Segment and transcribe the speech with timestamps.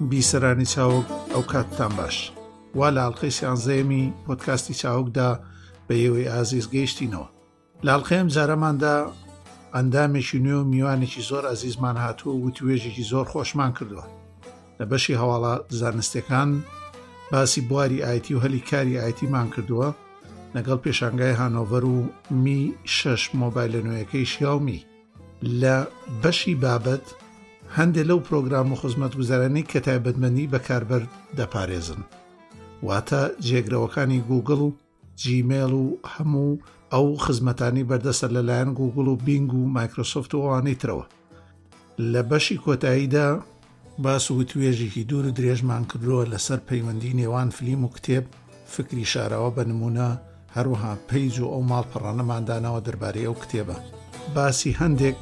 [0.00, 2.32] بیسەرانی چاوک ئەو کاتتان باش
[2.74, 5.30] وا لە هەڵلقەی سیانزەیەمی پۆتکاستی چاوکدا
[5.88, 7.28] بە یەوەی ئازیز گەیشتینەوە
[7.86, 8.96] لاڵقەیەم جارەماندا
[9.74, 14.06] ئەندامێکی نوێ و میوانێکی زۆر ئازیزمان هاتووە و توێژێکی زۆر خۆشمان کردووە
[14.80, 16.50] لە بەشی هەواڵە زانستەکان
[17.32, 19.88] باسی بواری ئایتی و هەلی کاری ئایتیمان کردووە
[20.56, 21.98] لەگەڵ پێشانگای هانۆڤەر و
[22.44, 24.84] می شش مۆبایل لە نوێیەکەی شیاومی
[25.60, 25.76] لە
[26.22, 27.06] بەشی بابەت
[27.76, 31.02] هەندێک لەو پرۆگرام و خزمەت گوزارانی کە تایبەتمەنی بەکاربەر
[31.38, 32.00] دەپارێزن
[32.86, 34.72] واتە جێگرەوەکانی گوگل و
[35.22, 36.60] جیمێل و هەموو
[36.92, 41.04] ئەو خزمەتانی بەردەسە لەلایەن گوگل و بینگ و مایکرۆسفت و ئەوانەی ترەوە
[42.12, 43.28] لە بەشی کۆتاییدا
[44.04, 48.24] باس و توێژێکی دوور و درێژمان کردووە لەسەر پەیوەندی نێوان فلیم و کتێب
[48.74, 50.08] فکری شارەوە بە نمونە
[50.56, 53.76] هەروەها پەیج و ئەو ماڵ پەڕانەماندانەوە دەربارەی ئەو کتێبە
[54.34, 55.18] باسی هەندێک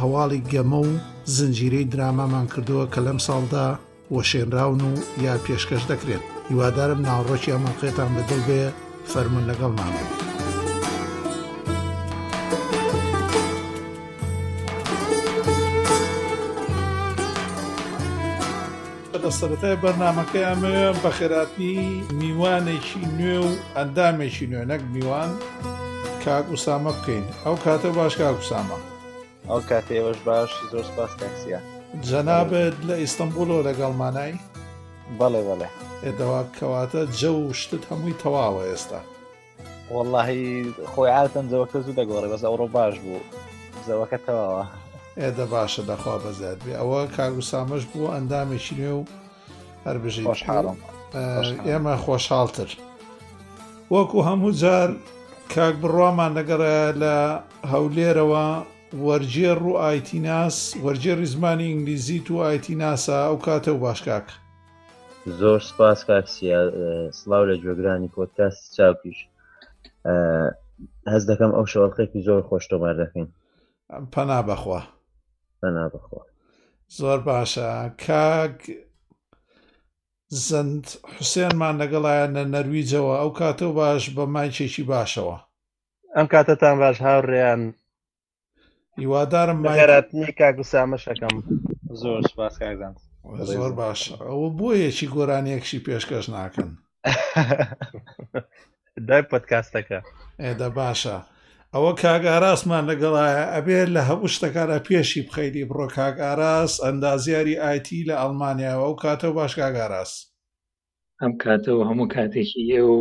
[0.00, 0.92] هەواڵی گەمە و
[1.36, 3.66] زنجیرەی درامامان کردووە کە لەم ساڵدا
[4.14, 4.92] وەشێنراون و
[5.26, 8.62] یا پێشکەش دەکرێت هیوادارم ناوڕۆکی ئەمەقێتان بەدڵ بێ
[9.12, 10.31] فەرمون لەگەڵ مامێت.
[19.40, 21.80] سەرەتای بەرنمەکە ئەمە بە خێراتنی
[22.20, 25.30] میوانێکی نوێ و ئەندامێکی نوێنەک میوان
[26.24, 28.78] کاک وسامە بکەین ئەو کاتە باش کاک وسامە
[29.50, 31.58] ئەو کاتێوەش باش زۆر سپاس تاکسیە
[32.08, 34.32] جەنابەت لە ئیستنبولۆ لەگەڵمانای
[35.18, 35.68] بەڵێ بەڵێ
[36.04, 39.00] ئێدەوا کەواتە جە و شتت هەمووی تەواوە ئێستا
[39.94, 40.46] واللهی
[40.92, 43.22] خۆی عادەن جەوەکە زوو دەگۆڕێ بەس ئەوڕۆ باش بوو
[43.86, 44.64] زەوەکە تەواوە
[45.20, 49.02] ئێدە باشە دەخوا بەزیاد بێ ئەوە کاگوسامەش بوو ئەندامێکی نوێ و
[49.86, 50.24] هەر بژی
[51.68, 52.68] ئێمە خۆشحاڵتر
[53.94, 54.90] وەکو هەموو جار
[55.54, 57.16] کاک بڕوامان دەگەڕێ لە
[57.72, 58.44] هەولێرەوە
[59.06, 64.26] وەرجێ ڕوو ئایتیناس وەرجێری زمانی ئینگلیزیت و ئایتیناسا ئەو کاتە و باشکاک
[65.40, 66.60] زۆر سپاس کاکسیا
[67.18, 69.18] سلااو لە جۆگرانی کۆتکاس چاپیش
[71.12, 73.28] هەز دەکەم ئەو شەڵقێکی زۆر خۆشتۆمار دەکەین
[74.14, 74.80] پەنا بەخوا
[75.60, 76.22] پەنا بخوا
[76.98, 77.70] زۆر باشە
[78.06, 78.58] کاک
[80.48, 80.84] زەند
[81.16, 85.36] حوسێنمان لەگەڵایەنە نەرویجەوە ئەو کاتە باش بە مایچێکی باشەوە
[86.16, 87.62] ئەم کاتەتان باش هاوڕێیان
[89.00, 91.36] هیوادارم ماگەراتنی کاگوسامەشەکەم
[92.02, 92.94] زۆر سپاس کاگزان
[93.56, 96.68] زۆر باش ئەوە بۆ یەکی گۆرانیەکشی پێشکەش ناکەن
[99.08, 99.98] دای پۆتکاستەکە
[100.42, 101.16] ئێدە باشە
[101.74, 108.86] ئەوە کاگاراستمان لەگەڵایە ئەبێت لە هەبوو شتەکارە پێشی بخەیری بڕۆ کاگاراست ئەندازیاری ئایتی لە ئەلمانیاەوە
[108.88, 110.18] و کاتەوە باش کاگاراست
[111.22, 113.00] ئەم کاتەوە هەموو کاتێکی ئێ و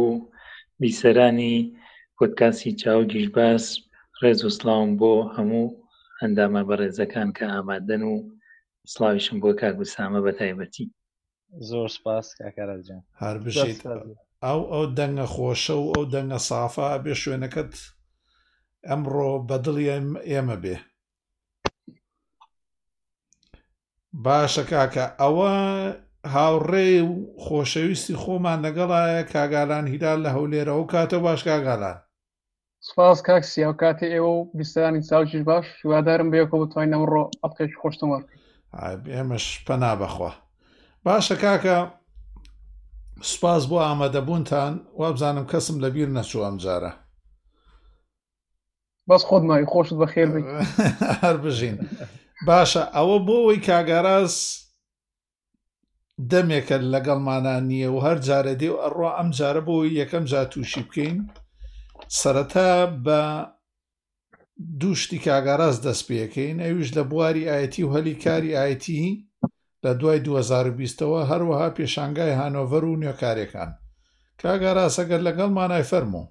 [0.81, 1.55] بیسەرانی
[2.17, 3.63] کۆتکاسی چاو گیشباس
[4.21, 5.67] ڕێز و سلااوم بۆ هەموو
[6.21, 8.13] ئەندامە بەڕێزەکان کە ئامادەن و
[8.93, 10.85] سلاویشم بۆ کاگوسامە بە تایبەتی
[11.69, 13.79] زۆر سپاس کاکارجان هەر بشیت
[14.45, 17.73] ئەو ئەو دەنگە خۆشە و ئەو دەنگە سافا بێ شوێنەکەت
[18.87, 20.77] ئەمڕۆ بەدڵیم ئێمە بێ
[24.25, 25.51] باشە کاکە ئەوە
[26.33, 27.13] هاوڕێ و
[27.45, 31.97] خۆشەویستی خۆمان لەگەڵایە کاگالان هیدال لە هەولێرە و کاتە باش کاگالان
[32.87, 38.17] سپاس کاکسی ئەو کاتێ ئێوە و بیستانی چاوجیش باش هیوادارم بێکۆ بتوانین ئەمڕۆ ئەپکەش خۆشتەوە
[39.13, 40.31] ئێمەش پەنا بەخوا
[41.05, 41.77] باشە کاکە
[43.31, 46.91] سپاس بۆ ئامادەبوونتان وابزانم کەسم لەبیر نەچوو ئەمجارە
[49.11, 50.29] بەس خۆت مای خۆشت بە خێر
[51.23, 51.77] هەر بژین
[52.47, 54.33] باشە ئەوە بۆ ئەوی کاگەڕاز
[56.31, 60.81] دەمێکە لەگەڵمانە نییە و هەر جارە دێ و ئەڕوا ئەم جارە بۆ یەکەم جا تووشی
[60.87, 61.17] بکەین
[62.19, 62.69] سەرەتا
[63.05, 63.19] بە
[64.79, 69.03] دووشتی کاگەڕاز دەست پێەکەین ئەویش لە بواری ئاەتی و هەلی کاری ئاەتی
[69.83, 73.71] لە دوای 2020ەوە هەروەها پێشانگای هانۆڤەر و نوێکارەکان
[74.41, 76.25] کاگەڕاز ئەگەر لەگەڵ مانای فەرمو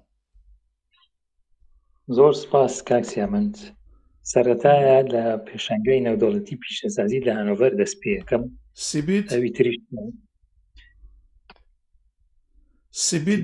[2.17, 3.53] زۆر سپاس کاکسیامند
[4.31, 8.43] سەتایە لە پێشنگەی نەودەڵەتی پیشەسازی لە هەنۆڤەر دەست پێەکەم
[8.87, 9.73] سیبیت ئەوی تری
[13.07, 13.43] سیبیت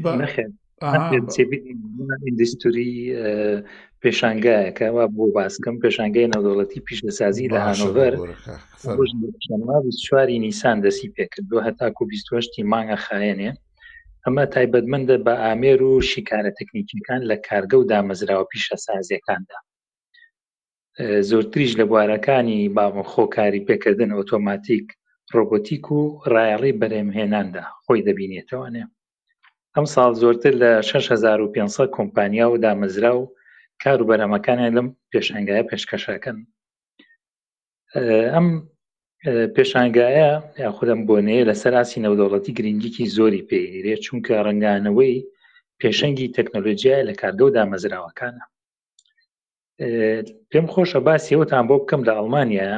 [2.25, 2.92] ئیندستوری
[4.01, 8.13] پێشانگایەکە وا بۆ باسکەم پێشانگەی نەودەڵەتی پیشەسازی لە هانۆڤەر
[10.06, 13.51] چواری نیسان دەسی پێکرد بۆ هەتاکو 28 مانگە خایەنێ
[14.27, 19.57] ئەمە تایبەتمەندە بە ئامێر و شیکارە تەکنیکیەکان لە کارگە و دامەزراوە پیشە سازیەکاندا
[21.29, 24.88] زۆرتریش لە بوارەکانی بامەخۆکاری پێکردن ئۆتۆماتیک
[25.35, 26.00] ڕۆبۆتیک و
[26.33, 28.83] ڕایڕی بەرێمهێناندا خۆی دەبینێتەوەێ
[29.75, 33.24] ئەم ساڵ زۆرتر لە 6500 کۆمپانیا و دامەزرا و
[33.83, 36.38] کار و بەرەمەکانیان لەم پێشنگایە پێشکەشەکەن
[38.33, 38.47] ئەم
[39.56, 40.29] پێشانگایە
[40.63, 45.18] یاخودم بۆنەیە لە سەراسی نەودەوڵەتی گرنگیکی زۆری پێگیرێ چونکە ڕنگانەوەی
[45.81, 48.45] پێشەنگی تەکنۆلۆژیای لە کاردەودا مەزراوەکانە
[50.50, 52.71] پێم خۆشە باسیەوەتان بۆ بکەم لە ئەڵمانیا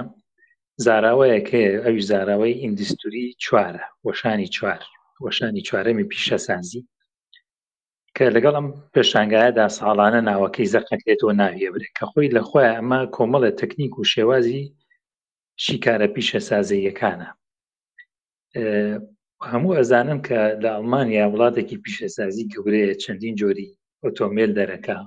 [0.85, 4.81] زاراوەیەکە ئەوی زاراوەی ئیندستوری چوارە وەشانی چوار
[5.25, 6.81] وەشانی چوارەمی پیشەسازی
[8.15, 13.51] کە لەگەڵ ئەم پێشانگایەدا ساڵانە ناوەکەی زەقەکرێتەوە ناویە برێ کە خۆی لە خۆی ئەمە کۆمەڵە
[13.59, 14.63] تەکنیک و شێوازی
[15.65, 17.29] شیکارە پیشەسازەیەکانە
[19.51, 23.69] هەموو ئەزانم کە لە ئەڵمانیا وڵاتێکی پیشەسازی گەورەیە چەندین جۆری
[24.03, 24.97] ئۆتۆمێل دەرەکە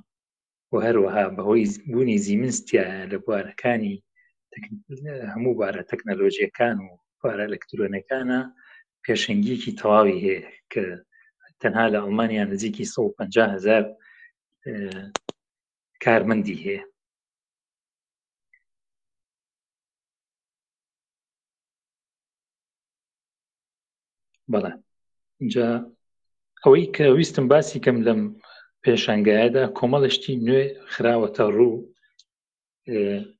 [0.72, 3.96] و هەروەها بەهۆی بوونی زیمنستیایە لە بوارەکانی
[5.32, 6.88] هەموو بارە تەکنەلۆژیەکان و
[7.20, 8.40] پارە ئەلکترۆنەکانە
[9.04, 10.40] پێشنگیکی تەواوی هەیە
[10.72, 10.84] کە
[11.62, 13.82] تەنها لە ئەڵمانیا نزیکی 150 هزار
[16.04, 16.82] کارمەندی هەیە
[24.52, 24.72] بەڵێ
[25.42, 25.66] اینجا
[26.64, 28.20] ئەوەی کە ویستم باسی کەم لەم
[28.84, 31.76] پێشنگایەدا کۆمەڵشتی نوێ خراوەتە ڕوو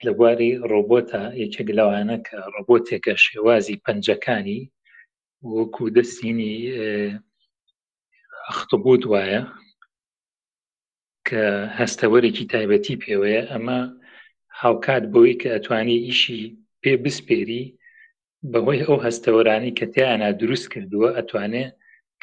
[0.04, 4.60] لە بواری ڕۆبۆتە یەکێک لەوانە کە ڕۆبۆتێکە شێوازی پەنجەکانی
[5.56, 6.54] وەکو دەستینی
[8.48, 9.42] ئەختبوت وایە
[11.28, 11.44] کە
[11.78, 13.80] هەستەوەرێکی تایبەتی پێوەیە ئەمە
[14.60, 16.40] هاوکات بۆی کە ئەتوانی ئیشی
[16.82, 17.64] پێ بسپێری
[18.50, 21.66] بەهۆی ئەو هەستەوەرانی کە تیانە دروست کردووە ئەتوانێ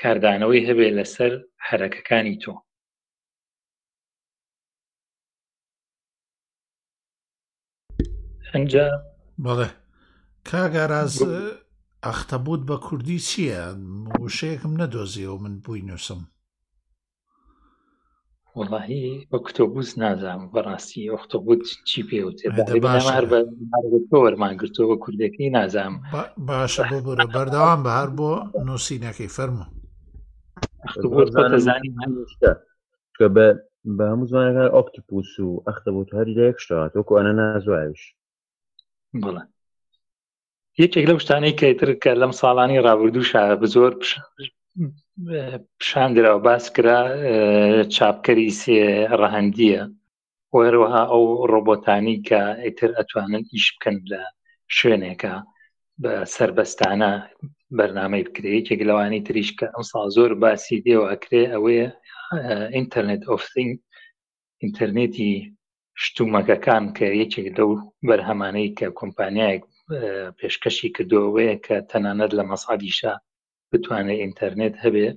[0.01, 1.31] کاردانەوەی هەبێ لەسەر
[1.67, 2.53] حرەکەکانی تۆ
[8.51, 8.89] ئەجا
[9.43, 9.69] بەڵێ
[10.49, 11.15] کاگاراز
[12.05, 13.61] ئەختەبوت بە کوردی چییە
[14.23, 16.21] وشەیەکم نەدۆزیەوە من بووی نووسم
[18.59, 22.19] وڵی بە کتۆبوس نازانم بەڕاستی ئۆختۆبوت چی پێ
[24.23, 25.95] وەرمان گرتۆ بە کوردەکەی نازانم
[26.47, 26.97] باشە بۆ
[27.35, 28.31] بەردەوام بە هەر بۆ
[28.67, 29.65] نووسینەکەی فەرمو
[33.17, 33.47] کە بە
[33.97, 38.01] بە هەموو زمانەکە ئۆکتپوس و ئەختەبوت هەری لە یەکشتا تۆکو ئەە نازایش
[39.23, 39.43] بڵێ
[40.81, 43.91] یەکێک لەم شتانەی کەتر کە لەم ساڵانی ڕابردوو شە بە زۆر
[45.79, 46.99] پیشاندرا و باس کرا
[47.95, 48.81] چاپکەری سێ
[49.21, 49.81] ڕەهندیە
[50.57, 54.21] وەروەها ئەو ڕۆبۆتانی کە ئیتر ئەتوانن ئیش بکەن لە
[54.75, 55.35] شوێنێکە
[56.01, 57.11] بە سربەستانە
[57.77, 61.87] بەرنامەی بکرێ یەکێک لەوانی تریش کە ئەم سا زۆر باسی دێ و ئەکرێ ئەوەیە
[62.75, 63.73] ئینتەرنێت ئۆفسینگ
[64.63, 65.31] ئینتەرنێتی
[66.03, 67.69] شتومەکەکان کە یەکێک دەو
[68.07, 69.63] بەرهەمانەی کە کۆمپانیایەک
[70.39, 73.13] پێشکەشی کردوەوەەیە کە تەنانەت لە مەسادیشە
[73.73, 75.07] بتوانێت ئینتەرنێت هەبێ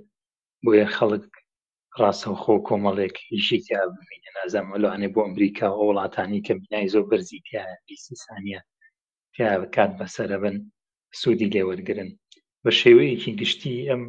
[0.64, 1.26] بۆیە خەڵک
[2.00, 8.14] ڕاستەوخۆ کۆمەڵێکیشی تیا بمینە نازام وەلوانێ بۆ ئەمریکا و وڵاتانی کە بینای زۆر بەرزی تیاسی
[8.24, 8.60] سانیە
[9.34, 10.56] تیا بکات بەسرە بن
[11.20, 12.10] سوودی لێوەرگن
[12.62, 14.02] بە شێوەیەکی گشتی ئەم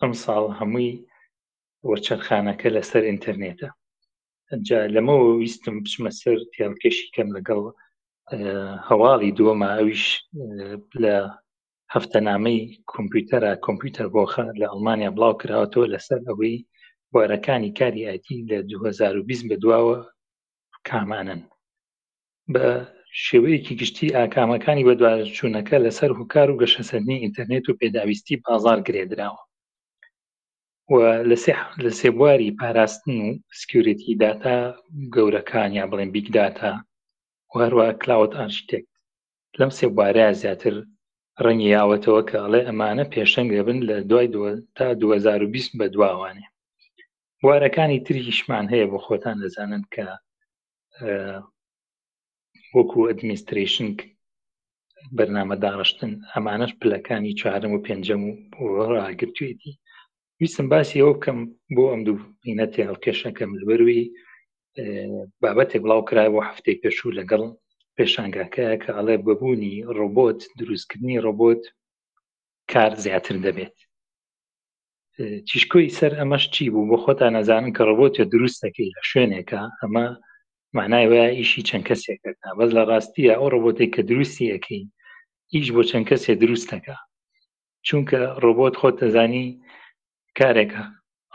[0.00, 0.92] ئەم ساڵ هەمووی
[1.88, 3.68] وەرچەرخانەکە لەسەر ئینتەرنێتە
[4.66, 7.60] جا لەمەوە ویستم بچمە سەر پیاکەشی کەم لەگەڵ
[8.88, 10.04] هەواڵی دووەمە ئەویش
[11.02, 11.14] لە
[11.94, 12.58] هەفتەنامەی
[12.92, 16.58] کۆمپیوتەرە کۆمپیوتەر بۆخە لە ئەڵمانیا بڵاوکراوەوە لەسەر ئەوەی
[17.12, 19.96] بوارەکانی کاری ئاتی لە 2020 بەدواوە
[20.88, 21.40] کامانن
[22.52, 22.66] بە
[23.24, 29.42] شێوەیەکی گشتی ئاکامەکانی بەدوارچوونەکە لەسەر هوکار و گەشەسەرنی ئینتەرنێت و پێداویستی بازار گرێدراوە
[31.84, 33.28] لە سێ بواری پاراستن و
[33.60, 34.58] سکیورەتی داتا
[35.14, 36.72] گەورەکان یا بڵێن بیکداتا
[37.56, 38.84] هەروە کلااوت ئارشتێک
[39.58, 40.76] لەم سێ بوارەیە زیاتر
[41.46, 44.26] ڕەنگی یاوەتەوە کە ئەڵێ ئەمانە پێشەنگە بن لە دوای
[44.76, 46.46] تا 2020 بە دواوانێ
[47.46, 50.06] وارەکانی تریشمان هەیە بۆ خۆتان دەزانن کە
[52.76, 53.88] وەکو ئەدمیستریشن
[55.16, 58.32] بەرنامە داڕشتن ئەمانەش پلەکانی چوارم و پێنجەم و
[58.96, 59.72] ڕاگرتوێتی
[60.40, 61.38] ویستم باسی ئەو بکەم
[61.74, 64.00] بۆ ئەم دوو هینەتی هەڵکێشەکەم لەبەروی
[65.42, 67.42] بابەتێک بڵاو کرای بۆ هەفتەی پێشوو لەگەڵ
[68.00, 71.62] پێشانگاکەیە کە ئەڵێ بەبوونی ڕۆبۆت دروستکردنی ڕۆبۆت
[72.72, 73.76] کار زیاتر دەبێت
[75.48, 80.06] چشکۆی سەر ئەمەش چی بوو بۆ خۆتان نەزانن کە ڕۆبۆتە دروستەکەی لە شوێنێکە ئەمە
[80.76, 84.82] مانایوەیە ئیشی چەند کەسێکەکە بەس لە ڕاستیە ئەو ڕۆبۆتێک کە دروستیەکەی
[85.54, 86.96] ئیش بۆ چەند کەسێ دروستەکە
[87.86, 89.46] چونکە ڕۆبۆت خۆت دەزانی
[90.38, 90.82] کارێکە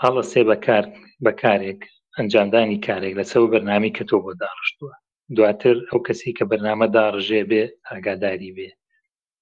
[0.02, 0.84] ئاڵە سێ بەکار
[1.26, 1.82] بەکارێک
[2.18, 4.94] ئەنجامدانی کارێک لە سەو بەرنامی کە تۆ بۆ داڕشتووە
[5.38, 8.70] دواتر ئەو کەسی کە بەرنامەدا ڕژێ بێ ئاگاداری بێ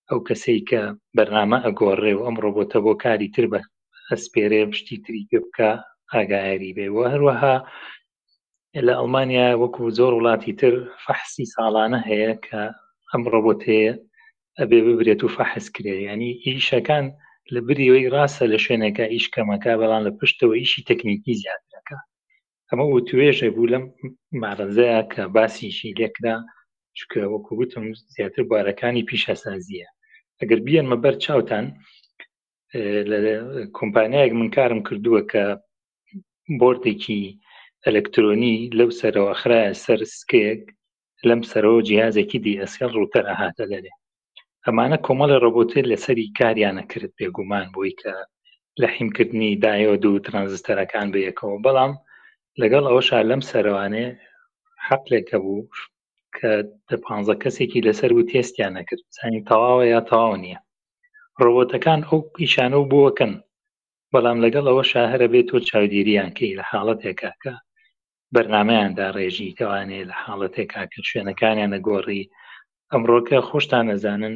[0.10, 0.82] ئەو کەسەی کە
[1.18, 3.60] بەرنامە ئەگۆڕێ و ئەم ڕۆبۆتە بۆ کاری تر بە
[4.10, 5.72] ئەسپێرێ پشتی تری بکە
[6.13, 7.56] ئاگایری بێ و هەروەها
[8.86, 10.74] لە ئەڵمانیا وەکو زۆر وڵاتی تر
[11.04, 12.62] فەحسی ساڵانە هەیە کە
[13.12, 13.94] ئەم ڕۆبۆتەیە
[14.60, 17.06] ئەبێ ببرێت و فەحس کرێ ینی ئیشەکان
[17.54, 21.62] لە بریەوەی ڕاستە لە شوێنەکە ئیشکەمەکە بەڵام لە پشتەوە ئیشی تەکنیکی زیات
[22.70, 23.86] ئەمە و توێژێ بوو لەم
[24.41, 26.36] مارەزەیە کە باسیشی لێکرا
[26.98, 29.88] چکە وەکو گوتم زیاتر بارەکانی پیشەسازیە
[30.39, 31.65] ئەگەر بیەنمە بەر چاوتان
[33.10, 33.20] لە
[33.77, 35.43] کۆمپانیایەک من کارم کردووە کە
[36.60, 37.22] بردێکی
[37.86, 40.62] ئەلەکترۆنی لەو سەرەوە خراە سەر سکەیەک
[41.29, 43.93] لەم سەرەوە جیازێکی دیئسل ڕوتەرە هاتە دەرێ
[44.65, 48.13] ئەمانە کۆمەڵە ڕۆبۆتێت لەسەری کاریانە کرد بێگومان بووی کە
[48.82, 51.93] لە حیمکردنی دایۆ دوو ترانزستەرەکان بەیەکەوە بەڵام
[52.62, 54.05] لەگەڵ ئەوەشا لەم سەروانێ
[54.86, 55.69] حەق لێکە بوو
[56.36, 56.50] کە
[57.05, 60.60] پانزە کەسێکی لەسەر و تێستیان نەکرد سانی تەواوە یا تەواو نییە
[61.43, 63.33] ڕۆبۆتەکان ئەو پیشانە و بووەکەن
[64.13, 67.53] بەڵام لەگەڵ ئەوە شاهرە بێت تۆ چاودێریان کەی لە حاڵەتێکە کە
[68.33, 72.24] بەرنمەیاندا ڕێژی توانێ لە حاڵەتێکا کە شوێنەکانیان نەگۆڕی
[72.91, 74.36] ئەمڕۆکە خۆشتان نەزانن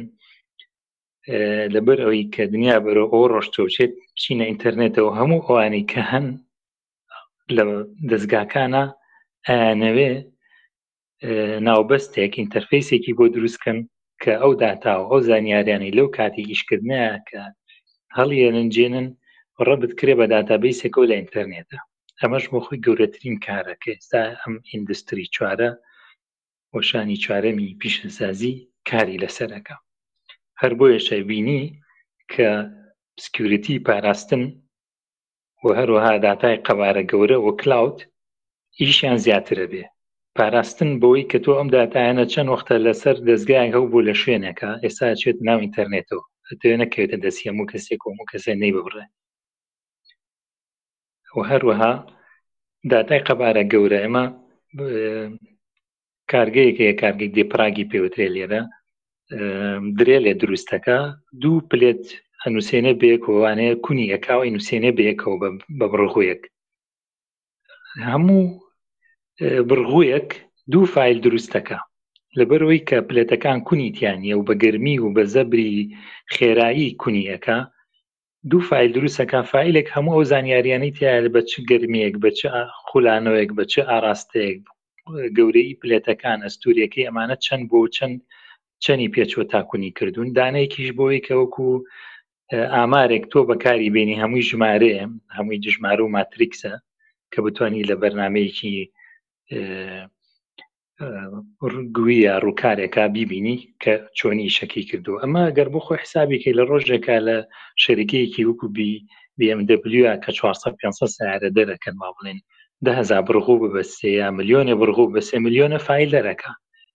[1.74, 6.26] لەبەر ئەوی کە دنیا بەرە ئەو ڕۆشتۆچێت چینە ئینتەرنێتەوە هەموو ئەوانی کە هەن
[7.56, 7.64] لە
[8.10, 8.84] دەستگاکانە
[9.82, 10.10] نەوێ
[11.68, 13.78] ناوبەستێک ئینتەرفیسێکی بۆ دروستکەن
[14.22, 17.40] کە ئەو داتاو ئەو زانیاریانی لەو کاتی ئیشکردنەیە کە
[18.16, 19.06] هەڵیێننجێنن
[19.66, 21.78] ڕەبت کرێ بە داتابیسێکەوە لە ئینتەرنێتە
[22.20, 25.70] ئەمەش بۆ خۆی گەورەترین کارەکە ئێستا ئەم ئیندستری چوارە
[26.76, 28.54] وەشانی چوارەمی پیشەسازی
[28.88, 29.76] کاری لەسەرەکە
[30.60, 31.62] هەر بۆ یەشەبینی
[32.32, 32.48] کە
[33.24, 34.42] سکیوریتی پاراستن
[35.64, 37.98] و هەروەها داتای قەوارە گەورە و کلااوت
[38.80, 39.84] ئیشیان زیاترە بێ
[40.36, 45.06] پاراستن بۆی کە تۆ ئەم داتایانە چەند وەختە لەسەر دەستگای هەو بۆ لە شوێنەکە ئێستا
[45.20, 49.04] چێت ناو ئینتەرنێتەوە ئەتوێ نەکەوێتە دەستی هەموو کەسێک و هەموو کەسێ نەی ببڕێ
[51.38, 51.92] و هەروەها
[52.90, 54.24] داتای قەبارە گەورە ئێمە
[56.30, 58.62] کارگەیەکەیە کارگەی دێپراگی پێوترێ لێرە
[59.98, 60.98] درێ لێ دروستەکە
[61.42, 62.04] دوو پلێت
[62.44, 65.48] ئەنووسێنێ بێک وانەیە کونی ئەکاو ئەنووسێنێ بەیەکەوە بە
[65.90, 66.42] بڕغویەک
[68.08, 68.42] هەموو
[69.68, 70.28] بڕغویەک
[70.72, 71.78] دوو فیل دروستەکە
[72.38, 75.72] لەبەرەوەی کە پلەتەکان کونییتیانە و بە گرمی و بە زەبری
[76.34, 77.58] خێرایی کونیەکە
[78.50, 82.40] دوو فیل دروستەکە فیلێک هەموو ئەو زانیاریانی تایە بە چ گرمیەک بە چ
[82.88, 84.60] خولانەوەیەک بە چ ئاراستەیەک
[85.36, 88.16] گەورەی پلێتەکان ئەستوریەکەی ئەمانە چەند بۆ چەند
[88.84, 91.70] چەنی پێچوە تاکونی کردوون دانەیەکیش بۆی کەوەکو
[92.76, 94.94] ئامارێک تۆ بەکاری بینی هەمووی ژمارێ
[95.36, 96.74] هەمووی دژمار و ماتریکسە
[97.32, 98.72] کە بتانی لە بەرنمەیەکی
[101.96, 107.36] گویە ڕووکارێکا بیبینی کە چۆنی شەکی کردو ئەمە گەر بۆ خۆی حسابێکی لە ڕۆژێکا لە
[107.82, 108.92] شەرکەیەکی وەکوبی
[109.38, 112.38] BMW کە 500 سیارە دەرەکەن ما بڵێن
[112.86, 116.52] دهزا بڕغوو ببەستێ یا ملیۆنێ بڕغوو بە سێ ملیۆنە فیل دەرەکە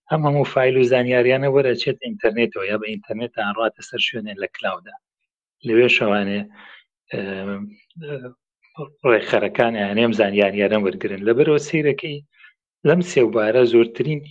[0.10, 4.48] ئەم هەموو فیل و زانیاریانە وەرە چێت ئینتەرنێتەوە یا بە ئینتەرنێت ئاڕاتە سەر شوێنێن لە
[4.58, 4.96] کلااودا
[5.68, 6.42] لەوێ شەوانێ
[9.12, 12.18] ڕێکخەرەکان یانێم زانیانیارم وەرگن لەبەرەوە سیرەکەی
[12.88, 14.22] لەم سێوبارە زۆرترین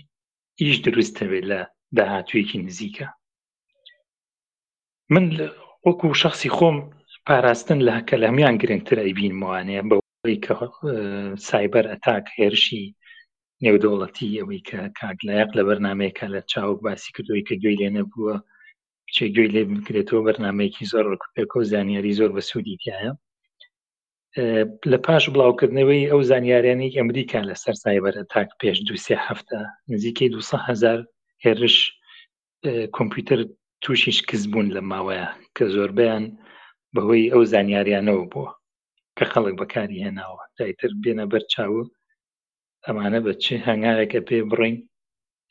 [0.60, 1.60] ئیش دروستەبێت لە
[1.96, 3.06] داهاتوویەکی نزیکە
[5.14, 5.24] من
[5.86, 6.76] وەکو شخصی خۆم
[7.26, 10.54] پاراستن لە کەلەمیان گرنگتر ئەیبین وانەیە بەەوەی کە
[11.48, 12.84] سایبەر ئەتاک هێرشی
[13.64, 18.36] نێودەوڵەتی ئەوەی کە کاگلایەق لە بەرنمەیەکە لە چاوک باسی کردوی کە گوێی لێ نەبووە
[19.12, 23.12] کچێک گوێی لێ بکرێتەوە بەرنمەیەکی زۆر ڕکوپێک و زانیاری زۆر بە سوودی تایە
[24.92, 29.58] لە پاش بڵاوکردنەوەی ئەو زانیاریانی ئەمریکا لە سەر سایبەرە تاک پێش دوسێ هەفتە
[29.92, 30.98] نزیکەی دوهزار
[31.44, 31.76] هێرش
[32.96, 33.40] کۆمپیوتەر
[33.82, 36.24] تووشیش کەس بوون لە ماوەیە کە زۆربیان
[36.94, 38.50] بەهۆی ئەو زانیاریانەوە بووە
[39.16, 41.82] کە خەڵک بەکاری هێناوە دایتر بێنە بەر چاوە
[42.86, 44.76] ئەمانە بە چه هەنگارێکە پێ بڕین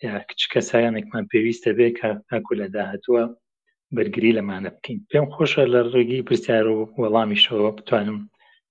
[0.05, 3.25] یا کچ کەسایانێکمان پێویستە بێ کە تاکو لە داهتووە
[3.95, 8.17] بەرگری لەمانە بکەین پێم خۆشە لە ڕێگی پرسیار و وەڵامی شەوە بتوانم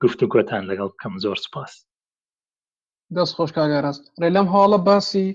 [0.03, 1.73] گفتو گۆتان لەگەڵ بکەم زۆر سپاس
[3.17, 5.27] دەست خۆشکاگە ڕاست ڕێ لەم هاڵە باسی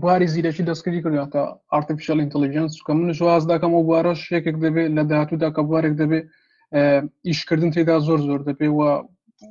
[0.00, 1.42] بواری زیرەکی دەستکردی کرداتە
[1.72, 6.24] ئارتفیشل ئینتەلیجنس کە من ژواز دەکەم و بوارە شێکێک دەبێت لە داهاتوودا کە بوارێک دەبێت
[7.28, 8.80] ئیشکردن تێدا زۆر زۆر دەبێ و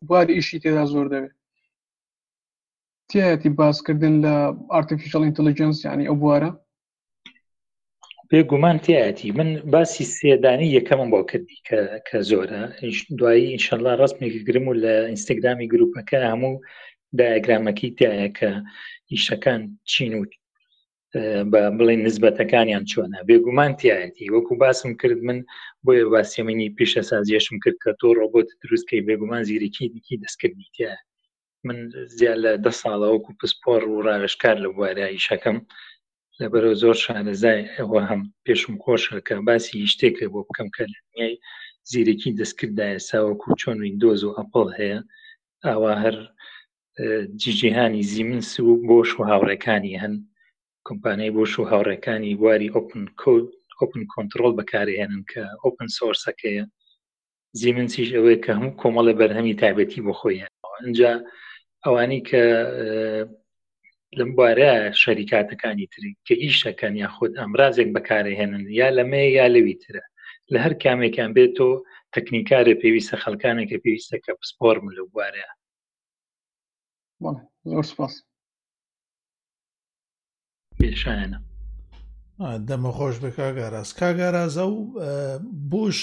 [0.07, 1.33] بواری ئیشی تێدا زۆر دەبێت
[3.11, 4.33] تایەتی باسکردن لە
[4.73, 6.51] ئارتفیشل ئینتەلیجنس ینی ئەو بوارە
[8.33, 11.59] بێگومان تایەتی من باسی سێدانی یەکەمم بۆ کردی
[12.07, 12.61] کە زۆرە
[13.19, 16.53] دوایی ئینشله ڕستمێکی گرم و لە ئینستاگرامی گرروپەکە هەموو
[17.19, 18.49] دایگرامەکەی تایە کە
[19.11, 19.61] ئیشەکان
[19.91, 20.21] چین و
[21.51, 25.39] بە بڵێن نسبەتەکانیان چۆنە بێگومان تایەتی وەکو باسم کرد من
[25.85, 30.95] بۆیە باسیێمەنی پیشە سازیێشم کرد کە تۆ ڕۆبۆت دروستکەی بێگومان زیرەکی دیکی دەستکردی تایە
[31.67, 31.77] من
[32.17, 35.57] زیاد لە ده ساڵە وەکو پسپۆر و ڕاوشکار لە بوارە ئیشەکەم.
[36.41, 41.33] لەبەر زۆر شانەزای ئەوە هەم پێشم خۆشە کە باسی شتێک بۆ بکەم کە لەنیای
[41.91, 44.99] زیرەکی دەستکرددایە ساوەکو چۆن وینندۆز و ئەپڵ هەیە
[45.65, 46.15] ئاوا هەر
[47.41, 50.13] جیجیهانی زیمن سو بۆش و هاوڕەکانی هەن
[50.87, 53.47] کۆمپانای بۆش و هاوڕەکانی واری ئۆپن کۆد
[53.79, 56.65] ئۆپن کۆنتترۆل بەکارهێنن کە ئۆپن سۆرسەکەیە
[57.59, 60.51] زیمنسیش ئەوەیە کە هەموو کۆمەڵە بەرهەمی تایبەتی بۆ خۆیان
[60.85, 61.11] اینجا
[61.85, 62.43] ئەوانی کە
[64.17, 70.03] لەم بارەیە شەریکاتەکانی تری کە ئیشەکەن یا خودت ئەمرازێک بەکارهێنن یا لەمەیە یا لەوی ترە
[70.53, 71.69] لە هەر کامێکیان بێتۆ
[72.15, 75.49] تەکنیکارە پێویستە خەلکانێکە پێویستە کە پسپۆرم لە بوارەیە
[80.79, 81.39] پێشانە
[82.67, 84.77] دەمە خۆش بە کاگاراز کاگارازە و
[85.71, 85.99] بوش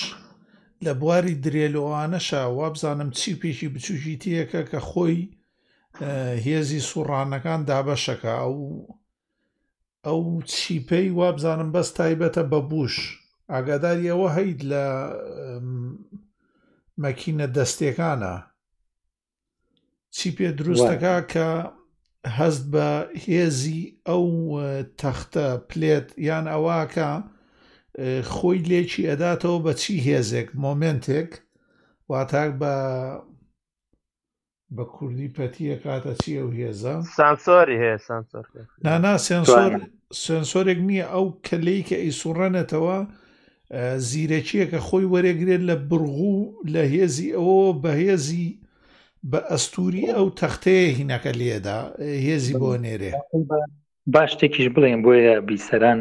[0.84, 5.20] لە بواری درێلۆوانەشە وابزانم چی پێشی بچوشی تیەکە کە خۆی
[6.46, 8.56] هێزی سوڕانەکان دابەشەکە ئەو
[10.06, 10.20] ئەو
[10.52, 12.94] چیپەی وابزانم بەس تایبەتە بە بوش
[13.52, 14.84] ئاگاداریەوە هەید لە
[17.02, 18.34] مەکینە دەستێکانە
[20.16, 21.48] چی پێ دروستەکە کە
[22.38, 22.88] هەست بە
[23.26, 24.24] هێزی ئەو
[25.00, 27.10] تەختە پلێت یان ئەواکە
[28.34, 31.30] خۆی لێکی ئەداتەوە بە چی هێزێک مۆمنتێک
[32.10, 32.74] واتاک بە
[34.76, 38.44] بە کوردی پەتیە کاتە چیە و هێزە سانسۆری هەیە سانسۆر
[38.86, 39.72] نانا سنسۆر
[40.24, 42.98] سنسۆرێک نییە ئەو کەلەی کە ئیسوڕەنێتەوە
[44.10, 46.38] زیرەکیە کە خۆی وەرەگرێت لە بڕغوو
[46.74, 48.48] لە هێزی ئەوە بەهێزی
[49.30, 51.80] بە ئەستوری ئەو تەختەیە هینەکە لێدا
[52.26, 53.12] هێزی بۆ نێرێ
[54.14, 56.00] باش تێکیش بڵێن بۆیە بیسەران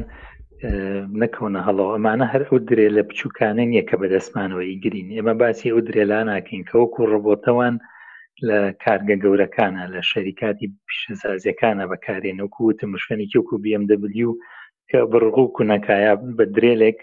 [1.21, 5.79] نەکەونە هەڵەوە ئەمانە هەر ئەو درێ لە بچووکانە نییە کە بەدەستمانەوە ئیگرین ئێمە باسی ئەو
[5.87, 7.75] درێ لا ناکەین کە وەکو ڕۆبۆتەوان
[8.47, 14.03] لە کارگە گەورەکانە لە شەریکاتی پیشسازیەکانە بەکارێن وکو تمشکێنێکی وکو BMW
[14.89, 16.99] کە بڕغوو کوونەکایە بە درێلێک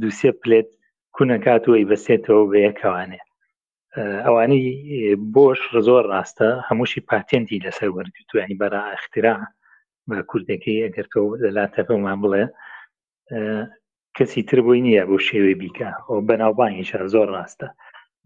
[0.00, 0.68] دووسێ پلێت
[1.16, 3.20] کوونەکاتەوەی بەسێتەوە بەیەکەوانێ
[4.26, 4.64] ئەوانەی
[5.34, 9.36] بۆش زۆر ڕاستە هەمووشی پاتێنتی لەسەر وەرگتوانی بەرا اخترا
[10.08, 12.44] بە کوردەکەی ئەگەرتەوە لە تەپەمان بڵێ
[14.16, 17.68] کەسی تربووی نییە بۆ شێوێ بیکە ئەو بەناوبانیش زۆر ڕاستە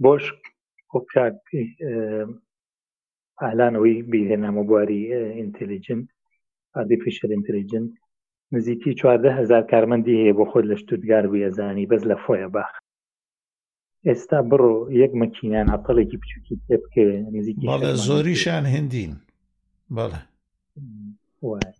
[0.04, 0.24] بۆش
[0.92, 1.36] خۆ بکات
[3.44, 5.00] ئالانەوەی بهێنامە بواری
[5.40, 6.06] ئینتلیجنت
[6.76, 7.90] ئادیفیشل ئینتلیجنت
[8.54, 12.70] نزیکی چواردە هزار کارمەندی هەیە بۆ خۆت لە شتودگار بێزانی بەس لە فۆیە باخ
[14.08, 17.04] ئێستا بڕۆ یەک مەکینیان عتەڵێکی بچووکی تێ بکە
[17.36, 17.66] نزیکی
[18.06, 19.12] زۆریشان هندین
[19.96, 20.22] بەڵێ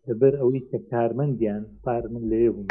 [0.08, 2.68] لەبەر ئەوەی کە کارمەندیان پار من لێ بووم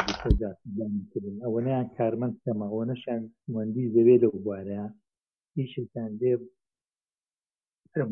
[1.44, 3.20] ئەوە نیان کارمەند سەماەوە نەشان
[3.54, 4.84] مندی زەوێ لە بوارەیە
[5.60, 6.32] ئیشتان دێ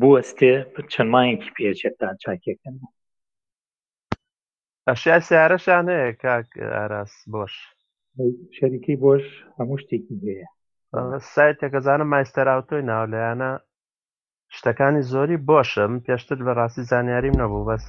[0.01, 0.53] بوەستێ
[0.91, 2.75] چەند مایەکی پێچێتان چاکێکن
[4.89, 7.53] ئەشیا سیارەشان هەیە کاک ئاراس بۆش
[8.57, 9.25] شەریکی بۆش
[9.57, 10.47] هەموو شتێکی هەیە
[11.33, 13.51] سایتێکە زانم مایستەراوتۆی ناولەیانە
[14.55, 17.85] شتەکانی زۆری بۆشم پێشتر بە ڕاستی زانیاریم نەبوو بەس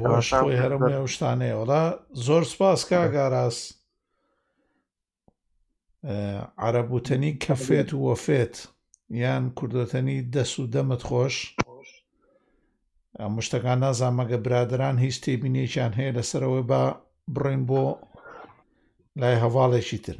[0.00, 0.28] بۆش
[0.60, 0.82] هەرم
[1.14, 1.82] شتانەیە وڵا
[2.26, 3.66] زۆر سپاس کاگاراست
[6.66, 8.54] عرەبوتنی کەفێت و وەفێت
[9.22, 11.36] یان کوردەتەنی دەست و دەمت خۆش
[13.36, 16.82] مشتەکان نازانمەگە برادران هیچ تێبینێکیان هەیە لەسەرەوەی با
[17.34, 17.82] بڕین بۆ
[19.20, 20.18] لای هەواڵێکی تر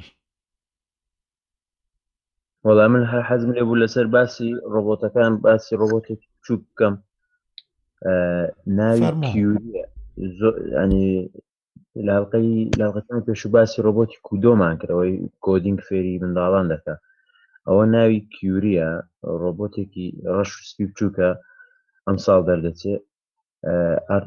[2.66, 6.94] وەڵام من هەر حەزم لێ بوو لەسەر باسی ڕۆبۆتەکان باسی ڕۆبۆتێک چوو بکەم
[8.78, 9.82] ناوی کیوریە
[10.82, 11.10] ینی
[12.09, 15.12] لاڵقەی لاڵقەکان پێشوباسی ڕۆبۆتی کودۆمان کردەوەی
[15.44, 17.00] کۆدینگ فێری منداڵان دەکات
[17.68, 18.88] ئەوە ناوی کیوریە
[19.42, 21.28] ڕۆبۆتێکی ڕەش سپی بچووکە
[22.07, 23.02] ئەم ساڵ دەردەچێت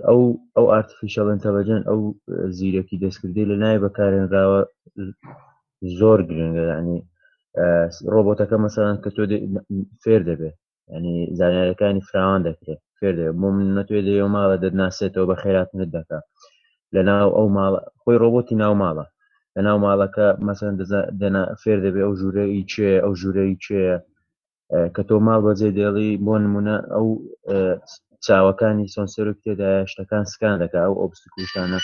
[0.08, 0.22] ئەو
[0.56, 2.00] ئەو ئارتفیشەڵ ئەتەبەجەن ئەو
[2.58, 4.62] زیرەکی دەستکردی لە نای بەکارێنراوە
[6.00, 7.00] زۆر گرنگەدانی
[8.14, 9.24] ڕۆبۆتەکە مەسەران کە تۆ
[10.04, 10.56] فێر دەبێت
[10.96, 16.26] ینی زانیارەکانی فراوان دەکرێت فێر دەبێت بۆ من نەتوێ دەێ ماڵە دەناسێتەوە بە خێراتنت دەکات
[16.96, 19.06] لە ناو ئەو ماڵە خۆی ڕۆبۆتی ناو ماڵە
[19.56, 20.74] لە ناو ماڵەکە مەسەن
[21.22, 23.96] دەنا فێر دەبێ ئەو ژورەی چێ ئەو ژورەی چێە
[24.96, 27.08] کە تۆ ماڵ بەجێ دێڵی بۆ نمونە ئەو
[28.26, 31.80] چاوەکانی سۆنسەرک تێدا شتەکان سکان دەکە ئەو ئۆبستکوشتانە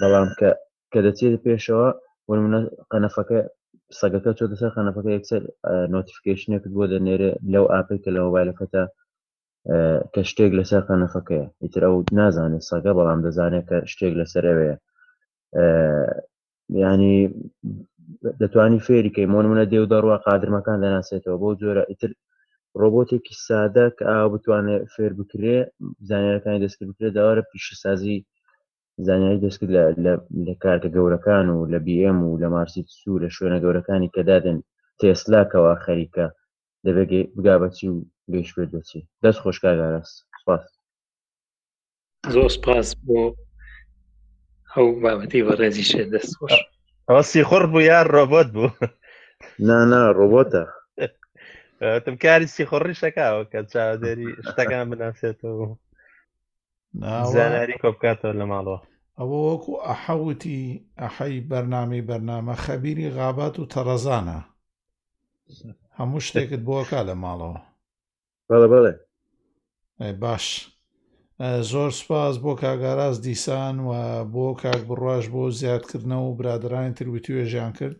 [0.00, 0.50] بەڵام کە
[0.92, 1.88] کە دەچێت پێشەوە
[2.30, 3.40] ومونە قەنەفەکە
[3.98, 5.42] سەگەکە چۆ دەسەر خەنەفەکە یەکسەر
[5.94, 8.82] نۆتیفیکیشنێک بۆ دەنێرە لەو ئاپێک کە لە مۆبایلەکەتە
[10.12, 14.76] کە شتێک لەسەر قەنەفەکەی ئیتر ئەو نازانێت سەگە بەڵام دەزانێت کە شتێک لەسەر ئەوەیە
[16.84, 17.14] ینی
[18.40, 22.10] دەتوانی فێریکەی مۆنمونە دێو دەڕوە قادرمەکان دەناسێتەوە بۆ جۆرە ئیتر
[22.80, 25.58] ڕۆبۆتێکی سادە کە ئاوا بتوانێت فێر بکرێ
[26.08, 28.18] زانانیەکانی دەستکرد بکرێت داوارە پیشەسازی
[29.06, 29.72] زانیاری دەستکرد
[30.46, 34.58] لە کارکە گەورەکان و لە BM و لە مارسی سو لە شوێنە گەورەکانی کەدادن
[35.00, 36.26] تێسلاکەوە خەریکە
[36.86, 37.96] دەبێت بگا بەچی و
[38.32, 40.10] گەیشێ دەچی دەست خۆشکار ئاراس
[40.40, 40.62] سپاس
[42.34, 43.20] زۆر سپاس بۆ
[44.72, 46.54] ئەو بابەتی بەڕێزیشێ دەست خۆش
[47.10, 48.70] ئەوسی خۆڕ بوو یان ڕۆبۆت بوو
[49.66, 50.62] نانا ڕۆبۆتە
[52.04, 55.66] تم کاری سیخۆڕی شەکاوە کە چاودێری شتەکان بناسێتەوە
[57.34, 58.80] زاناری کۆ بکاتەوە لە ماڵەوە
[59.18, 60.60] ئەوە وەکو ئەحەوتی
[61.00, 64.38] ئەحەی بەرنامی بەرنامە خەبیری غابات و تەڕەزانە
[65.98, 67.60] هەموو شتێکت بۆکە لە ماڵەوە
[68.48, 68.92] بەڵێ بەڵێ
[70.22, 70.46] باش
[71.70, 73.90] زۆر سپاس بۆ کاگاراز دیسان و
[74.34, 77.96] بۆ کاک بڕواش بۆ زیادکردنەوە و برادرانی ترویتی وێژیان کرد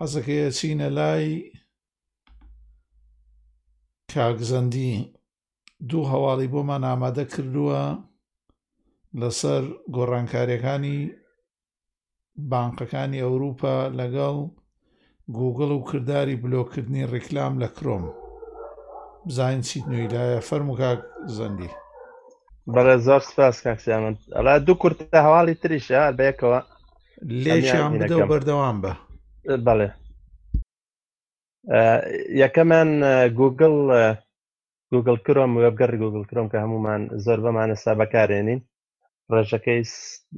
[0.00, 1.26] حەزەکەیە چینە لای
[4.14, 4.94] کاکزەندی
[5.90, 7.80] دوو هەواڵی بۆمان ئامادە کردووە
[9.20, 9.62] لەسەر
[9.96, 10.98] گۆڕانکاریەکانی
[12.50, 14.36] بانقەکانی ئەوروپا لەگەڵ
[15.32, 18.04] گوگڵ و کردداری بلۆکردنی ڕیکلام لە کرۆم
[19.28, 21.00] بزین چیت نویلایە فەرموکاک
[21.36, 21.70] زەندی
[22.74, 26.60] بەڵێ زۆر سپاس کاکسیامن ئەلا دوو کورتە هەواڵی تریشە بەیەکەوە
[27.44, 28.92] لێکیان بدە و بەردەوام بە
[29.66, 29.88] بەڵێ
[32.42, 32.90] یەکەمان
[33.40, 33.74] گوگل
[34.92, 38.60] گوگل کرۆم وێبگەڕ گوگل کرۆم کە هەمومان زۆر بەمانە سا بەکارێنین
[39.32, 39.80] ڕێژەکەی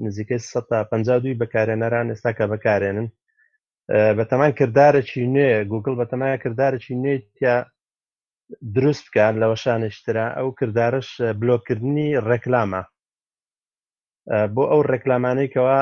[0.04, 3.08] نزیکەی 1 تا 52 بەکارێنەران ئێستا کە بەکارێنن
[4.18, 7.56] بەتەمان کردارێکی نوێ گوگل بەتەمایە کردارێکی نوێ تیا
[8.76, 11.08] دروست بکەن لەوەشانشترا ئەو کردارش
[11.40, 12.82] بلۆکردنی ڕێکلامە
[14.54, 15.78] بۆ ئەو ڕێکلامانەیەکەوە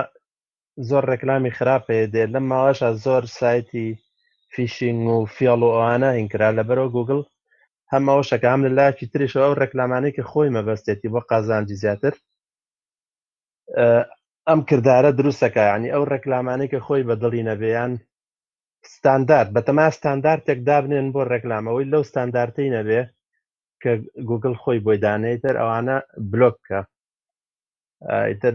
[0.88, 3.88] زۆر ڕێکلامی خراپێ دێ لەم ماوەشە زۆر سایتی
[4.52, 7.20] فیشنگ و فیاڵ و ئەوانە هینکرا لەبەرەوە گوگل
[7.92, 12.14] هەمەوە شەکەم لە لایکی تریشەوە ئەو ڕێکلامانەی کە خۆی مەبەستێتی بۆ قازانجی زیاتر
[14.50, 17.92] ئەم کردارە دروستەکە ینی ئەو ڕێکلامانێکە خۆی بەدڵی نەبیان
[18.94, 23.00] ستاندارد بەتەما ستاندارتێک دابنێن بۆ ڕێکلامەوەی لەو ستاندارتەی نەبێ
[23.82, 23.92] کە
[24.28, 25.96] گوگل خۆی بۆی دانێتتر ئەوانە
[26.32, 26.80] بلۆککە
[28.28, 28.54] ئیتر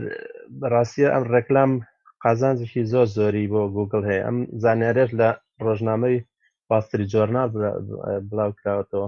[0.71, 1.71] ڕاستیە ئەم ڕێکلام
[2.23, 5.29] قازانزیشی زۆر زۆری بۆ گوگل هەیە ئەم زانارێت لە
[5.65, 6.17] ڕۆژنامەی
[6.69, 7.49] باستری جۆرنال
[8.29, 9.07] بڵاوکراوەتەوە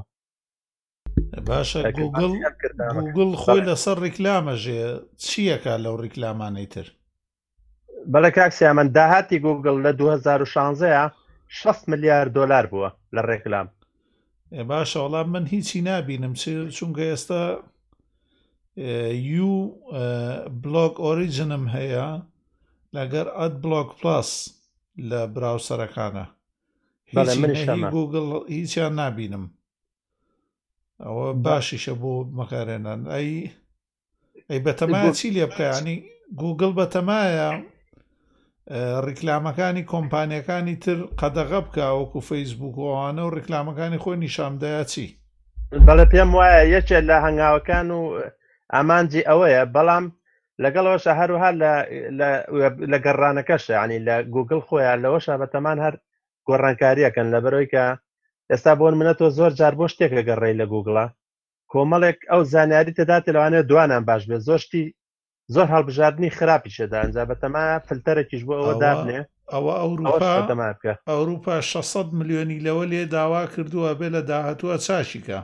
[1.48, 2.30] باشە گوگل
[3.04, 4.82] گوگل خۆی لەسەر ڕیکلامەژێ
[5.26, 6.88] چیەکە لەو ڕیکلامانەی تر
[8.14, 11.12] بەلە کاکسیامەن داهاتی گوگل لە 2016
[11.48, 13.68] 6 ملیار دلار بووە لە ڕێکلام
[14.72, 16.34] باشە وەڵام من هیچی نبینم
[16.78, 17.42] چونکە ئێستا
[19.36, 19.52] یو
[20.64, 22.06] بلۆک ئۆریجنم هەیە
[22.96, 24.30] لەگەر ئەت بلۆک پلاس
[25.10, 26.26] لە براوسەرەکانە
[27.96, 29.44] گوگل هیچیان نبینم
[31.06, 33.30] ئەوە باشیشە بۆ مەکارێنان ئەی
[34.50, 35.98] ئەی بەتەمایە چی لێ بکەیانی
[36.42, 37.50] گوگل بەتەمایە
[39.08, 45.06] ڕیکلامەکانی کۆمپانیەکانی تر قەدەغە بکە وەکو فەیسبووکەوانە و ڕیکلامەکانی خۆی نیشاندایا چی
[45.88, 48.02] بەڵێ پێم وایە یەکێک لە هەنگاوەکان و
[48.74, 50.06] ئامانجی ئەوەیە بەڵام
[50.64, 51.50] لەگەڵەوەشە هەروها
[52.92, 55.96] لە گەڕانەکەشە ینی لە گوگل خۆیان لەوەشە بەتەمان هەر
[56.48, 57.86] گۆڕانکاریەکەن لەبەرەوەی کە
[58.52, 61.06] ئێستا بۆن منە تۆ زۆر جار بۆ شتێکە گەڕێی لە گوگڵە
[61.72, 64.84] کۆمەڵێک ئەو زانیاری تدات لەوانە دوانان باش بێ زۆشتی
[65.54, 69.20] زۆر هەڵبژاردننی خراپیشەدا ئەنجا بەتەما فلتەرێکیش بۆ ئەوە دابنێ
[69.54, 70.30] ئەوە ئەوروپا
[71.12, 75.40] ئەوروپا 600 ملیۆنی لەوە لێ داوا کردووە بێ لە داهتووە چاشیکە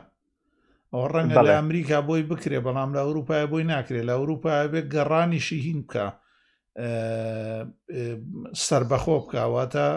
[0.92, 5.58] ئەو ڕەنگە لە ئەمریکا بۆی بکرێ بەڵام لە ئەوروپای بۆی ناکرێت لە ئەوروپا بێت گەڕانیشی
[5.66, 6.06] هین بکە
[8.66, 9.88] سربەخۆ بکواتە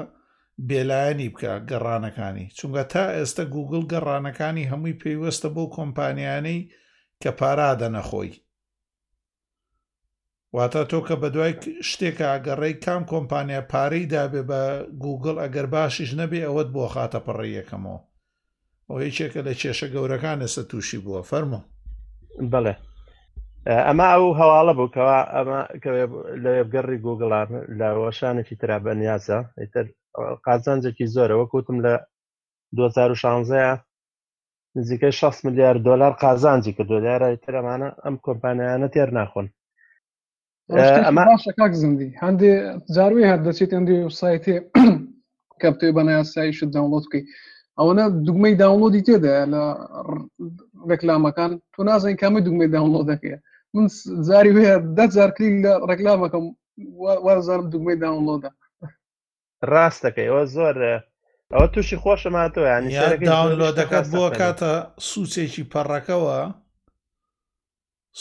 [0.67, 6.59] بێلایەنی بکە گەڕانەکانی چونگە تا ئێستا گوگل گەڕانەکانی هەمووی پێیوەستە بۆ کۆمپانیانەی
[7.21, 8.31] کە پارادە نەخۆی
[10.55, 11.53] واتە تۆ کە بە دوای
[11.89, 14.61] شتێکە ئەگەڕێی کام کۆمپانیا پارەی دابێ بە
[15.03, 17.99] گوگل ئەگەر باشیش نەبێ ئەوەت بۆ خاتە پەڕی یەکەمەوە
[18.87, 21.61] ئەو هیچێکە لە کێشە گەورەکان ئێستا تووشی بووە فەرمو
[22.53, 22.73] بڵێ
[23.87, 25.59] ئەما ئەو هەواڵە بوو کەوا ئەمە
[26.43, 27.47] لە بگەڕی گوگڵان
[27.79, 29.85] لە ڕۆشانێکی ترابەنیازە ئیتر
[30.45, 31.93] قازانجێکی زۆرە وەکوتم لە
[32.73, 33.81] 2016
[34.77, 39.47] نزیکەی 6 ملیار دلار قازانجی کە دۆلارە ترەمانە ئەم کۆمپانیانە تێر ناخۆن
[40.69, 42.51] ئەمەکک زندی هەندێ
[42.95, 44.55] جاروی هەر دەچێت ئەندی سایتێ
[45.61, 47.25] کە بتێ بەنایاساییشت داونلۆ بکەیت
[47.79, 49.63] ئەوەنە دوگمەی داونلۆدی تێدا لە
[50.89, 53.37] ڕێکلامەکان تۆ نازانین کامی دوگمەی داونلۆ دەکەێ
[53.73, 53.85] من
[54.27, 56.45] زاری هەیە دە زار کلیک لە ڕێکلامەکەم
[57.25, 58.49] وازانم دوگمەی داونلۆدا
[59.71, 60.77] ڕاستەکەیەوە زۆر
[61.53, 64.71] ئەوە تووشی خۆشەماتەوە یانیلۆدەکەت بۆ کاتە
[65.11, 66.37] سوچێکی پەڕەکەەوە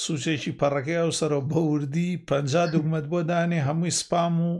[0.04, 2.28] سوچێکی پەڕەکەی ئەو سەرەوە بە وردی پ
[2.72, 4.52] دوگمت بۆ دانێ هەمووی سپام و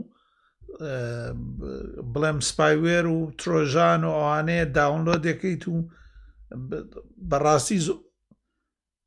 [2.13, 5.77] بڵێم سپایوێر و ترۆژان و ئەوانەیە داونلۆ دەکەیت و
[7.29, 7.79] بەڕاستی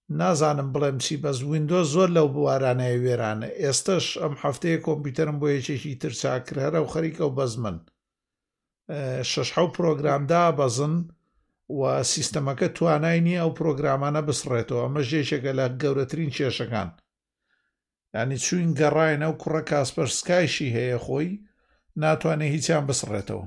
[0.08, 5.94] نازانم بڵێم چی بەس وینندۆ زۆر لەو بوارانەیە وێرانە ئێستش ئەم هەفتەیە کۆمپیوتەرم بۆ یەکێکی
[6.00, 7.76] ترچاکرێرە و خەریکە و بەزمن
[9.30, 10.94] شش پرۆگرامدا بەزن
[11.78, 16.90] و سیستەمەکە توانای نییە ئەو پرۆگرامانە بسڕێتەوە ئەمە ژێشێکە لە گەورەترین کێشەکان
[18.14, 21.28] ینی چوین گەڕایەنە و کوڕە کاسپەرسکایشی هەیە خۆی
[22.02, 23.44] ناتوانێت هیچیان بسڕێتەوە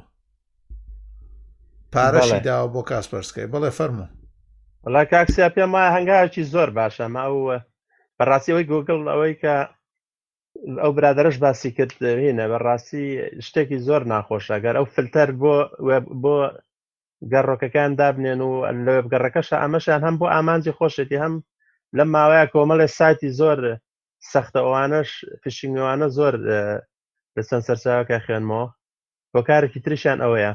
[1.93, 4.07] پارەشی داوە بۆ کاسپەرسکای بەڵێ فەرمو
[4.87, 7.55] وڵا کاکسیا پێم وایە هەنگاوکی زۆر باشە ماوە
[8.17, 9.55] بەڕاستیەوەی گوگڵ ئەوەی کە
[10.81, 13.05] ئەو برادرش باسی کرد هینە بەڕاستی
[13.47, 15.55] شتێکی زۆر ناخۆشەگەر ئەو فلتەر بۆ
[16.23, 16.35] بۆ
[17.31, 18.51] گەڕۆکەکان دابنێن و
[18.85, 21.33] لە وێبگەڕەکەش ئەمەشیان هەم بۆ ئامانجی خۆشێتی هەم
[21.97, 23.59] لە ماوەیە کۆمەڵێ سایتی زۆر
[24.31, 25.09] سەختە ئەوانش
[25.41, 26.33] فشنگوانە زۆر
[27.35, 28.67] لە سەند سەرچاوکە خوێنمەوە
[29.31, 30.51] بۆ کارێکی تریشیان ئەوەیە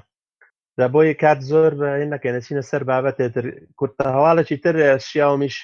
[0.80, 1.72] دە بۆیە کات زۆر
[2.14, 3.44] نەکەنەچینە سەر بابەتێتر
[3.78, 4.76] کورتە هەواڵێکی تر
[5.08, 5.56] شیاومیش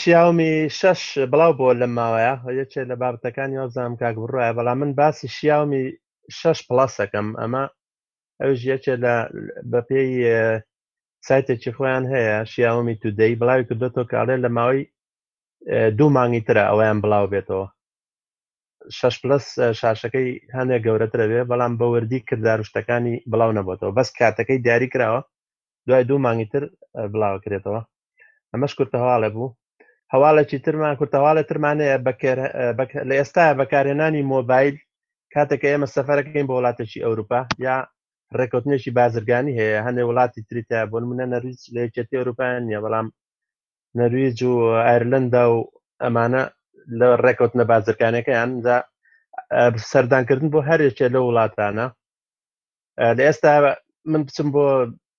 [0.00, 5.28] شیاومی شەش بڵاو بۆ لە ماوەیە یەکێ لە بابەتەکانی وەزانام کاک بڕایە بەڵام من باسی
[5.36, 5.84] شیاومی
[6.38, 7.64] شەش پلاسەکەم ئەمە
[8.40, 9.14] ئەوش یەکێ لە
[9.70, 10.10] بە پێی
[11.26, 14.82] سایتێکی خۆیان هەیە شیاومی تودەی بڵاوی کردێتەوە کاڵێ لە ماوەی
[15.98, 17.66] دوو مانگی ترە ئەویان بڵاو بێتەوە
[18.98, 19.44] شش پلس
[19.80, 25.20] شاشەکەی هەندێک گەورەترەوێ بەڵام بەوەردی کردداروشتەکانی بڵاو نەبووتەوە بەس کاتەکەی دیاری کراوە
[25.86, 26.62] دوای دوو مانگی تر
[27.12, 27.80] بڵاو کرێتەوە
[28.52, 29.56] ئەمەش کورتە هەواڵێ بوو
[30.14, 31.96] هەواڵێکی ترمان کورتەواڵە ترمانەیە
[33.08, 34.74] لە ئێستا بەکارهێنانی مۆبایل
[35.34, 37.76] کاتێککە ئێمە سەفەرەکەین بە وڵاتێکی ئەوروپا یا
[38.38, 43.06] ڕێکوتنێکی بازرگانی هەیە هەندێک وڵاتی تریتە بۆ منە نەرویج لە یەکێتی ئەوروپیان نیە بەڵام
[43.98, 44.54] نەرویج و
[44.86, 45.58] ئایرلندا و
[46.02, 46.42] ئەمانە
[47.00, 48.76] لە ڕێکوتنە بازرگانەکە یانجا
[49.92, 51.86] سەردانکردن بۆ هەرێکێ لە وڵاتانە
[53.16, 53.52] لە ئێستا
[54.12, 54.64] من بچم بۆ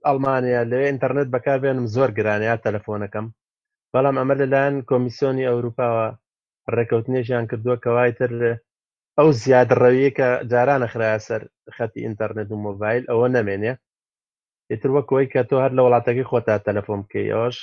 [0.08, 3.26] ئەڵمانیا لە ئینتەرنێت بەکاربێنم زۆر گرانیا تەلەفۆنەکەم
[3.94, 6.08] بەڵام ئەمە لەلایەن کۆمیسیۆنی ئەوروپاوە
[6.76, 8.32] ڕێکەوتنێژیان کردووە کەواتر
[9.18, 11.42] ئەو زیادڕەویە کە جارانە خراە سەر
[11.76, 13.74] خەتی ئینتەرنێت و مۆڤایل ئەوە نامێنێ
[14.72, 17.58] ئیتر وەکەوەی کە تۆ هەر لە وڵاتەکەی خۆتا تەلەفۆن بکەی ئەوش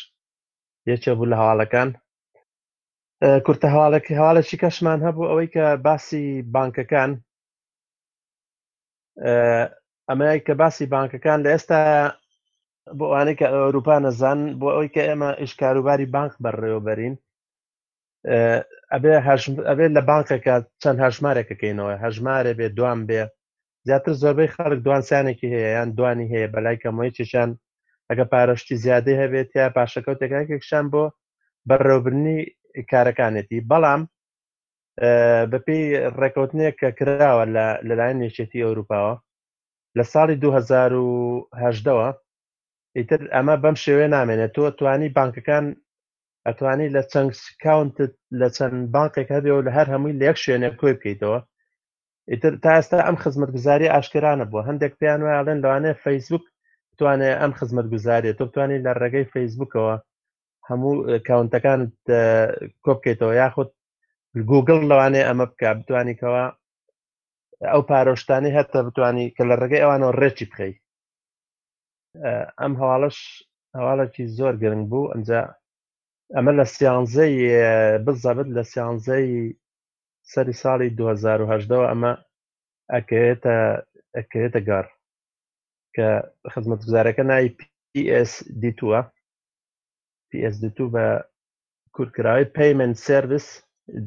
[0.91, 1.89] یەکێ بوو لە هەواڵەکان
[3.47, 7.11] کورتە هەواڵێکی هەواڵێکی کەشمان هەبوو ئەوەی کە باسی بانکەکان
[10.11, 11.79] ئەمەیە کە باسی بانکەکان لە ئێستا
[12.99, 17.15] بۆ ئەوانەی کە ئەوروپا نەزان بۆ ئەوەی کە ئێمە ئیشکاروباری بانک بەڕێوەبەرین
[19.71, 23.23] ئەبێ لە بانکەکە چەند هەژمارێکەکەینەوە هەژمارە بێ دوام بێ
[23.87, 27.51] زیاتر زۆربەی خەڵک دوانسانێکی هەیە یان دوانی هەیە بەلای کەمەوەی چشان
[28.09, 31.05] ئەگە پارەشتی زیادەی هەبێت یا پاشەکەوتەکانێکشان بۆ
[31.69, 32.39] بەڕێوبرنی
[32.91, 34.01] کارەکانێتی بەڵام
[35.53, 35.81] بەپی
[36.21, 37.45] ڕێکوتنێک کە کراوە
[37.89, 39.15] لەلایەن نێچێتی ئەوروپاوە
[39.99, 42.09] لە ساڵی 2010ەوە
[42.97, 45.67] ئیتر ئەمە بەم شێوێ نامێنێت تۆ توانی بانکەکان
[46.47, 47.31] ئەتوانی لە چەند
[47.65, 47.97] کاونت
[48.41, 51.39] لە چەند بانکێک هەبێەوە لە هەر هەمووی لە یەک شوێنە کۆی بکەیتەوە
[52.31, 56.45] ئیتر تا ئێستا ئەم خزمەت گوزاری ئاشکرانە بووە هەندێک پێیان وایڵێن لەوانێ فەیسبوک
[56.99, 59.95] توانێت ئەم خزمەت گوزاری تۆ توانانی لە ڕێگەی فەیسبوکەوە
[60.71, 60.93] هەموو
[61.29, 61.93] کاونتەکانت
[62.85, 63.71] کۆبکەیتەوە یاخود
[64.51, 66.45] گوگل لەوانێ ئەمە بکە بتوانیکەوە
[67.73, 70.75] ئەو پارۆشتانی هەتە بتانی کە لە ڕێگەی ئەوانەوە ڕێکی بخەی
[72.61, 73.19] ئەم هەواڵش
[73.77, 75.41] هەواڵێکی زۆر گرنگ بوو ئەمجا
[76.37, 77.35] ئەمە لە سیانزەی
[78.05, 79.29] بزەبت لە سیانزەی
[80.33, 82.13] سەری ساڵی 2010ەوە ئەمە
[82.95, 83.57] ئەکرێتە
[84.17, 84.87] ئەکرێتە گار
[85.95, 86.07] کە
[86.53, 89.01] خزمەتگوزارەکە نای پSD توە
[90.33, 91.07] PSD2 بە
[91.97, 93.47] کورتکراوی پەیمنت سرویس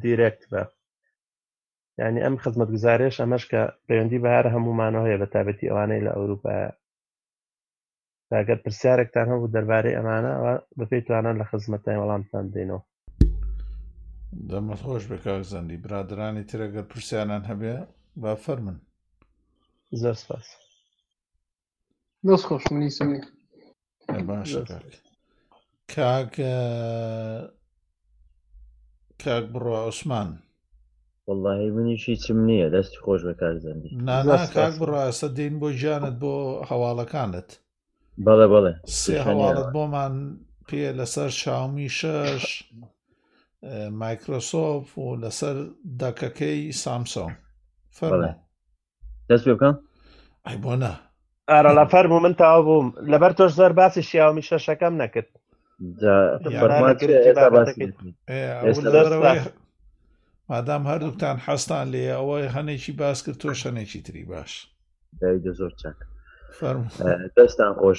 [0.02, 0.62] دیرێکت بە
[2.02, 6.10] ینی ئەم خزمەت گزارێش ئەمەش کە پەیوەندی بە هەر هەمومانەوە هەیە بە تابەتی ئەوانەی لە
[6.16, 6.54] ئەوروپا
[8.30, 10.32] تاگەر پرسیارێکتان هەبوو دەربارەی ئەمانە
[10.78, 12.82] بپێتوانن لە خزمەتای وەڵامتان دێنەوە
[14.50, 17.74] دەمەت خۆش بکاک زەندی برادرانی ترەگەر پرسیانان هەبێ
[18.22, 18.78] با فەرمن
[20.02, 20.46] زەر سپاس
[22.26, 23.20] دەست خۆش منی سمی
[24.28, 24.60] باشە
[25.94, 26.34] کاک
[29.24, 30.28] کاک بڕە عوسمان
[31.26, 33.90] واللهی منیشی چم نییە دەستی خۆش بەکارزەندی
[34.54, 36.34] کاک بڕاستە دین بۆ ژیانت بۆ
[36.70, 37.48] هەواڵەکانت
[38.26, 40.14] بەڵێ بەڵێ سێ هەواڵت بۆمان
[40.68, 42.44] پێ لەسەر شامی شش
[44.02, 45.56] مایکرۆسۆف و لەسەر
[46.02, 47.32] دەکەکەی سامسۆن
[47.96, 48.32] فەرڵێ
[49.28, 49.76] دەست پێ بکەم
[50.46, 50.92] ئای بۆ نە
[51.50, 55.30] ئارە لە فەرمو من تاوا بووم لەبەر تۆش زەر باسی شیامی شەشەکەم نەکرد
[60.50, 64.52] مادام هەردووکتان حەستان لێ ئەوەی هەنێکی باس کرد تۆ شەنێکی تری باش
[65.58, 65.98] زۆر چاک
[67.36, 67.98] دەستان خۆش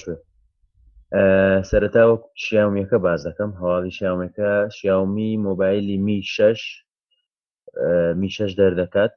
[1.70, 6.62] سەرەتا وەک شیاومیەکە باز دەکەم هەواڵی شیاومەکە شیاومی مۆبایلی می شش
[8.22, 9.16] می شش دەردەکات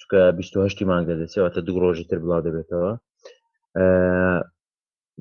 [0.00, 2.92] چکە 28 مانگ دەدەێتەوە تە دوو ڕۆژی تر بڵاو دەبێتەوە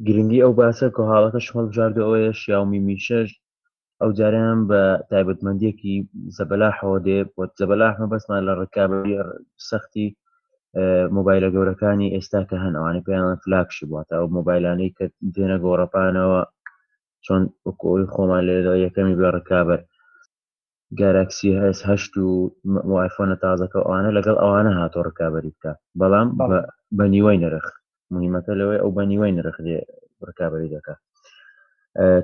[0.05, 3.29] گرنگی ئەو باسە کە حاڵەکەش هەڵبژاردە ئەوەیە شیاومی میشەش
[4.01, 5.95] ئەو جاریان بە تایبەتمەندیەکی
[6.37, 9.15] زەبەلاحەوە دێ بۆ زەبەلاحمە بەستمان لە ڕکابی
[9.69, 10.07] سەختی
[11.15, 16.41] مۆبایلە گەورەکانی ئێستا کە هەن ئەوانە پێیان فلاکشی بواتە ئەو مۆبایلانەی کە دێنە گۆڕەپانەوە
[17.25, 17.41] چۆن
[17.81, 19.79] کۆی خۆمان لێ یەکەمی بە ڕکابەر
[20.99, 22.27] گاراکسی هەس هەشت و
[22.91, 26.27] وایفۆنە تازەکە ئەوانە لەگەڵ ئەوانە هاتۆ ڕکابەری بکە بەڵام
[26.97, 27.67] بە نیوەی نرخ
[28.15, 29.57] مهمەکە لەوەی ئەو بەنیوەی نرخ
[30.27, 30.99] ڕکابی دەکات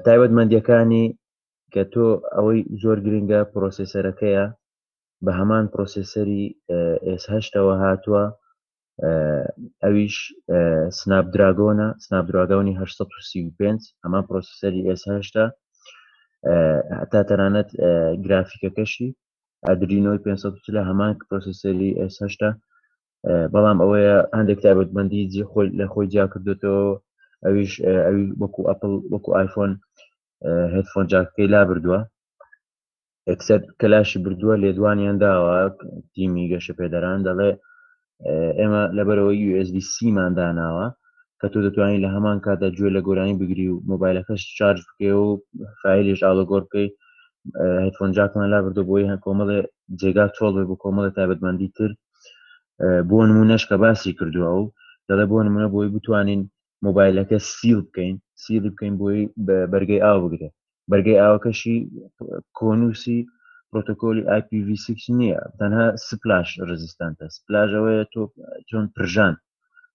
[0.06, 1.06] تایبەتمەندیەکانی
[1.74, 4.46] کە تۆ ئەوەی زۆر گرنگە پرۆسیسەرەکەیە
[5.26, 6.46] بە هەمان پرۆسیسەری
[7.08, 8.24] ئێسهشتەوە هاتووە
[9.84, 10.16] ئەویش
[11.00, 15.46] سناب دراگۆنە سناب دراگەونی 1935 ئەمان پرۆسیسەری ئێسهشتا
[17.12, 17.70] تا تەنانەت
[18.26, 19.10] گرافیکەکەشی
[19.68, 22.50] ئەدرینۆی 500 لە هەمان پرۆسیسەری ئێسهشتا
[23.54, 26.88] بەڵام ئەوەیە هەندێک تابەتبندی جی خۆی لە خۆی جیا کردوێتەوە
[27.46, 27.72] ئەویش
[28.06, 29.72] ئەوی وەکو ئەپل وەکو آیفۆن
[30.74, 32.00] هێدفۆن جاکەی لا بردووە
[33.30, 35.58] ئەکسەر کەلاشی بردووە لێدوانیان داوە
[36.14, 37.52] تیمی گەشە پێدەران دەڵێ
[38.60, 40.88] ئێمە لەبەرەوەی USB سیمان داناوە
[41.40, 45.28] کە تۆ دەتوانانی لە هەمان کادا گوێ لە گۆرانی بگری و مۆبایلەکەش چارج بکێ و
[45.82, 46.88] فیلش ئاڵە گۆر بکەی
[47.86, 49.60] هتفۆن جاکمان لا بردو بۆی هە کۆمەڵێ
[50.00, 51.92] جێگا چۆڵ بێ بۆ کۆمەڵە تابەتمەندی تر
[53.10, 54.64] بۆ نمونەش کە باسی کردووە و
[55.10, 56.42] دەڵێ بۆ نمونە بۆی بتوانین
[56.86, 59.22] مۆبایلەکە سیل بکەین سیل بکەین بۆی
[59.74, 60.54] بەرگەی ئاو بگرێت
[60.92, 61.78] بەرگەی ئاوکەشی
[62.60, 63.18] کۆنووسی
[63.70, 68.22] پرۆتۆکۆلی IPV6 نییە تەنها سپلاش ڕزیستانتە سپلاژەوەیە تۆ
[68.70, 69.34] چۆن پرژان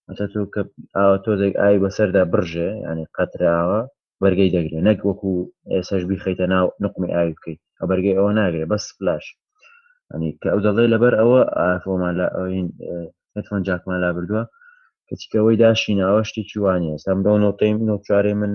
[0.09, 0.63] مەتە تۆ کە
[0.97, 3.81] ئاوا تۆزێک ئای بەسەردا برژێ ینی قەتراوە
[4.23, 5.33] بەرگەی دەگرێت نەک وەکو
[5.75, 9.25] ئێسەش بیخیتە ناو نقمی ئاوی بکەیت ئە بەرگەی ئەوە ناگرێت بە سپلاش
[10.13, 12.69] ئەنی کە ئەو دەڵێ لەبەر ئەوە ئافۆمان لە ئەوین
[13.37, 14.43] هتمان جاکمان لا بردووە
[15.09, 18.53] کەچکەوەی داشینەوە شتێکی وانە ئەم بە نۆتەیم نۆچارێ من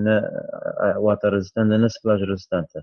[1.04, 2.80] واتە ڕزستان لە نەس پلاژ ڕستانتە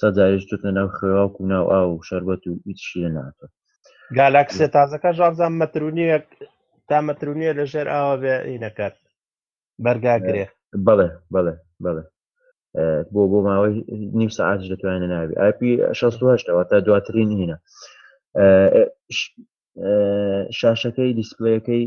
[0.00, 3.46] سەجارش توتە ناو خێوا و ناو ئا و شربەت و هیچشی لە ناتۆ
[4.18, 6.26] گالاکسێ تازەکە ژابزان مەترونیەک
[6.88, 8.94] تا مەترونیە لەژێر ئاوە بێ نەکات
[9.84, 10.46] بەرگاگرێ
[10.86, 12.02] بڵێ بڵێ بڵێ
[13.14, 13.74] بۆ بۆ ماوەی
[14.20, 17.56] نیم ساعتش دەتوانێت ناوی ئاپی 16ەوە تا دواترین هینە
[20.60, 21.84] شاشەکەی دیسپلەکەی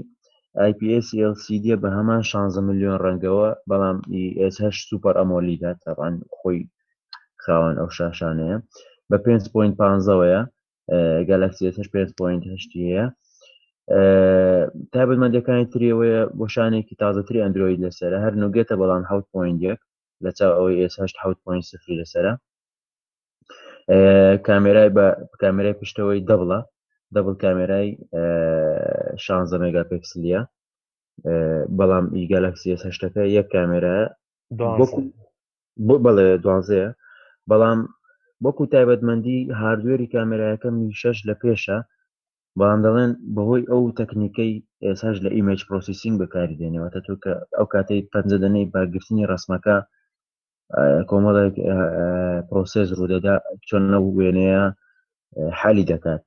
[0.70, 3.98] IPSLCD بە هەمان 16 میلیۆن ڕەنگەوە بەڵام
[4.42, 4.48] هە
[4.88, 6.60] سوپەر ئەمۆلیدا تاڕان خۆی
[7.44, 8.56] خاوەن ئەو شاشانەیە
[9.10, 10.42] بە 5.5ەیە
[11.30, 13.04] گالکسی 5.8ەیە
[14.94, 19.78] تابلمەندەکانی تریەوەیە بۆشانێکی تازەتری ئەندروید لەسرە هەر نوگێتە بەڵام 7.1
[20.24, 22.34] لە چاو ئەوەی ئێسهشت حوت پوین سفری لەسرە
[24.48, 25.08] کامێرای بە
[25.42, 26.60] کامێرای پشتەوەی دەبڵە
[27.16, 27.90] دەبڵ کامێرای
[29.26, 30.42] شانزە مێگا پێکسلیە
[31.78, 33.98] بەڵام ئیگالکسی هەشتەکە یەک کامێرە
[34.58, 36.90] بەڵێ دوانزەیە
[37.50, 37.80] بەڵام
[38.46, 41.78] وەکو تایبەتمەندی هاردوێری کامێرایەکە می شەش لە پێشە
[42.60, 44.54] بەڵام دەڵێن بەهۆی ئەو تەکنیکەی
[44.86, 49.78] ئێساش لە ئیمج پرۆسیسینگ بەکاری دێنێەوەتە تۆ کە ئەو کاتەی پەنجە دەنەی باگررتنی ڕسمەکە
[51.10, 51.56] کۆمەڵێک
[52.50, 53.36] پرۆسس ڕوودەدا
[53.68, 54.64] چۆن نە وێنەیە
[55.60, 56.22] حالی دەکات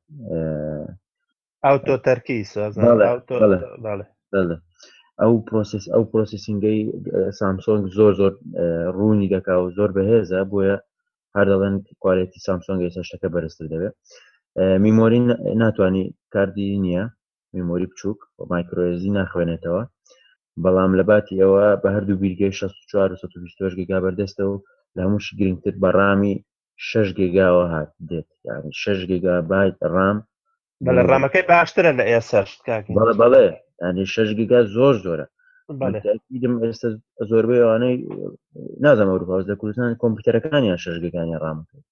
[1.66, 2.38] ئەو تۆ تەرکی
[5.22, 6.78] ئەو پرۆسس ئەو پرۆسیسینگەی
[7.40, 8.32] سامسۆنگ زۆر زۆر
[8.96, 10.76] ڕوونی دەکا و زۆر بەهێزە بۆیە
[11.36, 13.94] هەر دەڵێن کوالەتی سامسۆنگ ئێستا شتەکە بەرزتر دەبێت
[14.84, 15.20] میمۆری
[15.62, 17.04] ناتوانانی کاردی نییە
[17.54, 18.18] میمۆری بچووک
[18.50, 19.82] مایکرۆێزی ناخوێنێتەوە
[20.64, 24.56] بەڵام لە باتی ئەوە بە هەردوو بیرگەی 16 گگا بەردەستەوە
[24.94, 26.34] لە هەمووش گرنگتر بەڕامی
[26.88, 30.16] شش گگاوە هات دێت یعنی شش گگا بایت ڕام
[30.86, 32.46] بەڵە ڕامەکەی باشترە لە ئێسەر
[32.98, 33.46] بەڵێ بەڵێ
[33.88, 35.26] ینی شش گگا زۆر زۆرە
[36.34, 36.88] ئیدم ئێستا
[37.30, 37.96] زۆربەی ئەوانەی
[38.84, 41.82] نازم ئەوروپاز لە کوردستان کۆمپیوتەرەکانیان شش گگانی ڕامەکەی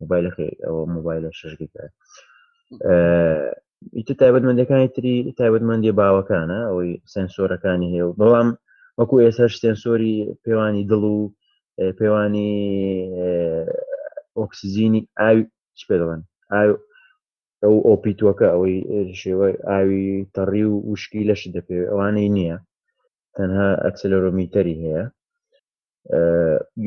[0.00, 1.82] موبایلەکەی ئەوە موبایلە شش گگا
[3.98, 8.48] ئیتر تایبەتمەندەکانی تری تایبەتمەندی باوەکانە ئەوەی سنسۆرەکانی هەیە و بەڵام
[8.98, 11.26] وەکو ئێستا سنسۆری پێوانی دڵ و
[11.98, 12.50] پێوانی
[14.38, 15.42] ئۆکسزیینی ئاوی
[15.78, 16.22] چ پێ دەڵێن
[17.62, 18.76] ئەو ئۆپیتوەکە ئەوەی
[19.22, 20.04] شێوە ئاوی
[20.34, 22.56] تەڕی و وشکی لەش دەپێ ئەوانەی نییە
[23.36, 25.04] تەنها ئەکسلەرۆمیتەری هەیە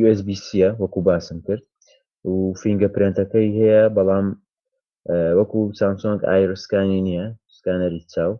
[0.09, 1.63] USBCە وەکو باسم کرد
[2.31, 4.27] و فینگە پرێنتەکەی هەیە بەڵام
[5.09, 7.25] وەکو سامسۆنگ ئایرسکانی نییە
[7.57, 8.31] سکانەری چاو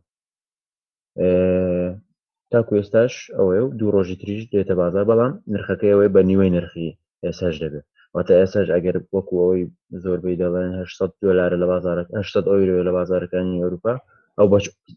[2.51, 6.89] تاکو ئێستاش ئەوەیە و دوو ڕۆژی تریش دێتە بازار بەڵام نرخەکەی ئەوەی بە نیوەی نرخی
[7.26, 7.86] ئێساش دەبێت
[8.16, 9.64] واتە ئێساش ئەگەر وەکو ئەوەی
[10.03, 13.93] زۆربەی دەڵێن 600 دلار لە بازارەت 600 ئەویرۆ لە بازارەکانی ئەوروپا
[14.38, 14.47] ئەو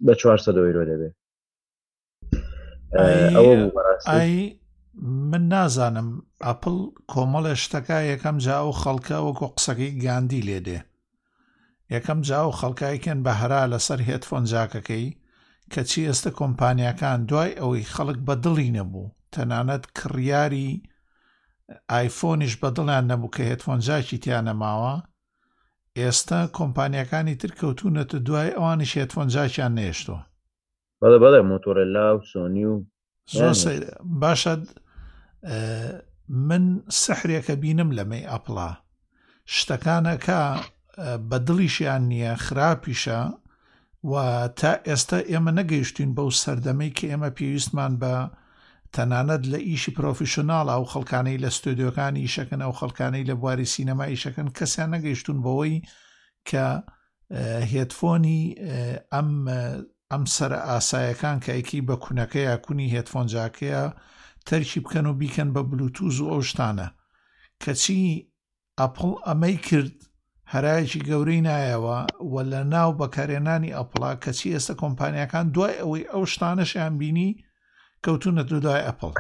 [0.07, 1.15] بە 400 ئەویرۆ دەبێت
[3.35, 3.55] ئەوە
[5.31, 6.09] من نازانم
[6.47, 6.77] ئەپل
[7.13, 10.79] کۆمەڵێ شتەکە یەکەم جا و خەڵکە وەکو قسەکەی گاندی لێ دێ
[11.93, 15.07] یەکەم جاو خەڵکایکن بە هەرا لەسەر هێتفۆن جاکەکەی
[15.73, 20.71] کەچی ئێستا کۆمپانیەکان دوای ئەوەی خەڵک بەدڵی نەبوو تەنانەت کڕیاری
[21.93, 24.95] ئایفۆنیش بەدڵیان نەبوو کە هێتفۆن جاکی تیانەماوە
[25.99, 30.21] ئێستا کۆمپانیەکانی تر کەوتونەتە دوای ئەوانی شێتفۆن جاکیان نێشتوە
[31.01, 32.77] بەڵێ بەڵێ مۆتۆرە لاو سۆنی و
[34.21, 34.55] باشە
[36.49, 36.65] من
[37.03, 38.71] سەحرێکە بینم لەمەی ئەپڵا
[39.57, 40.41] شتەکانەکە
[41.31, 43.21] بە دڵیشیان نییە خراپیشە
[44.11, 44.15] و
[44.59, 48.15] تا ئێستا ئێمە نەگەیشتین بەو سەردەمەی کە ئێمە پێویستمان بە
[48.95, 54.49] تەنانەت لە ئیشی پرۆفیشنناڵ ئەو خەڵکانەی لە ستۆدیۆکانی ئیشەکەن ئەو خەڵکانەی لە بواری سینەما ئیشەکەن
[54.59, 55.75] کەسیان نەگەیشتون بەوەی
[56.49, 56.67] کە
[57.73, 58.41] هێتفۆنی
[59.13, 59.31] ئەم
[60.11, 63.83] ئەم سرە ئاسایەکان کە ئەیکی بە کوونەکەیە کونی هێتفۆنجاکەیە
[64.49, 66.89] تەرکی بکەن و بیکەن بە بلوتوز و ئەو شتانە
[67.63, 68.03] کەچی
[68.81, 69.97] ئەپڵ ئەمەی کرد
[70.55, 71.99] هەرایەکی گەورەی نایەوە
[72.33, 77.31] و لە ناو بەکارێنانی ئەپڵا کەچی ئێستا کۆمپانیەکان دوای ئەوەی ئەو شتانەشیان بینی
[78.05, 79.13] کەوتونە دوای ئەپڵ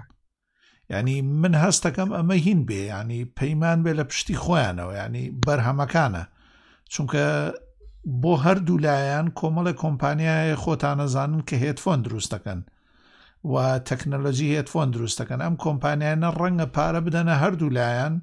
[0.94, 6.24] ینی من هەستەکەم ئەمە هین بێ ینی پەیمان بێ لە پشتی خۆیانەوە ینی بەرهەمەکانە
[6.92, 7.24] چونکە
[8.22, 12.60] بۆ هەردوو لایەن کۆمەڵە کۆمپانیای خۆتانەزانن کە هێتفۆن دروستەکەن
[13.52, 13.54] و
[13.88, 18.14] تەکنەلۆژی هێتفۆن دروستەکەن ئەم کۆمپانیانە ڕەنگە پارە بدەنە هەردوو لایەن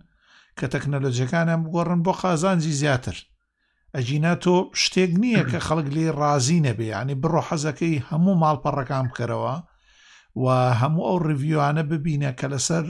[0.61, 3.17] کە تەکنەلۆجیەکانیان بگۆڕن بۆ قازانجی زیاتر
[3.95, 9.55] ئەجینا تۆ شتێک نییە کە خەڵک لێ رازی نەبێ ینی بڕۆ حەزەکەی هەموو ماڵپەڕەکان بکەرەوە
[10.43, 10.45] و
[10.81, 12.85] هەموو ئەو ڕڤیوانە ببینە کە لەسەر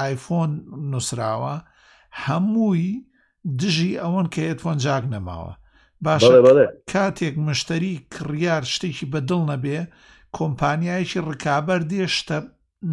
[0.00, 0.52] ئایفۆن
[0.90, 1.54] نووسراوە
[2.24, 2.86] هەمووی
[3.60, 5.54] دژی ئەوەن کە ئێتفۆن جاگ نەماوە
[6.04, 6.34] باشە
[6.92, 9.80] کاتێک مشتری کڕیار شتێکی بەدڵ نەبێ
[10.36, 12.38] کۆمپانیایکی ڕکابەر دێشتە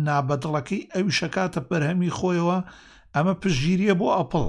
[0.06, 2.60] نابەدڵەکەی ئەوی شکاتە بەرهەمی خۆیەوە
[3.16, 4.46] ئەمە پژگیریە بۆ ئەپڵ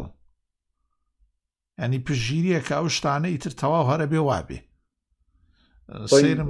[1.83, 4.59] ینی پژگیریە کە ئەو شتانە ئیتر تەواو هەرە بێ وابێ
[6.17, 6.49] سرم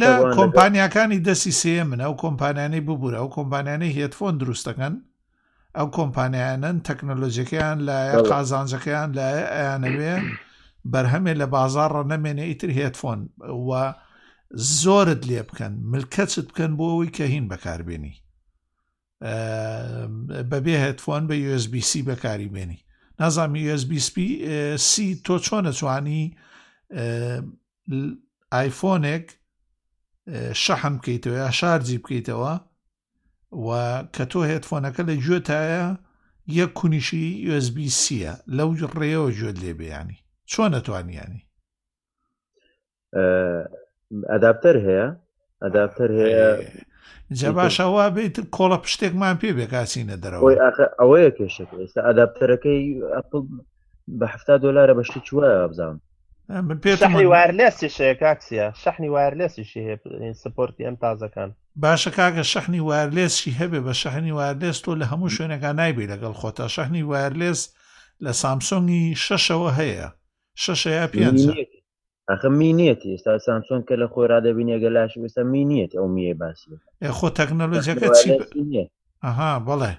[0.00, 4.94] لە کۆمپانیەکانی دەسی سێ منە ئەو کۆمپانیانەی ببوورە ئەو کۆمپانیانەی هێتفۆن دروستەکەن
[5.76, 10.14] ئەو کۆمپانیانن تەکنۆلۆژیەکەیان لایە قازانجەکەیان لایە ئەیانەوێ
[10.92, 13.20] بەرهەمێ لە بازار ڕە نەمێنێ ئیتر هێتفۆن
[13.66, 13.70] و
[14.82, 18.14] زۆرت لێ بکەن ملکەچت بکەن بۆ ئەوی کە هین بەکاربێنی
[20.50, 22.78] بەبێ هەتوان بە USBC بەکاری بێنی
[23.20, 24.92] نازانامی USBC
[25.26, 26.22] تۆ چۆن ئەتوانی
[28.54, 29.26] ئایفۆنێک
[30.62, 32.54] شەحم بکەیتەوە یا شارجی بکەیتەوە
[33.66, 33.68] و
[34.14, 35.84] کە تۆ هێتفۆنەکە لە گوێتایە
[36.58, 37.26] یەک کونیشی
[37.58, 40.18] USBCە لەو ڕێەوە گوێت لێبیانی
[40.50, 41.42] چۆن ئەتوانیانی
[44.32, 45.08] ئەداپتەر هەیە
[45.62, 46.50] ئەداپتەر هەیە
[47.32, 50.50] جە باشەوە بیت کۆڵە پشتێکمان پێ بێ کاسینە دەرەوە
[51.00, 52.82] ئەوەیە کێشێک ئێستا ئاداپتەرەکەی
[54.18, 56.00] بە ه دلارە بەشتی چوە بزانم
[57.00, 59.98] شحنی وارلێسی شەیە کاکسە شەحنی وارلێسیشی هەیە
[60.42, 61.50] سپۆرتی ئەم تازەکان
[61.82, 66.66] باشە کاکە شەحنی وارلێسی هەبێ بە شەحنی وارلێس تۆ لە هەموو شوێنەکان نایبێ لەگەڵ خۆتە
[66.76, 67.60] شەحنی وارلێس
[68.24, 70.06] لە سامسۆنگی شەشەوە هەیە
[70.62, 71.22] شەشەیە پێ
[72.30, 76.76] ئەخە مینێتی ئێستا سامسۆن کە لە خۆرا دەبین ێگە لاشی وستا مینێت ئەو میە باسی
[77.18, 78.06] خۆ تەکنەلۆژیەکە
[79.24, 79.92] ئەها بەڵێ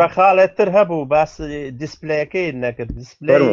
[0.00, 1.32] ڕەخالێت تر هەبوو باس
[1.80, 3.44] دیسپلەکەی نەکرد دیسپلین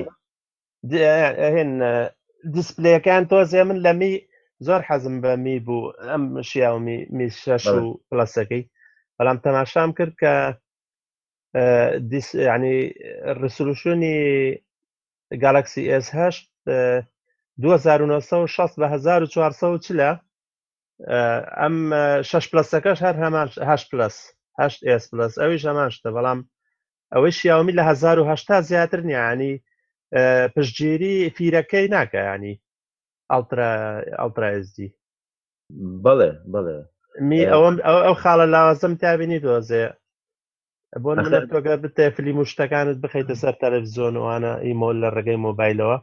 [2.56, 4.14] دیسپلەکان تۆزێ من لە می
[4.66, 8.64] زۆر حەزم بە می بوو ئەم شیاومی می شەش و پلسەکەی
[9.18, 10.34] بەڵام تەماشام کرد کە
[12.56, 12.78] ینی
[13.42, 14.18] ڕسلوشنی
[15.44, 16.36] گالکسی ئSH
[17.58, 20.22] 2006 بە 1440
[21.58, 21.76] ئەم
[22.22, 24.18] 6 پلسەکەش هەر هەمانه پلس
[24.62, 26.40] هs پلس ئەوی ئەمانشتە بەڵام
[27.14, 29.64] ئەوەی شیاومی لە 1970 زیاتر نیانی
[30.56, 32.54] پشتگیری فیرەکەی ناکە ینی
[33.34, 34.90] ئەلترازدی
[36.06, 36.76] بڵێ بڵێ
[37.28, 39.84] می ئەوم ئەو خاڵە لاوازم تابینی دۆزێ
[41.04, 45.98] بۆ منە تۆگە بتێ فلی مشتەکانت بخیتە سەر تەلەڤزیۆنوانە ئیمۆل لە ڕێگەی مۆبایلەوە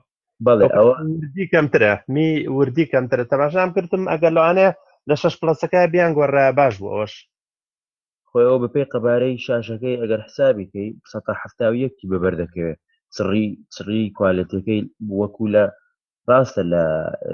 [0.47, 4.69] بەڵێ ئەوەدی کەمترە می وردی کەمترە تەماشام کردم ئەگەر لەوانێ
[5.09, 7.15] لە شش پلسەکە بیان گۆڕە باش بوو ئەوش
[8.29, 12.79] خۆی ئەو بەپی قەبارەی شاشەکەی ئەگەر حسابی کەی سەتا حفتاویەکی بەبەر دەکەوێت
[13.17, 14.81] سڕی سڕی کوالەتەکەی
[15.19, 15.65] وەکو لە
[16.29, 16.85] ڕاستە لە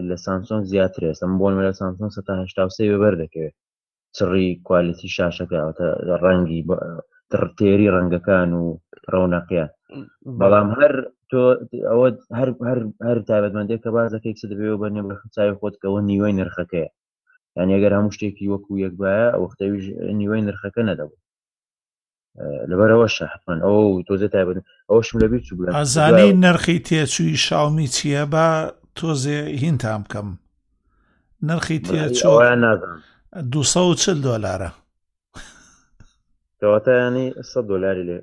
[0.08, 3.54] لە سامسۆن زیاتر ئێستم بۆن لە سامسۆن سەتا هشتا سێ بەبەر دەکەوێت
[4.18, 5.88] سڕی کوالەتی شاشەکەتە
[6.22, 6.62] ڕەنگی
[7.32, 8.80] ترتێری ڕەنگەکان و
[9.12, 9.70] ڕەونەقیان
[10.40, 10.92] بەڵام هەر
[11.30, 11.42] تۆ
[11.90, 12.08] ئەوە
[12.38, 12.78] هەر هەر
[13.08, 16.88] هەر تابەتمەندێک کە بازەکەی کە دەبێەوە بە نێبە چاوی خۆت کەەوە نیوەی نرخەکەیە
[17.56, 19.84] یان ئەگەر هەموو شتێکی وەکو یەکبایە ئەوختەویش
[20.20, 21.18] نیوەی نرخەکە نەدەبوو
[22.70, 23.78] لەبەرەوە شەحمن ئەو
[24.08, 24.58] تۆزە تابن
[24.90, 28.46] ئەوش لە بیر بڵێ ئازانەی نرخی تێچووی شاومی چییە بە
[28.98, 30.28] تۆزێ هینتام بکەم
[31.48, 32.30] نرخی تێ چۆ
[32.64, 32.92] نازان
[33.52, 33.62] دو
[34.36, 34.70] دلارە
[36.60, 38.18] کەواتانی 100 دلاری لێ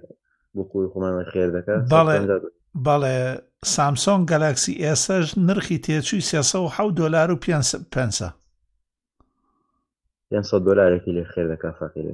[0.56, 1.82] بکوی خۆمان خێر دەکات
[2.86, 3.18] بەڵێ
[3.76, 7.54] سامسۆن گەلاکسی ئێسەش نرخی تێچووی سێسە و ح دلار و پێ
[7.94, 8.06] پێ
[10.68, 12.14] دلارێکی لێ خێر دەکات فاقیێ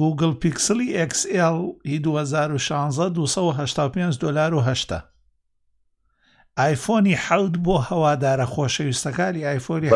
[0.00, 1.58] گوگل پیکسلی XL
[1.90, 5.00] هی 2016 285 دلار و هشتا
[6.56, 9.88] آیفۆنی حەوت بۆ هەوادارە خۆشەویستەکانی ئایفۆنی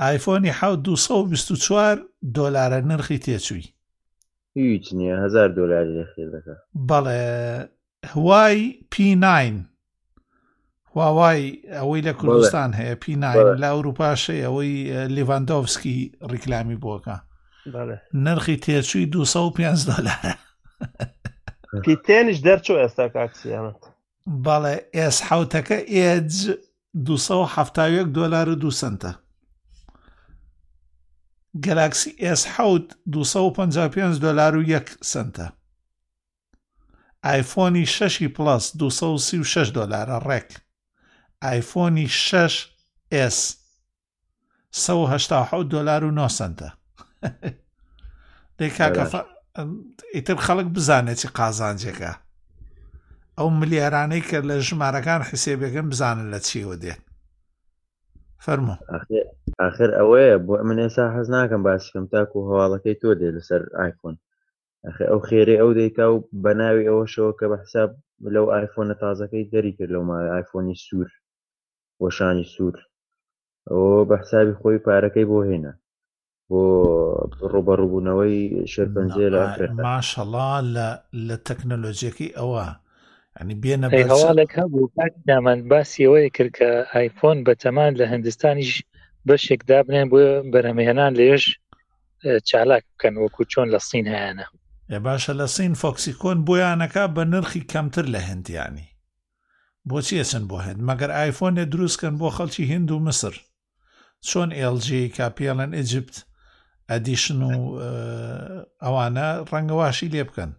[0.00, 1.96] ئایفۆنی حوت دو چوار
[2.34, 3.64] دۆلارە نرخی تێچووی
[4.56, 6.54] هیچ نییە هزار دلار لەخێ دەکە
[6.88, 7.18] بەڵێ
[8.12, 8.58] هوای
[8.90, 9.22] پین
[10.92, 11.42] هواوای
[11.76, 13.20] ئەوەی لە کوردستان هەیە پین
[13.62, 15.98] لە ئەوروپاشەی ئەوەی لیڤاندۆفسکی
[16.30, 17.16] ڕیکلامی بۆکە
[18.14, 20.34] نرخی تێچووی 250 دلارە
[22.06, 23.80] تێنش دەرچوو ئێستا کاکسیانەت
[24.44, 26.32] بەڵێ ئێس حوتەکە ئێج
[26.94, 29.23] 270 دلار و دو سنتە
[31.62, 35.50] گەلاکسی ئس حوت 255 دلار و یەک سنتە
[37.24, 40.48] ئایفۆنی 6 پلس 236 دلارە ڕێک
[41.42, 42.68] ئایفۆنی 6
[43.10, 43.54] S
[44.72, 46.72] 1970 دلار و 9 سنتە
[50.14, 52.14] ئیتر خەڵک بزانێت چی قازانجێکە
[53.38, 57.00] ئەو ملیارانەی کە لە ژمارەکان حسێبێکم بزانن لە چیوە دێت
[58.44, 58.76] فەرمە
[59.68, 64.16] آخر ئەوەیە بۆ من ئێسا حەز ناکەم باسیکەم تاکو هەواڵەکەی تۆ دێ لەسەر آیفۆن
[65.10, 67.90] ئەو خێری ئەو دەیکا و بە ناوی ئەوەشەوە کە بە حساب
[68.34, 71.10] لەو آیفۆنە تازەکەی دەری کرد لەو ماوە آیفۆنی سوور
[72.02, 72.76] وەشانی سوور
[73.70, 75.72] ئەوە بە حسابی خۆی پارەکەی بۆ هێنا
[76.50, 76.62] بۆ
[77.52, 78.38] ڕوبەڕووبوونەوەی
[78.72, 79.42] شەرپەنجێ لە
[79.88, 80.48] ماشەڵا
[81.28, 82.66] لە تەکنەلۆژیەکەی ئەوە
[83.38, 84.90] ئەنی بێنە هەواڵێک هەبوو
[85.28, 88.72] دامان باسیەوەی کرد کە ئایفۆن بەتەمان لە هەندستانیش
[89.28, 90.20] بەشێک دابنێن بۆ
[90.52, 91.44] بەرەمهێنان لێش
[92.48, 94.46] چالاک بکەن وەکو چۆن لە سین هیانە
[95.06, 98.88] باشە لە سین فۆکسیکۆن بۆیانەکە بە نرخی کەمتر لە هەندیانی
[99.88, 103.34] بۆچی ئەسن بۆ هەند مەگەر ئایفۆنێ دروستکەن بۆ خەڵکی هند و مسر
[104.28, 106.14] چۆن LG کاپیڵەن ئیجپت
[106.90, 107.52] ئەدیشن و
[108.84, 110.52] ئەوانە ڕەنگەواشی لێ بکەن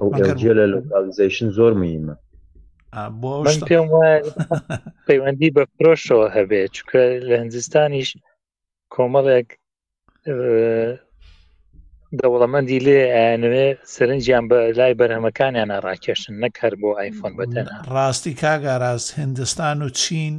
[0.00, 2.14] ئەوجیە لە لۆکالیزیشن زۆر مهمە
[3.68, 3.86] پێم
[5.08, 8.10] پەیوەندی بە فرۆشەوە هەبێت چکە لە هەنجستانیش
[8.94, 9.48] کۆمەڵێک
[12.20, 19.78] دەوڵەمەندی لێ ئەنوێ سرنجیان بە لای بەرهەمەکانیان ڕاکێشن نەکەر بۆ ئایفۆن بەتەن ڕاستی کاگاراز هندستان
[19.82, 20.34] و چین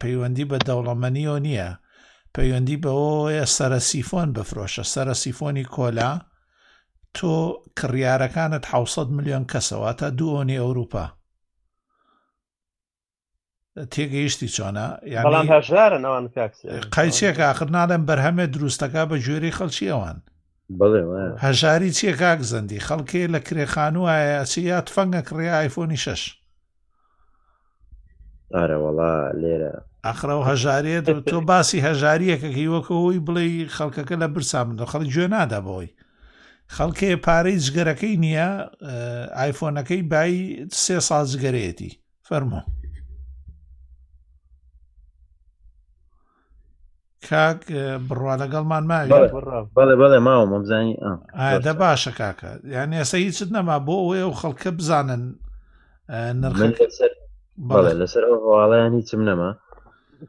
[0.00, 1.70] پەیوەندی بە دەوڵەمەنیۆ نییە
[2.36, 6.12] پەیوەندی بەەوە سەرە سیفۆن بفرۆشە سەرە سیفۆنی کۆلا
[7.16, 7.34] تۆ
[7.78, 11.06] کڕیارەکانت 600 میلیۆن کەسەوەتە دوۆنی ئەوروپا
[13.92, 16.26] تێگەیشتی چۆنە یاژارەوان
[16.94, 20.18] قەیچێک ئاخر ناڵێن بەرهەمێ دروستەکە بە ژێری خەڵکی ئەوان
[21.44, 24.04] هەژاری چیە کاک زەندی خەڵکێ لە کرێخان و
[24.36, 26.22] ئاسی یاد فەنگە کڕێ آیفۆنی شش
[28.54, 29.74] ئارەوەڵا لێرە
[30.06, 33.46] ئەخرە و هەژارێت تۆ باسی هەژاریەکەکی وەکەەوەی بڵێ
[33.76, 35.90] خەڵکەکە لە برسا منەوە خەڵک گوێ نادابەوەی
[36.76, 38.50] خەڵکێ پارەی جگەرەکەی نییە
[39.38, 41.90] ئایفۆنەکەی بای سێ ساڵ جگەرێتی
[42.28, 42.60] فەرمە
[47.28, 47.60] کاک
[48.08, 49.28] بڕوا لەگەڵمان ماوی
[49.76, 50.94] بەڵێ بەڵێ ماوە مەمزانی
[51.66, 55.22] دە باشە کاکە یان ێسە هیچت نەما بۆ ئەوێ و خەڵکە بزانن
[56.40, 56.58] نرخ
[58.00, 59.50] لەسەر هەواڵیان هیچم نەما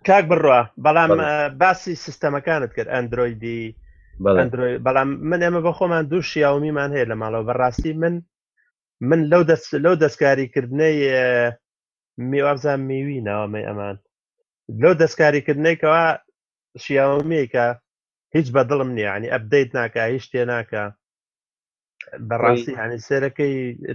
[0.07, 1.11] کاک بڕە بەڵام
[1.61, 3.61] باسی سیستەمەکانت کرد ئەندرویدی
[4.23, 8.15] بەڵام من ئێمە بە خۆمان دوو شیاومیمان هەیە لە ماڵەوە بەڕاستی من
[9.09, 10.97] من لەو دەست لەو دەستکاریکردنەی
[12.31, 13.95] میوابزان میوی ناوەمەی ئەمان
[14.81, 16.03] لەو دەستکاریکردنێکەوە
[16.83, 17.67] شیاوەمیکە
[18.35, 20.83] هیچ بە دڵم نییانی ئەبدەیت ناکە هیچ شتێ ناکە
[22.29, 23.53] بەڕاستی هەنی سێرەکەی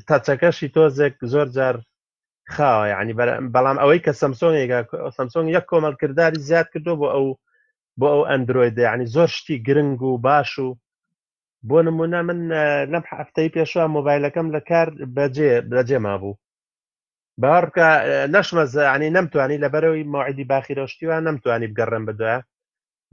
[0.09, 1.77] تاچەکەشی تۆزێک زۆر جار
[2.55, 3.15] خاوە ینی
[3.55, 4.87] بەڵام ئەوەی کە سەمسۆنێک
[5.19, 7.27] سەمسۆنگ یەک کۆمەلکردداری زیاد کردو بۆ ئەو
[8.01, 10.69] بۆ ئەو ئەندروۆیدا ینی زۆر شتی گرنگ و باش و
[11.69, 12.41] بۆ نمونە من
[12.93, 14.87] لەم هەفتەی پێشوە مۆبایلەکەم لە کار
[15.17, 16.35] بەجێ بەجێما بوو
[17.43, 17.89] باوە بکە
[18.35, 22.35] نەشمەزانی نەمتوانی لەبەرەوەی ماعیدی باخیرۆشتیوان نەمتوانی بگەڕم بدوە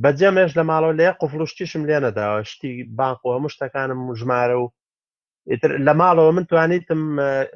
[0.03, 4.65] بەجێمێش لە ماڵەوە لێ قفلوشتیشم لێ نەداوە شتی باقۆ مشتەکانم ژمارە و
[5.87, 7.01] لە ماڵەوە من توانیتم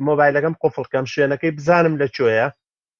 [0.09, 2.47] مۆبایلەکەم قفڵکەم شوێنەکەی بزانم لە کوێە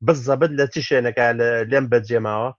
[0.08, 1.26] بزەبت لە چی شوێنەکە
[1.72, 2.52] لێم بەجێماوە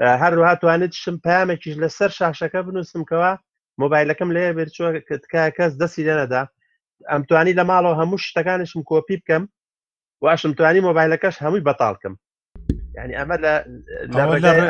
[0.00, 3.32] هەروها توانێت شم پامێکیش لەسەر شاشەکە بنووسم کەەوە
[3.80, 4.88] مۆبایلەکەم لێ بێرچوە
[5.24, 6.42] تکای کەس دەستی لێنەدا
[7.10, 9.42] ئەم توانی لە ماڵەوە هەموو شتەکانشم کۆپی بکەم
[10.22, 12.14] واشم توانی مۆبایلەکەش هەمووی بەتاڵکەم
[12.96, 13.52] ینی ئەمە لە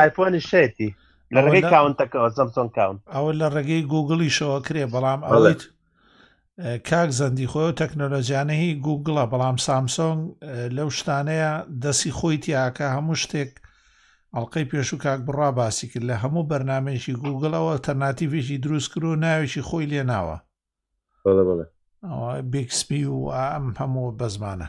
[0.02, 0.90] ئایفۆنی شێتی
[1.34, 5.62] لە ڕێگەی کاونتەکەەوە زەمسۆن کاون ئەوە لە ڕێگەی گوگڵیشەوە کرێ بەڵام ئەویت
[6.88, 10.20] کاک زەندی خۆی و تەکنۆلۆژیانەی گوگڵە بەڵام سامسۆنگ
[10.76, 11.52] لەو شتانەیە
[11.82, 13.52] دەسی خۆی تیاکە هەموو شتێک
[14.34, 19.66] ئەڵلقەی پێشوو کاک بڕا باسی کرد لە هەموو بەرنمەیەکی گوگڵەوە تەرناتیڤێکی دروست کرد و ناوێکی
[19.68, 20.36] خۆی لێناوە
[22.52, 24.68] بیکسپی و ئەم هەموو بە زمانە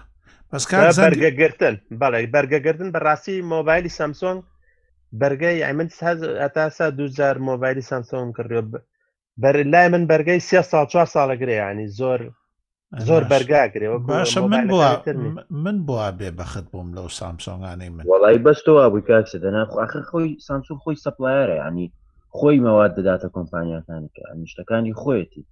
[0.50, 0.64] بەس
[1.06, 4.40] بەرگەگرتن بەڵێ بەرگەگرتن بەڕاستی مۆبایلی سامسۆنگ
[5.22, 5.90] بەرگەی ئەمن
[6.42, 8.62] ئەتاسا دوزار مۆبایلی سامسۆنگ کردێ
[9.42, 12.20] بەر لای من بەرگەی سێ ساڵ چوار ساڵەگرێ ینی زۆر
[13.00, 14.68] زۆر بەرگاگرێەوە باشە من
[15.50, 20.78] من بووە بێ بەخت بووم لەو سامسۆنگانەی من وڵی بەستەوە بووی کاکسە دەناخواخە خۆی سامسون
[20.84, 21.88] خۆی سەپلایرە ینی
[22.38, 25.44] خۆی مەواد دەداتە کۆمپانیەکانی کە نیشتەکانی خۆیەتی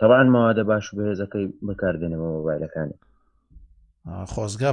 [0.00, 2.98] تەوان مەوادە باش بەهێزەکەی بەکاردێنەوە مۆبایلەکانی
[4.32, 4.70] خۆزگا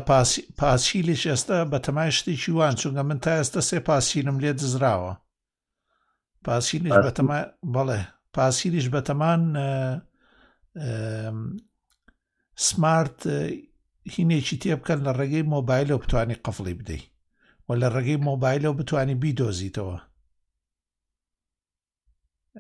[0.60, 5.14] پاسیلیش ئێستا بە تەمای شتێکی وان چونگە من تا ئێستا سێ پاسیلم لێ دزراوە
[6.46, 7.38] پاسیلیش بەتەما
[7.76, 8.00] بەڵێ
[8.36, 9.42] پاسیلیش بەتەمان
[12.68, 13.20] سمارت
[14.16, 17.06] هینێکی تێبکەن لە ڕێگەی مۆبایلەوە بتانی قفڵی بدەیت
[17.68, 19.98] و لە ڕێگەی مۆبایلەوە بتانی بیدۆزیتەوە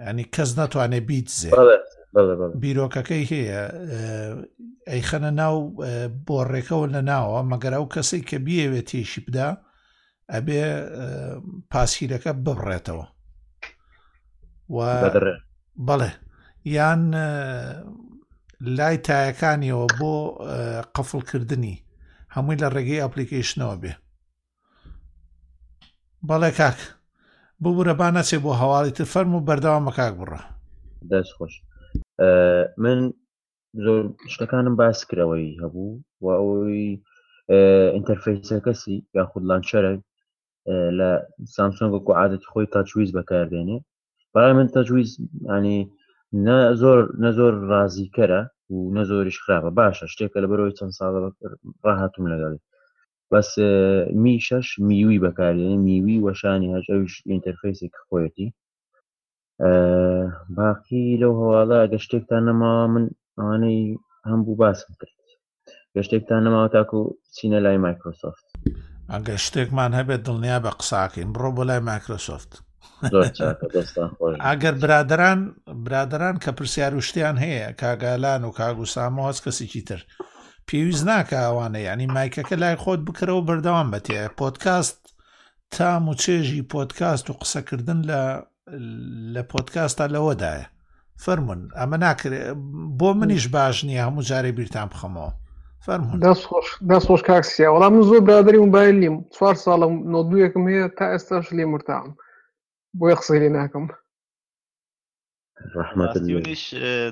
[0.09, 1.49] ینی کەس ناتوانێ بیت زێ
[2.61, 3.63] بیرۆکەکەی هەیە
[4.89, 5.55] ئەیخەنە ناو
[6.27, 9.49] بۆ ڕێکەوە لە ناوە مەگەرا و کەسی کە بیەوێت تێشی بدا
[10.33, 10.61] ئەبێ
[11.71, 13.05] پاسیرەکە بڕێتەوە
[15.87, 16.11] بەڵێ
[16.65, 17.01] یان
[18.61, 20.13] لای تایەکانیەوە بۆ
[20.95, 21.81] قفلکردنی
[22.35, 23.93] هەمووی لە ڕێگەی ئەپلیکیشنەوە بێ
[26.29, 26.77] بەڵێ کاک
[27.61, 30.41] ببوورە با نەچێ بۆ هەواڵی تر فەرم و بەرداوام مەکاک بڕە
[31.11, 31.53] دەست خۆش
[32.83, 32.99] من
[33.83, 34.01] زۆر
[34.33, 35.89] شتەکانم باس کرەوەی هەبوو
[36.23, 36.89] و ئەوی
[37.95, 39.93] ئینتەرفیسە کەسی یاخود لانچەرە
[40.99, 41.09] لە
[41.55, 43.77] سامسۆنگ وەکو عادەتی خۆی تاچویز بەکاردێنێ
[44.33, 45.09] بەڵام من تەجویز
[45.57, 45.79] ینی
[46.81, 48.41] زۆر نە زۆر رازیکەرە
[48.73, 51.13] و نە زۆریش خراپە باشە شتێکە لە بەرەوەی چەند ساڵ
[51.83, 52.61] ڕاهاتم لەگەڵی
[53.31, 53.49] بەس
[54.23, 58.47] میشەش میوی بەکارێن میوی وەشانی هەژەویش ئینتەرفیسێک خۆەتی
[60.57, 63.05] باقی لەو هەواڵە گەشتێکتان نەما من
[63.39, 63.81] ئەوانەی
[64.29, 65.15] هەمبوو باسم کرد
[65.95, 66.99] گەشتێکتان نەماوە تاکو
[67.35, 68.45] چینە لای مایکرۆسۆفت
[69.11, 72.51] ئەگە شتێکمان هەبێت دڵنیا بە قساکەین بڕۆ بۆ لای مایکرۆسۆفت
[73.03, 79.99] ئەگەر برادران برادران کە پرسیار وشتیان هەیە کاگالان و کاگوسامۆ هەز کەسێکی تر
[80.67, 84.97] پێویست ناکە ئەوانە ینی مایکەکە لای خۆت بکرەوە بەردەوام بەتێ پۆتکاست
[85.75, 88.21] تام و چێژی پۆتکاست و قسەکردن لە
[89.33, 90.65] لە پۆتکاستا لەوەدایە
[91.23, 92.55] فەرمونون ئەمە ناکرێت
[92.99, 95.31] بۆ منیش باش نییە هەموو جارێ بیرتان بخەمەوە
[96.91, 102.09] دەسۆش کاکسیا وەڵام زۆر برادری موبایل نیم چوار ساڵم نۆدوویەکم هەیە تا ئێستاش لێ مرتام
[102.99, 103.85] بۆیە قسەی لێ ناکەم
[105.79, 106.63] ڕحمەتنیش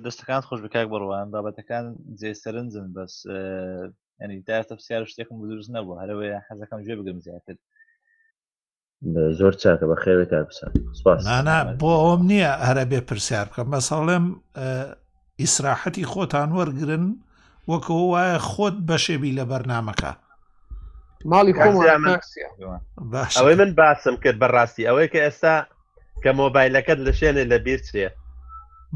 [0.06, 1.86] دەستەکان خۆش بکک بڕوان بابەتەکان
[2.20, 3.14] جێ سەرنجن بەس
[4.24, 7.56] ینی داتە پرسیار شتێکم دروست نەبوو هەرەوەی حەزەکەم گوێ بگەم زیاتر
[9.40, 10.70] زۆر چاکە بە خێوێ کار بسان
[11.28, 14.26] نانا بۆ ئەوم نییە هەرە بێ پرسیار بکەم مەسەڵێم
[15.42, 17.04] ئیسراحەتی خۆتان وەرگن
[17.72, 20.12] وەکو وایە خۆت بەشێبی لە بەرنمەکە
[21.26, 21.54] ماڵی
[23.36, 25.56] ئەوەی من باسم کرد بەڕاستی ئەوەی کە ئێستا
[26.24, 28.08] کە مۆبایلەکەت لە شوێنێ لە بیر چێ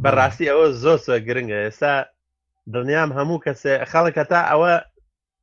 [0.03, 1.95] بەڕاستی ئەوە زۆر سوە گرنگە ئێستا
[2.73, 4.73] دڵنیام هەموو کەسێ خەڵکە تا ئەوە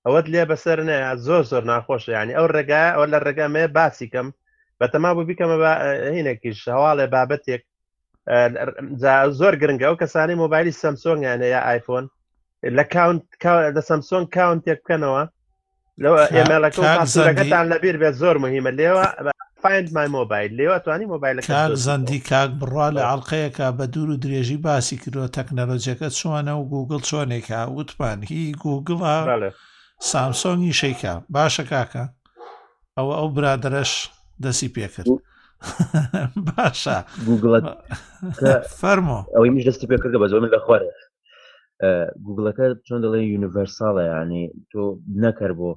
[0.07, 4.27] ئەوەت لێ بەسەر نەیە زۆر زۆر ناخۆشە ینی ئەو ڕێگا ئەو لە ڕێگەمێ باسی کەم
[4.81, 5.57] بەتەما بوو بیکەمە
[6.17, 7.63] هینێکی شەواڵێ بابەتێک
[9.41, 12.05] زۆر گرنگە ئەو کەسانی مۆبایلی سەمسۆنگیانە یا آیفۆن
[12.77, 12.83] لە
[13.77, 15.23] لە سەمسۆن کاونتێک بکەنەوە
[16.05, 19.05] لەوە ئێمەڵەکەتان لەبیر بێت زۆر مهمە لێوە
[19.63, 24.21] فند مای مۆبایل لێوە توانی مۆبایل کاک زەندی کاک بڕوا لە ئەڵلقەیەکە بە دوور و
[24.25, 28.97] درێژی باسی کردوە تەکنەلۆجیەکە چۆنە و گوگل چۆنێکە وتمان هی گوگڵ
[30.11, 32.05] سامسۆنگی شەیکە باشە کاکە
[32.99, 33.93] ئەوە ئەو برادرەش
[34.45, 35.09] دەسی پێکرد
[36.49, 36.99] باشە
[38.81, 40.91] فەرمۆ ئەوەی میش دەستی پێکرد بە زۆن لە خوارێ
[42.25, 44.83] گوگلەکە چۆن دەڵێ یونیڤەرساڵە یعنی تۆ
[45.23, 45.71] نەکرد بۆ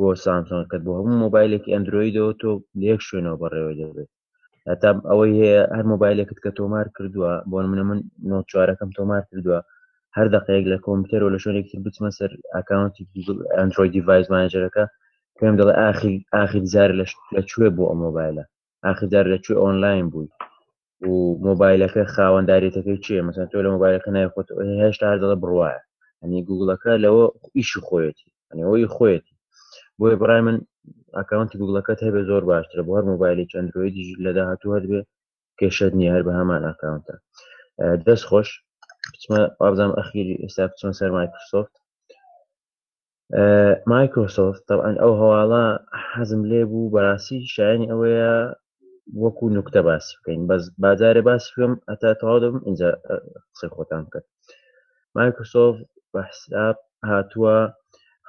[0.00, 4.10] بۆ سامسۆن کرد بۆ هەموو مۆبایلێکی ئەندرویدەوە تۆ لەیەک شوێنەوە بەڕێوە دەبێت
[4.70, 7.98] هەتا ئەوەی هەیە هەر مۆبایلێکت کە تۆمار کردووە بۆن منە من
[8.30, 9.58] نۆ چوارەکەم تۆمار کردووە
[10.16, 13.04] هەر دقەیەک لە کۆمپیوتەرەوە لە شوێنێکی بچمە سەر ئاکاونتی
[13.58, 14.84] ئەندروۆی دیڤایس مانجەرەکە
[15.38, 16.90] پێم دەڵێ ئاخی ئاخی زار
[17.36, 18.44] لەکوێ بۆ ئەو مۆبایلە
[18.84, 20.28] ئاخیدار لەکوێ ئۆنلاین بووی
[21.10, 21.14] و
[21.48, 24.48] مۆبایلەکە خاوەنداریتەکەی چیە مەسەن تۆ لە مۆبایلەکە نایخۆت
[24.82, 25.74] هێشتا هەر دەڵە بڕواە
[26.22, 27.24] ئەنی گوگڵەکە لەوە
[27.56, 29.34] ئیشی خۆیەتی ئەنەوەی خۆیەتی
[30.00, 30.56] بۆی بڕای من
[31.18, 35.00] ئاکاونتی گوگڵەکەت هەبێ زۆر باشترە بۆ هەر مۆبایلی چەندرویدیژ لە داهاتوو هەبێ
[35.58, 37.14] کێشت نیە هەر بە هەمان ئاکاونتە
[38.06, 38.48] دەست خۆش
[39.12, 41.74] بچمە ئابزانام ئەخیری ئێستا بچۆن سەر مایکروسۆفت
[43.92, 45.64] مایکرۆسۆفت طبعاان ئەو هەواڵە
[46.14, 48.32] حەزم لێ بوو بەڕاستی شایانی ئەوەیە
[49.22, 52.88] وەکو نوکتە باسی بکەین بەس بازارێ باسی بم ئەتا تەواودم اینجا
[53.52, 54.24] قسەی خۆتان بکەن
[55.16, 55.80] مایکرۆسۆفت
[56.12, 56.76] بە حساب
[57.10, 57.56] هاتووە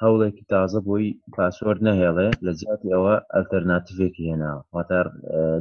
[0.04, 5.06] هەوڵێکی تازە بۆی پاسۆر نەهێڵێ لە جیاتی ئەوە ئەلتەرناتیفێکی هێناوە واتار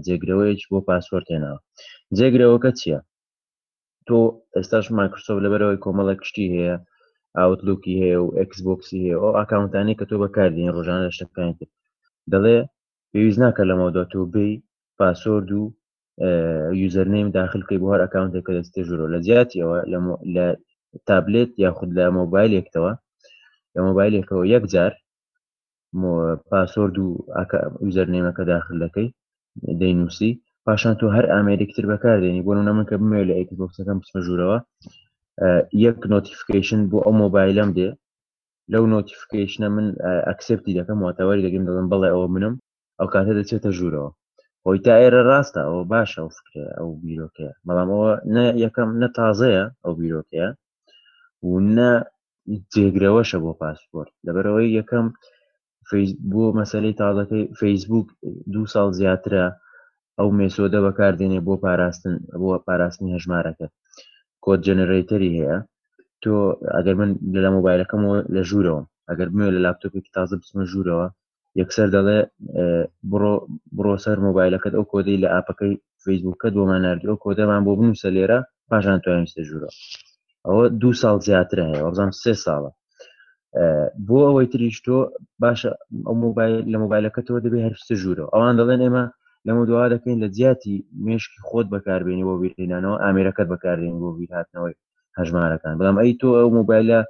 [0.06, 1.58] جێگرەوەیەکی بۆ پاسۆر هێناوە
[2.16, 3.00] جێگرەوەکە چییە
[4.08, 4.18] تۆ
[4.56, 6.76] ئێستاش مایکرسۆف لەبەرەوەی کۆمەڵە کشتی هەیە
[7.38, 11.72] ئاوتلوکی هەیە و ئەکسبکسی هەیە ئەو ئاکاونتانی کە تۆ بەکاردین ڕۆژانە لە شتەکان کرد
[12.32, 12.56] دەڵێ
[13.10, 14.50] پێویست ناکە لەمەوەدا تۆ بی
[14.98, 15.62] پاسۆرد و
[16.80, 19.78] یوزەرنیم داخلکەی بۆ هەر ئەکاونتێک کە دەستێ ژورۆ لە زیاتیەوە
[20.34, 20.46] لە
[21.08, 22.92] تابلێت یاخود لە مۆبایلێکتەوە
[23.74, 24.92] لە مۆبایلێکەوە یەک جار
[26.48, 27.08] پاسۆرد و
[27.84, 29.08] یوزەرنێمەکە داخل دەکەی
[29.80, 30.30] دەینوسی
[30.64, 34.58] پاشان تۆ هەر ئامریکتر بەکاردێنی بۆ نەمە کە بمێ لە ئەیکسبکسەکەم بسمەژورەوە
[35.84, 37.88] یەک نۆتیفیکیشن بۆ ئەو مۆبایلم دێ
[38.72, 39.86] لەو نۆتیفیکیشنە من
[40.28, 42.54] ئەکسپتی دەکەم واتەوەری دەگەم دەڵم بەڵێ ئەوە منم
[42.98, 44.10] ئەو کاتە دەچێتە ژوورەوە
[44.64, 48.12] هۆی تا ئێرە ڕاستە ئەو باشە ئەو فکرێ ئەو بیرۆکەیە بەڵام ئەوە
[48.64, 50.48] یەکەم نە تازەیە ئەو بیرۆکەیە
[51.44, 51.90] و نە
[52.74, 55.06] جێگرەوەشە بۆ پاسپۆرت لەبەرەوەی یەکەم
[56.32, 58.06] بۆ مەسلەی تازەکەی فەیسبوک
[58.52, 59.44] دو ساڵ زیاترە
[60.18, 63.66] ئەو مێسۆدە بەکاردێنێ بۆ پاراستن بۆ پاراستنی هەژمارەکە
[64.44, 65.58] کۆت جەنەرەیتەری هەیە
[66.22, 66.34] تۆ
[66.76, 67.10] ئەگەر من
[67.42, 71.06] لە مۆبایلەکەمەوە لە ژوورەوە ئەگەر بمێ لە لاپتۆپێکی تازە بچمە ژوورەوە
[71.60, 72.18] یەکسەر دەڵێ
[73.78, 75.74] بڕۆ سەر مۆبایلەکەت ئەو کۆدەی لە ئاپەکەی
[76.04, 78.38] فەیسبوکە دۆمانناردی ئەو کۆدەمان بۆ بنووسە لێرە
[78.70, 79.72] پاشان توانستە ژوورەوە
[80.48, 82.70] ئەوە دو ساڵ زیاتر هەیە وەزان سێ ساڵە
[84.06, 84.96] بۆ ئەوەی تریش تۆ
[85.42, 85.70] باشە
[86.06, 89.04] ئەو مۆبایل لە مۆبایلەکەتەوە دەبێ هەرسە ژوورە ئەوان دەڵێن ئێمە
[89.46, 90.74] لەمە دووا دەکەین لە جیاتی
[91.06, 94.74] مشکی خۆت بەکاربیێنی بۆ بیرینانەوە ئامێرەکەت بەکارێن بۆ بیرهاتنەوەی
[95.18, 97.00] هەژمارەکان بەڵام ئەی تۆ ئەو مۆبایلە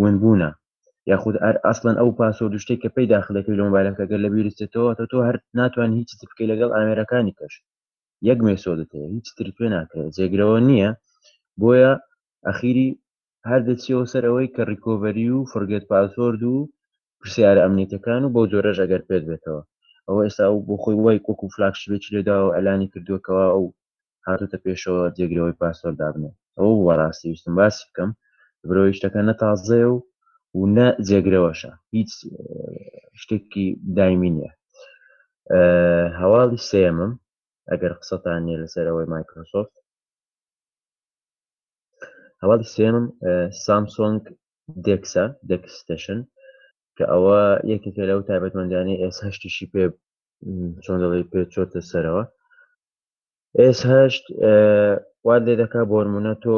[0.00, 0.50] ونبووە
[1.12, 5.36] یاخود ئەاصلن ئەو پاسۆ دوشتێک کە پێی داخلەکەی لە مۆبایلەکەگە لە بیرستێتەوە تۆ تۆ هەر
[5.58, 7.54] ناتوان هیچ بکەی لەگەڵ ئامێرەکانی کەش
[8.28, 10.90] یەک مێسۆ دەتەیە هیچ تر پێ ناکرێت جێگرەوە نییە
[11.60, 11.92] بۆیە
[12.48, 12.88] ئەخیری
[13.50, 16.56] هەر دەچیەوە سەر ئەوەی کە ڕیکۆڤەری و فرگەت پاسۆرد و
[17.20, 19.62] پرسیارە ئەمنیتەکان و بۆ جۆرەش ئەگەر پێت بێتەوە
[20.08, 23.64] ئەوە ئێستا ئەو بۆ خۆی وای کۆک و فلاکش بێکی لێدا و ئەلانی کردوکەوە ئەو
[24.26, 28.10] هاتوتە پێشەوە جێگرەوەی پاسۆر دابنێ ئەو وەڕاستی ویستم باسی بکەم
[28.68, 29.96] برۆی شتەکە نەتازێ و
[30.58, 32.10] و نە جێگرەوەشە هیچ
[33.20, 33.66] شتێکی
[33.96, 34.52] دایمی نیە
[36.20, 37.12] هەواڵی سێمم
[37.70, 39.74] ئەگەر قسەتانە لەسەر ئەوەی مایکرۆسۆفت
[42.42, 43.06] هەوا دەسوێنم
[43.64, 44.22] سامسۆنگ
[44.84, 46.18] دێکسە دەکستشن
[46.96, 47.40] کە ئەوە
[47.72, 49.84] یەکێکە لەو تایبەتمەندانی ئێس هەشتیشی پێ
[50.84, 52.24] چۆن دەڵی پێ چۆتە سەرەوە
[53.60, 54.24] ئێس هەشت
[55.26, 56.54] وا لێ دەکا بۆرمونە تۆ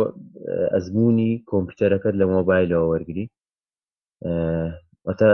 [0.72, 3.26] ئەزمموی کۆمپیوتەرەکەت لە مۆبایلەوە وەرگری
[5.08, 5.30] ئەتە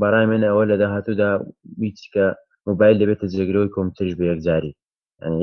[0.00, 1.30] بەڕای من ئەوە لە داهاتوودا
[1.80, 2.26] ویچکە
[2.68, 4.72] مۆبایل دەبێتە جێگرەوەی کۆمپیوترش بە یەکجاری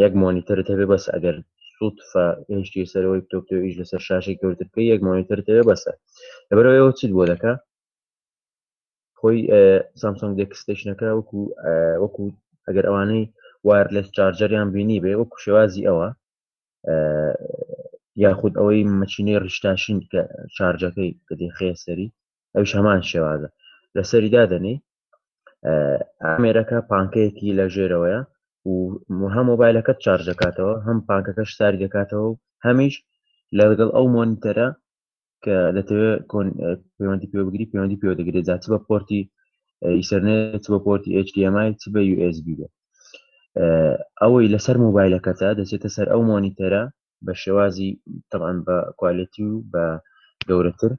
[0.04, 1.36] یەک مۆنیتەرت هەبێ بەس ئەگەر
[1.80, 5.92] سوتفە ئشتی سەرەوەی پتۆپتۆیش لەسەر شاشی کەوتترکە یەک مانیتر تێ بەسە
[6.50, 7.54] لەبەرەوەەوە چیت بۆ دەکە
[9.20, 9.38] خۆی
[10.02, 11.40] سامسۆنگ دەکستشنەکە وەکو
[12.04, 12.24] وەکو
[12.68, 13.24] ئەگەر ئەوانەی
[13.68, 16.08] وارلس چارجەریان بینی بێ وەکو شێوازی ئەوە
[18.24, 20.22] یاخود ئەوەی مەچینەی ڕشتاشین کە
[20.58, 22.08] چارجەکەی کەدی خێسەری
[22.56, 23.50] ئەوش هەمان شێوازە
[23.96, 24.76] لەسەریدا دەنی
[26.26, 28.22] ئامێرەکە پانکەیەکی لە ژێرەوەیە
[28.68, 29.00] و
[29.36, 32.34] هەم مۆبایلەکەت چارج دەکاتەوە هەم پاکەکەش ساری دەکاتەوە و
[32.66, 32.96] هەمیش
[33.60, 34.68] لەگەڵ ئەو مۆنتەرە
[35.44, 36.20] کە دەتەوێت
[36.98, 39.22] پەیوەندی پێ بگری پەیوەندی پێ دەگرێت جا بە پۆرتی
[40.00, 42.74] ئیسەرنێت بە پۆرتی HDMI چ بە USB بێت
[44.22, 46.84] ئەوەی لەسەر مۆبایلەکەتە دەچێتە سەر ئەو مۆنیتەرە
[47.26, 47.90] بە شێوازی
[48.32, 49.86] تەمان بە کوالەتی و بە
[50.50, 50.92] گەورەتر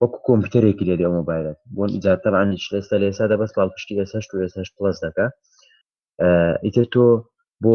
[0.00, 4.48] وەکو کۆمپیوتەرێکی لێ دێ مۆبایلەت بۆن ئیجارتەبانیش لەستا لێسا دەبەست پاڵپشتی لە سەشت و لە
[4.56, 5.26] سەشت پلس دەکە
[6.22, 7.04] ئیتر تۆ
[7.64, 7.74] بۆ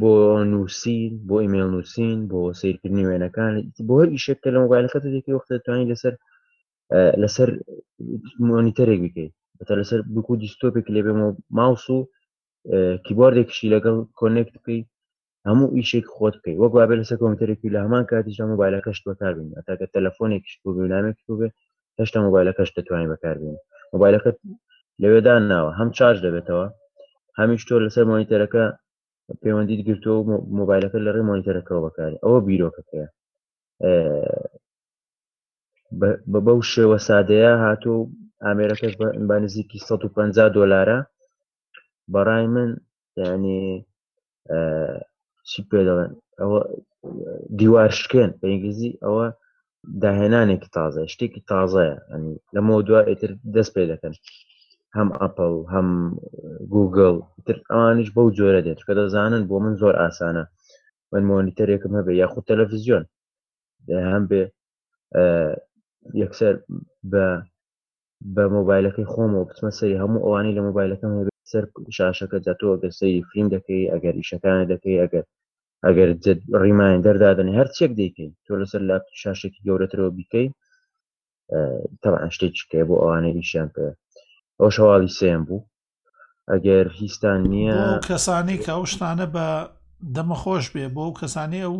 [0.00, 0.10] بۆ
[0.52, 3.52] نووسین بۆ ئیممیل نووسین بۆ سیرکردنی وێنەکان
[3.88, 6.14] بۆ هەر ئیشێکتە لە مۆبایلەکەت دەکەی وەختتوانی لەسەر
[7.22, 7.48] لەسەر
[8.48, 11.12] مۆنیتەرێک بکەیت بەتە لەسەر بکو دیستۆپێک لێبێ
[11.58, 11.98] ماوس و
[13.06, 14.86] کیبواردێکشی لەگەڵ کۆنێکت بکەیت
[15.48, 20.52] هەموو ئیشێک خۆت بکەیت وەک وابێ لەسەر کۆمپیوتەرێکی لە هەمان کاتیش مۆبایلەکەش تۆکاربین تاکە تەلەفۆنێکش
[20.62, 21.48] بۆ بنامێک بێ
[22.00, 23.56] هەشتا مۆبایلەکەش دەتوانین بەکاربین
[23.92, 24.36] مۆبایلەکەت
[25.02, 26.66] لەوێدان ناوە هەم چاش دەبێتەوە
[27.40, 28.64] هەمیش تۆ لەسەر مۆنیتەرەکە
[29.42, 30.20] پەیوەندیت گرتووە
[30.58, 33.08] مۆبایلەکە لە ڕێ مۆنیتەرەکەەوە بەکار ئەوە بیرۆکەکەیە
[36.30, 38.00] بە بەو شێوە سادەیە هاتوو
[38.46, 38.94] ئامێرەکەش
[39.28, 40.98] بە نزیکی 150 دلارە
[42.14, 42.70] بەڕای من
[43.26, 43.60] ینی
[45.48, 46.10] چی پێ دەڵێن
[46.40, 46.58] ئەوە
[47.58, 49.26] دیوار شکێن بە ئینگلیزی ئەوە
[50.02, 51.94] داهێنانێکی تازە شتێکی تازەیە
[52.54, 54.14] لە مۆ دوای ئێتر دەست پێ دەکەن
[54.96, 55.88] هەم ئەپل هەم
[56.74, 57.16] گوگل
[57.72, 60.44] ئەوانش بەو جۆرە دێت کە دەزانن بۆ من زۆر ئاسانە
[61.12, 63.04] من مۆنیتەرێکم هەبێ یاخود تەلەڤزیۆن
[64.12, 64.42] هەم بێ
[66.22, 66.54] یەکسەر
[67.12, 67.24] بە
[68.34, 71.12] بە مۆبایلەکەی خۆمەوە بچمە سەری هەموو ئەوانی لە مۆبایلەکەم
[71.52, 71.64] سەر
[71.96, 75.24] شاشەکە دەتۆ ئەگەر سەری فیلم دەکەی ئەگەر ئیشەکانە دەکەی ئەگەر
[75.86, 76.08] ئەگەر
[76.62, 80.46] ڕیماین دەردادنی هەر چێک دەیکەین تۆ لەسەر لا شاشێکی گەورەترەوە بیکەی
[82.02, 83.86] تەوان شتێکیکە بۆ ئەوانەی ئیشیان پێ
[84.60, 85.66] ئەو شەواڵی سێم بوو
[86.50, 87.78] ئەگەر هیچستان نییە
[88.10, 89.46] کەسانی کە ئەو شتانە بە
[90.14, 91.78] دەمەخۆش بێ بۆ و کەسانی ئەو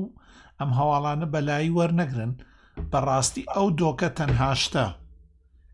[0.59, 2.33] ئەم هەواڵانە بەلایی وەرنەگرن
[2.91, 4.85] بەڕاستی ئەو دۆکە تەنهاشتە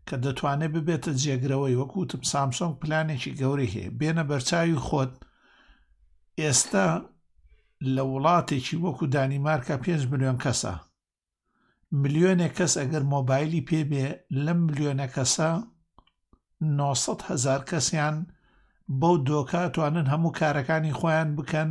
[0.07, 5.11] کە دەتوانێت ببێتە جێگرەوەی وەکوتم سامسۆنگ پلانێکی گەوری هەیە بێنە بەرچاوی خۆت
[6.41, 6.87] ئێستا
[7.95, 10.73] لە وڵاتێکی وەکو دانیمارکە پێ میلیۆن کەسە
[12.01, 14.07] میلیۆنێک کەس ئەگەر مۆبایلی پێبێ
[14.45, 15.49] لەم میلیۆنە کەسە
[16.63, 18.15] هزار کەسیان
[19.01, 21.69] بەو دۆکاتوانن هەموو کارەکانی خۆیان بکەن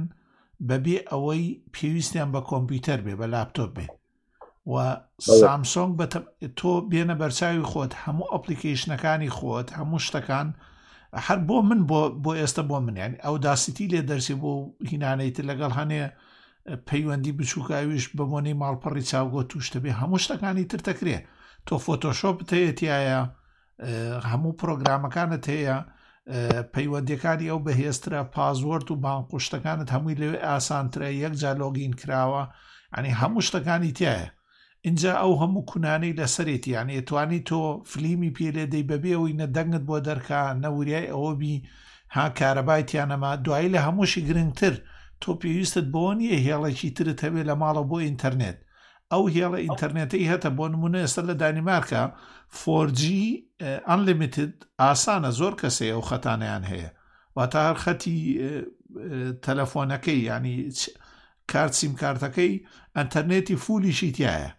[0.68, 3.86] بەبێ ئەوەی پێویستیان بە کۆمپیوتەر بێ بە لاپتۆپ بێ
[4.72, 4.74] و
[5.40, 6.06] سامسۆنگ بە
[6.58, 10.48] تۆ بێنە بەرچاوی خۆت هەموو ئەپلیکیشنەکانی خۆت هەموو شتەکان
[11.26, 14.52] هەر بۆ من بۆ بۆ ئێستا بۆ منیان ئەو داسیتی لێ دەرسی بۆ
[14.90, 16.02] هینانەیت لەگەڵ هەنێ
[16.88, 21.16] پەیوەندی بچووکاویش بەمۆنەی ماڵپەڕی چاوگۆ توشتە بێ هەموو شتەکانی تر دەکرێ
[21.66, 23.20] تۆ فۆتۆشۆپ تەیەتیایە
[24.30, 25.76] هەموو پرۆگرامەکانت هەیە
[26.74, 32.42] پەیوەندەکانی ئەو بەهێسترە پازوەرد و بانقشتەکانت هەمووی لەوێ ئاسانترە یەک جالۆگین کراوە
[32.94, 34.28] ئەنی هەموو شتەکانی تایە
[34.86, 37.60] اینجا ئەو هەموو کونانەی لەسەرێتی یان ئێتوانی تۆ
[37.90, 41.54] فلیمی پێلێ دەی بەبێەوەی نەدەنگت بۆ دەرکە نەوریای ئەوە بی
[42.14, 44.74] ها کارەبایتیانەما دوایی لە هەمووشی گرنگتر
[45.22, 48.58] تۆ پێویستت بۆ نیە هێڵێکی ترت هەبێ لە ماڵە بۆ ئینتەرنێت
[49.12, 52.02] ئەو هێڵە ئینتەرنێتی هەتە بۆ نمونە ئێستا لە دانیمارکە
[52.60, 53.24] فۆجی
[53.88, 56.90] ئەنلیمیتد ئاسانە زۆر کەسێ ئەو خەتانیان هەیە
[57.36, 58.18] واتە هەر خەتی
[59.44, 60.56] تەلەفۆنەکەی ینی
[61.50, 62.52] کارت سیم کارتەکەی
[62.96, 64.50] ئەتەرنێتی فولیشی تایە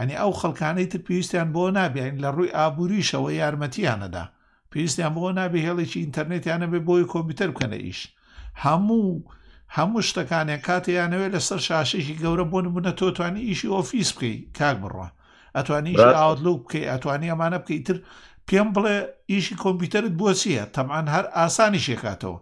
[0.00, 4.24] ینی ئەو خەڵکانەی تر پێویستیان بۆ نابین لە ڕووی ئابوووریشەوە یارمەتیانەدا
[4.72, 8.00] پێویستیان بۆ نابێ هێڵێکی ئینتەرنێتیانە بێ بۆی کۆمپیوتەر بکەنە ئیش
[8.64, 9.08] هەموو
[9.76, 15.08] هەموو شتەکانیان کاتیانەوێت لەسەر شاشێکی گەورە بۆ نمونە تۆتوانی ئیشی ئۆفیس بکەی کاک بڕە
[15.56, 17.96] ئەتوانی ئیش ئاوتلو بکەی ئەتوانی ئەمانە بکەی تر
[18.48, 18.96] پێم بڵێ
[19.30, 22.38] ئیشی کۆمپیوتەرت بۆ چییە تەمان هەر ئاسانی شێکاتەوە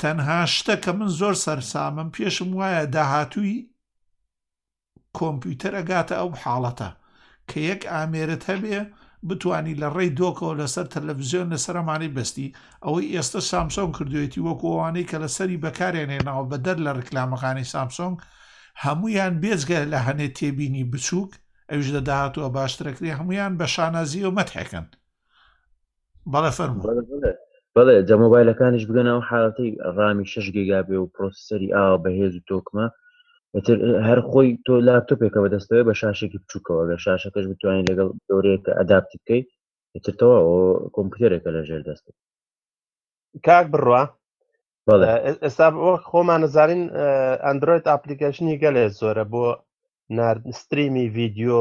[0.00, 3.56] تەنها شتە کە من زۆر سەررسامم پێشم وایە داهاتووی
[5.18, 6.90] کۆمپیوتەرە گاتە ئەو حاڵەتە
[7.48, 8.76] کە یەک ئامێرت هەبێ
[9.28, 12.54] بتانی لە ڕێی دۆکەوە لەسەر تەلەڤزیۆن لەسەرمانی بەستی
[12.84, 18.16] ئەوەی ئێستا سامسۆن کردوێتی وەکووانەی کە لەسەری بەکارێنێنەوە بە دەر لە ڕکلامەخانی سامسۆنگ
[18.84, 21.30] هەمویان بێزگە لە هەنێ تێبینی بچووک
[21.70, 24.86] ئەوش لە داهاتوە باشترەکری هەمویان بە شانازی و مەتحەکەن
[26.32, 26.78] بەڵە فەرم
[27.74, 32.86] بەڵێ جە مۆبایلەکانیش بگەنەوە حالڵەتی ڕامی شش گێگا بێ و پرۆسەری ئاوە بەهێز و تۆکمە
[33.56, 33.78] بەتر
[34.08, 39.18] هەر خۆی تۆ لا تۆپێکەوە دەستەوێت بە شاشێکی بچووکەوە لە شاشەکەش بتوانین لەگەڵ دەورەیەکە ئەداپتی
[39.22, 39.46] بکەیت
[40.04, 40.38] ترتەوە
[40.96, 42.04] کۆمپیوتەرێکە لە ژێر دەست
[43.46, 44.04] کاک بڕە
[45.44, 45.66] ئێستا
[46.10, 46.82] خۆمان نزارین
[47.44, 49.44] ئەندروید ئاپلیکیشنی گەلێ زۆرە بۆ
[50.18, 51.60] نردستریمی ڤیددیو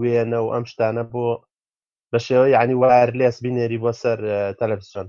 [0.00, 1.28] وێنە و ئەم شتانە بۆ
[2.12, 4.18] بە شێوە یعنی وار لێس بینێری بۆ سەر
[4.58, 5.08] تەلەڤزیۆن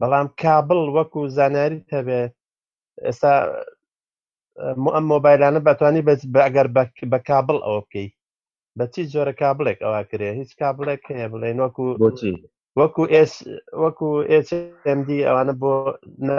[0.00, 2.20] بەڵام کابل وەکو زانیاری تەبێ
[3.06, 3.34] ئێستا
[4.62, 6.02] ئەم مۆبایلانە بەتوانی
[6.46, 6.66] ئەگەر
[7.12, 8.08] بە کابل ئەوە بکەی
[8.78, 11.84] بە چی جۆرە کابلێک ئەوە کرێ هیچ کابلێک هەیە بڵێن وەکو
[12.80, 13.02] وەکو
[13.82, 14.08] وەکو
[14.90, 15.72] ئMD ئەوانە بۆ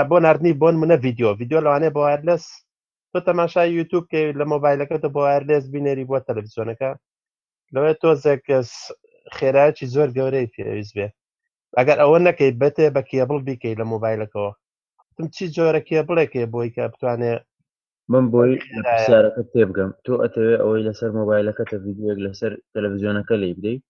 [0.10, 2.46] بۆ نردنی بۆن منە یددیو یددیو لەوانێ بۆ وایرلس
[3.12, 6.90] تۆ تەماشای یوتوب کە لە مۆبایلەکەتە بۆ وایرلس بینێری بۆ تەلەڤزیۆنەکە
[7.74, 8.44] لەوێ تۆزێک
[9.38, 11.08] خێراکی زۆر گەورەی پێویست بێ
[11.78, 14.52] ئەگەر ئەوە نەکەی بەتێ بە کێبڵ بیکەی لە مۆبایلەکەەوە
[15.16, 17.42] تم چی جۆرە کێبڵێکێ بۆی کە بتوانێت
[18.12, 23.52] من بۆی لە پرسیارەکە تێ بگەم تۆ ئەتەوێت ئەوەی لەسەر مۆبایلەکەتە ویددیوەک لەسەر تەلەڤزیۆنەکە لی
[23.58, 23.84] بدەیت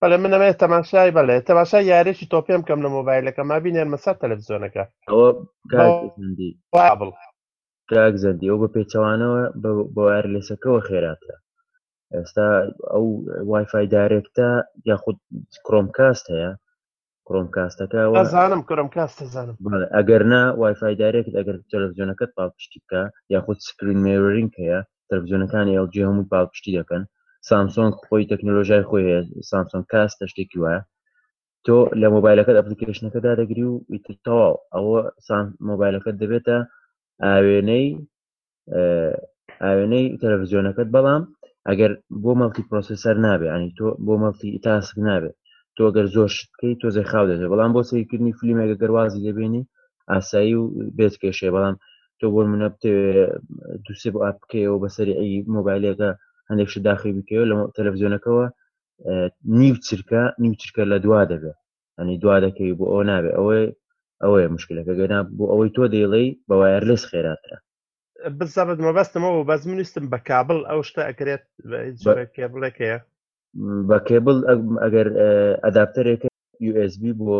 [0.00, 4.14] بەڵێ من ئەمێ تەماشای بەڵێ تەماشای یاریێکی تۆ پێم کەم لە مۆبایلەکە ما بینێن مەسەر
[4.22, 5.28] تەلەڤزیۆنەکە ئەوە
[7.92, 9.42] کاک زەندی ئەو بە پێچەوانەوە
[9.94, 11.34] بە وایرلسەکەەوە خێراتە
[12.14, 12.48] ئێستا
[12.92, 13.06] ئەو
[13.50, 14.48] وایفای دارێکتە
[14.90, 15.18] یاخود
[15.66, 16.52] کرۆمکاست هەیە
[17.32, 18.00] کۆمکاستەکە
[18.34, 19.56] زانم کۆم کاستەزانم
[19.96, 23.02] ئەگەر نا وایفایدارێکت ئەگەر تەلەڤزیۆنەکەت پاڵپشتی بکە
[23.34, 27.02] یاخود سکرین مێورینگ هەیە تەلەڤزیۆنەکان ئەلجی هەموو پاڵپشتی دەکەن
[27.50, 29.04] سامسۆنگ خۆی تەکنۆلۆژای خۆی
[29.50, 30.80] سامسۆن کاس تەشتێکی وایە
[31.66, 33.76] تۆ لە مۆبایلەکەت ئەپلیکیشنەکەدا دەگری و
[34.26, 35.00] تەواو ئەوە
[35.68, 36.56] مۆبایلەکەت دەبێتە
[37.24, 37.86] ئاوێنەی
[39.64, 41.22] ئاوێنەی تەلەڤزیۆنەکەت بەڵام
[41.68, 45.36] ئەگەر بۆ مەڵکی پرۆسسەر نابێ ئەنی تۆ بۆ مەڵکی تاسک نابێت
[45.78, 49.62] تۆگەر زۆشکەی تۆزای خاو دێت بەڵام بۆ سەیکردنی فلیمێگە گەروازی دەبێنی
[50.12, 50.62] ئاسایی و
[50.98, 51.76] بێت کێشێ بەڵام
[52.18, 52.94] تۆ بۆ منە بتێ
[53.86, 56.10] دوسێ بۆ ئاپکەوە بەسەری ئەی مۆبایلێکە
[56.48, 58.46] هەندێکش داخی بکەوە لە تەلەڤزیۆنەکەەوە
[59.60, 61.58] نیو چرکە نیو چرکە لە دوا دەبێت
[61.98, 63.66] ئەنی دوا دەکەی بۆ ئەو نابێت ئەوەی
[64.24, 67.58] ئەوەیە مشکلەکە گەنا بۆ ئەوەی تۆ دەیڵێ بەوایر لەس خێراترە
[68.38, 71.44] بزەبت مەبەستمەوە بەزمنیستم بە کابل ئەو شتە ئەکرێت
[72.54, 72.98] بڵێکەیە
[73.88, 74.36] بە کێبل
[74.82, 75.08] ئەگەر
[75.64, 76.22] ئەداپتەرێک
[76.70, 77.34] USB بۆ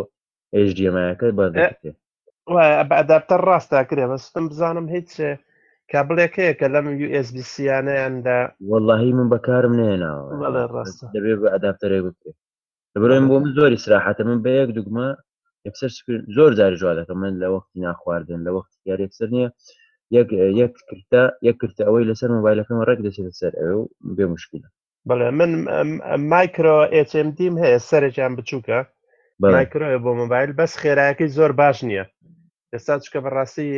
[0.68, 1.44] HDMەکە بە
[3.00, 5.10] ئەداپتەر ڕاستاکرێ بەستم بزانم هیچ
[5.92, 6.86] کابلێک هەیە کە لەم
[7.20, 8.38] USBسییانەیاندا
[8.70, 10.48] وەلهی من بەکارم نێناوە
[11.14, 12.32] دەبێ بە ئەداپتەرێک بکرێ
[12.94, 15.08] دەبرێن بۆ من زۆری سراحەتە من بە یەک دوگمە
[15.66, 15.90] یەکسەر
[16.36, 19.48] زۆر جاری جووا دەکەم من لە وەختی ناخواردن لە وەختی یاریەکسەر نییە
[20.16, 20.28] یەک
[20.60, 23.80] یەک کردە یەک کردە ئەوەی لەسەر مۆبایلەکەم ڕێک دەچێت لەسەر ئەو
[24.16, 24.68] بێ مشکلە
[25.08, 25.52] بەڵێ من
[26.32, 26.78] مایکرۆ
[27.08, 28.78] HMDیم هەیە سەرێکیان بچووکە
[29.54, 32.04] مایکرۆە بۆ مۆبایل بەس خێراەکەی زۆر باش نییە
[32.72, 33.68] ئێستا چکە بەڕاستی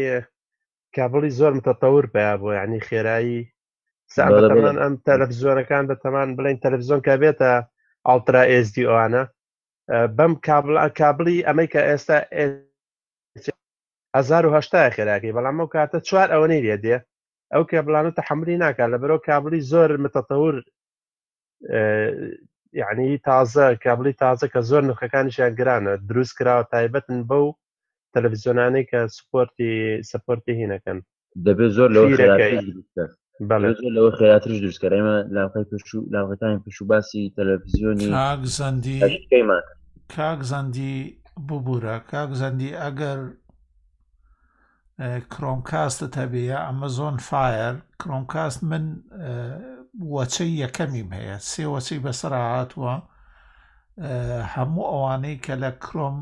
[0.96, 3.40] کابلی زۆر متەتەور پیا بۆ ینی خێرایی
[4.14, 7.50] سامان ئەم تەلەفزۆنەکان بەتەمان بڵین تەلەڤزیۆن کە بێتە
[8.08, 9.22] ئالترا ئSDOانە
[10.16, 12.16] بەم کابل کابلی ئەمریکا ئێستا
[14.18, 16.96] 1970 خێراکی بەڵام ئەو کاتە چوار ئەوەی لێ دێ
[17.54, 20.56] ئەو کێبلانە تەحملی ناکات لە بەرەو کابلی زۆر متەتەور
[22.72, 27.46] یعنی تازە کابلی تازە کە زۆر نرخەکانیشیان گرانە دروست کراوە تایبەتن بەو
[28.14, 29.72] تەلەڤزیۆنانی کە سپۆرتی
[30.10, 30.98] سپۆرتی هینەکەن
[31.46, 32.16] دەبێت زۆر لەوە
[33.96, 38.08] لەوە خێراترش دروستکە ئێمە لاقای پشو لاغەکانی پشو باسی تەلەڤزیۆنی
[38.58, 38.98] زەندی
[40.16, 40.94] کاک زەندی
[41.48, 43.20] ببوورە کاک زەندی ئەگەر
[45.32, 48.84] کرۆمکاستە تەبیە ئەمە زۆن فایر کرۆمکاست من
[50.14, 52.94] وەچەی یەکەمیم هەیە سێ وەچەی بەسەر هاتووە
[54.54, 56.16] هەموو ئەوانەی کە لە کرۆم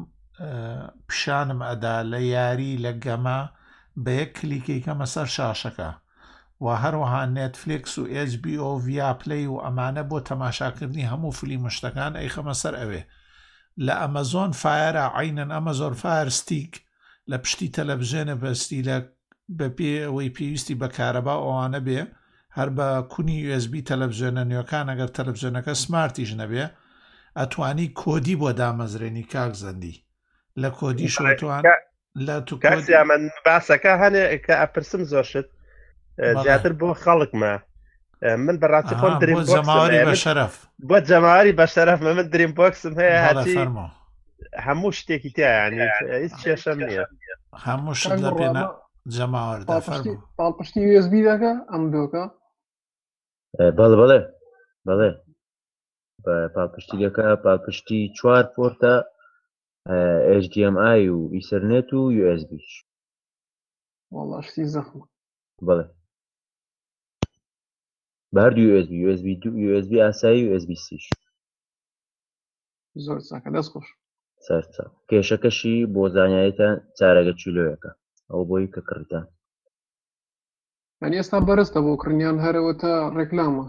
[1.08, 3.40] پیشانم ئەدا لە یاری لە گەمە
[4.04, 5.90] بە یەک کلیکیکەمە سەر شاشەکە
[6.64, 8.02] و هەروەها نێتفلکس و
[8.32, 13.02] HBO ڤیاپلی و ئەمانە بۆ تەماشاکردنی هەموو فلی مشتەکان ئەیخەمە سەر ئەوێ
[13.86, 16.72] لە ئەمەزۆن فایرە عینەن ئەمە زۆر فارستیک
[17.30, 18.96] لە پشتی تەلەڤژێنە بەستی لە
[19.58, 22.00] بە پێ ئەوەی پێویستی بە کارەبا ئەوانە بێ
[22.58, 26.64] هەر بە کونی USB تەلەڤزیۆنە نوێەکان ئەگەر تەلەڤزیۆنەکە سمارتیش نەبێ
[27.38, 29.94] ئەتوانی کۆدی بۆ دامەزرێنی کاک زەندی
[30.62, 31.64] لە کۆدی شوان
[32.26, 32.54] لە تو
[33.10, 35.46] من باسەکە هەنێ کە ئەپرسم زۆشت
[36.44, 37.54] زیاتر بۆ خەڵکمە
[38.46, 40.54] من بەڕاستی خۆم دریم زەماواری بە شەرف
[40.88, 43.58] بۆ جەماری بە شەرف من دریم بۆکسم هەیە هاتی
[44.66, 45.80] هەموو شتێکی تیانی
[46.24, 47.04] هیچ کێشەم نییە
[47.66, 48.50] هەموو شت لە پێە
[49.14, 49.60] جەماوەەر
[50.40, 52.24] پاڵپشتی USB دەکە ئەم دۆکە
[53.78, 54.20] بەڵ بڵێ
[54.86, 55.10] بڵێ
[56.54, 58.94] پاپشتیەکە پاپشتی چوار پۆرتە
[60.42, 62.50] HDMI و ئیسەرنێت و USB
[64.14, 65.00] وڵشتی زەخم
[65.66, 65.86] بڵێ
[68.36, 71.04] بەرد USB USB دو USB ئاسایی USB سیش
[73.04, 73.88] زۆر چاکە دەست خۆش
[74.46, 74.74] سەرچ
[75.08, 76.68] کێشەکەشی بۆ زانایەتە
[76.98, 77.90] چارەگە چلوەکە
[78.30, 79.24] ئەو بۆی کە کڕتان
[81.02, 83.64] من ئێستا بەرزتە بۆ کڕنیان هەرەوە تا ڕێکلامە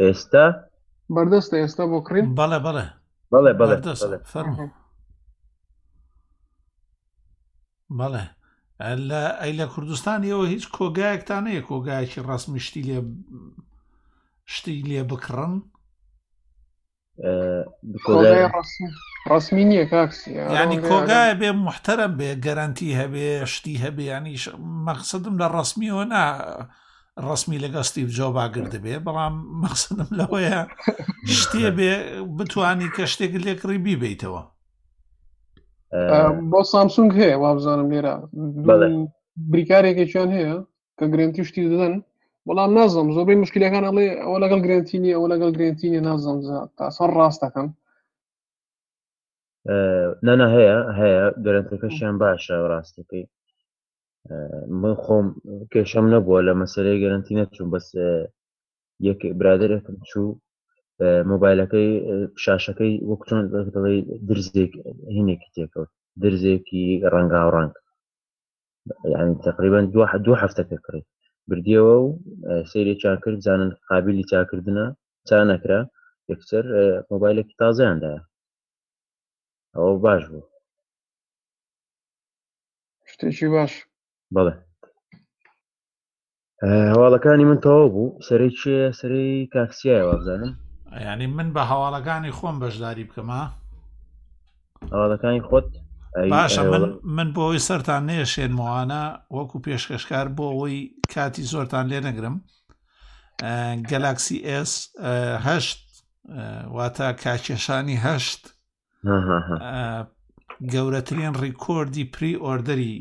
[0.00, 0.44] ئێستا
[1.14, 2.86] بەردەستە ئێستا بۆ کڕین بەڵێ بڵێ
[3.32, 3.76] بەڵێ بەڵێ
[4.32, 4.54] فەرم
[7.98, 8.24] بەڵێ
[9.08, 12.98] لە ئەی لە کوردستانیەوە هیچ کۆگایەکتان ەیە کۆگایەکی ڕاستمیشتی لێ
[14.54, 15.52] شتی لێ بکڕن
[19.30, 20.30] ڕسمی نییە کاکسی
[20.62, 24.44] ینی کۆگایە بێ محتەرم بێ گەرانتی هەبێ شتی هەبێ ینیش
[24.86, 26.24] مەقصدم لە ڕسمیەوە نا
[27.28, 30.60] ڕسمی لەگە ستیف جۆباگرده بێ بەڵام مەقصدم لەوەیە
[31.38, 31.92] شتێ بێ
[32.38, 34.42] بتانی کە شتێک لێکڕی بیبیتەوە
[36.50, 38.14] بۆ سامسونگ هەیە وابزانم لێرە
[39.52, 40.54] بریکارێکێکیان هەیە
[40.98, 41.94] کە گرنتی شتی دەدەن
[42.46, 46.36] بەڵام نازم زۆربەی مشکلەکان ئەڵێ ئەوە لەگەڵ گرنتینی ئەوە لەگەڵ گرنتینی نازم
[46.76, 47.68] تا سەر ڕاستەکەم
[50.26, 53.24] نەنە هەیە هەیە گەرنتەکەشیان باشە ڕاستەکەی
[54.80, 55.26] من خۆم
[55.72, 57.86] کێشەم نەبووە لە مەسەری گەرنتی نەچوون بەس
[59.08, 60.28] یەک برادێکم چوو
[61.30, 61.88] مۆبایلەکەی
[62.42, 63.42] شاشەکەی وەکتۆن
[63.74, 63.98] دەڵی
[64.28, 64.72] درزێک
[65.16, 65.90] هینێکی تێکەوت
[66.22, 67.74] درزێکی ڕەنگا و ڕنگ
[69.14, 71.02] یعنی تقریبان دو دو هەفتەکە کڕی
[71.48, 72.12] بردیەوە و
[72.70, 74.76] سری چاکرد زانن قابلی چاکردە
[75.28, 75.80] چا نەکرا
[76.32, 76.64] یەکسەر
[77.10, 78.22] مۆبایلێکی تازەیاندایە
[79.78, 80.42] ئەوە باش بوو
[83.10, 83.72] شتێکی باش
[84.34, 84.54] بڵێ
[86.92, 90.52] هەواڵەکانی من تەواو بوو سەری چێ سەری کاکسیایەوە بزانم
[91.12, 93.42] ینی من بە هەواڵەکانی خۆم بەشداری بکەمە
[94.92, 95.66] هەواڵەکانی خۆت
[96.34, 96.62] باشە
[97.16, 99.02] من بۆ ئەوی سەران نێشێنمەوانە
[99.36, 100.78] وەکو پێشکەشکار بۆ ئەوەی
[101.14, 102.36] کاتی زۆرتان لێ نەگرم
[103.90, 105.80] گەلاکسی ئسهشت
[106.76, 108.42] واتە کاکێشانی هەشت
[109.04, 112.94] گەورەترین ڕیکۆردی پری ئۆردەری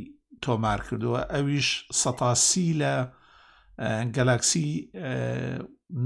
[0.43, 1.67] تۆمار کردووە ئەویش
[2.01, 2.93] سەتاسی لە
[4.15, 4.67] گەلاکسی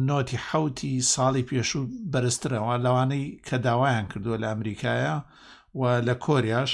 [0.08, 5.16] نۆتی حوتی ساڵی پێشوو بەرزترەوە لەوانەی کە داوایان کردووە لە ئەمریکایە
[5.80, 6.72] و لە کۆریاش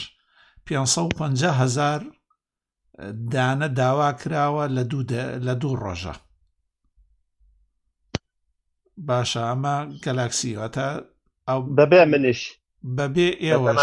[0.66, 2.02] 550 هزار
[3.34, 4.66] دانە داوا کراوە
[5.46, 6.16] لە دوو ڕۆژە
[9.08, 10.88] باشە ئەمە گەلاکسیوەتە
[11.48, 12.40] ئەو بەبێ منش
[12.98, 13.82] بەبێ ئێوەش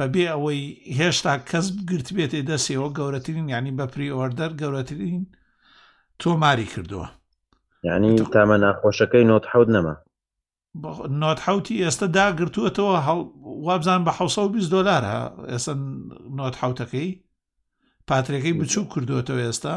[0.00, 0.60] بەبێ ئەوەی
[0.98, 5.22] هێشتا کەس بگرت بێتێ دەستەوە گەورەترین ینی بە پریوەردەر گەورەترین
[6.22, 7.08] تۆماری کردووە
[7.88, 9.94] ینی تامە ناخۆشەکەی نۆت حەوت نەما
[11.22, 12.96] نۆت حوتی ئێستا داگرتووەتەوە
[13.66, 15.14] وابزان بە 1920 دلارە
[15.50, 15.74] ئێستا
[16.38, 17.10] نۆت حوتەکەی
[18.08, 19.74] پاترەکەی بچوو کردوێتەوە ئێستا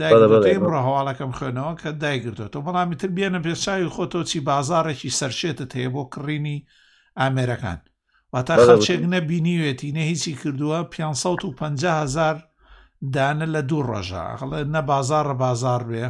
[0.00, 6.02] دایمڕۆ هەواڵەکەم خوێنەوە کە دایگرتوێتەوە بەڵامی تر بێنە پێشاوی خۆتۆ چی بازارێکی سەرشێتت هەیە بۆ
[6.14, 6.58] کڕینی
[7.20, 7.78] ئامێرەکان
[8.32, 12.36] واتا خەڵچێک نەبینیوێتی نەهیچی کردووە 550هزار
[13.14, 16.04] دانە لە دوو ڕۆژە ئەڵێ نە بازارە بازار بێ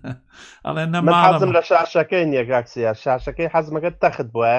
[0.66, 4.56] ئەڵێ نەمازم لە شاشەکەی نیەگاکسە شاشەکەی حەزمەکە تەخت بووە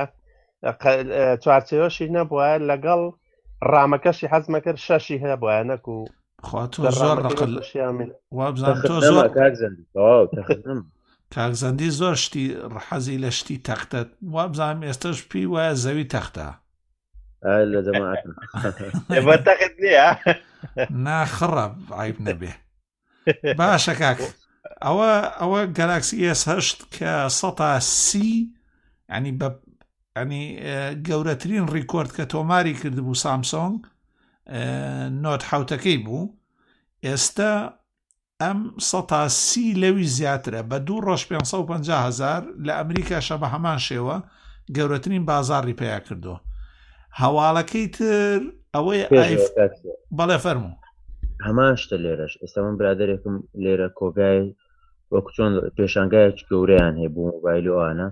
[1.44, 3.02] چوارچەوەشی نەبووە لەگەڵ
[3.72, 6.08] ڕامەکەشی حەزمە کرد شەشی هەیە بۆە نەکو و
[6.48, 6.64] خوا
[7.02, 7.52] زۆر ڕقل
[8.38, 9.26] وابزان تۆ زۆر
[11.36, 12.46] تاکزەندی زۆر شتی
[12.88, 14.00] حەزی لە شتی تەختە
[14.36, 16.48] وابزانام ئێستش پێی وایە زەوی تەختە
[17.72, 20.06] لە دەماتەخت لێ
[21.06, 21.66] ناخڕە
[22.02, 22.52] عیب نەبێ
[23.60, 24.20] باشە کاک
[24.86, 27.50] ئەوە ئەوە گەلاکسی ئێسهشت کە سە
[28.06, 28.32] سی
[29.16, 29.48] ینی بە
[30.18, 30.44] ئەنی
[31.08, 33.78] گەورەترین ڕیکۆرد کە تۆماری کردبوو سامسۆنگ
[35.24, 36.24] نۆت حوتەکەی بوو
[37.06, 37.54] ئێستا
[38.44, 44.16] ئەم 130 لەوی زیاترە بە دوو ڕۆژ 550 هزار لە ئەمریکا شەبە هەمان شێوە
[44.76, 46.40] گەورەترین بازاری پێیا کردووە
[47.22, 48.40] هەواڵەکەی تر
[48.76, 49.02] ئەوەی
[50.18, 50.74] بەڵێ فەرمو
[51.48, 54.42] هەمان شتە لێرەش ئێستا من برادێکم لێرە کۆگای
[55.14, 58.08] وەک چۆن پێشانگایەک گەورەیان هەیەبوو مۆبایلوانە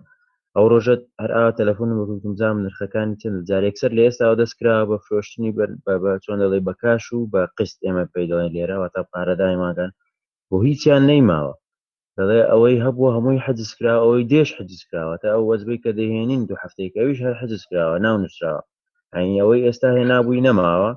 [0.56, 5.52] ئەو ڕۆژەت هەر ئا تەلەفۆنمەکم زام نرخەکانی چند جارێکسەر لە ئێستا دەستکرا بە فرۆشتنی
[6.24, 9.92] چۆن دەڵی بە کاش و بە قست ئێمە پێی دەڵێن لێرەوە تا پارەدای ماگەن
[10.54, 11.54] و هیچیان نەیماوە
[12.18, 16.42] دەڵێ ئەوەی هەبوو هەمووی حەجز کرا ئەوەی دێش حەجز کراوە تا ئەو وەزبەی کە دەهێنین
[16.48, 18.62] دوو هەفتێکەویش هەر حەجز کراوە ناو نووسراوە
[19.42, 20.92] ئەوەی ئێستا هێنابووی نەماوە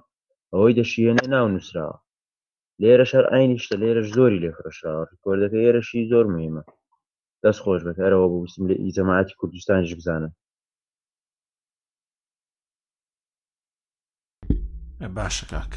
[0.52, 1.96] ئەوەی دەشیێنە ناو نووسراوە
[2.82, 6.62] لێرە شەر ئاینیشتە لێرەش زۆری لێ خۆشراوە کۆردەکە ئێرەشی زۆر مهمە
[7.42, 10.32] دەست خۆش بەکارەوە بوسم لە ئیجەماعاتی کوردستانش بزانن
[15.16, 15.72] باشە کاک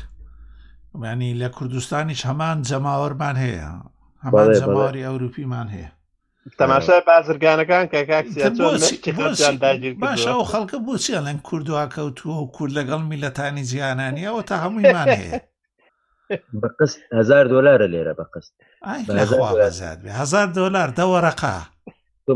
[0.95, 3.69] ینی لە کوردستانیش هەمان جەماوەرمان هەیە
[4.25, 5.89] هەمان جەماوەری ئەوروپیمان هەیە
[6.59, 8.55] تەماشای بازرگانەکان کاکاکسیان
[10.39, 15.33] و خەڵکە بچیان لەن کوردوا کەوتووە و کورد لەگەڵ میلەتانی جیانانی ئەوە تا هەموویمان هەیە
[16.61, 18.53] بەقستهزار دلارە لێرە بەقست
[20.21, 21.57] هزار دلار دەوەرەقا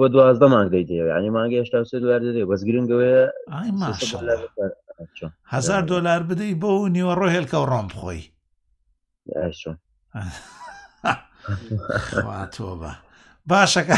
[0.02, 3.24] بە دوازدە مانگەی دێ ینی مانگە هشتا سێ دلار دێ بەس گرنگەوەیە
[5.48, 8.22] هزار دلار بدەی بۆ نیوە ڕۆهێلکە و ڕۆم بخۆی
[9.42, 9.78] ئەسون
[12.56, 12.92] تۆ بە
[13.50, 13.98] باشەکە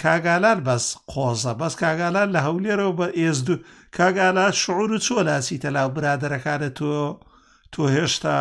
[0.02, 3.55] کاگالار بەس قۆزە بەس کاگالار لە هەولێرەوە بە ئێزدو
[3.98, 6.93] کاگالار شعور و چۆ لاسی تەلاو برادەرەکانە تۆ
[7.73, 8.36] تۆ هێشتا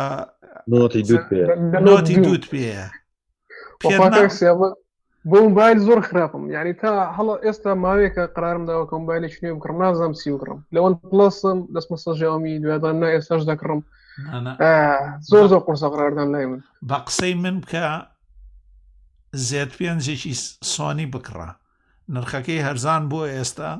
[0.72, 1.38] نۆتی دوت پێ
[1.86, 2.82] نۆتی دوت پێە
[5.26, 10.14] بۆ موبایل زۆر خراپم یعنی تا هەڵ ئێستا ماوێکە قرارم داوە کۆمبایلی شنێ بکڕم نازانم
[10.20, 13.80] سی وکڕم لەەوەن پلسم دەست مەسەژیامی دوێدان نا ئێستاش دەکڕم
[15.30, 17.84] زۆر زۆر قرسە قراردان لای من بە قسەی من بکە
[19.48, 20.34] زێت پێنجێکی
[20.74, 21.48] سۆنی بکڕە
[22.14, 23.70] نرخەکەی هەرزان بۆ ئێستا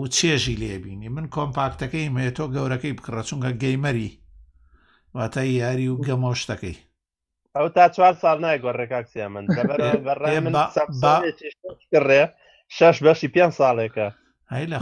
[0.00, 4.10] و چێژی لێبینی من کۆمپاکتەکەی مێتۆ گەورەکەی بکڕە چونکە گەیمەری
[5.14, 6.76] واتە یاری و گەمۆشتەکەی
[7.56, 9.44] ئەو تا چوار ساڵ نایگۆڕێک کاکسیا من
[11.92, 12.22] بەڕێ
[12.78, 14.08] شش بەشی پێ ساڵێکە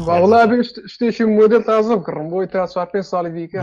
[0.07, 0.43] وڵا
[0.93, 3.59] شتێکی مدل تازە بکڕم بۆی تا چوار پێ ساڵی دیکە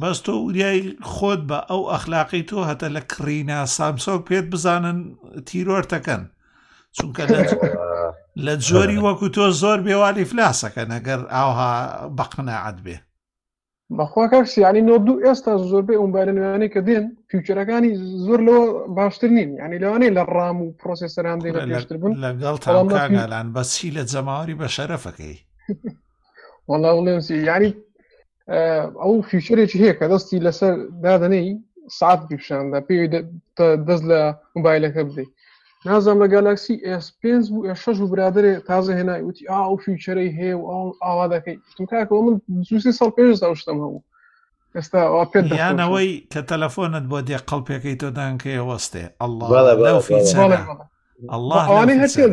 [0.00, 0.80] بەس تۆ وریای
[1.12, 4.98] خۆت بە ئەو ئەخلاقی تۆ هەتە لە کڕینا سامسۆک پێت بزانن
[5.48, 6.22] تیرۆرتەکەن
[6.96, 7.22] چونکە
[8.46, 11.72] لە جۆری وەکو تۆ زۆر بێوالی فلاسەکە نەگەر ئاها
[12.18, 12.96] بەقنەعات بێ
[13.98, 17.90] بەخوا کاکسیانی نۆ دوو ئێستا زۆربەی ئەومبارە نوێنەی کە دێن فیوچەرەکانی
[18.26, 18.62] زۆر لەوە
[18.98, 24.02] باشتر نین ینی لەوانەیە لە ڕام و پرۆسیسەران دێن پێشتر بوون لەگەڵ تاگالان بەسی لە
[24.12, 25.36] جەماوەری بە شەرەفەکەی
[26.68, 27.70] وڵڵێسی یاری
[29.02, 31.48] ئەو فیوچەرێکی هەیە کە دەستی لەسەر دادنەی
[31.98, 32.96] ساعت بیشاندا پێ
[33.88, 34.20] دەست لە
[34.56, 35.32] موبایلەکە بدەیت
[35.84, 39.76] نازانم لە گالاکسی ئس پێنج بوو ئێ شەش و برادێ تازە هێنای وتی ئا و
[39.84, 40.62] فیچەرەی هەیە و
[41.04, 41.56] ئاوا دەکەی
[41.90, 42.34] کاکەوە من
[42.70, 43.24] دوسی ساڵ پێ
[43.60, 44.02] شتم هەبوو
[44.74, 45.00] ئێستا
[45.32, 50.02] پێیانەوەی کە تەلەفۆنت بۆ دێ قەڵپێکەکەی تۆدانکەی وەستێ ئەله
[51.32, 52.24] ئەله ئەوانەی هەچێ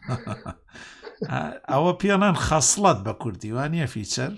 [1.72, 4.30] ئەوە پیانان خەسڵەت بە کوردیوانە فیچەر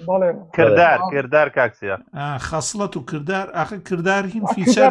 [0.57, 1.97] کردار کردار کاکسیا
[2.49, 4.91] خەسڵەت و کردار ئاخ کردار هین فیچەر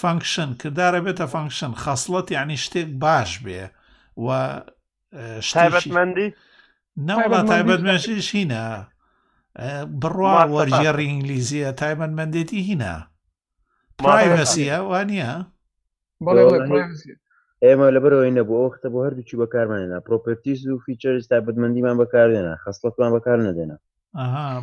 [0.00, 3.62] فانکشن کردارە بێتە فانکشن خەسڵەت یعنی شتێک باش بێ
[4.24, 4.28] و
[5.46, 6.28] شتابەتمەندی
[7.08, 8.64] نەڵە تایبەتمەشیش هینە
[10.02, 12.94] بڕوا وەرجێڕی ئینگلیزیە تایبەتمەندێتی هینە
[13.98, 15.30] پرایڤسیە وانە
[16.24, 16.48] بەڵێ
[17.66, 23.10] ئێمە لەبەرەوەی نەبوو ئەو ختە بۆ هەردووچی بەکارمانێنا پرۆپەرتیز و فیچەرز تا بەدمەندیمان بەکاردێنا خەسڵەتمان
[23.16, 23.76] بەکار نەدێنا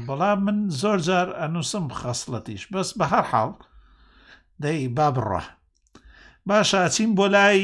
[0.07, 3.51] بەڵام من زۆر جار ئەنووسم خەسڵەتیش بەس بە هەر حاڵ
[4.63, 5.43] دەی با بڕە
[6.49, 7.59] باشە ئەچین بۆ لای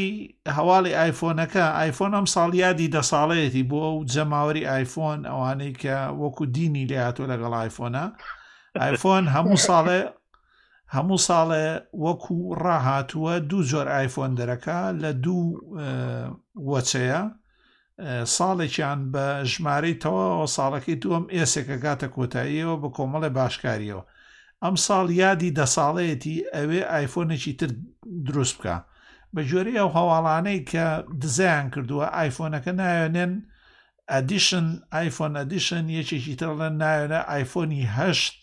[0.57, 6.87] هەواڵی ئایفۆنەکە ئایفۆن ئەم ساڵیادی دە ساڵەتی بۆ ئەو جەماوەری ئایفۆن ئەوانەی کە وەکو دینی
[6.91, 8.03] لێهاتوە لەگەڵ ئایفۆنە
[8.83, 9.99] ئایفۆن هەموو ساڵێ
[10.95, 11.67] هەموو ساڵێ
[12.05, 15.41] وەکو ڕاهاتووە دوو جۆر ئایفۆن دەرەکە لە دوو
[16.71, 17.21] وەچەیە
[18.37, 24.03] ساڵێکیان بە ژمارەی تەواوە ساڵەکەی دووەم ئێسێکە کاتە کۆتاییەوە بە کۆمەڵی باشکاریەوە
[24.63, 27.69] ئەم ساڵ یادی دە ساڵەتی ئەوێ ئایفۆنێکی تر
[28.27, 28.75] دروست بکە
[29.33, 30.85] بە جۆری ئەو هەواڵانەی کە
[31.21, 33.33] دزیان کردووە ئایفۆنەکە نایێنێن
[34.11, 38.35] ئەدیشن ئایفۆن ئەدیشن یەکێکی تر لە نایێنە ئایفۆنی هەشت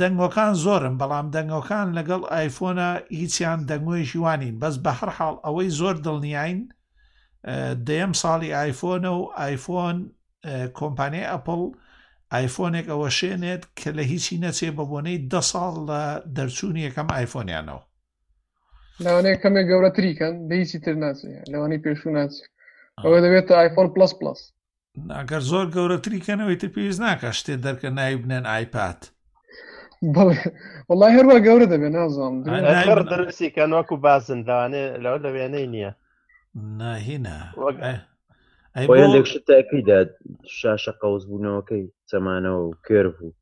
[0.00, 2.88] دەنگۆکان زۆرم بەڵام دەنگۆکان لەگەڵ ئایفۆنە
[3.20, 6.58] هیچیان دەنگۆیشی وانین بەس بە هەر حاڵ ئەوەی زۆر دڵنیین
[7.86, 9.96] دەیەم ساڵی ئایفۆنە و ئایفۆن
[10.78, 11.62] کۆمپانیای ئەپل
[12.34, 16.00] ئایفۆنێک ئەوە شێنێت کە لە هیچی نەچێ بە بۆنەی ده ساڵ لە
[16.36, 17.82] دەرچوونی یەکەم ئایفۆنیانەوە
[19.04, 22.50] لەوانەیە کەمێک گەورەتریکەن دەیسی تر ناچێ لەوانی پێشوو ناچێت
[23.04, 24.40] ئەوە دەبێت آیفۆن پلس پلس
[25.10, 29.00] ناگەر زۆر گەورەتریکەنەوەی تر پێویست ناکە شتێ دەرکە نایبنێن ئایپات.
[30.04, 32.36] وڵی هەروە گەورە دەبێ نازانم
[33.12, 35.92] دەرسی کە نوەکو بازن داوانێ لەوە دەبێنەی نییە
[36.80, 37.38] ناهینە
[39.14, 40.00] لێک شتەکەیدا
[40.58, 43.32] شاشە قەوز بوونەوەکەی چەمانەوە و کێر بوو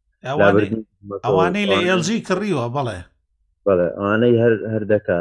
[1.26, 2.98] ئەوانەی لە ئێلجی کڕیوە بەڵێ
[3.66, 5.20] بەڵێ ئەوانەی هەر هەر دەکا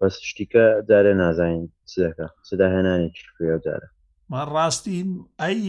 [0.00, 3.88] بەس شتیکە دارێ نازانین چ دەکە سداهێنانی کوێ جارە
[4.52, 5.08] ڕاستین
[5.40, 5.60] ئەی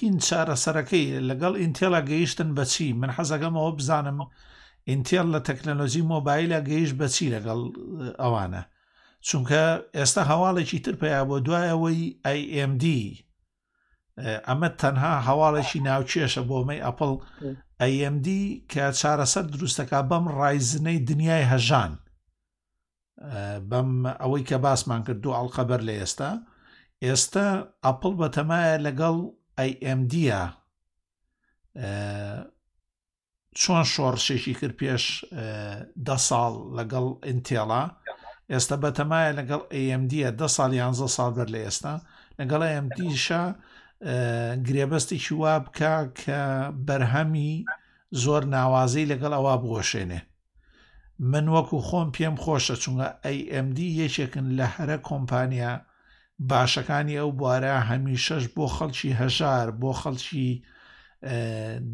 [0.00, 4.18] هین چارەسەرەکەی لەگەڵ ئینتێڵە گەیشتن بەچی من حەزەکەمەوە بزانم
[4.90, 7.60] ئینتێل لە تەکنەلۆژی مۆبایلە گەیشت بەچی لەگەڵ
[8.22, 8.62] ئەوانە
[9.26, 9.62] چونکە
[9.96, 12.14] ئێستا هەواڵێکی تر پێیا بۆ دوایەوەی
[12.54, 12.84] ئەMD
[14.46, 17.12] ئەمە تەنها هەواڵێکی ناوچێشە بۆمەی ئەپل
[17.82, 18.26] ئەMD
[18.72, 21.92] کە چارەسەر دروستەکە بەم ڕایزنەی دنیای هەژان
[23.70, 23.90] بەم
[24.20, 26.30] ئەوەی کە باسمان کرد دوو ئەڵقەبەر لە ئێستا
[27.04, 27.46] ئێستا
[27.84, 29.16] ئەپل بەتەمایە لەگەڵ
[29.82, 30.42] ئەMDە
[33.60, 35.04] چۆن شۆڕشێکی کرد پێش
[36.06, 37.82] ده ساڵ لەگەڵ ئینتێڵا
[38.52, 41.94] ئێستا بەتەمایە لەگەڵ ئەMDە ده ساڵ یانزە ساڵ بەر لە ئێستا
[42.38, 43.42] لەگەڵ ئەMDشە
[44.66, 46.42] گرێبەستێکی وا بکە کە
[46.86, 47.52] بەرهەمی
[48.22, 50.20] زۆر ناوازەی لەگەڵ ئەوە بگۆشێنێ
[51.30, 55.72] من وەکو خۆم پێم خۆشە چونگە ئەMD یەکێکن لە هەرە کۆمپانیا
[56.38, 60.48] باشەکانی ئەو بوارە هەمیشەش بۆ خەڵکی هەژار بۆ خەڵکی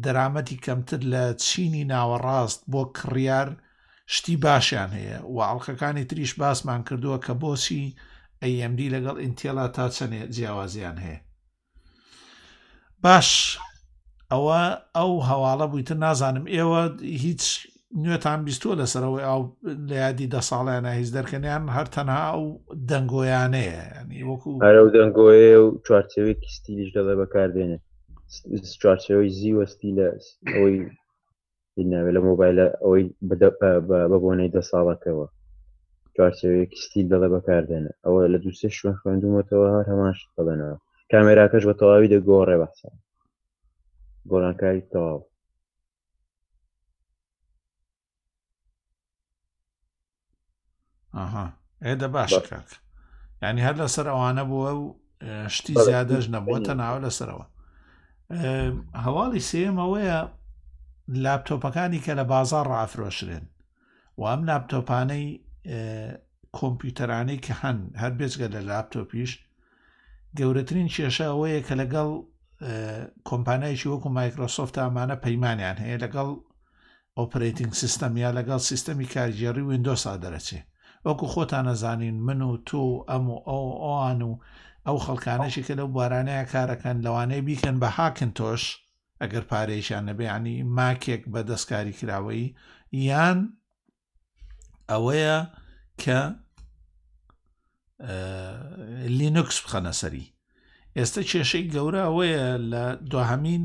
[0.03, 3.49] دەرامەتی کەمتر لە چینی ناوەڕاست بۆ کڕیار
[4.15, 7.83] شتی باشیان هەیە و ئاڵلقەکانی تریش باسمان کردووە کە بۆچی
[8.43, 11.19] ئەMD لەگەڵ ئینتێلا تا چەنێ جیاوازیان هەیە
[13.03, 13.27] باش
[14.31, 14.61] ئەوە
[14.97, 16.83] ئەو هەواڵە بوویتە نازانم ئێوە
[17.23, 17.43] هیچ
[18.03, 19.41] نوێتان بیستوە لەسەرەوەی ئەو
[19.89, 22.43] لە یادی دە ساڵیانە هیچ دەرکەنیان هەر تەنها ئەو
[22.89, 27.83] دەنگۆیانەیە ینی وەکو ئەو دەنگۆیە و چوارچەوەی کستیلیش دەڵێ بەکاردێنێت
[28.81, 30.07] چوارچەوەی زیوەستی لە
[30.53, 30.77] ئەوەی
[31.91, 33.05] ناوێت لە مۆبایلە ئەوەی
[34.09, 35.27] بەبوونەی دە ساڵەکەەوە
[36.15, 40.75] چوارچەوەیەکی ستیل دەڵێ بەکاردێنە ئەوە لە دووسێ شوێن خوێندومەتەوە هەر هەماش دەڵێنەوە
[41.11, 42.91] کامێراکەش بە تەواوی دەگۆڕێ بەسا
[44.31, 45.19] گۆرانکاری تەواو
[51.85, 52.69] ئێدە باشە کاک
[53.47, 54.83] ینی هەر لەسەر ئەوانە بووە و
[55.55, 57.45] شتی زیادەش نەبووە تەناوە لەسەرەوە
[59.05, 60.19] هەواڵی سێم ئەوەیە
[61.23, 63.45] لاپتۆپەکانی کە لە بازار ڕافرۆشرێن
[64.17, 65.25] و ئەم لاپتۆپانەی
[66.57, 69.31] کۆمپیوتەرانەی کە هەن هەر بێچگە لە لاپتۆپیش
[70.37, 72.09] گەورەترین کێشە ئەوەیە کە لەگەڵ
[73.29, 76.29] کۆمپانایکی وەکو مایکرۆسۆفت ئامانە پەیمانیان هەیە لەگەڵ
[77.17, 80.67] ئۆپراتنگ سیستەم یا لەگەڵ سیستەمی کارژێری وینندۆسا دەرەچێت
[81.05, 84.39] وەکو خۆتان نەزانین من و تۆ ئەم و ئەو ئەوان و
[84.87, 88.63] ئەو خەڵکانەشی کە لەو بارانەیە کارەکەن لەوانەیە بیکەن بە هاکن تۆش
[89.21, 92.55] ئەگەر پارێشیان نەبێعنی ماکێک بە دەستکاری کراوەی
[92.93, 93.57] یان
[94.91, 95.37] ئەوەیە
[96.01, 96.19] کە
[99.19, 100.33] لینوکس بخەنە سەری
[100.97, 103.63] ئێستا کێشەی گەورە ئەوەیە لە دوهمین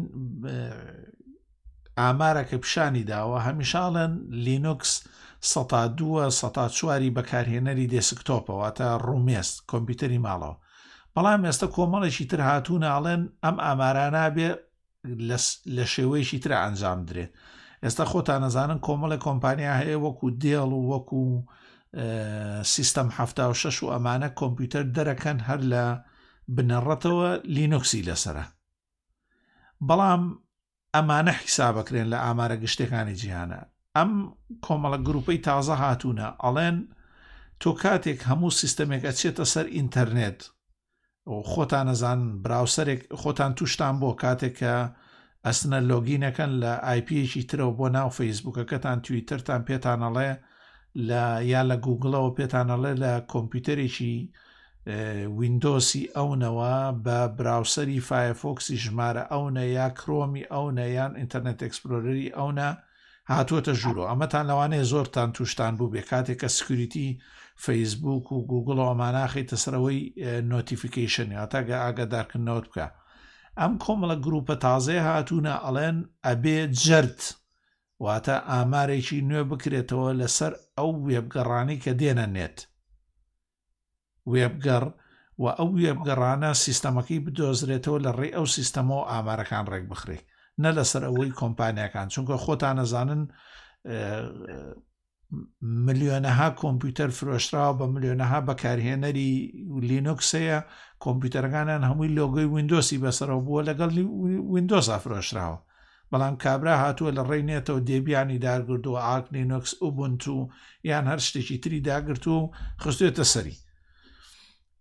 [2.00, 4.12] ئامارەکە پیشانی داوە هەمیشاڵێن
[4.46, 4.92] لینوکس
[5.40, 10.58] چواری بەکارهێنەری دێسکتۆپەوەتە ڕوومێست کۆمپیوتەری ماڵەوە
[11.14, 14.48] بەڵام ئێستا کۆمەڵێکی تر هاتوون ئاڵێن ئەم ئامارانابێ
[15.78, 17.30] لە شێوەیەشی تر ئەنجام درێت
[17.84, 21.22] ئێستا خۆتان نەزانن کۆمەڵی کۆمپانیا هەیە وەکو دێڵ و وەکو
[22.74, 25.84] سیستەم هەفتا و شش و ئەمانە کۆمپیوتەر دەرەکەن هەر لە
[26.56, 28.44] بنەڕەتەوە لینوکسی لەسرە
[29.88, 30.22] بەڵام
[30.94, 33.60] ئەمانە حیسابەکرێن لە ئامارە گشتەکانی جیهانە
[33.98, 34.10] ئەم
[34.66, 36.76] کۆمەڵە گروپەی تازە هاتوونە ئەڵێن
[37.60, 40.40] تۆ کاتێک هەموو سیستەمێکە چێتە سەر ئینتەرنێت
[41.52, 44.76] خۆتان نەزان براوسەرێک خۆتان توشتان بۆ کاتێکە
[45.46, 50.30] ئەسنە لۆگینەکەن لە آیپیەکی ترەوە بۆ ناو فەیسبوکەکەتان تویتەرتان پێتانەڵێ
[51.08, 54.16] لە یا لە گوگڵەوە پێتانەڵێ لە کۆمپیوتەرێکی
[55.38, 59.48] وینندۆسی ئەونەوە بە براوسەری فایفۆکسی ژمارە ئەوە
[59.78, 62.52] یا کرۆمی ئەوە یان ئینتەرنێت ئەکسپلۆرەری ئەوە
[63.30, 67.08] هاتووەتە ژوورۆ ئەمەتان لەوانەیە زۆرتان توشتان بوو بێ کاتێک کە سکریتی
[67.64, 70.00] فەیسبوک و گوگل ئەماناخیتە سەرەوەی
[70.52, 72.86] نۆتیفیکیشن هاتاگە ئاگادارکردنەوە بکە
[73.60, 77.20] ئەم کۆمەڵە گروپە تازێ هاتوونە ئەڵێن ئەبێ جرد
[78.04, 82.58] واتە ئامارێکی نوێ بکرێتەوە لەسەر ئەو وێبگەڕانی کە دێنە نێت
[84.32, 84.84] وێبگەڕ
[85.42, 90.26] و ئەو وێبگەڕانە سیستەمەکەی بدۆزرێتەوە لە ڕێ ئەو سیستەمەوە ئامارەکان ڕێک بخرێت
[90.62, 93.22] نە لەسەر ئەوەی کۆمپانیەکان چونکە خۆتان نەزانن
[95.86, 99.28] ملیۆنەها کۆمپیوتەر فرۆشراوە بە ملیۆنەها بەکارهێنەری
[99.88, 100.58] لینوکسەیە
[101.04, 103.90] کۆمپیوتەرەکانیان هەمووی لۆگەی وینندۆسی بەسەرەوە بووە لەگەڵ
[104.52, 105.58] وینندۆسا فرۆشراوە
[106.10, 110.36] بەڵام کابرا هاتووە لە ڕێنێتەوە دێبیانی داگرتووە ئاک لینوکس ئوبنتو
[110.90, 112.50] یان هەر شتێکی تری داگرتو و
[112.82, 113.56] خستێتە سەری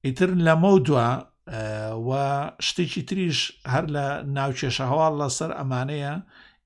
[0.06, 1.08] ئیتر لەمە دووە
[2.08, 2.12] و
[2.68, 3.40] شتێکی تریش
[3.74, 4.06] هەر لە
[4.38, 6.14] ناوچێشە هەواڵ لەسەر ئەمانەیە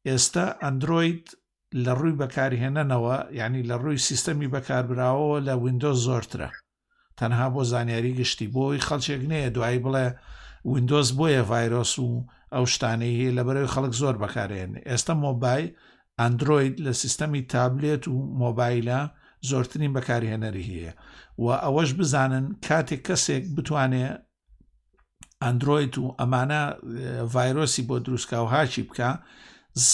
[0.08, 1.26] ئێستا ئەندروید
[1.84, 6.50] لە ڕووی بەکارهێنەنەوە ینی لە ڕووی سیستەمی بەکاربراوەوە لە وینندۆز زۆرترە
[7.20, 10.08] تەنها بۆ زانیاری گشتی بۆی خەڵچێک نەیە دوایی بڵێ
[10.72, 12.12] وینندۆز بۆیە ڤایرۆس و
[12.54, 15.66] ئەو شتانەی هەیە لە بەرەوەی خەڵک زۆر بەکارێن ئێستا مۆبای
[16.20, 19.00] ئەندروید لە سیستەمی تابلێت و مۆبایلە
[19.50, 20.94] زۆرترین بەکارهێنەری هەیە
[21.44, 24.16] و ئەوەش بزانن کاتێک کەسێک بتوانێت
[25.46, 26.62] ئەندروید و ئەمانە
[27.34, 29.10] ڤایرۆسی بۆ دروستکە و هاچی بکە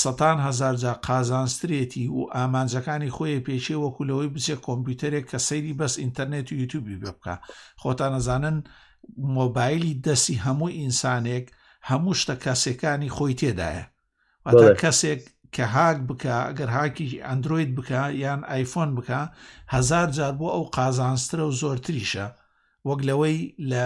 [0.02, 6.48] سەتان هزار جا قازانسترێتی و ئامانجەکانی خۆی پێچێ وەکولەوەی بچێ کۆمپیوتەرێک کە سەیری بەس ئینتەرنێت
[6.50, 7.36] و یوتیوبی بێ بکە
[7.82, 8.58] خۆتان نەزانن
[9.38, 11.46] مۆبایلی دەسی هەموو ئینسانێک
[11.90, 13.86] هەموو شتە کەسەکانی خۆی تێدایە
[14.82, 15.22] کەسێک
[15.56, 19.20] کە هاک بکە ئەگەر هاکی ئەندروید بکە یان ئایفۆن بکە
[19.76, 22.28] هزار جار بۆ ئەو قازانسترە و زۆرتریشە
[22.88, 23.40] وەک لەوەی
[23.72, 23.86] لە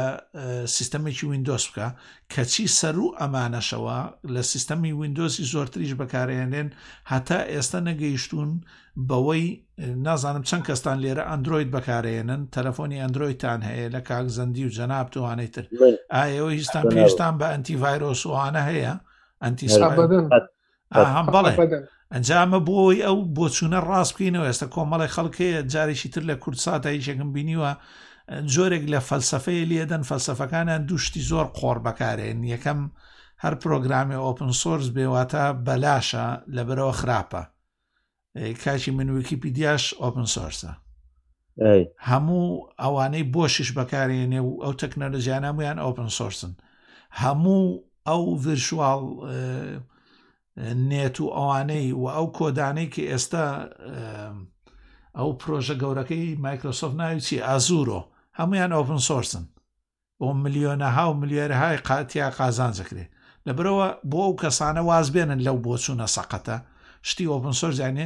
[0.78, 1.88] سیستەمێکی وینندۆس بکە
[2.34, 3.99] کەچی سەر و ئەمانەشەوە
[4.34, 6.70] لە سیستەمی وینندۆسی زۆرتریش بەکارێنێن
[7.11, 8.49] هەتا ئێستا نەگەیشتون
[9.10, 9.45] بەوەی
[10.06, 15.49] نازانم چەند کەستان لێرە ئەندروید بەکارێنن تەلەفۆنی ئەندرویدتان هەیە لە کاک زەندی و جەناب توانەی
[15.56, 15.65] تر
[16.15, 18.94] ئایەوە هیچستان پێشتان بە ئەتیڤایرۆسوانە هەیە
[19.44, 19.94] ئەنتی هەم
[21.36, 21.53] بەڵێ.
[22.14, 27.72] ئەنجامە بۆی ئەو بۆچوونە ڕاست بکەینەوە ئێستا کۆمەڵی خەڵکەیە جارێکی تر لە کورد ساتایشێکم بینیوە
[28.54, 32.80] جۆرێک لە فەلسفەیە لێدەن فەلسفەکانیان دوشتی زۆر قۆڕ بەکارێن یەکەم
[33.44, 37.44] هەر پرۆگرامی ئۆپن سۆرس بێواتە بەلاشە لەبەرەوە خراپە
[38.64, 40.72] کاچی من ویکیپیدیاش ئۆپن سۆرسە
[42.10, 42.44] هەموو
[42.82, 46.54] ئەوانەی بۆشیش بەکارێنێ و ئەو تەکنەلۆژیانەمویان ئۆپن سۆرسن
[47.22, 47.64] هەموو
[48.08, 49.04] ئەو ڤرشال
[50.90, 53.46] نێت و ئەوانەی و ئەو کۆدانەی کە ئێستا
[55.18, 58.02] ئەو پرۆژە گەورەکەی مایکرۆسۆف ناویچی ئازورۆ
[58.40, 59.44] هەمویان ئۆپن سۆرسن
[60.20, 63.06] بۆ ملیۆنەها و ملیێرهای قاتیا قازان زەکرێ
[63.48, 66.58] لەبرەوە بۆ ئەو کەسانە واز بێنن لەو بۆچوونە سەقەتە
[67.10, 68.06] شتی ئۆپن سۆر زانێ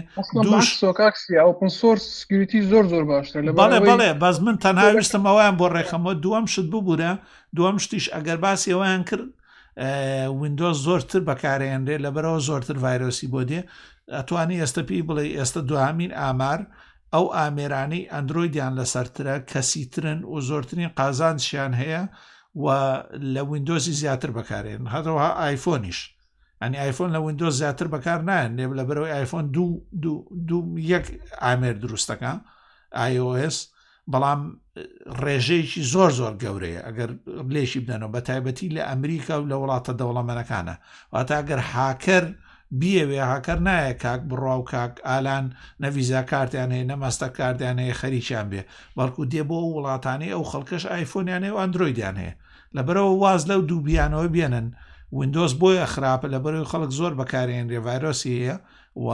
[1.48, 6.68] ئۆپن سۆرسکرتی زۆر زۆر باشتر بەڵێ بڵێ بەس من تەناویستم ئەویان بۆ ڕێکەمەوە دووەم شت
[6.74, 7.12] ببوورە
[7.58, 9.28] دووەم شتیش ئەگەر باسی ئەویان کرد
[10.40, 13.62] وینندۆز زۆرتر بەکارێنرێ لەبەرەوە زۆرتر ڤایرۆسی بۆ دێ
[14.18, 16.60] ئەتوانی ئێستا پێی بڵێ ئێستا دوامین ئامار
[17.14, 22.04] ئەو ئامێرانەی ئەندرویدیان لەسەرترە کەسی ترن و زۆرترین قازانشیان هەیە
[22.64, 22.68] و
[23.34, 26.00] لە وینندۆزی زیاتر بەکارێن هەتەوەها ئایفۆنیش
[26.62, 29.46] ئەنی ئایفۆن لە وینندۆز زیاتر بەکار نایەن نێ لە بەرەوەی ئایفۆن
[30.94, 31.06] یەک
[31.44, 32.34] ئامێر دروستەکە
[33.16, 33.58] iOS
[34.14, 34.42] بەڵام
[35.24, 37.10] ڕێژەیەکی زۆر زۆر گەورەیە ئەگەر
[37.54, 40.76] لێشی بدەنەوە بە تایبەتی لە ئەمریکا و لە وڵاتە دەوڵەمەنەکانە
[41.14, 42.26] واتە ئەگەر حاکەر
[42.80, 45.46] بیەوێ هاکەر نایە کاک بڕاو کاک ئالان
[45.82, 48.62] نەڤیزا کارتیان هەیە نەمەستە کاردیان هەیە خەریکیان بێ
[48.98, 52.34] بەڵکو دێ بۆ وڵاتانی ئەو خەڵکەش ئایفۆنیان هەیە و ئەندرویدیان هەیە
[52.76, 54.68] لەبەرەوە واز لەو دوو بیانەوە بێنن
[55.18, 58.56] وندۆز بۆیە خراپە لەبەرەوەی خەڵک زۆر بەکارێنرێ ڤایرۆسی هەیە
[59.04, 59.08] و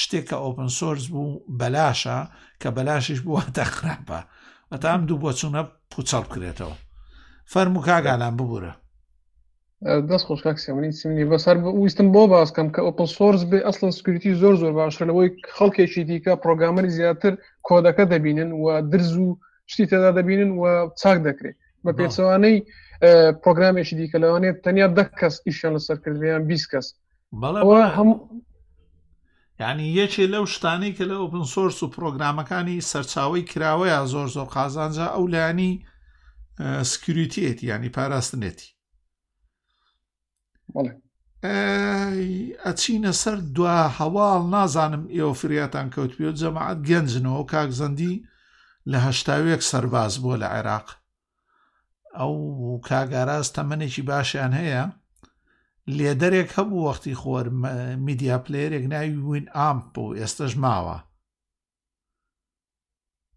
[0.00, 2.18] شتێکە ئۆپن سۆرس بوو بەلاشە
[2.62, 4.20] کە بەلاشش بوواتە خراپە
[4.70, 5.62] بەتام دوو بۆ چوونە
[5.92, 6.76] پوچەڵ بکرێتەوە
[7.52, 8.72] فەرمو کاگالان ببوورە
[9.82, 14.54] دەست خۆشکاک سێمەنی چمنی بەسەر ویستم بۆ باسکەم کە ئۆپن سۆرس بێ ئەسڵن سکرتی زۆر
[14.62, 17.32] زۆر باشلەوەی خەڵکێکی دیکە پرۆگرامەری زیاتر
[17.68, 20.64] کۆدەکە دەبینن و درز و شتی تێدا دەبینن و
[21.00, 22.56] چاک دەکرێت بە پێچوانەی
[23.42, 26.86] پرۆگرامێکی دیکە لەوانێت تەنیا ده کەس ئیشان لەسەر کردیان 20 کەس
[29.60, 35.06] ینی یەکێ لەو شتانی کە لە ئۆپن سۆرس و پرۆگرامەکانی سەرچاوی کراوەیە زۆر زۆر قازانجا
[35.14, 35.70] ئەو لایانی
[36.92, 38.71] سکریتیەتی ینی پاراستنێتی
[42.64, 48.14] ئەچینە سەر دوا هەواڵ نازانم ئێوە فریاتان کەوتپی و جەماعات گەنجنەوە کاک زەندی
[48.90, 50.88] لە هەشتاوێک سەرباز بووە لە عێراق
[52.18, 52.34] ئەو
[52.88, 54.84] کاگاراز تەمەێکی باشیان هەیە
[55.96, 57.46] لێدەرێک هەبوو وەختی خۆر
[58.06, 60.96] میدیا پلێرێک ناوی وین ئامپ و ئێستش ماوە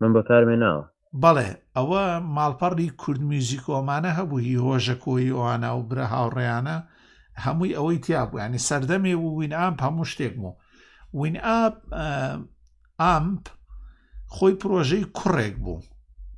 [0.01, 0.83] من بەکارمێناوە
[1.21, 2.03] بەڵێ ئەوە
[2.35, 6.77] ماڵپەڕی کورد میوزیکۆمانە هەبوو هی هۆژە کۆی ئەوانە و برە هاوڕێیانە
[7.43, 10.53] هەمووی ئەوەی تیابوو ینی سەردەمێ و وین ئامپ هەموو شتێک بوو
[11.19, 11.75] وین ئاپ
[13.01, 13.43] ئامپ
[14.35, 15.83] خۆی پرۆژەی کوڕێک بوو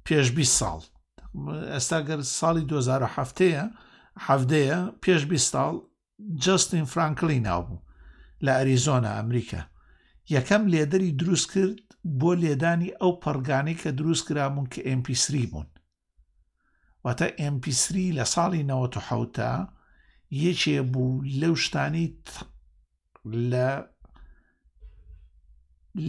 [0.05, 0.79] پێشبی ساڵ
[1.73, 3.63] ئێستا گەر ساڵی 2007ەیە
[4.27, 5.73] هەفتەیە پێشبی ساڵ
[6.43, 7.83] جستین فرانکلی ناوبوو
[8.45, 9.61] لە ئەریزۆنا ئەمریکا
[10.35, 11.79] یەکەم لێدەری دروست کرد
[12.19, 15.67] بۆ لێدانی ئەو پەرگانی کە دروست کرابوون کە MP3 بوون
[17.05, 17.87] واتە MP3
[18.17, 19.76] لە ساڵی 1970
[20.31, 22.07] یەکێ بوو لەو شتانی
[23.51, 23.69] لە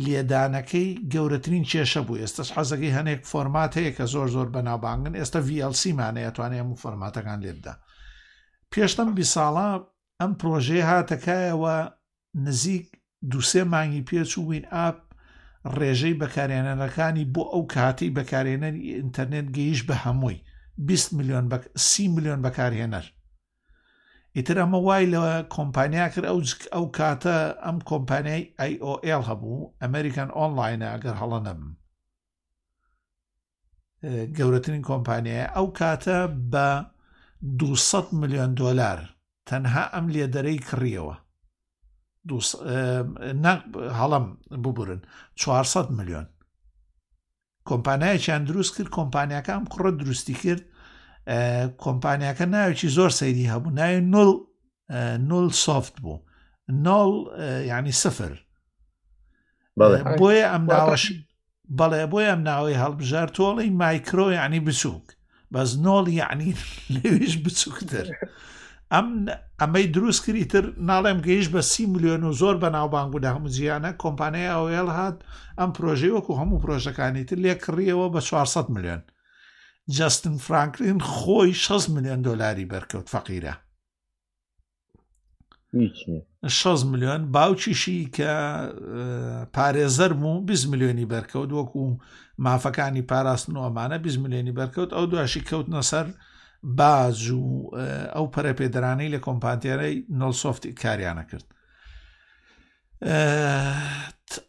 [0.05, 6.21] لێدانەکەی گەورەترین کێشە بوو ئێستا حەزەکەی هەنێک فۆرمات هەیە کە زۆر زۆر بەناوبانگن ئێستا VLCمانە
[6.25, 7.75] ئەتوانێت هەموو فەرماتەکان لێبدا
[8.73, 9.71] پێشتم بی ساڵا
[10.21, 11.77] ئەم پرۆژێ هاتەکایەوە
[12.45, 12.87] نزیک
[13.31, 14.99] دووسێ مانگی پێچوو وین ئاپ
[15.79, 20.39] ڕێژەی بەکارێنەرەکانی بۆ ئەو کاتی بەکارێنەری ئینتەرنێت گەیش بە هەمووی
[20.89, 21.45] 20 میلیۆن
[21.91, 23.07] سی میلیۆن بەکارهێنەر
[24.37, 26.39] ئیتر ئەمە وای لەوە کۆمپانیا کرد ئەو
[26.75, 27.37] ئەو کاتە
[27.67, 31.61] ئەم کۆمپانیای ئایOL هەبوو ئەمریکان ئۆنلاینە ئەگەر هەڵە نەم
[34.37, 36.19] گەورەترین کۆمپانیایە ئەو کاتە
[36.53, 36.69] بە
[37.61, 39.01] 200 میلیۆن دلار
[39.49, 41.17] تەنها ئەم لێدەرەی کڕیەوە
[44.01, 44.27] هەڵم
[44.63, 45.01] ببورن
[45.35, 46.27] 400 میلیۆن
[47.69, 50.63] کۆمپانایەکیان دروست کرد کۆمپانیەکەم کوڕە دروستی کرد
[51.85, 54.31] کۆمپانیاکە ناوێکی زۆر سەیری هەبوو ناوی نل
[55.31, 56.25] نل سوفت بوو
[56.87, 57.09] نڵ
[57.73, 58.33] ینی سفر
[60.21, 61.05] بۆیە ئەم ناوەش
[61.79, 65.07] بەڵێ بۆی ئەم ناوەی هەڵبژار تۆڵی مایکرۆ یعنی بچووک
[65.55, 66.49] بەس نۆڵ یعنی
[66.95, 68.07] لەویش بچووکتر
[68.93, 69.09] ئەم
[69.61, 73.91] ئەمەی دروستکری تر ناڵێم گەیش بە سی میلیۆن و زۆر بە ناوبانگ و داهم جیانە
[74.03, 75.17] کۆمپانیای ئەوێڵ هات
[75.59, 79.03] ئەم پرۆژەی وەکو هەموو پرۆژەکانی تر لێ کڕیەوە بە 400 میلیۆن
[79.91, 83.55] جەستن فرانکلین خۆی 6 میلیۆن دلاری بەرکەوت فەقیرە
[86.47, 88.29] 6 میلیۆن باوکیشی کە
[89.57, 92.03] پارێزەر و 20 میلیۆنی بەرکەوت وەکو
[92.45, 96.07] مافەکانی پاراستن و ئەمانە 20 میلیۆنی بەرکەوت ئەو دواشی کەوتنە سەر
[96.63, 97.71] باز و
[98.13, 101.47] ئەو پەرەپێدرانەی لە کۆمپانتیارەی نۆسۆفتی کاریانە کرد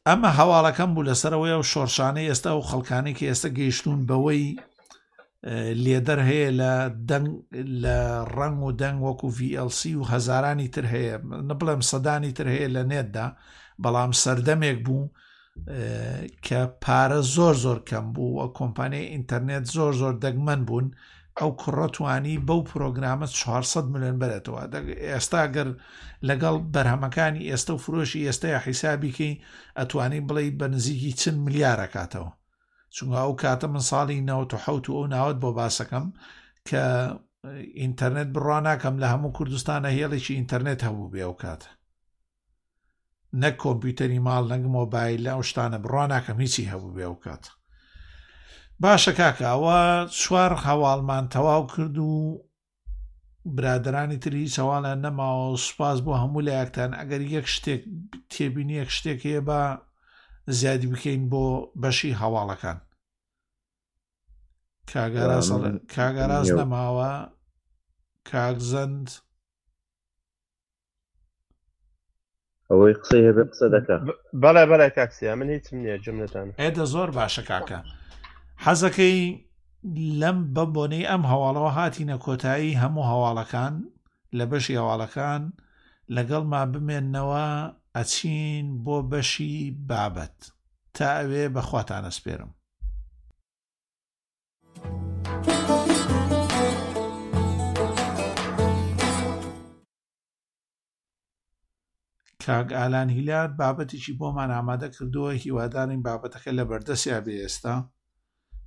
[0.09, 4.45] ئەمە هەواڵەکەم بوو لەسەرەوەی و شۆرشانەی ئێستا و خەڵکانی کە ئێستا گەیشتون بەوەی
[5.83, 6.71] لێدەر هەیە لە
[7.09, 7.27] دەنگ
[7.83, 7.97] لە
[8.37, 11.15] ڕنگ و دەنگ وەکو VLC و هەزارانی تر هەیە
[11.49, 13.27] نبڵێم سەدانی تر هەیە لە نێتدا
[13.83, 15.03] بەڵام سەردەمێک بوو
[16.45, 20.87] کە پارە زۆر زۆر کەم بوو ئەو کۆمپانیای ئینتەرنێت زۆر زۆر دەگمەن بوون
[21.39, 24.61] ئەو کوڕەتوانی بەو پرۆگرامە 400 میلیۆن بێتەوە
[25.13, 25.69] ئێستا گەر
[26.29, 29.33] لەگەڵ بەرهەمەکانی ئێستا و فرۆشی ئێستا یا حیسابیکەی
[29.79, 32.29] ئەتوانی بڵێ بە نزیکی چند ملیارە کاتەوە
[32.95, 36.05] چونگە ئەو کاتە من ساڵی 1970 ئەو ناوت بۆ باسەکەم
[36.69, 36.83] کە
[37.81, 41.69] ئینتەرنێت بڕواناکەم لە هەموو کوردستانە هێڵێکی ئینتەرنێت هەبوو بێ ئەو کاتە
[43.41, 47.49] نەک کۆمپیوتەری ماڵ نەنگ مۆبایل لە ئەو شتانە بڕواناکەم هیچی هەبوو بێ ئەو کاتە
[48.83, 49.79] باشە کاکە ئەوە
[50.21, 52.11] چوار هەواڵمان تەواو کرد و
[53.57, 57.81] برادرانی تری سەواڵە نەماوە سوپاس بۆ هەموو لایەکتان ئەگەر یەک شتێک
[58.33, 59.61] تێبینی یەک شتێک هەیە بە
[60.51, 61.45] زیادی بکەین بۆ
[61.81, 62.77] بەشی هەواڵەکان
[65.93, 67.11] کاگەڕاز نەماوە
[68.31, 69.07] کاگزەند
[72.69, 73.95] ئەوەی قسەی هەبێ قسە دەکە
[74.43, 77.79] بەڵێ بەلای کاکسیا من هیچم نییە جملتان ئێدە زۆر باشە کاکە
[78.65, 79.19] حەزەکەی
[80.21, 83.73] لەم بە بۆنەی ئەم هەواڵەوە هاتینە کۆتایی هەموو هەواڵەکان
[84.37, 85.41] لە بەشی هەواڵەکان
[86.15, 87.35] لەگەڵ ما بمێنەوە
[87.95, 89.57] ئەچین بۆ بەشی
[89.89, 90.39] بابەت
[90.95, 92.51] تا ئەوێ بەخواتانە سپێرم
[102.43, 107.77] کاگ ئالان هیلار بابەتێکی بۆمان ئامادە کردووە هیوادارین بابەتەکە لە بەردەسیا بێ ئێستا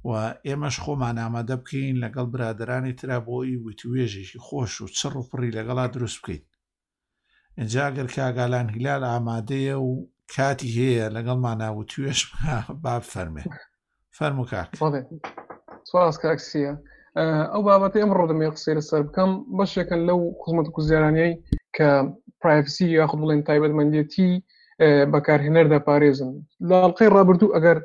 [0.09, 0.13] و
[0.47, 5.87] ئێمەش خۆمان ئامادە بکەین لەگەڵ برادرانی ترا بۆی وتوێژێکی خۆش و چڕ و پڕی لەگەڵا
[5.95, 6.45] دروست بکەیت
[7.61, 9.89] ئەجاگەر کاگالان هیلال ئامادەیە و
[10.35, 12.19] کاتی هەیە لەگەڵ ماناوە توێش
[12.85, 13.45] باب فەرمێ
[14.17, 14.69] فەرم و کاک
[15.91, 16.73] سواز کاکسیە
[17.53, 21.33] ئەو بابەت ئەم ڕۆدەمێ قسەی لەسەر بکەم بەشێکن لەو خزمەت کوزیارانەی
[21.77, 21.89] کە
[22.41, 24.31] پرایسی یاخود بڵێن تایبەتمەندێتی
[25.13, 26.33] بەکارهێنەر دەپارێزن
[26.69, 27.79] لاڵلقەی ڕابردوو ئەگەر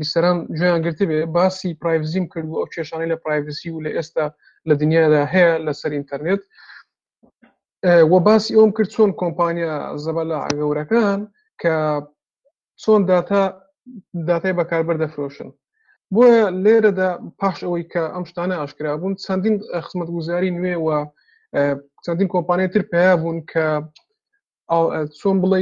[0.00, 4.26] بیسەران گویان گرتی بێ باسی پرایڤزیم کرد و ئەو کێشانەی لە پرایڤسی و لە ئێستا
[4.68, 6.42] لە دنیادا هەیە لەسەر ئینتەرنێت
[7.84, 9.72] وە باسی ئەوم کرد چۆن کۆمپانیا
[10.04, 11.20] زەبە لە ئەگەورەکان
[11.60, 11.74] کە
[12.82, 13.42] چۆن داتا
[14.28, 15.50] داتای بەکاربەر دەفرۆشن
[16.14, 17.08] بۆیە لێرەدا
[17.40, 19.56] پاش ئەوەی کە ئەم شتانە ئاشکرا بوون چەندین
[19.86, 20.88] خزمەت گوزاری نوێ و
[22.04, 23.64] چەندین کۆمپانیای تر پیا بوون کە
[25.18, 25.60] چۆن بڵێ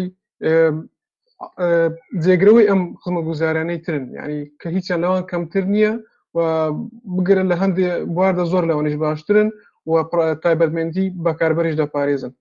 [2.24, 5.93] جێگرەوەی ئەم خزمەت گوزارانەی ترن ینی کە هیچیان لەوان کەمتر نییە
[6.36, 6.39] و
[7.16, 9.49] بگرن لە هەندێک بواردە زۆر لەوانش باشترن
[9.86, 9.92] و
[10.42, 12.32] تایبەتمەندی بەکاربەرش دەپارێزن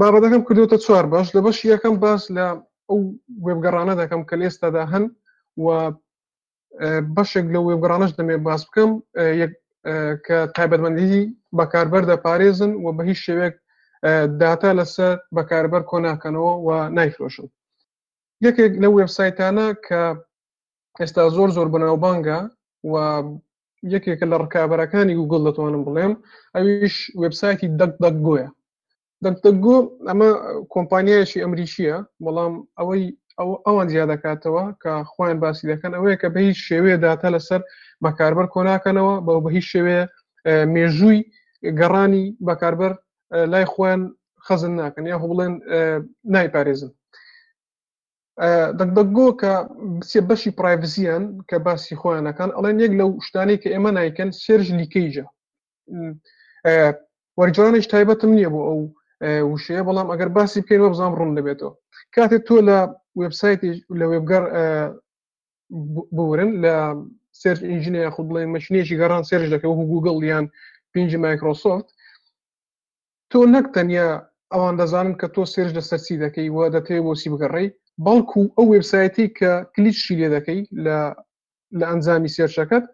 [0.00, 2.46] بابەتەکەم کردوتە چوار باش لە بەش یەکەم باس لە
[2.88, 3.00] ئەو
[3.46, 5.04] وێبگەڕانە دەکەم کە لێستادا هەن
[5.64, 5.66] و
[7.16, 8.90] بەشێک لە وێبگەڕانش دەمێ باس بکەم
[10.26, 11.20] کە تایبەتمەندی
[11.58, 13.54] بەکاربەر دەپارێزن و بە هیچ شێوێک
[14.40, 17.48] داتا لەسەر بەکاربەر کۆناکەنەوە و نایفرۆشن
[18.46, 20.02] یەکێک لە وێبسایتانە کە
[21.00, 22.40] ئێستا زۆر زۆر بەناوبانگە
[22.92, 22.94] و
[23.94, 26.12] یەکێکە لە ڕکابەرەکانی گوگل دەتوانم بڵێم
[26.56, 28.46] ئەویش وبسایتی دەک دەک گوۆە
[29.24, 29.76] دەکتەگو
[30.08, 30.30] ئەمە
[30.74, 33.04] کۆمپانیایشی ئەمریکیە بەڵام ئەوەی
[33.38, 37.60] ئەو ئەوان زیاد دەکاتەوە کە خۆیان باسی دەکەن ئەوەیە کە بە هیچ شێوەیە داتا لەسەر
[38.04, 40.04] بەکاربەر کۆناکەنەوە بە بە هیچ شێوەیە
[40.74, 41.18] مێژووی
[41.80, 42.92] گەڕانی بەکاربەر
[43.52, 44.02] لای خۆیان
[44.46, 45.54] خەزن ناکەن یا بڵێن
[46.34, 46.90] نایپارێزن
[48.80, 49.52] دەکدەگۆ کە
[50.10, 55.24] سێ بەشی پرایڤزیان کە باسی خۆیانەکان ئەڵێن یەک لەو شتانی کە ئێمە نیکەن سێرج لیکەیجە
[57.38, 58.78] وەرجانش تایبەتم نییە بۆ ئەو
[59.52, 61.72] وشەیە بەڵام ئەگەر باسی بکەین وە بزانام ڕوون دەبێتەوە
[62.14, 62.78] کاتێک تۆ لە
[63.22, 63.70] وبسایتی
[64.00, 64.42] لە وێبگەر
[66.16, 66.74] بورن لە
[67.40, 70.44] سرج ئینجینیا خود بڵێ مەشنێکی گەڕان سرج دەکەەوە گوگل یان
[70.92, 71.88] پێنج مایکرۆسۆفت
[73.30, 74.08] تۆ نەک تەنیا
[74.52, 77.68] ئەوان دەزانن کە تۆ سێرج لە سەرسی دەکەی وە دەتەوێت بۆسی بگەڕێی
[78.06, 80.98] بەڵکو ئەو وبسایەتی کە کلیچشی لێ دەکەی لە
[81.78, 82.84] لە ئەنجامی سێرشەکەت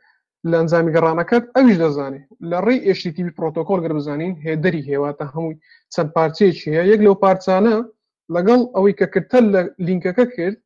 [0.50, 5.60] لە ئەنجامی گەڕانەکەت ئەویش دەزانێت لە ڕێ ئشتیتیوی پرۆتۆکۆل گەبزانین هێدەری هێواتە هەمووی
[5.94, 7.76] چەند پارچێکی هەیە یەک لەو پارچانە
[8.34, 10.56] لەگەڵ ئەوەی کە کردتە لە لینکەکە کرد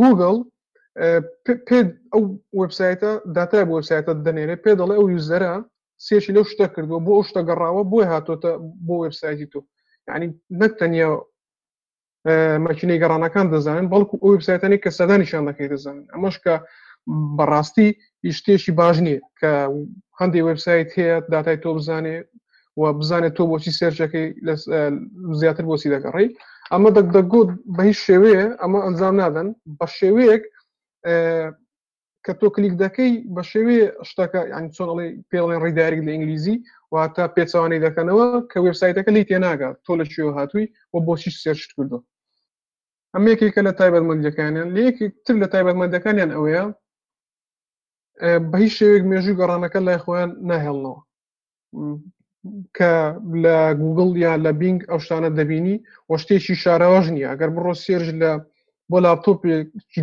[0.00, 0.36] گوگل
[1.66, 1.78] پێ
[2.12, 2.22] ئەو
[2.60, 5.52] وبسایتە دااتای بۆ وبسایتە دەنێرێ پێ دەڵێ ئەو یوزەرە
[6.06, 8.52] سێکی لەو شتە کردووە بۆ ئەو شتە گەڕاوە بۆی هاتۆتە
[8.86, 9.58] بۆ وبسایتی تۆ
[10.08, 10.26] یعنی
[10.60, 11.08] نەک تەنیا
[12.66, 16.54] مەکینەی گەڕانەکان دەزانن بەڵکو ئەو وبسایتانی کە سەدانیشان دەکەی دەزانن ئەمەشکە
[17.38, 17.88] بەڕاستی
[18.26, 19.52] ئیشتێشی باش نییە کە
[20.20, 22.16] هەندێک وبسایت هەیە دااتای تۆ بزانێ
[22.80, 24.26] و بزانێت تۆ بۆچی سێرجەکەی
[25.40, 26.28] زیاتر بۆسی دەگەڕی
[26.72, 30.42] ئەمە دەگدەگوت بە هیچ شێوەیە ئەمە ئەنجام نادەن بە شێوەیەک
[32.24, 36.56] کە تۆ کلیک دەکەی بە شێوێ شتەکە یان چۆنڵی پێڵێن ڕێدارێک لە ئینگلیزی
[36.94, 41.98] واتە پێچوانەی دەکەنەوە کە وبسایتەکە لی تێناگات تۆ لە شوێ هاتووی و بۆشی سێشت کردو
[43.14, 46.64] ئەمەیەکێکە لە تایبەتمەندەکانیان لەیەکی تر لە تایبەتمەندەکانیان ئەوەیە
[48.50, 51.00] بە هیچ شێوێک مێژوی گەڕانەکە لای خۆیان ناهێڵنەوە
[52.76, 52.92] کە
[53.44, 55.76] لە گوگل یا لە بینگ ئەو شتانە دەبینی
[56.10, 58.30] وە شتێکی شارەوەژ نییە ئەگەر بڕۆ سێرج لە
[58.90, 59.52] بۆ لاپتۆپی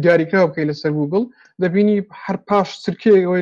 [0.04, 1.24] دیاریکراوە بکەی لەسەر گوگل
[1.64, 3.42] دەبینی هەر پاش سرکەوەی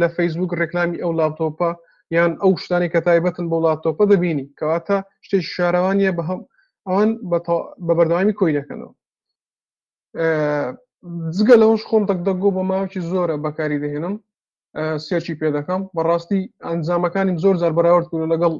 [0.00, 1.70] لە فەیسبوک ڕێکلامی ئەو لاپتۆپە
[2.14, 4.96] یان ئەو شتانی کە تایبەتن بۆ وڵاتۆپە دەبینی کەواتە
[5.26, 6.40] شتێک شارەوانیە بە هەم
[6.88, 7.10] ئەوان
[7.86, 8.92] بە بەردەوامی کۆی دەکەنەوە
[11.36, 14.14] جگە لەەوەش خۆم دەکدەگۆ بە ماوکی زۆرە بەکاری دەهێنم
[15.06, 18.52] سێکی پێ دەکەم بەڕاستی ئەنجامەکانیم زۆر زار بەراورد کوون لەگەڵ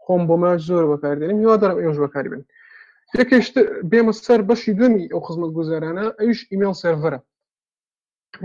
[0.04, 2.42] خۆم بۆ ماش زۆر بەکاردێنم هیوا دەرم ئێوش بەکاری بن
[3.20, 3.48] یەکێش
[3.92, 7.20] بێمە سەر بەشی دومی ئەو خزمەت گوزارانە ئەوش ئیممیل سرڤرە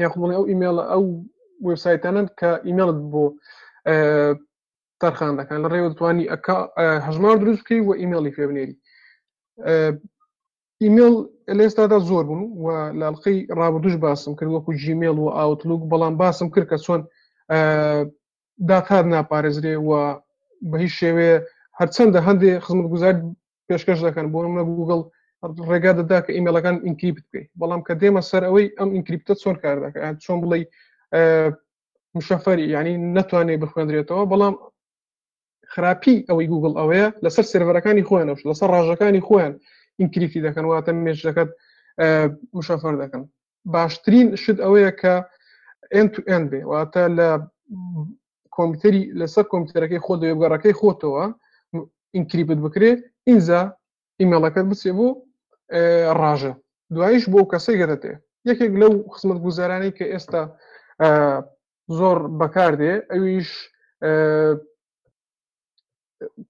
[0.05, 1.05] یاخڵی ئەو ئیممیل ئەو
[1.67, 3.25] وبسایتانن کە ئیممیلت بۆ
[5.03, 6.45] تەرخان دەکەن لە ڕێوە دەتوانانی ئەک
[7.07, 8.75] هەژمار دروستکەی و ئیممەڵی فێبنێری
[10.83, 11.15] ئیممەل
[11.59, 12.67] لێستادا زۆر بوون و
[13.01, 17.01] لاڵقەی ڕابدوش باسم کرد وەکو جیمێل و ئاوتلوک بەڵام باسم کرد کە چۆن
[18.71, 19.91] داکار ناپارێزرێ و
[20.71, 21.31] بە هیچ شێوێ
[21.79, 23.15] هەرچەندە هەندێ خزمەت گوزار
[23.69, 25.01] پێشکەش دەکەن بۆ منە گوگل
[25.71, 29.77] ڕێگا دەدا کە ئیممەلەکان ئینکریپت بکەیت بەڵام کە دێمە سەر ئەوەی ئەم ئینکریپتە چۆن کار
[29.85, 30.59] دەکە چۆن بڵێ
[32.17, 34.55] مشەفەری ینی ناتوانێت بخوێندرێتەوە بەڵام
[35.77, 39.53] خراپی ئەوەی گوگل ئەوەیە لەسەر سرەرەکانی خۆیانەوش لەسەر ڕژەکانی خۆیان
[40.01, 41.49] ئینکریفی دەکەن واتە مێژ دەکەت
[42.57, 43.23] مشەفەر دەکەن
[43.75, 45.15] باشترین شت ئەوەیە کە
[46.33, 47.29] ئەN بێ واتە لە
[48.57, 51.25] کۆمپیوتری لەسەر کۆمپیوتەرەکەی خۆ دەێبگەڕەکەی خۆتەوە
[52.17, 52.91] ئینکریبت بکرێ
[53.29, 53.61] ئینجا
[54.21, 55.09] ئیمەڵەکەت بچێ بۆ
[56.21, 56.53] ڕژە
[56.95, 58.15] دوایش بۆ کەسەی گەدەێ
[58.49, 60.43] یەکێک لەو خزمەت گوزارانی کە ئێستا
[61.99, 63.51] زۆر بەکاردێ ئەویش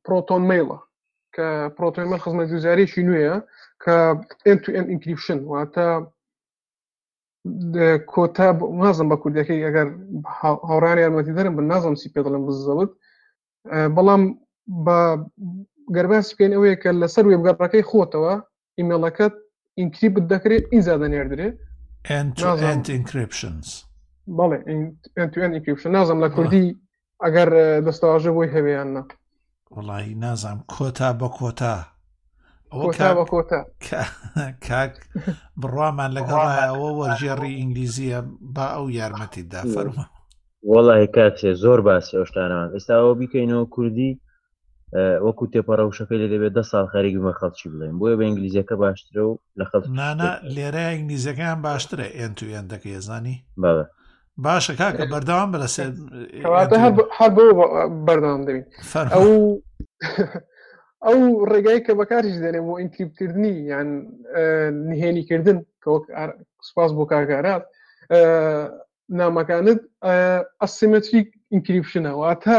[0.05, 0.79] پرۆتۆن میلە
[1.35, 3.35] کە پرۆتۆمە خزمە گوزارێکی نوێیە
[3.85, 3.97] کە
[4.57, 5.89] M2M ئینکریپشن واتە
[8.13, 8.49] کۆتا
[8.85, 9.89] نازم بە کوردەکەی ئەگەر
[10.69, 12.93] هاوران یارمەتی دەرم بە نازم سی پێ دەڵم بزەوت
[13.97, 14.23] بەڵام
[14.85, 14.99] بە
[15.97, 18.35] گەرباسی پێێن ئەوەیە کە لەسەر وێبگەڕەکەی خۆتەوە
[18.79, 19.35] ئیمێلەکەت
[19.79, 21.57] ئینکری بت دەکرێت ئینزا دەنێردرێت
[24.39, 26.65] بەڵێ نازم لە کوردی
[27.25, 27.49] ئەگەر
[27.87, 29.03] دەستەواژە بۆی هەویان نە
[29.75, 31.75] وڵی نازام کۆتا بە کۆتا
[34.69, 34.93] کاک
[35.61, 38.21] بڕوامان لەگەڵایەوە وەژێڕی ئینگلیزیە
[38.55, 40.05] با ئەو یارمەتی دافەرمە
[40.71, 44.13] وەڵی کاکسێ زۆر باسی ئەوشتانەوە ئێستاەوە بیکەینەوە کوردی
[45.27, 49.33] وەکو تێپەڕەوشەکەی لە دەبێت ده ساڵ خەریکی بە خەڵکی بڵێن بۆیە بە ئینگلیزیەکە باشترە و
[49.59, 53.85] لە خەڵ نانە لێرە ئینگلیزەکان باشترە ئێن تو ئێندەکە ێزانی بەە
[54.45, 55.95] باشە کاکە بەردام بەرەسێت
[57.21, 57.43] هەر بۆ
[58.07, 58.65] بەردام دەبین
[59.15, 59.27] ئەو
[61.07, 61.19] ئەو
[61.51, 63.89] ڕێگای کە بەکاریش دەێ بۆ ئینکریبکردنی یان
[64.91, 65.59] نهێنیکردن
[66.69, 67.65] سپاس بۆ کارکارات
[69.21, 69.81] نامەکانت
[70.63, 72.59] ئەسیمەتریک ئینکریپشنەوە تا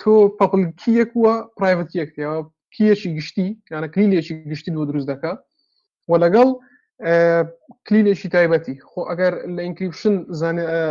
[0.00, 2.36] تۆ پەپلکی یەک وە پرایڤەت یەکەوە
[2.74, 5.32] کیەکی گشتی یانە کلیلێکی گشتی بۆ دروست دەکە
[6.10, 6.48] و لەگەڵ
[7.86, 10.14] کلینێکی تایبەتی خۆ ئەگەر لە ئینکریپشن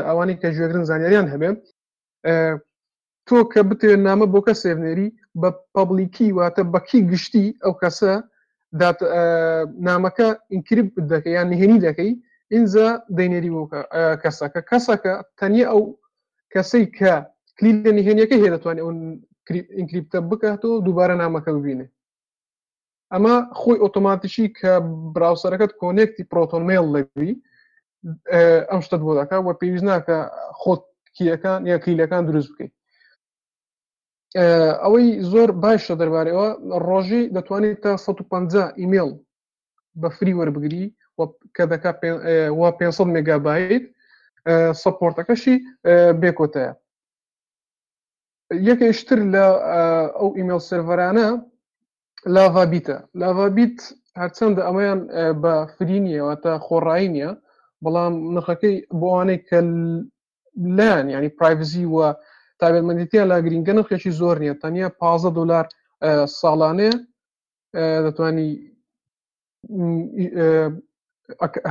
[0.07, 1.49] ئەوانی کە ژێگرن زانیاریان هەبێ
[3.27, 5.07] تۆ کە بتێن نامە بۆ کە سێنێری
[5.41, 8.11] بە پبلیکی واتە بەکی گشتی ئەو کەسە
[9.87, 12.11] نامەکە ئینکریب دەکەی یان نهێنی دەکەی
[12.53, 13.63] ئینجا دەینێری بۆ
[14.23, 15.81] کەسەکە کەسەکە تەنیا ئەو
[16.53, 17.13] کەسەی کە
[17.57, 18.89] کلیل لە نهێنیەکە هێ دەتوانێت ئەو
[19.79, 21.85] ئینکریپتە بکاتەوە دووبارە نامەکە ببینێ
[23.13, 24.71] ئەمە خۆی ئۆتۆماتیشی کە
[25.15, 27.31] براوسەرەکەت کۆنێکتی پرۆتۆنمێل لەوی
[28.71, 30.17] ئەم شتت بۆ دەکە وە پێویست ناکە
[30.61, 30.81] خۆت
[31.15, 32.73] کیەکان یا کلیلەکان دروست بکەیت
[34.83, 36.47] ئەوەی زۆر باشە دەربارەوە
[36.87, 39.09] ڕۆژی دەتوانێت تا 150 ئیمێل
[40.01, 40.85] بە فری وەربگری
[41.55, 41.91] کە دەکا
[42.59, 43.83] وا 500 مگابیت
[44.81, 45.55] سپۆرتەکەشی
[46.21, 46.71] بێکۆتەیە
[48.69, 49.45] یەکەشتر لە
[50.19, 51.29] ئەو ئیمێل سرڤەرانە
[52.31, 53.77] لاڤبیتە لاڤبیت
[54.19, 54.99] هەرچەندە ئەمەیان
[55.43, 57.31] بە فرینیەوە تا خۆڕایی نیە
[57.83, 59.59] بەڵام نرخەکەی بۆوانەی کە
[60.77, 62.07] لەن ینی پرایڤزی وە
[62.59, 65.01] تابێتمەندیتیان لا گرینگە نرخێکی زۆر نیە تەنیا پ
[65.39, 65.65] دلار
[66.39, 66.91] ساڵانێ
[68.05, 68.49] دەتوانی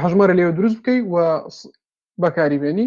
[0.02, 1.16] هەژمارە لێوە دروست بکەیت و
[2.22, 2.86] بەکاری بێنی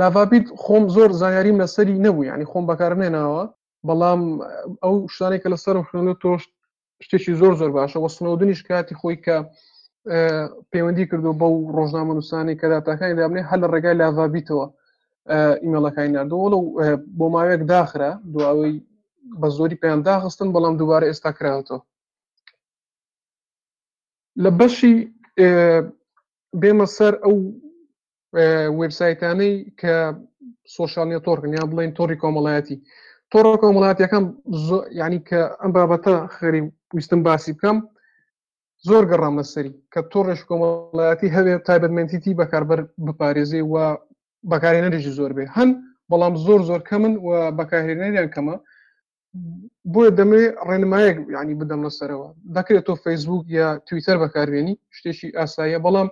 [0.00, 3.44] لاڤبیت خۆم زۆر زانیاریم لەسەری نەبوو ینی خۆم بەکار نێناوە
[3.88, 4.20] بەڵام
[4.84, 6.42] ئەو شتانێکە لەسەر خوێنەوە تۆش
[7.04, 9.36] شتێکی زۆر زۆر باشە وە سنەودنیش کاتی خۆی کە
[10.72, 14.66] پەیوەندی کردو بەو ڕۆژنامە نووسانی کە داتاکانی دامێ هەل لە ڕێگای لاڤابیتەوە
[15.62, 16.62] ئیمەڵەکانی نردەوە لەو
[17.18, 18.76] بۆ ماوەیەک داخرا دواوەی
[19.40, 21.80] بە زۆری پێیان داخستن بەڵام دووبارە ئێستا کراوەتەوە
[24.42, 24.96] لە بەشی
[26.60, 27.36] بێمە سەر ئەو
[28.80, 29.92] وبسایتانەی کە
[30.74, 32.78] سوۆشالنیە تۆڕکنیا بڵین تۆری کۆمەڵایەتی
[33.32, 34.24] تۆڕۆکە وڵاتیەکان
[35.00, 36.60] ینی کە ئەم بابەتە خەری
[36.96, 37.76] ویستم باسی بکەم
[38.88, 43.74] زۆر گەڕام لەسەری کە تۆ ڕێش کۆمەڵایەتی هەوێت تایبەتمەندیتی بەکاربەر بپارێزی و
[44.50, 45.70] بەکارێنەرێکی زۆر بێ هەن
[46.10, 47.28] بەڵام زۆر زۆر کەمن و
[47.58, 48.56] بەکارهێنەریان کەمە
[49.92, 56.08] بۆیە دەمەوێت ڕێنمایەک ینی بدەم لەسەرەوە دەکرێت تۆ فەیسبوک یا تویتەر بەکاربیێنی شتێکی ئاساییە بەڵام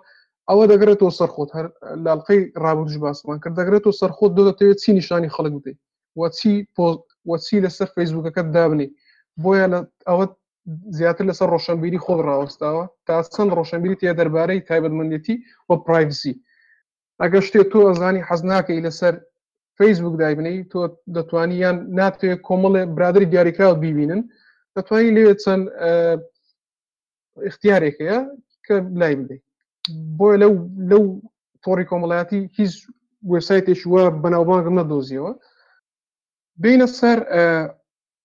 [0.49, 1.67] ئەوە دەگرێتەوە سەرخۆت هەر
[2.05, 5.79] لاڵقەی ڕابش باسمان کرد دەگرێت و سەرخۆت دەدەتەوێت چی نیشانی خەڵک بدەیت
[6.19, 6.53] وە چی
[7.29, 8.89] وەچی لەسەر فەیسبوکەکەت دابنی
[9.43, 9.79] بۆیە لە
[10.09, 10.25] ئەوە
[10.99, 15.37] زیاتر لەسەر ڕۆشنبیری خۆ ڕاوەستاوە تا چەند ڕۆشنبیری تێ دەربارەی تایبەتمەندێتی
[15.69, 16.35] وە پرایسی
[17.23, 19.15] ئەگەر شتێت تۆ ئەزانی حەز ناکەی لەسەر
[19.79, 20.81] فەیسبوک دایبنی تۆ
[21.17, 24.21] دەتوانی یان ناتوێت کۆمەڵێ برادری دیاریکراوە بیبینن
[24.77, 25.65] دەتوانین لێوێت چەند
[27.49, 28.19] اختیارێکەیە
[28.67, 29.45] کە لای بدەیت
[30.19, 30.53] بۆیە لەو
[30.91, 31.05] لەو
[31.65, 32.73] تۆڕی کۆمەڵایەتی هیچ
[33.31, 35.33] وبسایتێک وە بەناوبانگم نەدۆزیەوە
[36.63, 37.19] دێنە سەر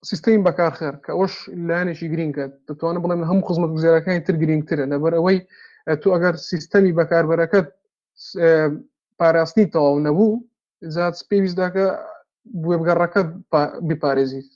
[0.10, 1.34] سیستەیم بەکارخەر کە ئەوش
[1.68, 5.38] لاەنێکی گرینگە دەتوانە بڵێن هەموو خزمەت گوزارەکانی تر گرینگترە لەبەر ئەوەی
[6.02, 7.68] تو ئەگەر سیستەمی بەکاربەرەکەت
[9.19, 10.41] پاراستنی تەواو نەبوو
[10.93, 11.85] زیاد پێویستداکە
[12.68, 13.22] وێبگەڕەکە
[13.88, 14.49] بپارێزیت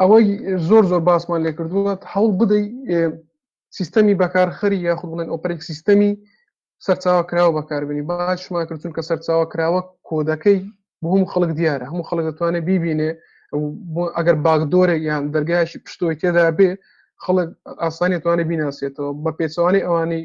[0.00, 0.26] ئەوەی
[0.68, 2.64] زۆر زۆر باسمان لێ کردووەت هەڵ بدەی
[3.78, 6.10] سیستەمی بەکارخەری یاخود بڵێن ئۆپرێک سیستەمی
[6.86, 10.58] سەرچاوە کراوە بەکاربنی باشمان کردچون کە سەرچاوە کراوە کۆدەکەی
[11.04, 13.10] بۆ هەموو خەڵک دیارە هەموو خەڵک دەتوانێت بیبینێ
[14.16, 16.70] ئەگەر باگدۆرە یان دەرگایشی پشتۆی تێدا بێ
[17.24, 17.48] خەڵک
[17.82, 20.24] ئاسانی توانێ بیناسێتەوە بە پێچوانی ئەوانەی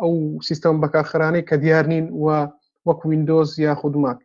[0.00, 0.12] ئەو
[0.48, 2.26] سیستەم بەکارخرانەی کە دیار نین و
[2.86, 4.18] وەک وینندۆز یا خودماک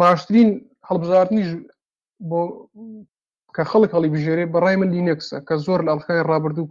[0.00, 0.50] باشترین
[0.88, 1.50] هەڵبژاردننیش
[2.28, 2.40] بۆ
[3.56, 6.66] کە خەڵک هەڵی بژێرێ بەڕای من لینەکسە کە زۆر لە ئەڵخای ڕابردوو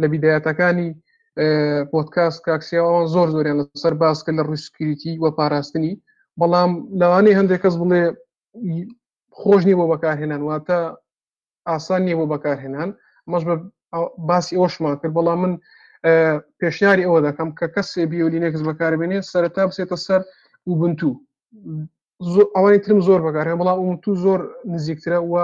[0.00, 0.88] لە بیداەتەکانی
[1.92, 5.92] پۆتکاس کاکسیاوان زۆر زۆریان لەسەر باسکە لە ڕوسکریتی وە پاراستنی
[6.40, 6.70] بەڵام
[7.00, 8.02] لەوانەی هەندێک کەس بڵێ
[9.40, 10.78] خۆش نیە بۆ بەکارهێنان واتە
[11.70, 12.90] ئاسان نیە بۆ بەکارهێنان
[13.30, 13.54] مەش بە
[14.28, 15.52] باسی ئەوشمان کرد بەڵام من
[16.60, 20.20] پێشیاری ئەوە دەکەم کە کەسێ بیولینێکس بەکاربێنێ سەرتا بسێتە سەر
[20.70, 21.12] وبنتو
[22.56, 24.40] ئەوانی ترم زۆر بەکارێن بەڵام ومتو زۆر
[24.74, 25.34] نزیکترە و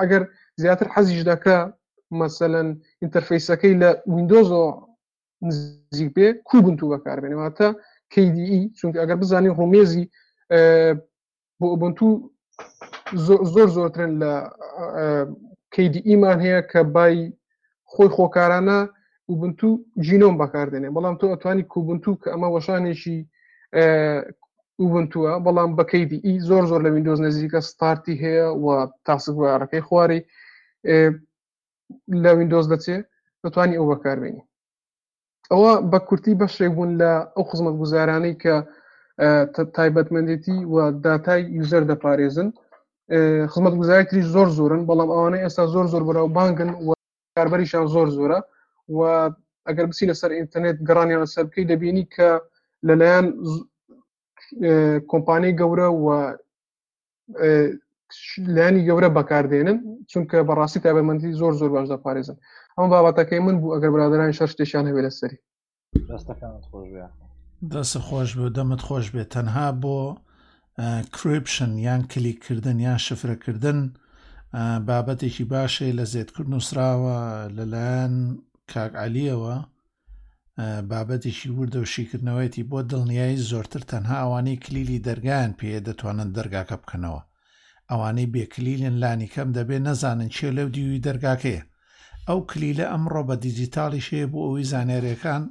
[0.00, 0.22] ئەگەر
[0.62, 1.56] زیاتر حەزیش دەکە
[2.20, 2.68] مەسەەن
[3.02, 4.62] ئینتەرفیسەکەی لە وینندۆزۆ
[5.48, 7.68] نزیک بێ کوبنتو بەکاربێنێ واتە
[8.12, 10.04] KDE چونکە ئەگەر بزانین ڕۆمێزی
[10.52, 12.08] بۆ ئۆبنتو
[13.52, 14.32] زۆر زۆرترن لە
[15.74, 17.16] کەیدی ئیمان هەیە کە بای
[17.92, 18.78] خۆی خۆکارانە
[19.30, 19.68] وبنتو
[20.04, 23.18] جینۆم بەکاردێنێ بەڵام تۆ ئەتوانی کوبنتو کە ئەمە وەشانێکی
[24.84, 28.66] وبنتووە بەڵام بەکەیدی ئی زۆر زۆر لە وینندۆز نزیکە ستارتی هەیە و
[29.06, 30.20] تاسبوارەکەی خواری
[32.22, 32.96] لە وینندۆز دەچێ
[33.42, 34.42] دەتوانانی ئەو بەکاربێنی
[35.52, 38.54] ئەوە بە کورتی بەشێک بوون لە ئەو خزمەت گوزارانەی کە
[39.76, 42.48] تایبەتمەندێتی و داتای یوزەر دەپارێزن
[43.52, 46.92] خزمەت گوزاری تری زۆر زۆرن بەڵام ئەوانە ئێستا زۆر زۆر بەراو بانگن و
[47.36, 48.38] کاربەریشان زۆر زۆرە
[48.96, 49.00] و
[49.68, 52.30] ئەگەر بسی لەسەر ئینتەرنێت گەڕانیان لەسەر بکەی دەبینی کە
[52.88, 53.26] لەلایەن
[55.10, 56.06] کۆمپانی گەورە و
[58.56, 59.78] لانی گەورە بەکاردێنن
[60.10, 62.36] چونکە بەڕاستی تایبەتمەندی زۆر زۆر باشدا پارێزن
[62.76, 65.38] ئەم بابەتەکەی من بوو ئەگەر برادران شەر شتێکیان هەوێ لەسەری
[66.10, 67.12] ڕاستەکانت خۆژیان
[67.70, 69.98] دەست خۆش بێ دەمت خۆش بێت تەنها بۆ
[71.16, 73.78] کرپشن یان کلیککردن یان شفرەکردن
[74.88, 77.18] بابەتێکی باشێ لە زێدکردن وسراوە
[77.56, 78.14] لەلایەن
[78.72, 79.54] کاکعالیەوە
[80.90, 87.20] بابەتێکی وردە و شیکردنەوەیەتی بۆ دڵنیایی زۆرتر تەنها ئەوانەی کلیلی دەرگیان پێ دەتوانن دەرگاکە بکەنەوە
[87.90, 91.62] ئەوانەی بێکلیلن لانی کەم دەبێت نەزانن چێ لەو دیوی دەرگاکەیە
[92.28, 95.42] ئەو کلیلە ئەمڕۆ بە دیجیتالی شەیە بۆ ئەوەی زانێرەکان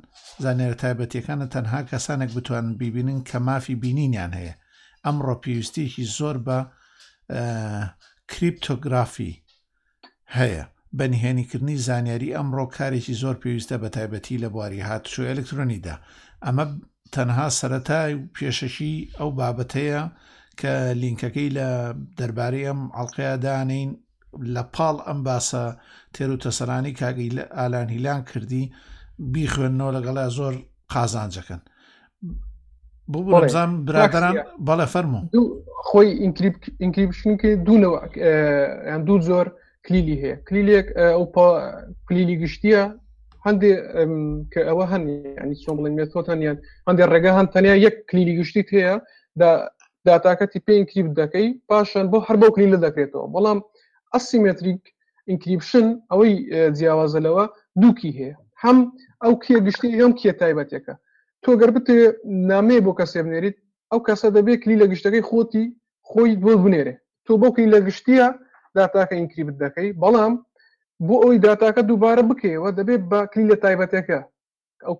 [0.44, 4.56] زانێر تایبەتەکانە تەنها کەسانێک بتوانن بیبینن کە مافی بینینیان هەیە
[5.06, 6.58] ئەمڕۆ پێویستێکی زۆر بە
[8.32, 9.34] کریپتۆگرافی
[10.38, 10.64] هەیە
[10.98, 15.96] بەنیهێنیکردنی زانیاری ئەمڕۆ کارێکی زۆر پێویستە بە تایبەتی لە بواری هاتشو ئەلکترۆنیدا
[16.46, 16.66] ئەمە
[17.16, 20.02] تەنها سەتای و پێشەشی ئەو بابەتەیە
[20.60, 21.68] کە لینکەکەی لە
[22.20, 23.92] دەربارەی ئەم ئەڵلقەیە دانین
[24.56, 25.64] لە پاڵ ئەم باسە
[26.16, 28.64] تێروتەسەرانی کاگەی لە ئالان هیلان کردی
[29.34, 30.54] بیخوێنەوە لەگەڵا زۆر
[30.94, 31.62] قازانجەکەن
[33.14, 34.36] بزانام برادران
[34.68, 35.22] بەڵە فەرمو
[35.88, 36.10] خۆی
[36.84, 38.00] ئینکریپشنکە دوونەوە
[38.92, 39.48] یان دوو زۆر
[39.86, 41.24] کلیلی هەیە کلیلێک ئەو
[42.08, 42.82] کلیلی گشتیە
[43.46, 43.72] هەندێ
[44.52, 45.04] کە ئەوە هەن
[45.42, 48.94] ینی چۆن بڵێنێتۆتانیان هەندێک ڕێگە هەن تەنیا یەک کلیلی گشتیت هەیە
[50.08, 53.60] داتاکەتی پێ ئینکریپ دەکەی پاشان بۆ هەر بۆ کلیلە دەکرێتەوە بەڵام
[54.16, 54.82] ئەسیمتریک
[55.32, 56.34] ئینکریپشن ئەوەی
[56.78, 57.44] جیاوازەلەوە
[57.82, 58.34] دووکی هەیە
[58.64, 58.78] هەم
[59.24, 60.94] ئەو کێ گشتی ئەم کێ تایبەتەکە
[61.44, 61.98] تۆ گەر بتێ
[62.50, 63.58] نامێ بۆ کەسێ بنێریت
[63.92, 65.66] ئەو کەسە دەبێت کلی لە گشتەکەی خۆتی
[66.10, 68.28] خۆی بۆ بنێرێ تۆ بۆکەی لە گشتیە
[68.78, 70.34] داتاکە ئینکریبت دەکەی بەڵام
[71.08, 74.20] بۆ ئەوی داتاکە دووبارە بکەیەوە دەبێت بە کلی لە تایبەتەکە
[74.88, 74.96] ئەو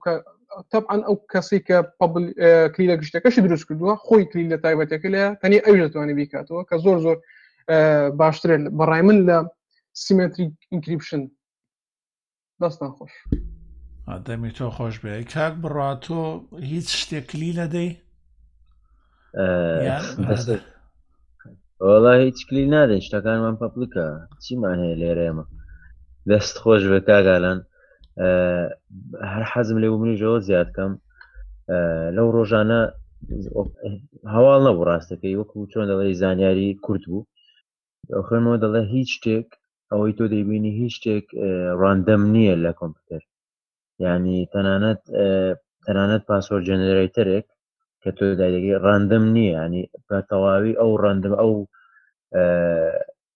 [0.72, 2.24] طبعاان ئەو کەسی کە پبل
[2.74, 6.76] کلی لە گشتەکەش دروست کردووە خۆی کلی لە تایبەتەکە لە تەنی ئەو دەتوانانی بیکاتەوە کە
[6.84, 7.18] زۆر زۆر
[8.20, 9.38] باشترێت بەڕای من لە
[10.04, 11.22] سیمتری ئینکریپشن
[12.62, 13.14] دەستان خۆش
[14.26, 16.20] دەمی تۆ خۆش بێ کاک بڕات تۆ
[16.72, 17.92] هیچ شتێکلی لەدەی
[21.90, 24.08] وڵا هیچ کلی نادەی شتەکانمان پەپلکە
[24.44, 25.46] چیمان هەیە لێرە ئێمە
[26.32, 27.60] دەست خۆش بێ کاگالان
[29.32, 30.92] هەر حەزم لێ منیژەوە زیادکەم
[32.16, 32.82] لەو ڕۆژانە
[34.36, 37.28] هەواڵ نەبوو ڕاستەکەی وەکو چۆن دەڵی زانیاری کورت بوو
[38.28, 39.48] خۆمەوە دەڵێ هیچ شتێک
[39.92, 41.26] ئەوەی تۆ دەیبینی هیچ شتێک
[41.82, 43.22] ڕاندەم نییە لە کۆمپیوتەر
[44.04, 45.02] ینی تەنانەت
[45.84, 47.48] تەنانەت پاسۆر جەنەرەیتەرێک
[48.02, 49.84] کە تۆ دایگەی ڕاندەم نییە ینی
[50.30, 51.54] تەواوی ئەو ڕاندم ئەو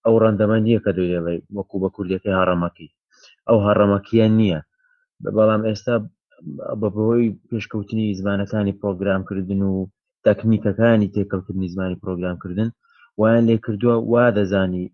[0.04, 2.88] ئەو ڕەندەمە نییە کە دوێڵێ وەکو بە کوردەکەی هەڕەمەکی
[3.48, 4.60] ئەو هەڕەمەکیە نییە
[5.36, 5.94] بەڵام ئێستا
[6.80, 9.74] بەبەوەی پێشکەوتنی زمانەکانی پرۆگرامکردن و
[10.26, 12.68] تەکنیکەکانی تێکەوتنی زمانی پرۆگرامکردن
[13.22, 14.84] ویان لێ کردووە وا دەزانی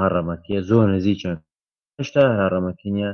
[0.00, 1.36] هەڕەمەکیە زۆر نزیچن
[1.98, 3.10] هشتا هەڕەمەکینە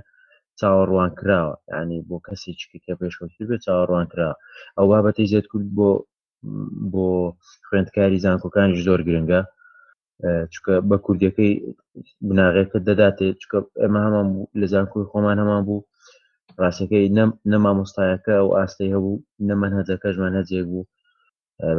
[0.58, 4.30] چاوەڕوان کراوە ینی بۆ کەسێکی کە پێشوەستی بێت چاوەڕوان کرا
[4.76, 5.90] ئەو بابەتی زیێت کرد بۆ
[6.92, 7.06] بۆ
[7.66, 9.40] خوێندکاری زانکۆکانیش زۆر گرنگە
[10.52, 11.52] چکە بە کوردیەکەی
[12.28, 15.86] بناغێکە دەداتێت چکە ئەمە هەمان بوو لە زانکۆی خۆمان هەمان بوو
[16.62, 17.12] ڕاستەکەی
[17.52, 20.84] نەما مستایەکە ئەو ئاستەی هەبوو نەمەەن هەزەکەژمان هەجێ بوو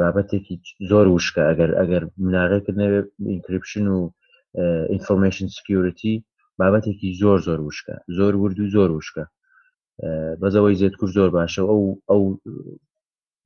[0.01, 0.55] بابەتێکی
[0.89, 3.99] زۆر وشکە ئەگەر ئەگەر منارێکردنەوێت ئینکرپشن و
[4.93, 6.15] ئینفۆرمشن سکیورتی
[6.59, 9.25] بابەتێکی زۆر زۆر وشکە زۆر ورد و زۆر وشکە
[10.41, 12.21] بەزەوەی زێتکوور زۆر باشە ئەو ئەو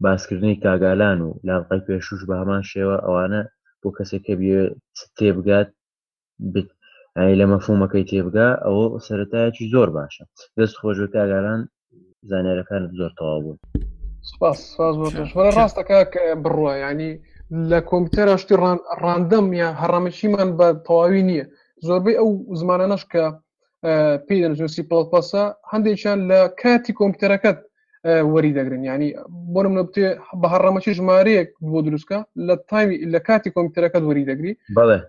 [0.03, 3.41] باسکردنی کاگالان و لاڵقی پێشوش بە هەمان شێوە ئەوانە
[3.82, 4.58] بۆ کەسێکە بێ
[5.18, 5.68] تێبگات
[7.40, 10.24] لە مەفومەکەی تێبگا ئەوە سەتایەکی زۆر باشە
[10.58, 11.62] دەست خۆشوە کاگالان
[12.30, 13.60] زانارەکان زۆر تەواو بوون.
[15.60, 15.98] ڕاستەکە
[16.43, 17.14] بڕە ینی
[17.69, 18.56] لە کۆمپیوتەرە شتی
[19.03, 21.45] ڕاندەم یا هەڕامەشیمان بە تەواوی نییە
[21.85, 22.30] زۆربەی ئەو
[22.61, 23.23] زمانانەش کە
[24.27, 27.57] پێسی پڵپەسە هەندێکیان لە کاتی کۆمپیوتەرەکەت
[28.34, 29.10] وەری دەگرن ینی
[29.53, 30.07] بۆرم لە بتێ
[30.41, 34.99] بە هەڕەمەکی ژمارەیەک بۆ دروستکە لە تایمی لە کاتی کۆمپیوتەرەکەت وەری دەگری بەڵێ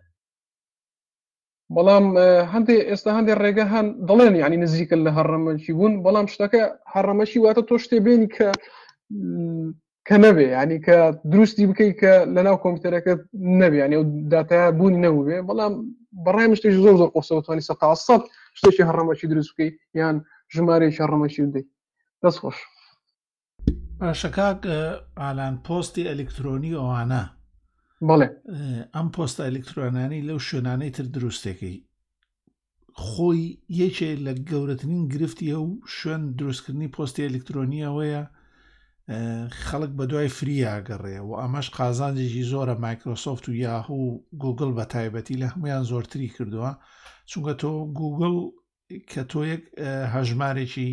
[1.74, 2.05] بەڵام
[2.52, 6.62] هەندێک ئێستا هەندێک ڕێگە هەن دەڵێن ینی نزیکە لە هەڕەمەکی بوون بەڵام شتەکە
[6.94, 8.48] هەڕەمەشی واتە تۆ شتێ بێنی کە
[10.09, 10.97] کە نەبێ ینی کە
[11.32, 13.14] دروستی بکەیت کە لەناو کۆمپیوتەرەکە
[13.60, 15.72] نەبیانی و دااتیا بوون نەبێ بەڵام
[16.24, 18.22] بەڕای مشتێک زۆر زۆر قوسەوانی سەقاست
[18.59, 20.16] شتێکی هەڕەمەکی دروست بکەیت یان
[20.55, 21.68] ژمارەیەکی هەڕەمەکی بدەیت
[22.22, 22.59] دەست خۆش
[23.98, 24.60] پاشەکاک
[25.20, 27.22] ئالان پۆستی ئەلکترۆنی ئەوانە
[28.09, 28.28] بڵێ
[28.94, 31.74] ئەم پۆستە ئەلکترۆنانی لەو شوێنانەی تر دروستێکی
[33.06, 33.43] خۆی
[33.82, 38.22] یەکێ لە گەورەترین گرفتیە و شوێن دروستکردنی پۆستی ئەلکترۆنیەوەیە
[39.66, 44.09] خەڵک بە دوای فریاگەڕێ و ئەمەش قازانجێکی زۆرە مایکرۆسۆفت و یاهو و
[44.43, 46.72] گوگل بە تایبەتی لە هەمویان زۆرتری کردووە
[47.30, 47.70] چونکە تۆ
[48.01, 48.34] گوگل
[49.10, 49.64] کە تۆ یەک
[50.14, 50.90] هەژمارێکی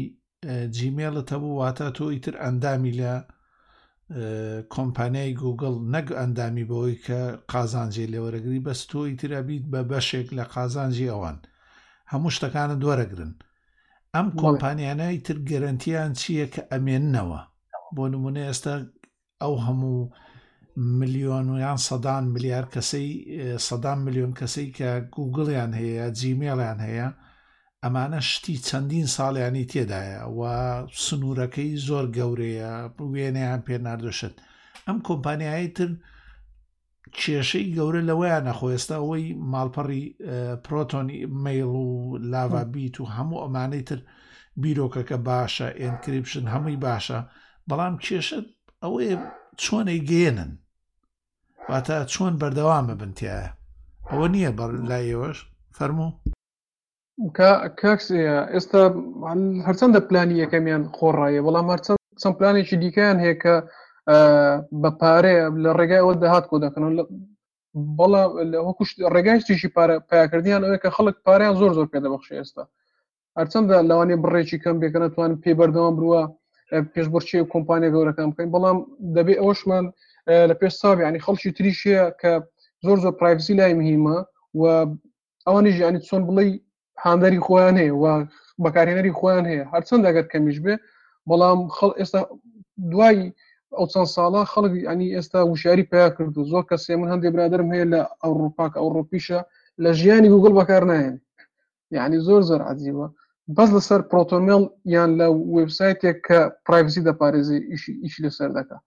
[0.76, 3.14] جیمێڵت هەبوو واتە تۆ ئیتر ئەندامی لە
[4.76, 7.20] کۆمپانیای گوگل نەک ئەندامی بەوەی کە
[7.52, 11.38] قازانجێ لێوەرەگری بەست تۆ ئیترە بیت بە بەشێک لە قازانجی ئەوان
[12.12, 13.34] هەموو شتەکانە دووەرەگرن
[14.16, 17.42] ئەم کۆمپانیانە ئیتر گەرنتیان چییە کە ئەمێننەوە
[17.96, 18.74] بۆ نمونە ئێستا
[19.42, 20.00] ئەو هەموو
[21.00, 23.10] میلیۆن و یان سەدان ملیار کەسەی
[23.68, 27.08] سەدان میلیۆن کەسەی کە گوگڵیان هەیە جیمێڵیان هەیە
[27.84, 30.42] ئەمانە شتی چەندین ساڵیانی تێدایە و
[31.06, 32.72] سنوورەکەی زۆر گەورەیە
[33.14, 34.36] وێنەیان پێ نردوشت
[34.88, 35.90] ئەم کۆمپانیایی تر
[37.20, 40.04] کێشەی گەورە لەوەیان نەخۆێستا ئەوەی ماڵپەڕی
[40.66, 44.00] پرۆتۆنی میل و لاڤبییت و هەموو ئەمانەی تر
[44.62, 47.20] بیرۆکەکە باشە ئینکریپشن هەمووی باشە
[47.70, 48.48] بەڵام کێشت
[48.84, 49.16] ئەوەیە
[49.64, 50.52] چۆنەی گێنن
[51.70, 53.50] واتە چۆن بەردەوامە بنتیایە
[54.10, 55.38] ئەوە نییە بەر لایەوەش
[55.78, 56.10] فەرموو
[57.82, 58.08] کاکس
[58.54, 58.82] ئێستا
[59.68, 63.56] هەرچەندە پلانی یەکەمیان خۆڕایە بەڵام هەرچەند چەند پلانێکی دیکەیان هەیە کە
[64.82, 66.84] بە پارێ لە ڕێگای ئەوە دەهات کۆ دەکەن
[67.98, 68.28] بەڵام
[68.68, 72.64] وەکوشت ڕێگایشتیشی پارە پیاکردیان ئەوەیە کە خەڵک پاریان زۆر زۆر پێدەبخش ئێستا
[73.38, 76.24] هەرچەندە لەوانی بڕێکی کەم بێکە نتوان پێ بەردەوام بروە
[76.94, 78.78] پێشبڕچی کۆمپانیا گەورەکان بکەین بەڵام
[79.16, 79.86] دەبێت ئەوشمان
[80.50, 82.32] لە پێش ساابی ینی خەڵکی تریشەیە کە
[82.86, 84.18] زۆر زۆر پرایڤسی لای مهمە
[84.60, 84.64] و
[85.46, 86.50] ئەوانی ژیانی چۆن بڵی
[87.04, 88.06] هاندەری خۆیان هەیە و
[88.64, 90.76] بەکارهێنەری خۆیان هەیە هەرچەند ئەگەر کەمیش بێ
[91.30, 92.20] بەڵام خەڵ ئێستا
[92.92, 93.20] دوای
[93.78, 97.86] ئەو چەند ساڵە خەڵک ئەنی ئێستا وشاری پیا کردو زۆر کەسێ من هەندێک برادرم هەیە
[97.94, 99.40] لە ئەوروپاک ئەوروپیشە
[99.84, 101.16] لە ژیانی گوگل بەکار نایەن
[101.98, 103.08] یعنی زۆر زۆر عزیوە
[103.58, 104.64] بەس لەسەر پرۆتۆمێل
[104.96, 107.60] یان لە وبسایتێک کە پرایڤزی دەپارێزی
[108.04, 108.78] ئیشی لەسەر دەکە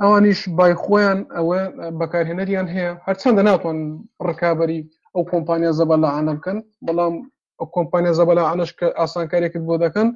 [0.00, 1.60] ئەوانیش بای خۆیان ئەوە
[1.98, 3.78] بەکارهێنەریان هەیە هەرچەندە ناتوان
[4.26, 4.80] ڕکابی
[5.14, 7.14] ئەو کۆمپانیا زەبە لە عانە بکەن بەڵام
[7.58, 10.08] ئەو کۆمپانیا زەبە لە عانش کە ئاسانکارێکت بۆ دەکەن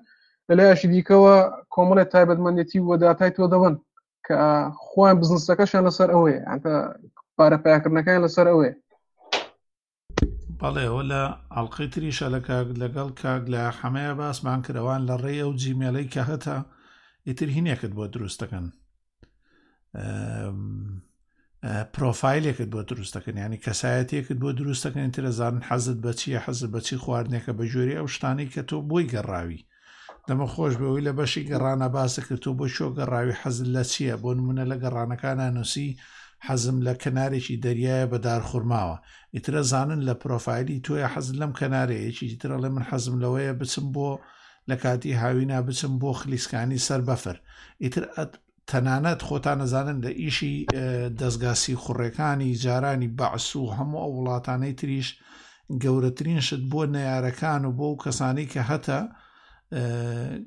[0.48, 1.36] لە لایشی دیکەوە
[1.74, 3.74] کۆمەڵە تایبەتمەندێتی وەداتای تۆ دەبن
[4.26, 4.36] کە
[4.88, 6.72] خۆیان بزنسەکەشان لەسەر ئەوەیە ئەتە
[7.36, 8.72] پارە پیاکردنەکەیان لەسەر ئەوەیە
[10.60, 11.22] بەڵێەوە لە
[11.54, 16.22] ئەڵلقی تریشە لە کاک لەگەڵ کاک لە حەمەیە باسمان کرەوان لە ڕێ ئەو جیمێلەی کە
[16.30, 16.58] هەتا
[17.26, 18.66] ئیتر هینێکت بۆ دروستەکەن
[21.94, 27.96] پرۆفایلێکت بۆ دروستەکەن ینی کەسایەتێکت بۆ دروستەکەن ترەزانن حەزت بەچیە حەزت بەچی خواردنێکە بە ژۆری
[27.98, 29.60] ئەو شتانی کە تۆ بۆی گەڕاوی
[30.28, 34.30] دەمە خۆش بەوەی لە بەشی گەڕانە باسە کردو بۆ شۆ گەڕاوی حەزل لە چییە بۆ
[34.38, 35.88] نمونە لە گەڕانەکانە نووسی
[36.48, 38.96] حەزم لە کەنارێکی دەریایە بەدار خوورماوە
[39.34, 44.10] ئیترە زانن لە پرۆفایلی توۆیە حەزم لەم کەنارەیەکی ترڕڵێ من حەزم لەوەیە بچم بۆ
[44.70, 47.36] لە کاتی هاوینا بچم بۆ خلیسکانی سەر بەفر
[47.82, 48.04] ئیتر
[48.70, 50.54] تەنانەت خۆتان نەزانن لە ئیشی
[51.20, 55.08] دەستگاسی خوڕەکانی جارانی بەعسو و هەموو ئەو وڵاتانەی تریش
[55.82, 59.00] گەورەترین شت بۆ نەیارەکان و بۆ و کەسانی کە هەتە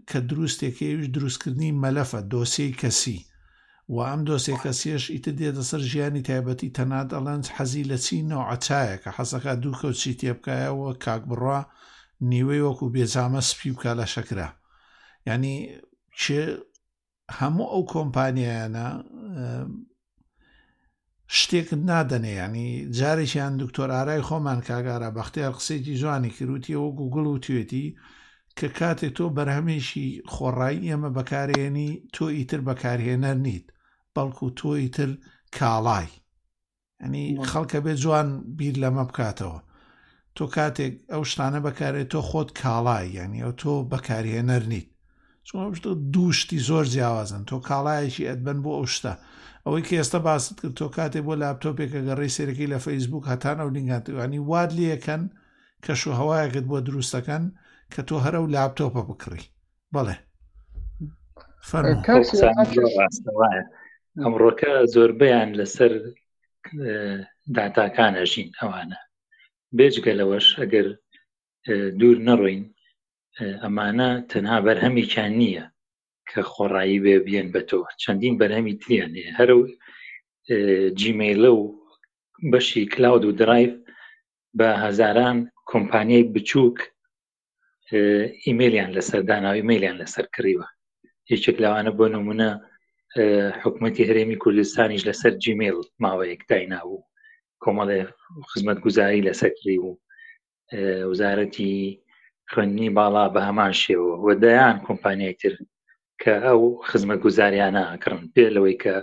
[0.09, 3.19] کە دروستێکیش دروستکردنی مەلەفە دۆسی کەسی
[3.95, 9.09] و ئەم دۆسێ کەسیش ئیتە دێتە سەر ژیانی تایبەتی تەنات ئەڵەنج حەزی لە چینەوە ئەچایەکە
[9.17, 11.59] حەزەکە دوو کەوچی تێبکایەوە کاک بڕە
[12.31, 14.49] نیوەی وەکو بێزامە سپی بکە لە شەکرا
[15.31, 15.57] ینی
[16.21, 16.41] چێ
[17.39, 18.87] هەموو ئەو کۆمپانیایانە
[21.37, 27.85] شتێکت نادەنێ ینی جارێکیان دکتۆرارای خۆمان کاگارە بەختیار قسێکی جوانی کروتیەوە گوگل و توێتی
[28.57, 33.67] کە کاتێک تۆ بەرهەمێکی خۆڕایی ئێمە بەکارێنی تۆ ئیتر بەکارهێنەر نیت
[34.15, 35.09] بەڵکو تۆی تر
[35.57, 36.07] کاڵای
[37.01, 38.27] ئەنی خەڵکە بێ جوان
[38.57, 39.59] بیر لەمە بکاتەوە
[40.37, 44.87] تۆ کاتێک ئەو شتانە بەکارێت تۆ خۆت کاڵای یعنی ئەو تۆ بەکارهێنەر نیت
[45.47, 49.13] چۆشتە دووشتی زۆر جیاوازن تۆ کاڵایەکی ئەتبەن بۆ ئەو شتە
[49.65, 53.69] ئەوەی کە ئێستا باست کرد تۆ کاتێک بۆ لاپتۆپێکە گەڕی سێرەکەی لە فەیسبوک هەتان ئەو
[53.75, 55.21] لینگاتوانی واد لەکەن
[55.85, 57.43] کەش و هەوایەکت بۆ دروستەکەن
[57.93, 59.43] کە تۆ هەرە و لاپتۆپە بکڕی
[59.93, 60.17] بەڵێ
[61.69, 61.83] فەر
[64.23, 65.91] ئەمڕۆکە زۆربیان لەسەر
[67.55, 68.99] داتاکانە ژین ئەوانە
[69.77, 70.87] بێجگەلەوەش ئەگەر
[71.99, 72.63] دوور نەڕۆین
[73.63, 75.65] ئەمانە تەنها بەرهەمیان نییە
[76.29, 79.49] کە خۆڕایی بێ بێن بە تۆ چەندین بەرهەمی تریان هەر
[80.99, 81.61] جیمەیلە و
[82.51, 83.73] بەشی کلااود و درایف
[84.57, 85.37] بە هەزاران
[85.71, 86.77] کۆمپانیای بچووک
[88.45, 90.67] ئیممەلیان لەسەر داناوی مەلیان لەسەر کڕیوە
[91.33, 92.51] یەکێک لەوانە بۆ نمونە
[93.63, 97.05] حکوومەتتی هەرێمی کوردستانیش لەسەر جیمێل ماوەیەک داینابوو
[97.63, 97.99] کۆمەڵێ
[98.51, 99.95] خزمەت گوزاری لەسەری بوو
[101.11, 101.71] وزارەتی
[102.51, 105.53] خوێننی باڵا بە هەمان شێوە وە دەیان کۆمپانیایتر
[106.21, 108.95] کە ئەو خزمە گوزاریانە ئەکڕن پێ لەوەی کە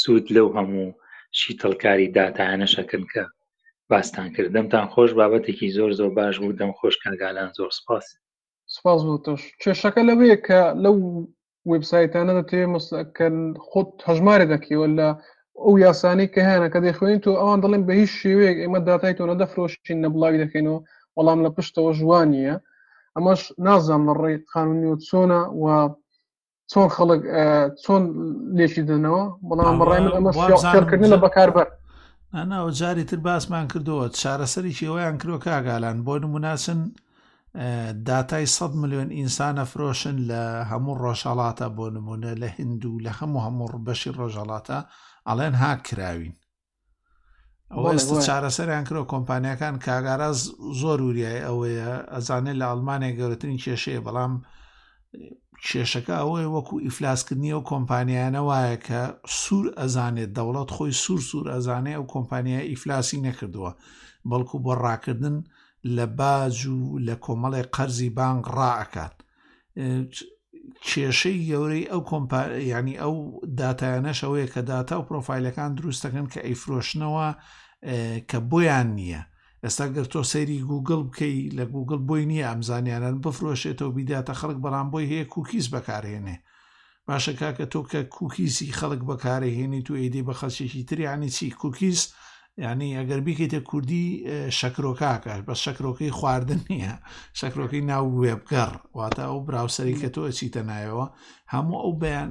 [0.00, 0.96] سوود لەو هەموو
[1.38, 3.22] شیتەڵکاری داتانەشەکن کە
[3.90, 8.06] باستان کرد دەمتان خۆش بابەتێکی زۆر زۆر باش بوو دەم خۆشکەگالان زۆر سپاس
[8.76, 10.96] سپاس بوو توش کێشەکە لەوەیە کە لەو
[11.70, 12.60] وبسایتانە دەتێ
[13.68, 15.08] خۆت هەژمارە دەکەوە لە
[15.64, 19.24] ئەو یاسانی کە هەیەە کە دەخوێن تو ئەوان دەڵێن بە هیچ شێوەیەک ئێمە دااتای تۆ
[19.32, 20.78] نەدەفرۆشین نەبڵاوی دەکەینەوە
[21.16, 22.54] وەڵام لە پشتەوە ژوانیە
[23.16, 25.64] ئەمەش نازام لە ڕێی قانونی و چۆنە و
[26.70, 27.20] چۆن خەڵک
[27.82, 28.02] چۆن
[28.58, 31.66] لێکی دنەوە بەڵام بەڕای من ئەمەکردن لە بەکاربەر
[32.38, 36.78] ئەناوە جاری تر باسمان کردەوە چارەسەری شێوەیان کرۆ کاگالان بۆ نموناسن
[38.06, 43.40] داتای 100 میلیۆن ئینسانە فرۆشن لە هەموو ڕۆژهڵاتە بۆ نمونە لە هند و لە هەموو
[43.46, 44.78] هەموو بەشی ڕۆژهڵاتە
[45.28, 46.34] ئەڵێن ها کراوین
[47.74, 50.38] ئەوە ئێستا چارەسەریان کرۆ کۆمپانیەکان کاگاراز
[50.80, 54.32] زۆر وریای ئەوەیە ئەزانێت لە ئەلمانیا گەورەترین کێشەیە بەڵام
[55.68, 59.00] کێشەکە ئەوەیە وەکو ئیفلاسکردنی و کۆمپانیانە وایە کە
[59.42, 63.70] سوور ئەزانێت دەوڵەت خۆی سوور سوور ئەزانێ ئەو کۆمپانیای ئیفلاسی نەکردووە
[64.30, 65.36] بەڵکو بۆ ڕاکردن
[65.86, 69.14] لە باز و لە کۆمەڵێ قەرزی بانگ ڕائکات
[70.86, 73.14] کێشەی گەورەی ئەو کۆمپار ینی ئەو
[73.58, 77.28] دااتایانەش ئەوەیە کە داتا و پرۆفایلەکان دروستەکەن کە ئەیفرۆشنەوە
[78.30, 79.22] کە بۆیان نییە
[79.64, 84.88] ئێستا گەر تۆ سەیری گوگل بکەی لە گوگل بۆی نییە ئەمزانیانن بفرۆشێتەوە بیداتە خەڵک بەڵام
[84.92, 86.36] بۆی هەیە کوکیز بەکارهێنێ
[87.08, 92.00] باشە کاکە تۆ کە کوکیسی خەڵک بەکارهێنی تو ئیدی بە خەلچێکی تریانی چی کوکیز
[92.58, 94.06] ینی ئەگەر بیکەیتە کوردی
[94.60, 96.94] شەکرۆکاکە بە شەکرۆکەی خواردن نییە
[97.40, 101.06] شەکرۆکەی ناو وێبگەڕ واتە ئەو براوسەری کە تۆە چیتە نایەوە
[101.54, 102.30] هەموو ئەو بەیان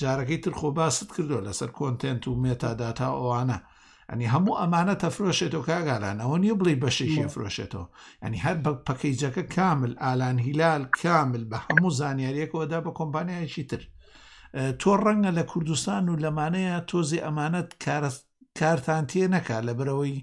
[0.00, 3.58] جارەکەی ترخۆ باست کردو لەسەر کۆنتنت و مێتاداتا ئەوانە
[4.10, 7.86] ئەنی هەموو ئەمانە تەفرۆشێتەوە کاگالان ئەوە نیە بڵی بەشێکی فرۆشێتەوە
[8.22, 13.82] ئەنی هەر بە پەکەیجەکە کامل ئالان هیلال کامل بە هەموو زانیاریەکەوەدا بە کۆمپانیایکی تر
[14.80, 18.22] تۆ ڕەنگە لە کوردستان و لەمانەیە تۆزی ئەمانەت کارست
[18.60, 20.16] کارتان تێ نەکا لەبەرەوەی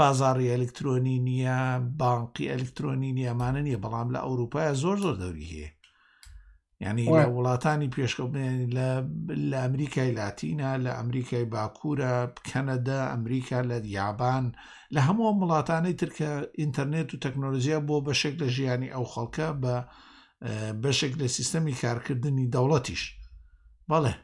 [0.00, 1.58] بازاری ئەلکترۆنی نییە
[2.00, 5.70] بانقی ئەلکترۆنی نیەمانە نیە بەڵام لە ئەوروپایە زۆر زۆر دەوری هەیە
[6.84, 8.60] ینی لە وڵاتانی پێشکەوتێن
[9.52, 12.12] لە ئەمریکای لاتینە لە ئەمریکای باکوورە
[12.48, 14.44] کەنەدا ئەمریکا لە دیابان
[14.94, 16.28] لە هەموو وڵاتانەی ترکە
[16.60, 19.74] ئینتەرنێت و تەکنۆلژیە بۆ بەشێک لە ژیانی ئەو خەڵکە بە
[20.82, 23.02] بەشێک لە سیستەمی کارکردنی دەوڵەتیش
[23.90, 24.14] بەڵێ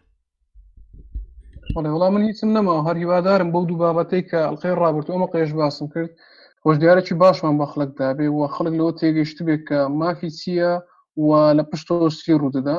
[1.75, 5.51] بەڵێ وڵام من هیچم نەماوە هەر هیوادارم بەو دوو بابەتەی کە ئەڵلقەی ڕابرت ئەمە قێش
[5.61, 6.11] باسم کرد
[6.63, 10.73] خۆش دیارێکی باشمان بە خلک دابێ و خلک لەوە تێگەیشت بێت کە مافی چییە
[11.27, 11.29] و
[11.59, 12.77] لە پشتۆسی ڕوودەدا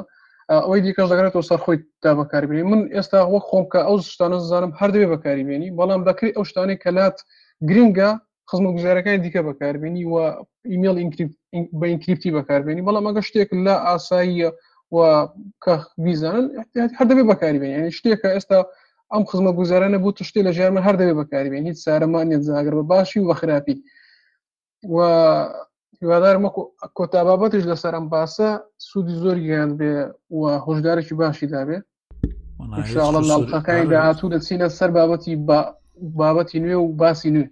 [0.63, 5.07] ئەوەی دیکەش دەگرێتەوە سەرخۆی دا بەکاربیێنی من ئێستا وەک خۆم کە ئەو شتانە زانم هەردەوێ
[5.13, 7.17] بەکاریبیێنی بەڵام دەکرێت ئەو شتانی کەلات
[7.69, 8.09] گرنگە
[8.49, 10.15] خزمە گوزارەکانی دیکە بەکاربیێنی و
[10.71, 10.95] ئیمیل
[11.79, 14.49] بە ئینکریپتی بەکاربیێنی بەڵام ئەگە شتێک لە ئاساییە
[14.89, 15.75] کە
[16.05, 16.45] بیزانن
[16.97, 18.59] هەر دەبێ بەکاریبێن یعنی شتێککە ئێستا
[19.13, 22.83] ئەم خزمە گوزارانە بوو تشتێ لە ژارمە هەر دەبێ بەکاریبێن هیچ سارەمان نێت زاگر بە
[22.93, 23.75] باشی و بەخراپی
[24.95, 24.97] و
[26.01, 26.49] هیوادارمە
[26.97, 28.47] کۆتابابەتش لە سەرم باسە
[28.87, 29.93] سوودی زۆر گیان بێ
[30.39, 31.77] و هۆشدارێکی باشی دابێ
[33.31, 35.33] ناڵقەکانی داهاتوو دەچینە سەر بابەتی
[36.19, 37.47] بابەتی نوێ و باسی نوێ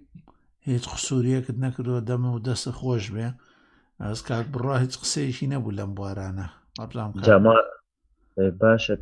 [0.69, 3.27] هیچ قسووریەکت نەکردەوە دەمە و دەستە خۆش بێ
[4.07, 6.47] ئەس کات بڕا هیچ قسەیەکی نەبوو لەم بوارانە
[7.25, 7.55] جاما
[8.59, 8.93] باشە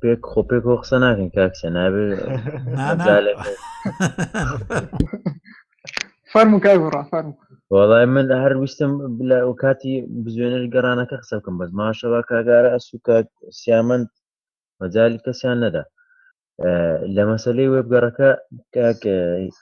[0.00, 2.20] پێک خۆپێک بۆ قسە ناکەن کاکسە نابێت
[6.32, 7.30] فەرم کای بڕ فەرم
[7.76, 9.94] وڵای من هەر ویستم بلا و کاتی
[10.24, 13.16] بزوێنەر گەڕانەکە قسە بکەم بەس ماشەوە کاگارە ئەسوکە
[13.60, 14.08] سیامند
[14.80, 15.84] مەجای کەسیان نەدا
[17.14, 18.30] لە مەسلەی وێبگەڕەکە
[18.74, 19.16] کاکە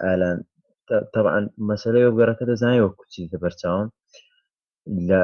[0.08, 0.36] ئالان
[1.12, 3.88] تەعاان مەسلەی وێبگەڕەکە دەزانای وە کوچی دەبەرچاوم
[5.08, 5.20] لە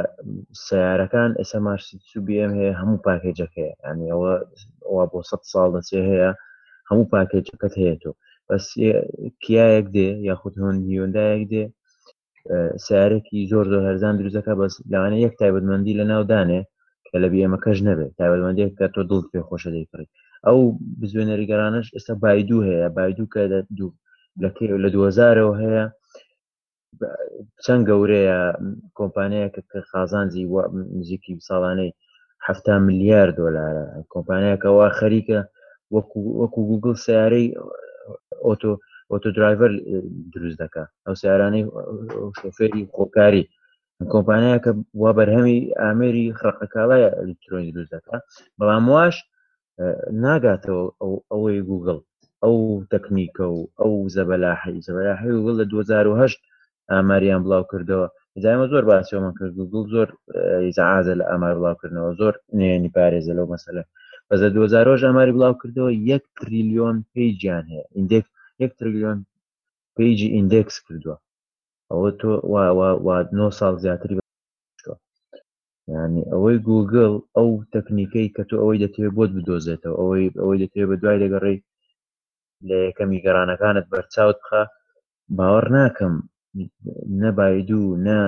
[0.67, 4.09] سیارەکان ئێستا ماشسوبیم هەیە هەموو پاکێجەکەەیە ئەنی
[4.87, 6.31] ئەوەوا بۆ سە ساڵ دەچێ هەیە
[6.89, 8.11] هەموو پاکێجەکەت هەیە تۆ
[8.49, 8.65] بەس
[9.43, 11.65] کیایەک دێ یاخود هەون هیوەندایەک دێ
[12.87, 16.61] سیارێکی زۆر زۆر هەرزان دروزەکە بەس لاوانە یەک تایبەتمەندی لە ناودانێ
[17.07, 20.11] کە لە بیێمەکەش نەبێت تایبەتمەندێک کە تۆ دڵ پێ خۆشە دەیکڕیت
[20.47, 20.59] ئەو
[21.01, 23.41] بزوێنەریگەرانش ئێستا بایدوو هەیە بایدوو کە
[23.79, 23.91] دوو
[24.43, 24.49] لە
[24.85, 25.85] لە 2000ەوە هەیە
[27.65, 28.39] چەند گەورەیە
[28.99, 30.45] کۆمپانیەکە کە خازانجی
[30.99, 31.97] نزیکی ساڵانەی
[32.47, 35.41] هەفتا ملیار دۆلارە کۆمپانیەکەەوە خەریکە
[35.95, 37.49] وەکو گوگل سیارەی
[38.47, 38.73] ئۆتۆ
[39.13, 39.73] ئۆتۆدرایڤەر
[40.35, 41.65] دروست دەکە ئەو سیارانەی
[42.39, 43.45] شۆفێری خۆکاری
[44.13, 44.71] کۆمپانیە کە
[45.03, 48.17] وا بەرهەمی ئامێری خەقەکاڵای ئەلیکترۆنی دروست دەکە
[48.59, 49.17] بەڵام واش
[50.25, 50.83] ناگاتەوە
[51.33, 51.99] ئەوەی گوگل
[52.45, 52.57] ئەو
[52.93, 56.29] تەکنیکە و ئەو زەبەلاحی زەبەلاحی گوگل لە 2010
[56.95, 58.07] ئاماریان بڵاو کردەوە
[58.43, 60.09] زایمە زۆر باسیۆمان کرد گوگل زۆر
[60.93, 63.83] ئازە لە ئامار بڵاوکردنەوە زۆر نێنی پارێزە لەو مەسەلە
[64.29, 68.27] بەزە 2010 ئاماری بڵاو کردەوە یەک تریلیۆن پیجیان هەیە ئیندێک
[68.63, 69.19] یەک تریلیۆن
[69.97, 71.17] پیجی ئیندێکس کردووە
[71.93, 72.31] ئەوە تۆ
[73.41, 74.15] 9 ساڵ زیاتری
[75.97, 80.97] ینی ئەوەی گوگل ئەو تەکنیکەی کە تۆ ئەوەی دەتەوێت بۆت بدۆزێتەوە ئەوەی ئەوەی دەتەوێت بە
[81.03, 81.59] دوای لەگەڕێی
[82.69, 84.63] لە یەکەمی گەرانەکانت بەرچاوت بخە
[85.37, 86.15] باوەڕ ناکەم
[87.23, 88.21] نەباید و نە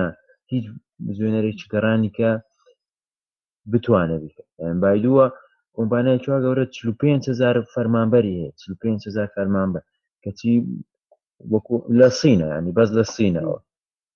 [0.52, 0.64] هیچ
[1.16, 2.30] زوێنەرێکی گەڕانی کە
[3.70, 4.16] بتوانە
[4.82, 5.26] بایدووە
[5.76, 6.64] کۆمپانای چوا گەورە
[7.02, 8.52] 500هزار فەرمانبەری هەیە
[8.82, 9.80] 500هزار فەرمان بە
[10.24, 10.54] کەچی
[11.52, 13.58] وەکو لە سینە ینی بەس لە سینەوە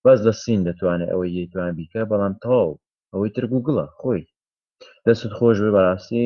[0.05, 2.71] بەس لە سین دەتوانێت ئەوەی یتوان بیکە بەڵام تاو
[3.13, 4.25] ئەوەی تر گوگڵە خۆی
[5.07, 6.23] دەست خۆش بە باسی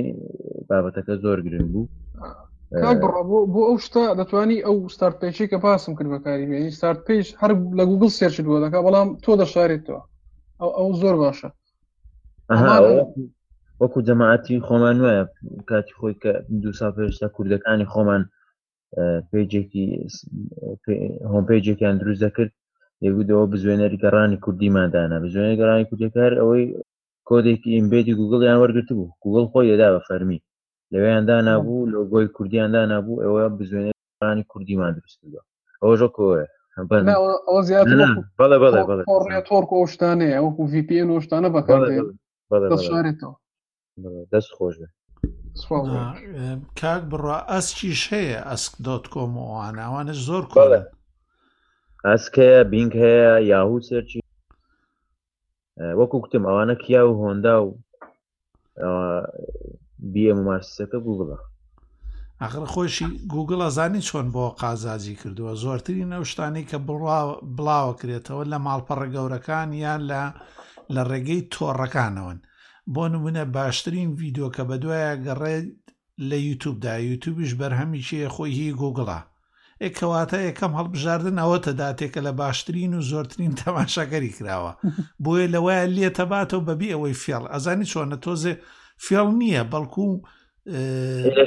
[0.69, 1.85] بابەتەکە زۆر گرنگ بوو.
[2.75, 7.51] بۆ ئەو شتا دەتوانی ئەو ستارت پێچی کە پاسم کرد بەکاری یعنی ستارت پێش هەر
[7.79, 10.01] لە گوگل سێرچ بووە دەکا بەڵام تۆ دەشارێتەوە
[10.61, 11.49] ئەو ئەو زۆر باشە
[13.81, 15.25] وەکو جەماعەتی خۆمان وایە
[15.71, 16.33] کاتی خۆی کە
[16.63, 18.23] دو سا پێشتا کوردەکانی خۆمان
[19.31, 19.85] پێجێکی
[21.33, 22.53] هۆمپێجێکیان دروست دەکرد
[23.07, 26.65] یەگودەوە بزوێنەری گەڕانی کوردیماندانا بزوێنەر گەڕانی کوردەکار ئەوەی
[27.29, 30.39] کۆدێکی ئیمبێتی گوگڵیان وەرگرت بوو گوگل خۆی دەدا بە فەرمی
[30.93, 35.41] لەوێیاندا نبوو لۆگۆی کوردیاندا نبوو ئەوە بزوێنێتانی کوردیمان دروست کردوە
[35.83, 36.47] ئەوژە کۆە
[39.49, 43.33] تۆرک شتانەیە وەکو VPN شتانە بەکارێتەوە
[44.33, 44.77] دەست خۆش
[46.81, 50.81] کاک بڕە ئەسکیش هەیە ئەسک دۆت کۆم ئەوانەوانە زۆر کۆڵە
[52.09, 54.21] ئەسک هەیە بینگ هەیە یاهوو سەرچی
[55.99, 57.69] وەکو کتم ئەوانە کیا و هۆندا و
[60.15, 61.39] بیە ممارسەکە گوگڵە
[62.43, 66.79] ئەخر خۆشی گوگل ئەزانی چۆن بۆ قازازی کردووە زۆرترین ئەو شتانی کە
[67.57, 70.23] بڵاوە کرێتەوە لە ماڵپەڕە گەورەکان یان لە
[70.95, 72.39] لە ڕێگەی تۆڕەکانەوەن
[72.95, 75.67] بۆ نمونە باشترین ڤیددیو کە بە دوایە گەڕێت
[76.29, 79.21] لە یوتوبدا یوتوبیش بەرهەمیشیە خۆی هی گوگڵە
[79.83, 84.73] ئێکەواتە یەکەم هەڵبژاردن ئەوە تەداتێکە لە باشترین و زۆرترین تەماشاگەری کراوە
[85.25, 88.55] بۆیە لەوەیە لێتەباتەوە بەبی ئەوەی فێڵ ئەزانی چۆنە تۆزێ
[89.05, 90.09] فێڵ نییە بەڵکو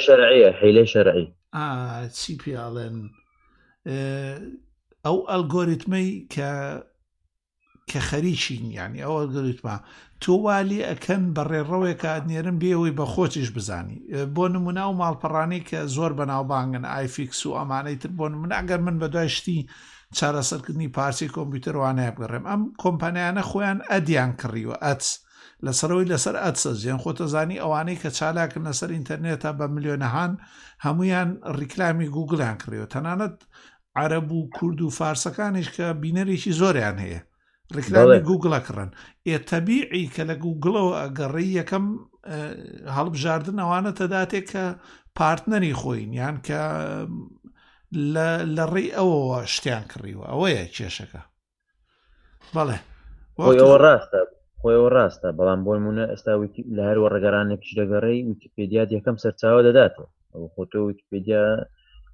[0.06, 1.28] شەرعە حیلەی شەرعی
[2.18, 2.96] چی پیاڵێن
[5.06, 6.52] ئەو ئەلگۆریتمەی کە
[7.90, 9.76] کە خەریکین یعنی ئەوە گەریتمە
[10.24, 13.98] تۆوالی ئەکەن بەڕێڕەوێکە نێرم بێەوەی بە خۆچیش بزانی
[14.36, 19.08] بۆ نموناو ماڵپەڕانەی کە زۆر بەناوبانگن ئایفیکس و ئەمانەی تر بۆ من ئەگەر من بە
[19.14, 19.60] دوای شتی
[20.18, 25.04] چارەسەرکردنی پارچی کۆمپیوتەروانەیە بگەڕێم ئەم کۆمپانیانە خۆیان ئەدیان کڕیوە ئەچ.
[25.68, 30.32] لەسەرەوەی لەسەر ئەتسەزیان خۆتەزانی ئەوانەی کە چالاکن لەسەر ئینتەرنێتە بە ملیۆنەهان
[30.86, 31.30] هەمویان
[31.60, 33.38] ڕیکلامی گوگلیان کڕێەوە تەنانەت
[34.00, 37.22] عرب و کورد و فارسەکانیش کە بینەرێکی زۆریان هەیە
[37.76, 38.90] ڕکلامی گوگڵەکڕن
[39.30, 41.86] ئێتەبیعی کە لە گوگڵەوە ئەگەڕی یەکەم
[42.96, 44.66] هەڵبژاردن ئەوانە تەداتێک کە
[45.18, 46.62] پارتنەری خۆین یان کە
[48.58, 51.22] لە ڕێ ئەوەوە شتیان کڕیوە ئەوەیە کێشەکە
[52.56, 52.78] بەڵێ
[53.84, 54.22] ڕاستە
[54.62, 56.34] خۆیەوە ڕاستە بەڵام بۆی مونە ئێستا
[56.78, 61.44] لە هەروە ڕگەرانێکیش دەگەڕی ویکیپیدیات یەکەم سەرچاوە دەداتەوە ئەو خۆتۆ ویکیپیدیا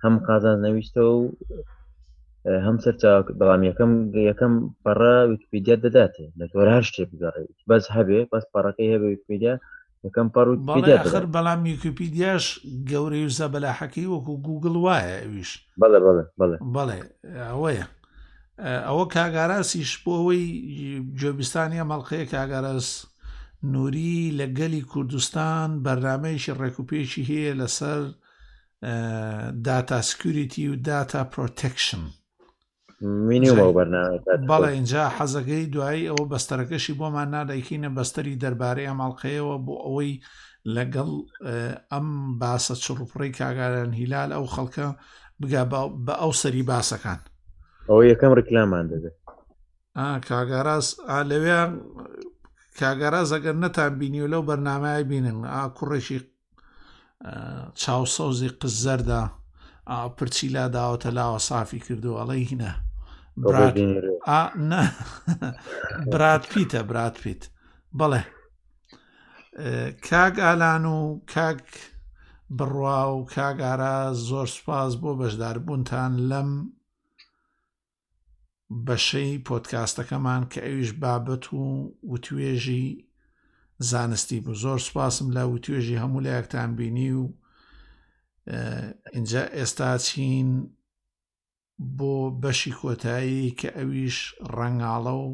[0.03, 1.23] هەم قازان نەویستەوە و
[2.65, 2.95] هەم سەر
[3.39, 3.91] بەڵام یەکەم
[4.29, 4.53] یەکەم
[4.83, 4.99] پەڕ
[5.31, 9.53] ویکیپیدیا دەداتێ لە تۆ هەر شتێ بگەڕیت بەس هەبێ بەس پەڕەکەی هەبێ ویکیپیدیا
[10.07, 10.47] یەکەم پەڕ
[11.11, 12.45] خر بەڵام یوکیپیدیاش
[12.89, 15.51] گەورەی وزە بەلاحەکەی وەکو گوگل وایە ویش
[15.81, 16.99] بەڵێ بەڵێ بەڵێ بەڵێ
[17.49, 17.85] ئەوەیە
[18.63, 20.45] ئەوە کاگاراسیش بۆ ئەوەی
[21.19, 22.89] جێبیستانی ئەمەڵقەیە کاگەرەس
[23.73, 27.99] نووری لە گەلی کوردستان بەرنمەیەشی ڕێکوپێکی هەیە لەسەر
[29.67, 32.03] داتا سکوریتی و داتا پرۆتەکشن
[34.49, 40.13] بەڵێ اینجا حەزەکەی دوایی ئەوە بەستەرەکەشی بۆمان نادایکینە بەستری دەربارەی ئەماڵقەیەوە بۆ ئەوەی
[40.75, 41.11] لەگەڵ
[41.91, 42.07] ئەم
[42.41, 44.87] باسە چڕوپڕی کاگاران هیلال ئەو خەڵکە
[45.41, 45.63] بگا
[46.05, 47.19] بە ئەو سەری باسەکان.
[47.89, 49.15] ئەو یەکەم ڕکلامان دەبێت
[50.29, 50.85] کاگەڕاز
[51.29, 51.71] لەوێیان
[52.79, 56.17] کاگەڕاز ئەگەر نەتان بینی و لەو بەرنمای بینن ئا کوڕێکی
[57.81, 59.23] چاوسەوزی قزەردا
[60.17, 62.71] پرچی لا داوەتە لاوە سافی کردو ئەڵی هینە
[66.11, 67.41] برات پیتە برات پیت
[67.99, 68.21] بەڵێ
[70.09, 70.97] کاگ ئالان و
[71.33, 71.65] کاک
[72.57, 73.95] بڕوا و کاگارە
[74.29, 76.49] زۆر سپاس بۆ بەشداربوونتان لەم
[78.85, 81.61] بەشەی پۆتکاستەکەمان کە ئەویش بابەت و
[82.11, 83.03] وتوێژی
[83.89, 87.33] زانستی بوو زۆر سوپاسم لە وتوێژی هەموو لە یەکتان بینی و
[89.15, 90.49] اینجا ئێستا چین
[91.97, 94.17] بۆ بەشی کۆتایی کە ئەویش
[94.57, 95.29] ڕەنگاڵە و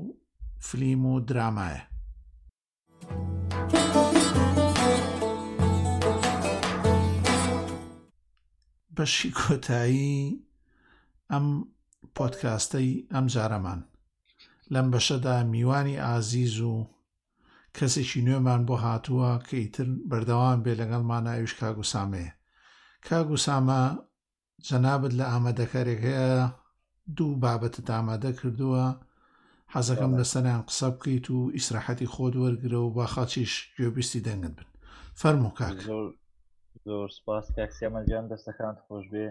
[0.67, 1.81] فلیم و درامایە.
[8.97, 10.21] بەشی کۆتایی
[11.31, 11.47] ئەم
[12.17, 13.81] پۆتکاستەی ئەم جارەمان
[14.73, 16.75] لەم بەشەدا میوانی ئازیز و
[17.77, 22.27] کەسێکی نوێمان بۆ هاتووە کە ئیتر بەردەوام بێ لەگەڵمان ئاویش کاگوسامێ
[23.07, 23.81] کاگوسامە
[24.67, 26.29] جەنابەت لە ئامادەکارێکەیە
[27.17, 28.83] دوو بابەتت ئامادە کردووە
[29.73, 34.69] حەزەکەم لە سەریان قسە بکەیت و ئیسراحەتی خۆت وەرگرە و با خاچیش گوێبیستی دەنگت بن
[35.21, 35.77] فەرمو کاک
[36.87, 39.27] زۆر سپاس کاکسیەمە گیان دەستەکانت خۆش بێ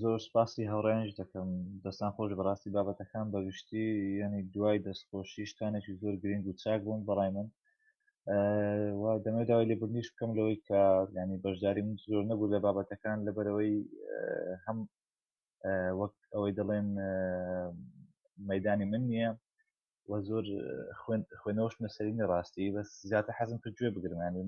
[0.00, 1.48] زۆر سپاسی هاوڕێنش دەکەم
[1.84, 3.84] دەستان خۆش بەڕاستی بابەتەکان بەگشتی
[4.22, 7.46] یعنی دوای دەستخۆشی شتانێکی زۆر گرنگ و چاک بوون بەڕای من
[9.24, 10.80] دەمە داوای لێبرنیش بکەم لەوەی کە
[11.18, 13.74] ینی بەشداری من زۆر نەبوو لە بابەتەکان لەبەرەوەی
[14.64, 14.78] هەم
[16.00, 16.88] وەک ئەوەی دەڵێن
[18.48, 19.30] مەدانی من نییە
[20.10, 20.44] وە زۆر
[21.40, 24.42] خوێنەوەش مەسەرینە ڕاستی بەس زیاتر حەزم کردگوێ بگرمانی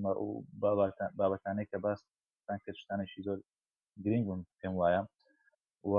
[1.19, 3.37] بابەتانێک کە باستان کە شتانێکی زۆر
[4.03, 5.01] گرنگ بوون پێم وایە
[5.85, 5.93] و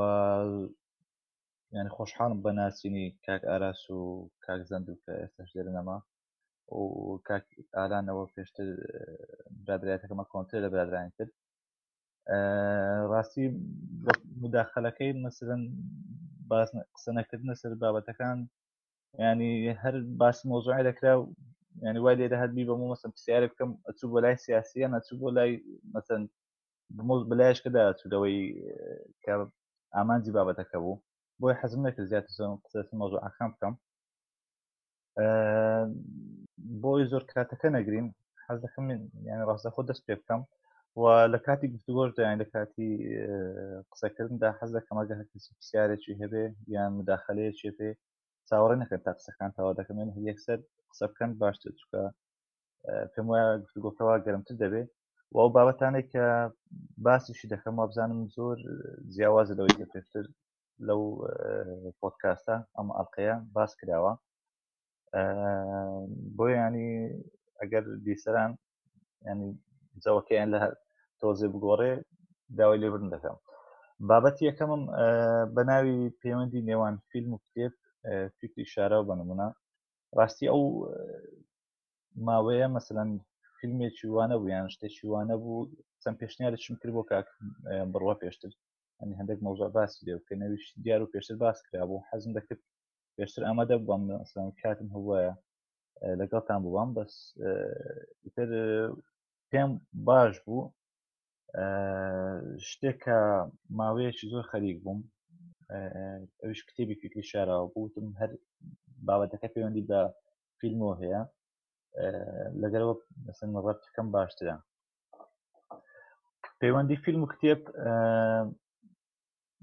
[1.74, 3.98] یعنی خۆشحاڵم بە ناسینی کاک ئاراس و
[4.46, 5.96] کاک زەند و کە ئێستاش لێرنەما
[6.80, 6.82] و
[7.28, 7.44] کاک
[7.76, 8.66] ئارانەوە پێشتر
[9.64, 11.30] برادایەتەکەمە کۆنتر لە برادرانی کرد
[13.12, 13.44] ڕاستی
[14.42, 15.62] مداخلەکەی مەسرن
[16.50, 18.38] باس قسە نەکردنە سەر بابەتەکان
[19.22, 19.52] ینی
[19.82, 21.22] هەر باس مۆزوعی دەکرا و
[21.86, 25.52] ینی وای لێ دەهاتبی بە مۆمەسم پرسیارە بکەم ئەچوو بۆ لای سیاسیان ئەچوو بۆ لای
[25.94, 26.22] مەسەن
[26.96, 28.38] بمۆز بلایشکەدا ئەچوودەوەی
[29.98, 31.02] ئامانجی بابەتەکە بوو
[31.40, 33.74] بۆی حەزم نەکرد زیاتر زۆر قسەسی مۆزوعەکان بکەم
[36.82, 38.06] بۆی زۆر کاتەکە نەگرین
[38.46, 38.84] حەز دەکەم
[39.28, 40.40] یعنی ڕاستەخۆ دەست پێ بکەم
[41.00, 41.02] و
[41.32, 42.90] لە کاتی گفتوگۆش دایان لە کاتی
[43.90, 46.44] قسەکردندا حەز دەکەم ئەگە هەرکەسی پرسیارێکی هەبێ
[46.74, 47.88] یان مداخلەیەکی پێ
[48.48, 50.58] چاوەڕێ نەکەن تا قسەکان تاوا دەکەمێن یەکسەر
[50.90, 52.02] قسە بکەن باشتر چکە
[53.12, 54.90] پێم وایە گفتگۆکەوا گەرمتر دەبێت
[55.34, 56.24] و ئەو بابەتانێک کە
[57.06, 58.56] باسیشی دەکەم و بزانم زۆر
[59.14, 60.24] جیاوازە لەوەی کە پێشتر
[60.88, 61.02] لەو
[62.00, 64.12] پۆتکاستە ئەم ئەڵلقەیە باس کراوە
[66.36, 66.90] بۆ ینی
[67.60, 68.52] ئەگەر دیسەران
[69.30, 69.48] ینی
[70.04, 70.60] جەوەکەیان لە
[71.20, 71.92] تۆزێ بگۆڕێ
[72.58, 73.36] داوای لێبرن دەکەم
[74.08, 74.82] بابەتی یەکەمم
[75.54, 77.74] بە ناوی پەیوەندی نێوان فیلم و کتێب
[78.38, 79.48] فکری شارە و بەنمونە
[80.18, 80.62] ڕاستی ئەو
[82.26, 83.10] ماوەیە مەسەن
[83.62, 85.68] فیلمێکی وانە بوو یان شتێکی وانە بوو
[86.02, 87.28] چەند پێشنیارشم کرد بۆ کاک
[87.92, 88.52] بڕوا پێشتر
[89.00, 92.60] ئەنی هەندێک مەوزا باسی لێ کە نەویش دیار و پێشتر باس کرا بۆ حەزم دەکرد
[93.16, 95.32] پێشتر ئامادە بووم ئەسلام کاتم هەوایە
[96.20, 97.12] لەگەڵتان بووام بەس
[98.34, 98.48] تر
[99.50, 99.70] پێم
[100.08, 100.70] باش بوو
[102.68, 103.18] شتێکە
[103.78, 105.00] ماوەیەکی زۆر خەریک بووم
[106.42, 108.30] ئەوش کتێبی فکری شاراوە بووتم هەر
[109.06, 110.00] بابەتەکە پەیوەندی بە
[110.58, 111.22] فیلمەوە هەیە
[112.62, 112.94] لەگەرەوە
[113.26, 114.56] بەسند ڕەتەکەم باشترە
[116.60, 117.60] پەیوەندی فیلم و کتێب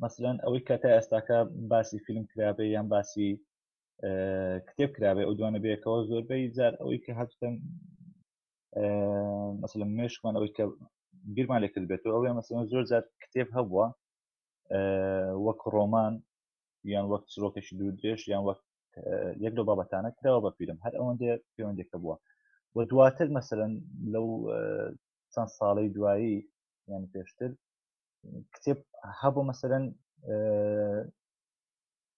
[0.04, 1.38] مەسلەن ئەوەی کەتا ئێستاکە
[1.72, 3.30] باسی فیلم کرابێ یان باسی
[4.68, 7.54] کتێب کرابێ ئەو دوانە بێکەوە زۆربەی جار ئەوەی کە هەستن
[9.64, 10.64] مەسلە مێشمان ئەوەی کە
[11.36, 13.88] بیرمان لێکرد بێتەوە ئەوەیە مەسلەن زۆر جار کتێب هەبووە
[15.46, 16.14] وەک ڕۆمان
[16.94, 18.60] یان وەک چرۆکەشی دوودرێش یان وەک
[19.46, 22.16] یەک دو بابەتانە کراوە بەپیرم هەر ئەوەندێ پەیوەندێکە بووە
[22.74, 23.74] بۆ دواتر مەسەرەن
[24.14, 24.28] لەو
[25.34, 26.36] چەند ساڵی دوایی
[26.92, 27.52] یان پێشتر
[28.54, 28.80] کتێب
[29.22, 29.84] هەبوو مەسەرەن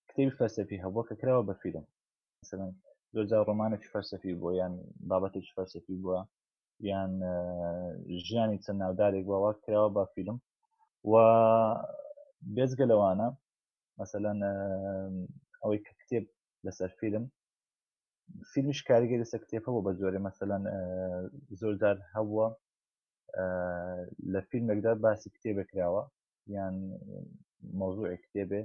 [0.09, 1.85] کتێبی فەرسەفی هەبووە کە کراوە بەفیرم
[2.41, 2.71] مەسەرەن
[3.13, 4.73] زۆرجار ڕۆمانێکی فەرسەفی بووە یان
[5.09, 6.19] بابەتێک فەرسەفی بووە
[6.89, 7.11] یان
[8.25, 10.37] ژیانی چەند ناودارێک بووەوە کراوە بە فیلم
[11.11, 11.13] و
[12.55, 13.27] بێزگە لەوانە
[13.99, 14.25] مەسەەن
[15.61, 15.91] ئەوەی کە
[16.67, 17.23] لەسەر فیلم
[18.51, 20.63] فیلمش کاریگەری لەسەر کتێبەوە بە زۆرە مەسەەن
[21.59, 22.47] زۆردار هەبووە
[24.33, 26.03] لە فیلمێکدا باسی کتێبە کراوە
[26.55, 26.75] یان
[27.79, 28.61] مۆزوع کتێبێ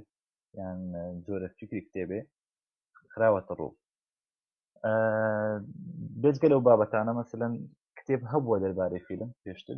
[0.59, 0.79] یان
[1.25, 2.19] زۆرە فکری کتێبێ
[3.11, 3.77] خراوەتە ڕوو
[6.21, 7.53] بێجگە لەو بابەتانە مەسەن
[7.97, 9.77] کتێب هەبووە دەربارەی فیلم پێشتر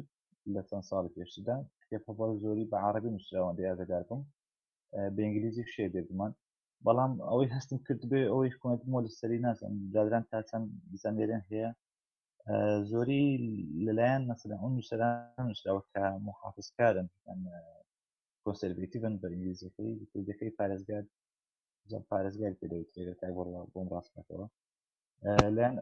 [0.53, 4.21] لە چەند ساڵی پێشتدا کتێب هەبووە زۆری بە عربی نووسراوەندە یادەگار بم
[5.13, 6.33] بە ئینگلیزی شێ بێگومان
[6.85, 11.69] بەڵام ئەوەی هەستم کرد بێ ئەوەی حکوومەت بووە لە سەری نازم جادران تاچەند بزانێرن هەیە
[12.91, 13.25] زۆری
[13.85, 17.07] لەلایەن مەسەدە ئەو نووسران نووسراوە کە محافظکارن
[18.43, 21.03] کۆسەربێتیڤن بە ئینگلیزیەکەی کوردەکەی پارێزگار
[21.91, 24.47] زەم پارێزگار پێدەوتێگە تا بۆڵە بۆم ڕاستەکەەوە
[25.57, 25.73] لەن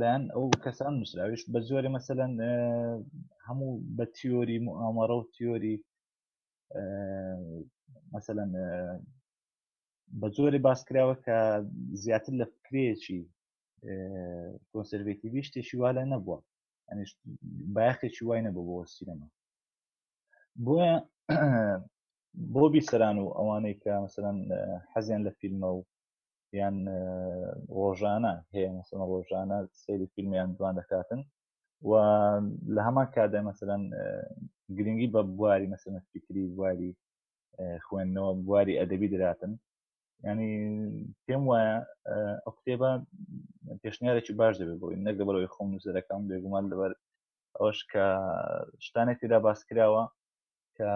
[0.00, 2.32] لەن ئەو کەسان نووسراویش بە زۆری مەسەەن
[3.46, 5.74] هەموو بە تیۆری موامەرە و تیۆری
[8.14, 8.50] مەسەەن
[10.20, 11.36] بە زۆری باسکراوە کە
[12.04, 13.18] زیاتر لە فکرێکی
[14.70, 16.38] کۆنسەرڤێتیوی شتێکی وا لە نەبووە
[17.76, 19.26] باخێکی وای نەبوو بۆ سینەما
[20.64, 20.94] بۆیە
[22.54, 24.38] بۆبی سەران و ئەوانەی کە مەسەرەن
[24.92, 25.80] حەزیان لە فیلمە و
[26.60, 26.76] یان
[27.76, 31.20] ڕۆژانە هەیە مەسەن ڕۆژانە سری فیلمیان دوان دەکاتن
[31.88, 31.90] و
[32.74, 33.82] لە هەمان کادا مەسەرەن
[34.76, 36.90] گرنگی بە بواری مەسەنە فکری بواری
[37.84, 39.52] خوێندنەوە بواری ئەدەبی دراتن
[40.30, 40.52] ینی
[41.26, 41.76] پێم وایە
[42.44, 42.90] ئەو کتێبە
[43.82, 46.92] پێشنیارێکی باش دەبێت بۆی نەک دەبەرەوەی خۆم نووسەرەکەم بێگومان لەبەر
[47.58, 48.06] ئەوش کە
[48.86, 50.04] شتانێک تێدا باس کراوە
[50.78, 50.90] کە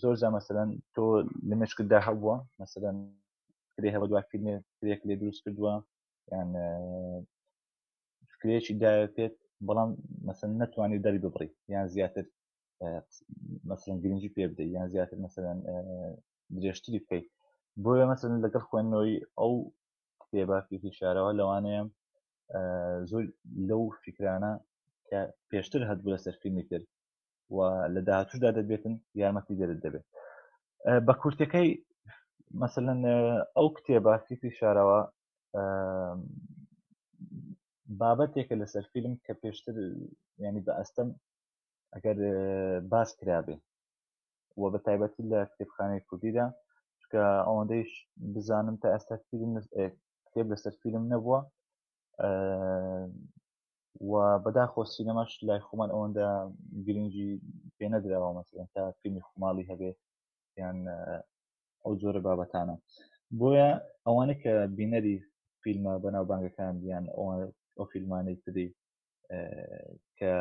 [0.00, 1.04] زۆر جا مەسەەن تۆ
[1.48, 2.96] لە مشکدا هەبووە مەسەەن
[3.74, 5.74] کرێ هەبە دوای فیلمێ کرێک لێ دروست کردووە
[6.32, 6.48] یان
[8.32, 9.34] فکرێکی دایە پێێت
[9.66, 9.90] بەڵام
[10.28, 12.24] مەسەن نتوانانی دەری ببڕی یان زیاتر
[13.70, 15.58] مەسەن گرنگجی پێ بدەیت یان زیاتر مەسەن
[16.56, 17.28] درێژتری بکەیت
[17.82, 19.52] بۆیە مەسەن لەگەڵ خوێندنەوەی ئەو
[20.22, 21.82] کتێبە فیکری شارەوە لەوانەیە
[23.10, 23.24] زۆر
[23.68, 24.52] لەو فکرانە
[25.08, 25.20] کە
[25.50, 26.82] پێشتر هەبوو لە سەرفیلمی تر
[27.56, 27.58] و
[27.94, 30.04] لە داهاتوشدا دەبێتن یارمەتی دەرت دەبێت
[31.06, 31.68] بە کورتەکەی
[32.62, 32.98] مثلەن
[33.56, 35.00] ئەو کتێبە فیکری شارەوە
[38.00, 39.76] بابەتێکە لەسەر فیلم کە پێشتر
[40.44, 41.08] ینی بە ئەستەم
[41.94, 42.18] ئەگەر
[42.92, 43.56] باس کرابێ
[44.60, 46.46] و بە تایبەتی لە کتێبخانەی کوردیدا
[47.14, 47.90] کە ئەوەندەیش
[48.34, 49.52] بزانم تا ئێستا فیلم
[50.26, 51.40] کتێب لەسەر فیلم نەبووە
[54.10, 54.12] و
[54.44, 56.26] بەداخۆ سینەماش لای خۆمان ئەوەندە
[56.86, 57.30] گرنگی
[57.78, 59.98] پێ نەدراوە مەسەن تا فیلمی خماڵی هەبێت
[60.60, 60.76] یان
[61.84, 62.76] ئەو جۆرە بابەتانە
[63.38, 63.70] بۆیە
[64.06, 65.14] ئەوانە کە بینەری
[65.62, 67.04] فیلمە بەناوبانگەکان یان
[67.76, 68.66] ئەو فیلمانەی تری
[70.18, 70.32] کە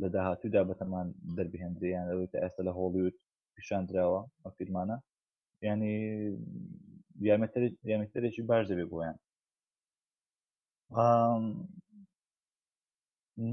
[0.00, 1.06] لە داهاتوودا بەتەمان
[1.36, 3.16] دەربهێنریان ئەوەی کە ئێستا لە هۆڵیوت
[3.56, 4.96] پیشاندراوە ئەو فیلمانە
[5.66, 5.92] ینی
[7.90, 9.16] یامەتەرێکی باش دەبێ بۆیان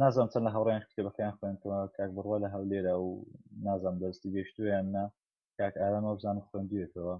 [0.01, 3.09] نازانم چەند لە هەوڕیان کتێبەکەیان خوێنەوە کاک بڕوە لە هەولێرە و
[3.65, 5.03] نازانم دەستی گەشتویان نا
[5.57, 7.15] کاک ئارامە بزان خوێندوێتەوە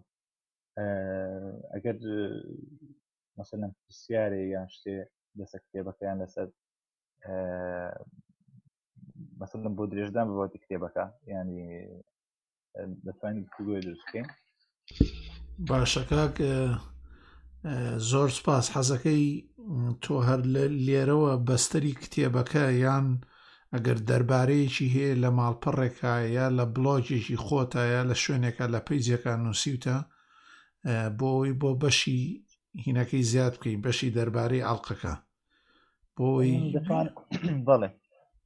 [1.73, 1.97] ئەگەر
[3.37, 4.95] مەسەەن پرسیارێ یان شتێ
[5.39, 6.47] دەسە کتێبەکەیان لەسەر
[9.39, 11.63] مەسەن بۆ درێژدان بەبەتی کتێبەکە ینی
[13.05, 14.27] دەتوانین گوێ درستکەین
[15.59, 16.23] باشەکە
[18.11, 19.25] زۆر سپاس حەزەکەی
[20.03, 20.41] تۆ هەر
[20.85, 23.07] لێرەوە بەستری کتێبەکە یان
[23.73, 29.97] ئەگەر دەربارەیەکی هەیە لە ماڵپەڕێکایە لە بڵۆکێکی خۆتایە لە شوێنێکە لە پیجەکان نووسیوتە
[31.19, 32.21] بۆی بۆ بەشی
[32.85, 35.13] هینەکەی زیاد بکەین بەشی دەربارەی ئاڵلقەکە
[36.17, 36.51] بۆی
[37.67, 37.89] بڵێ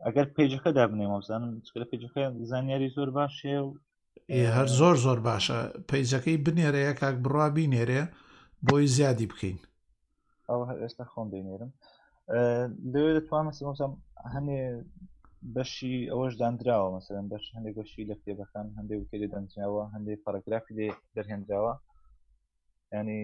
[0.06, 3.68] ئەگەر پێیجەکە دابنێ مەزانم لە پێیجەکە زانیاری زۆر باشێ و
[4.56, 5.60] هەر زۆر زۆر باشە
[5.90, 8.02] پەیجەکەی بنێرەیە کاک بڕوا بینێرێ
[8.68, 9.58] بۆی زیادی بکەین
[10.50, 11.72] ئەو هەر ئێستا خۆم بینێرم
[12.94, 13.94] لەوێ دەتوانمەسەم
[14.34, 14.62] هەنێ
[15.56, 20.88] بەشی ئەوەش دانراوە مەسەرەن بەش هەندێک بەشی لە کتێبەکان هەندێک وکێ دەنجراوە هەندێک پارەگرافی لێ
[21.16, 21.74] دەرهێنراوە
[22.96, 23.22] ینی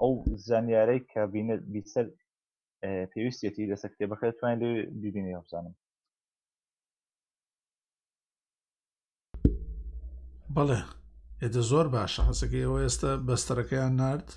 [0.00, 0.12] ئەو
[0.48, 2.06] زانیارەی کابینە بیسەر
[3.12, 4.72] پێویستێتی لەسەر کتێبەکە توانین لێ
[5.02, 5.74] ببینێ بزانم
[10.54, 10.80] بەڵێ
[11.42, 14.28] ئێدە زۆر باش حەسەکە ئەوە ئێستا بەستەرەکەیان نرد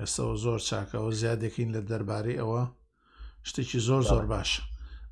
[0.00, 2.62] ئێستەوە زۆر چاکەەوە زیادێکین لە دەربارەی ئەوە
[3.48, 4.62] شتێکی زۆر زۆر باشە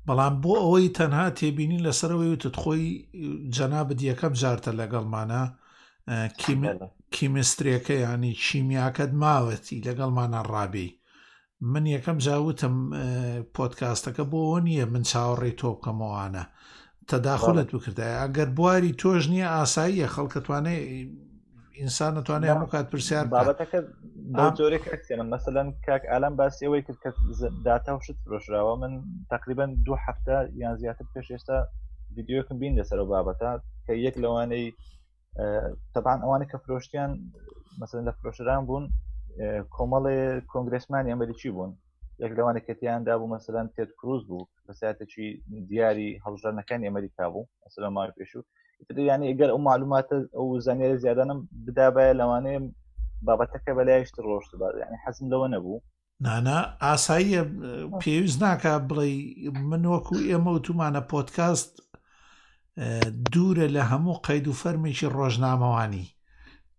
[0.07, 2.85] بەڵام بۆ ئەوەی تەنها تێبینی لەسەرەوەی وتت خۆی
[3.55, 5.41] جەنا بدیەکەم جارتە لەگەڵمانە
[7.15, 10.87] کیمستریەکە ینی چیمیاکەت ماوەتی لەگەڵمانە ڕابی
[11.71, 12.75] من یەکەم جاوتم
[13.55, 16.43] پۆتکاستەکە بۆ نییە من چاوەڕێی تۆ بکەمەوانە
[17.11, 20.75] تەداخلت بکردایە ئەگەر بواری تۆش نییە ئاساییە خەڵکەتوانێ
[21.79, 23.79] ئینسان نتوانێت هەموو کات پرسیار بابەتەکە
[24.59, 27.09] جۆرێک ئەکسێنە مەسەەن کاک ئالان باسی ئەوەی کرد کە
[27.67, 28.93] داتا وشت فرۆشراوە من
[29.33, 31.57] تقریبا دو هەفتە یان زیاتر پێش ئێستا
[32.17, 33.51] یددیوکم بین لەسەر و بابەتە
[33.85, 34.65] کە یەک لەوانەی
[35.93, 37.11] تەبان ئەوانە کە فرۆشتیان
[37.79, 38.85] مەسەن لە فرۆشران بوون
[39.75, 40.17] کۆمەڵێ
[40.51, 41.71] کۆنگرسمانی ئەمریکی بوون
[42.21, 45.27] یەک لەوانە کەتیان دابوو مەسەلەن تێت کروز بوو بە ساتێکی
[45.69, 48.43] دیاری هەڵژانەکانی ئەمریکا بوو ئەسلە ماوە پێشوو
[49.09, 52.59] یعنی ئەگەر ئەو معلوماتە ئەو زانێرە زیادانم بدابایە لەوانەیە
[53.25, 55.83] بابەتەکە بەلایشت ڕۆشت بە ینی حەزم لەوە نەبوو
[56.25, 57.41] نانە ئاساییە
[58.01, 59.11] پێویست ناکە بڵێ
[59.69, 61.71] منۆکو ئێمە و تومانە پۆتکاست
[63.33, 66.05] دوورە لە هەموو قەید و فەرمیکی ڕۆژنامەوانی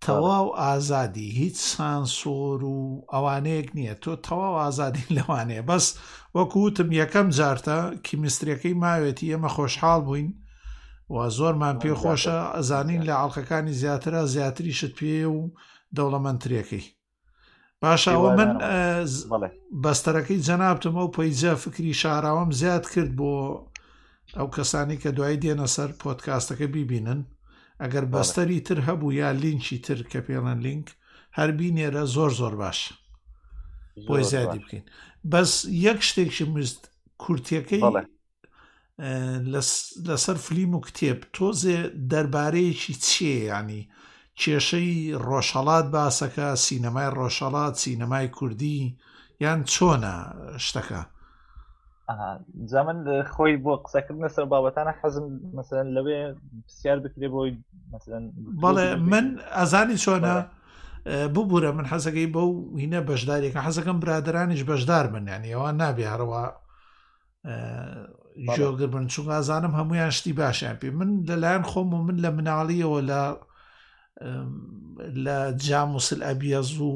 [0.03, 5.87] تەواو ئازادی هیچ سانسۆر و ئەوانەیەک نییە تۆ تەواو ئازادی لەوانەیە بەس
[6.35, 10.31] وەکوتم یەکەم جارتە کیمیستریەکەی ماوێتی ئێمە خۆشحاڵ بووین
[11.15, 15.41] و زۆرمان پێ خۆشە ئەزانین لە عڵلقەکانی زیاترە زیاتری شت پێ و
[15.97, 16.85] دەوڵەمەندترەکەی
[17.83, 18.51] باشەوە من
[19.85, 23.33] بەستەرەکەی جەنابتم ئەو پەیجە فکری شاراوەم زیاد کرد بۆ
[24.39, 27.21] ئەو کەسانی کە دوای دێنە سەر پۆتکاستەکە بیبینن
[27.83, 30.87] ئەگەر بەستەری تر هەبوو یا لینکی تر کە پێڵەن لینک
[31.39, 32.93] هەربینێرە زۆر زۆر باشە
[34.07, 34.85] بۆی زیادی بکەین
[35.33, 35.53] بەس
[35.87, 36.81] یەک شتێکشی مست
[37.23, 37.83] کورتەکەی
[40.09, 41.79] لەسەر فلیم و کتێب تۆزێ
[42.11, 43.83] دەربارەیەکی چێ ینی
[44.41, 44.97] کێشەی
[45.27, 48.81] ڕۆژهڵات باسەکە سینەمای ڕۆژهڵات سینەمای کوردی
[49.45, 50.15] یان چۆنە
[50.67, 51.03] شتەکە
[52.71, 55.27] جا من خۆی بۆ قسەکردن سەر بابەتانە حەزم
[55.59, 56.19] مەسەن لەوێ
[56.67, 57.51] پرسیار بکرێ بۆی
[58.65, 59.27] بەڵێ من
[59.59, 60.35] ئەزانی چۆنە
[61.35, 62.51] ببوورە من حەزەکەی بەو
[62.83, 66.43] هینە بەشدارێکە حەزەکەم برادرانیش بەشدار بنیان ئێوان نابێڕەوە
[68.57, 73.01] جۆگر بن چون ئازانم هەمویان شتی باشیان پێ من لەلایەن خۆم و من لە مناڵیەوە
[73.11, 73.23] لە
[75.25, 76.91] لە جاموسل ئەبیەز و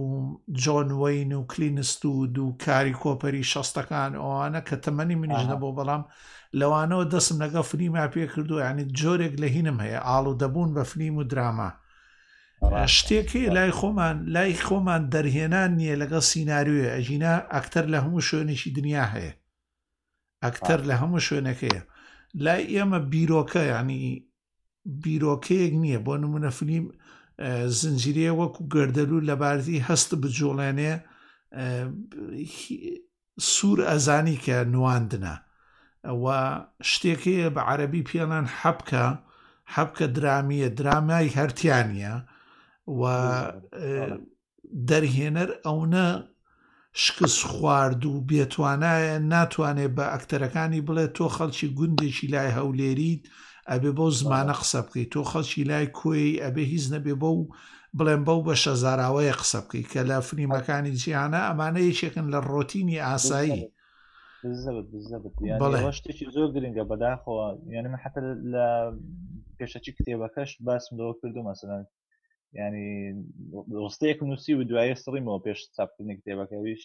[0.52, 6.02] جۆن وین و کلینست و دوو کاری کۆپەری شەستەکان ئەوانە کە تەمەنی منیش نەبوو بەڵام
[6.60, 10.82] لەوانەوە دەسم لەگە فلیما پێ کردو ینی جۆرێک لە هینم هەیە ئاڵ و دەبوون بە
[10.90, 11.70] فلیم و دراما
[12.96, 19.04] شتێکی لای خۆمان لای خۆمان دەرهێنان نییە لەگە سینناریوێ ئەژینا ئەکتەر لە هەموو شوێنێکی دنیا
[19.14, 19.32] هەیە
[20.44, 21.82] ئەکتەر لە هەموو شوێنەکەیە
[22.44, 24.26] لای ئێمە بیرۆکە ینی
[25.04, 26.86] بیرۆکەیەک نییە بۆ نمونە فلیم
[27.80, 30.92] زنجیرە وەکو گردەلو لە بارەتی هەست بجوڵێنێ
[33.52, 35.34] سوور ئەزانی کە نواندنە
[36.08, 36.38] ئەوە
[36.90, 39.06] شتێکەیە بە عەربی پێڵان حەبکە
[39.74, 42.14] حەبکە درامیە درامای هەرتیانە
[43.00, 43.02] و
[44.88, 46.06] دەرهێنەر ئەوە
[47.04, 53.30] شکست خوارد و بێتوانایە ناتوانێت بە ئەکتەرەکانی بڵێت تۆ خەڵکی گوندێکی لای هەولێریت و
[53.72, 57.42] ئەبێ بۆ زمانە قسە بکەیت تۆ خەڵکی لای کوێی ئەبێ هیچ نەبێ بۆ و
[57.98, 63.62] بڵێن بەو بە شەزاراوەیە قسە بکەی کە لە فریمەکانی جییانە ئەمانە یەکێکن لە ڕۆتینی ئاسایی
[65.98, 68.20] شتێکی زۆر گرنگە بەداخەوە یعنی من حتە
[68.52, 68.66] لە
[69.58, 71.72] پێشەکی کتێبەکەش باسمەوە کردو مەسەن
[72.60, 72.88] ینی
[73.84, 76.82] ڕستەیەکم نووسی و دوایە سڕیمەوە پێش چاپکردنی کتێبەکەویش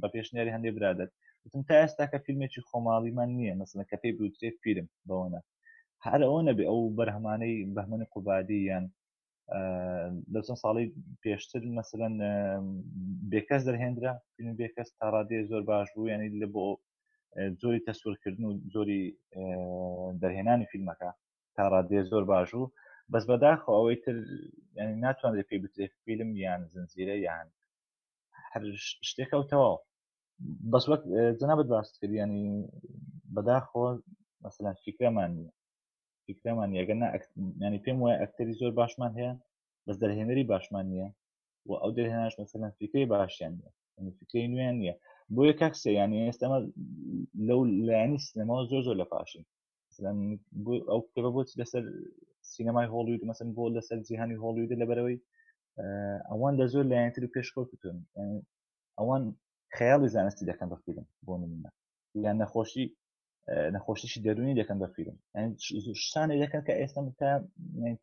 [0.00, 1.10] بە پێشنیاری هەندێک برادێت
[1.44, 5.40] وتم تا ئێستا کە فیلمێکی خۆماڵیمان نییە مەسنە کە پێی بوترێ فیلم بەوەە
[6.12, 8.84] هەر ئەوە نەبێ ئەو بەرهەمانەی بەمنی قوبادی یان
[10.32, 10.86] لە چەند ساڵی
[11.22, 12.14] پێشتر مەسەن
[13.32, 14.14] بێکەس دەرهێنرا
[14.60, 16.66] بێکەس تاڕادێ زۆر باش بوو یعنی لە بۆ
[17.62, 19.02] زۆری تەسوورکردن و زۆری
[20.22, 21.10] دەرهێنانی فیلمەکە
[21.56, 22.72] تاڕادێ زۆر باش بوو
[23.12, 24.16] بەس بەداخۆ ئەوەی تر
[24.78, 27.46] ینی ناتوانێت پێی بتێ فیلم یان زنجیرە یان
[28.52, 28.62] هەر
[29.08, 29.72] شتێکەوتەوە
[30.72, 31.02] بەس وەک
[31.40, 32.44] جەنابەت باس کردیانی
[33.34, 33.84] بەداخۆ
[34.44, 35.52] مەسەلا فکرەمان نیە
[36.26, 37.06] فکرەمان یەگەنا
[37.66, 39.32] ینی پێم وایە ئەکتەری زۆر باشمان هەیە
[39.86, 41.08] بەس دەرهێنەری باشمان نییە
[41.68, 43.70] و ئەو دەرهێناش مەسەەن فکری باشیان نیە
[44.18, 44.94] فکری نوێن نییە
[45.34, 46.58] بۆ یە کاکسێ یانی ئێستامە
[47.48, 49.44] لەو لایانی سینەماەوە زۆر زۆر لە پاشین
[50.90, 51.84] ئەو کتێبە بۆچی لەسەر
[52.52, 55.18] سینەمای هۆڵیود مەسن بۆ لەسەر جیهانی هۆڵیود لەبەرەوەی
[56.30, 57.96] ئەوان لە زۆر لایەنتر و پێشکەوتتون
[58.98, 59.22] ئەوان
[59.76, 61.70] خەیاڵی زانستی دەکەن بەفیلم بۆ منە
[62.24, 62.86] یان نەخۆشی
[63.48, 65.16] نەخۆشیشی دەرونی دەکەن بە فیلم
[66.06, 67.28] شتانێک دەکەن کە ئێستا تا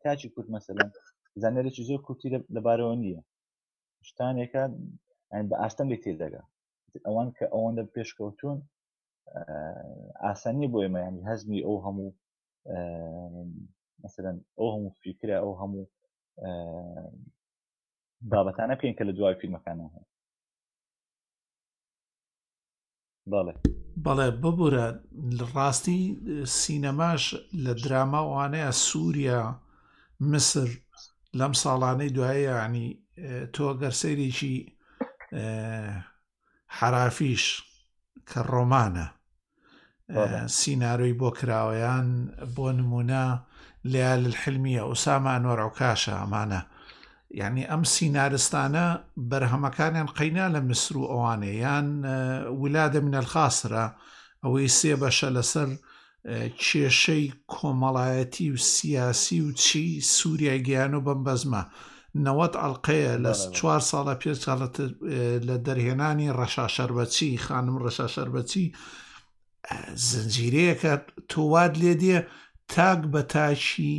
[0.02, 0.90] تاچی کورت مەسەلەن
[1.42, 3.20] زانێکی زۆر کورتی لەبارەوە نییە
[4.08, 4.62] شتانێکە
[5.48, 6.42] بە ئاستەم لێ تێدەگا
[7.06, 8.58] ئەوان کە ئەوەندە پێشکەوتون
[10.24, 12.10] ئاسانی بۆ ئێمە ینی هەزمی ئەو هەموو
[14.04, 15.84] مثلەن ئەو هەموو فیکرە ئەو هەموو
[18.32, 20.08] بابەتانە پێین کە لە دوای فیلمەکانە هەیە
[23.32, 23.54] بەڵێ
[24.04, 24.86] بەڵێ ببورە
[25.54, 26.02] ڕاستی
[26.58, 27.22] سینەماش
[27.64, 29.42] لە دراماوانەیە سووریا
[30.30, 30.68] مسر
[31.38, 32.88] لەم ساڵانەی دوایە ینی
[33.54, 34.56] تۆ گەرسێریکی
[36.78, 37.44] حرافیش
[38.28, 39.06] کە ڕۆمانە
[40.58, 42.06] سیناروی بۆ کراوەیان
[42.54, 43.24] بۆ نمونە
[43.92, 46.60] لە الحلمیە ئوسامان وەڕەوکاشە ئەمانە
[47.34, 48.88] یعنی ئەم سینارستانە
[49.30, 51.88] بەرهەمەکانیان قەینا لە مسر و ئەوانەیان
[52.62, 53.84] ولادە منە خاسرە
[54.44, 55.68] ئەوەی سێ بەشە لەسەر
[56.64, 61.62] کێشەی کۆمەڵایەتی و سیاسی و چی سووریا گیان و بمبەزمە
[62.24, 64.74] نەوەت ئەڵلقەیە لە چوار ساڵە پێ ساڵەت
[65.48, 68.64] لە دەرهێنانی ڕەشا شەربەتی خانم ڕەشا شەربەتی
[70.08, 70.94] زنجیرەیەکە
[71.30, 72.18] تۆواد لێ دێ
[72.72, 73.94] تاک بە تاچی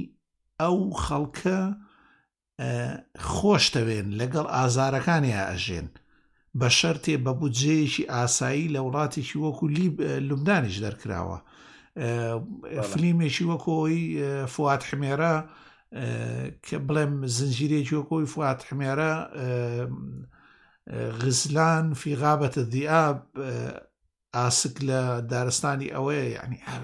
[0.61, 1.61] ئەو خەڵکە
[3.33, 5.87] خۆشتەوێن لەگەڵ ئازارەکانی ئەژێن
[6.59, 9.95] بە شەرتێ بە بودجەیەکی ئاسایی لە وڵاتێکی وەکو لیب
[10.27, 11.37] لوبدانیش دەرکراوە
[12.89, 13.97] فلیمێکی وەکۆی
[14.55, 15.35] فات حمێرە
[16.65, 19.11] کە بڵێم زنجیرێکی وەکۆی فات حمێرە
[21.21, 23.17] غزلان فیغابەتە دیاب
[24.35, 24.99] ئاسک لە
[25.31, 26.79] دارستانی ئەوەیە یعنی ئەە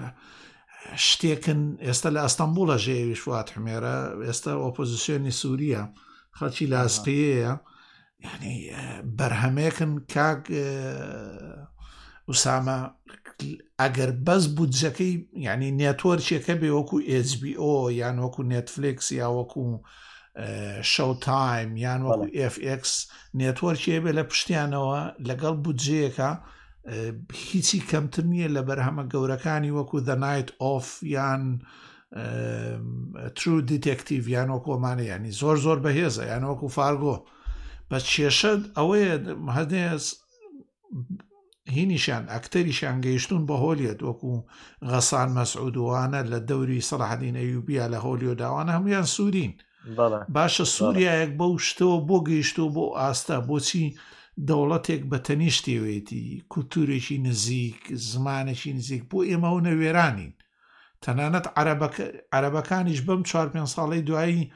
[0.96, 3.96] شتێکن ئێستا لە ئەستانبولە ژێویش وات حمێرە
[4.26, 5.82] ئێستا ئۆپۆزیسیۆنی سووریە
[6.36, 7.52] خەڵکی لاسقیەیە
[8.34, 8.58] ینی
[9.18, 10.42] بەرهەمێکن کاک
[12.30, 12.78] وسامە
[13.80, 15.14] ئەگەر بەس بودجەکەی
[15.46, 16.96] ینی نێتۆرچێکە بێ وەکو
[17.30, 19.64] SBO یان وەکو نێتفلکس یا وەکو
[20.94, 22.82] شەوتایم یان وەکو FX
[23.40, 24.98] نێتۆرچێ بێ لە پشتیانەوە
[25.28, 26.30] لەگەڵ بودجەیەەکە
[27.34, 31.42] هیچی کەمتر نییە لە بەرهەمە گەورەکانی وەکو دەنایت ئۆف یان
[33.36, 37.16] ترو دیتێکتیڤ یان وەکۆمانە ینی زۆر زۆر بەهێزە یان وەکو فارگۆ
[37.90, 39.12] بە کێشەت ئەوەیە
[39.56, 40.04] هەدێز
[41.76, 44.32] هینیشان ئەکتەریشان گەیشتون بە هۆلیت وەکو
[44.90, 49.52] غەسان مەسعودوانە لە دەوری سەحدین ئەیوبیا لە هۆلیۆداوانە هەمویان سوورین
[50.34, 53.86] باشە سووریایەک بەو شتەوە بۆ گەیشتو بۆ ئاستا بۆچی
[54.48, 57.80] دەوڵەتێک بە تەنیشتێوێتی کولتورێکی نزیک
[58.10, 60.32] زمانێکی نزیک بۆ ئێمە و نەوێرانین
[61.04, 61.46] تەنانەت
[62.36, 64.50] عربەکانیش بەم 4 ساڵی دوایی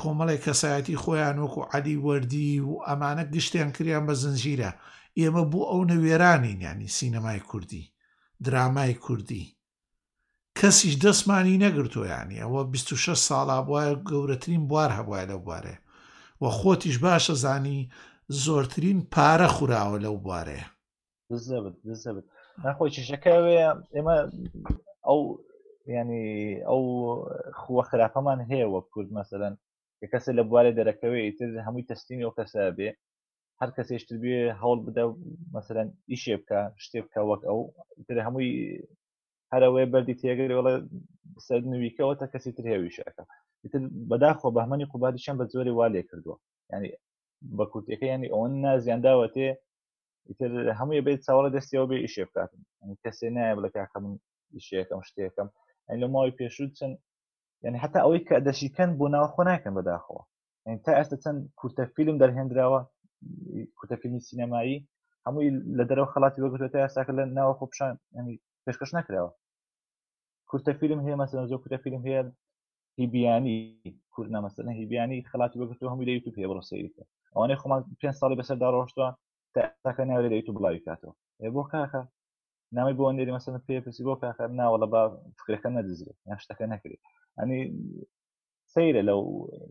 [0.00, 4.70] کۆمەڵی کەسایەتی خۆیان وەکو عەلی وەردی و ئەمانە گشتیان کریان بە زنجیرە
[5.20, 7.90] ئێمە بوو ئەو نەوێرانین ینی سینەمای کوردی
[8.44, 9.44] درامای کوردی
[10.58, 15.76] کەسیش دەستمانی نەگرتوۆیانی ئەوە 26 ساڵا بواە گەورەترین بوار هەبواە لە بوارێ
[16.40, 17.80] و خۆتیش باشە زانی
[18.42, 20.66] زۆرترین پارە خوراوە لەو بوارەیە
[22.64, 23.58] ناخۆی چشەکەوێ
[23.94, 24.16] ئێمە
[25.06, 25.20] ئەو
[25.96, 26.26] ینی
[26.68, 26.82] ئەو
[27.60, 29.54] خوە خراپەمان هەیە وە کورد مەسەەن
[30.00, 32.88] کە کەسە لە بوارە دەرەکەوێت تر هەمووی تەستینی ئەو کەسە بێ
[33.60, 35.04] هەر کەس هێشتر بێ هەوڵ بدە
[35.56, 37.58] مەسەەن ئیشێ بکە شتێ بکە وەک ئەو
[38.08, 38.52] تر هەمووی
[39.52, 40.74] هەرەوەی بەردی تێگەریوەڵە
[41.46, 43.22] سەر نوویکەەوە تا کەسی تر هێویشەکە
[44.10, 46.36] بەداخۆ بەمەنی قوبادیشان بە زۆری والێ کردووە
[46.74, 46.90] ینی
[47.56, 49.48] بە کورتەکە ینی ئەوەن نازیانداوە تێ
[50.28, 52.60] ئیتر هەموو بێت چاوەڵە دەستیەوە بێ ئیشێ بکاتن
[53.04, 54.12] کەسێ نایە بڵ کاکە من
[54.56, 55.48] ئیشەکەم شتێکەکەم
[55.88, 56.94] ئەین لە ماوەی پێشود چەند
[57.64, 60.22] یعنی حتا ئەوەی کە دەشیکەن بۆ ناوخۆ ناکەن بەداخەوە
[60.84, 62.80] تا ئێستا چەند کورتە فیلم دەرهێنراوە
[63.78, 64.78] کورتە فیلمی سینەمایی
[65.26, 65.48] هەمووی
[65.78, 69.30] لە دەرەوە خڵاتی وەگرێتە ئێستاکە لە ناوە خۆپشان ینی پێشکەش نکراوە
[70.50, 72.22] کورتە فیلم هەیە مەسە زۆر کورتە فیلم هەیە
[73.00, 73.56] هیبیانی
[74.14, 78.38] کوردنا مەسەنە هیبیانی خڵاتی وەگرتو هەمووی لە یوتوب هەیە بڕۆ سەیرکە ئەوانەی خۆمان پێ ساڵی
[78.40, 79.08] بەسەردا ڕۆشتوە
[79.84, 81.14] تاکە ناوێت دەیت و بڵاوی کاتەوە
[81.44, 82.00] ێ بۆ کاکە
[82.76, 85.02] نامی بۆ نێری مەسەن پێپسی بۆ کاکە ناوە لە با
[85.38, 87.02] فکرەکە نەدزرێت یاشتەکە نەکرێت
[87.38, 87.60] ئەنی
[88.74, 89.20] سەیرە لەو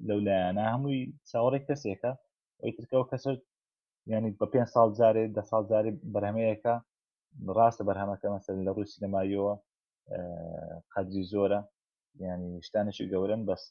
[0.08, 2.12] لەو لایەنە هەمووی چاوەڕێک کەسێکە
[2.62, 3.36] ئەوی ترکەوە کەسەر
[4.14, 6.74] ینی بە پێ ساڵ جارێ ده ساڵ جارێ بەرهەمەیەەکە
[7.58, 9.54] ڕاستە بەرهەمەکە مەسەر لە ڕووی سینەماییەوە
[10.94, 11.60] قەدری زۆرە
[12.26, 13.64] ینی شتانشی گەورن بەس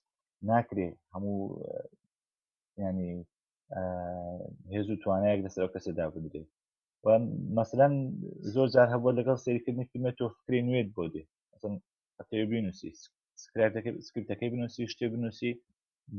[0.48, 1.38] ناکرێ هەموو
[2.86, 3.12] ینی
[4.74, 6.48] هێز و توانایەك لەسەر کەسێدا بدرێت
[7.04, 7.06] و
[7.58, 7.86] مەسەلا
[8.54, 11.74] زۆر جار هەبوو لەگەڵ سریکردنی فیلمە تۆ فکری نوێت بۆ دێ ئەسەن
[12.50, 12.90] بینوسی
[13.44, 15.52] سکرپتەکەی بنووسی شتێ بنووسی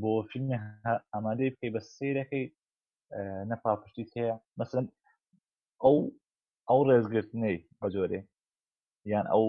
[0.01, 0.57] بۆ فیلمی
[1.13, 2.45] ئامادەی بکەی بە سیرەکەی
[3.49, 4.85] نەپاپشتی هەیە مەسەن
[5.83, 5.97] ئەو
[6.69, 8.19] ئەو ڕێزگرتنەی بە جۆرێ
[9.11, 9.43] یان ئەو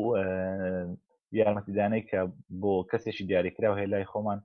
[1.39, 2.19] یارمەتیدانەی کە
[2.63, 4.41] بۆ کەسێکی دیاریکراوە هەیە لای خۆمان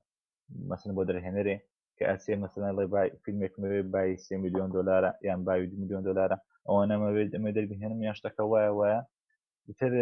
[0.70, 1.58] مەسن بۆ دەرهێنەرێ
[2.00, 2.86] کە ئەسێ مەسەن لێ
[3.24, 6.38] فیلمێکمەوێت بای سێ میلیۆن دلارە یان باوی دو میلیۆن دلارە
[6.68, 9.02] ئەوە نەمەوێت ئەمە دەربهێنم یان شتەکە وایە وایە
[9.80, 9.94] تر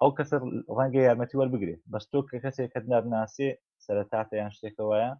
[0.00, 0.30] ئەو کەس
[0.78, 3.48] ڕەنگە یارمەتی وەربگرێت بەس تۆ کە کەسێک کە نابناسێ
[3.84, 5.10] سەرتاتە یان شتێکەوەە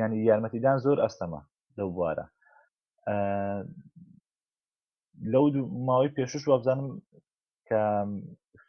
[0.00, 1.40] ینی یارمەتیدان زۆر ئەستەما
[1.78, 2.26] لەو بوارە
[5.32, 5.44] لەو
[5.88, 6.86] ماوەی پێشش وابزانم
[7.68, 7.80] کە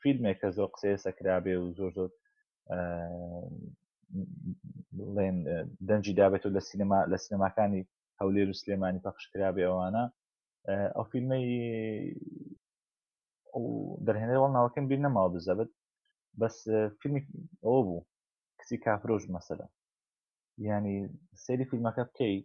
[0.01, 2.09] فیلمێک کە زۆر قسەیە سەکرابێ و زۆر زۆر
[5.13, 5.37] بڵێن
[5.89, 7.81] دەنجی دابێت و لە سینەما لە سینەماکانی
[8.19, 10.03] هەولێر و سلێمانی پەخشکرابێ ئەوانە
[10.95, 11.45] ئەو فیلمەی
[14.05, 15.71] دەرهێنەوە ناوەکەم بیر نەماوە بزەبێت
[16.39, 16.57] بەس
[16.99, 17.21] فیلمی
[17.65, 18.05] ئەو بوو
[18.59, 19.67] کچی کافرۆژ مەسەرە
[20.69, 20.97] ینی
[21.45, 22.37] سەری فیلمەکە بکەی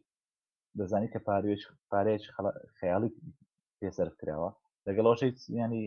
[0.78, 2.22] دەزانی کە پارێش پارێش
[2.78, 3.10] خەیاڵی
[3.80, 4.50] پێسەر کراوە
[4.86, 5.20] لەگەڵەوەش
[5.62, 5.82] ینی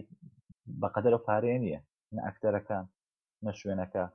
[0.82, 1.80] بەقەدەرە پارێ نییە
[2.16, 2.86] نە ئەکتەرەکان
[3.46, 4.06] نە شوێنەکە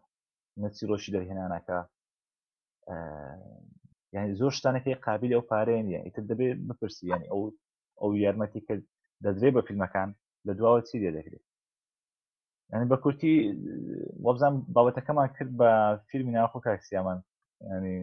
[0.62, 1.78] نەچی ڕۆشی دەرهێنانەکە
[4.14, 7.40] یعنی زۆر شتانەکەی قابل ئەو پارێن ئیتر دەبێت بپرسی ینی ئەو
[8.00, 8.74] ئەو یارمەتی کە
[9.24, 10.08] دەدرێت بە فیلمەکان
[10.46, 11.44] لە دواوە چی لێ دەکرێت
[12.72, 13.34] ینی بە کورتی
[14.26, 15.70] وەبزان بابەتەکەمان کرد بە
[16.08, 17.18] فیلمی ناخۆ کاکسیامان
[17.76, 17.96] ینی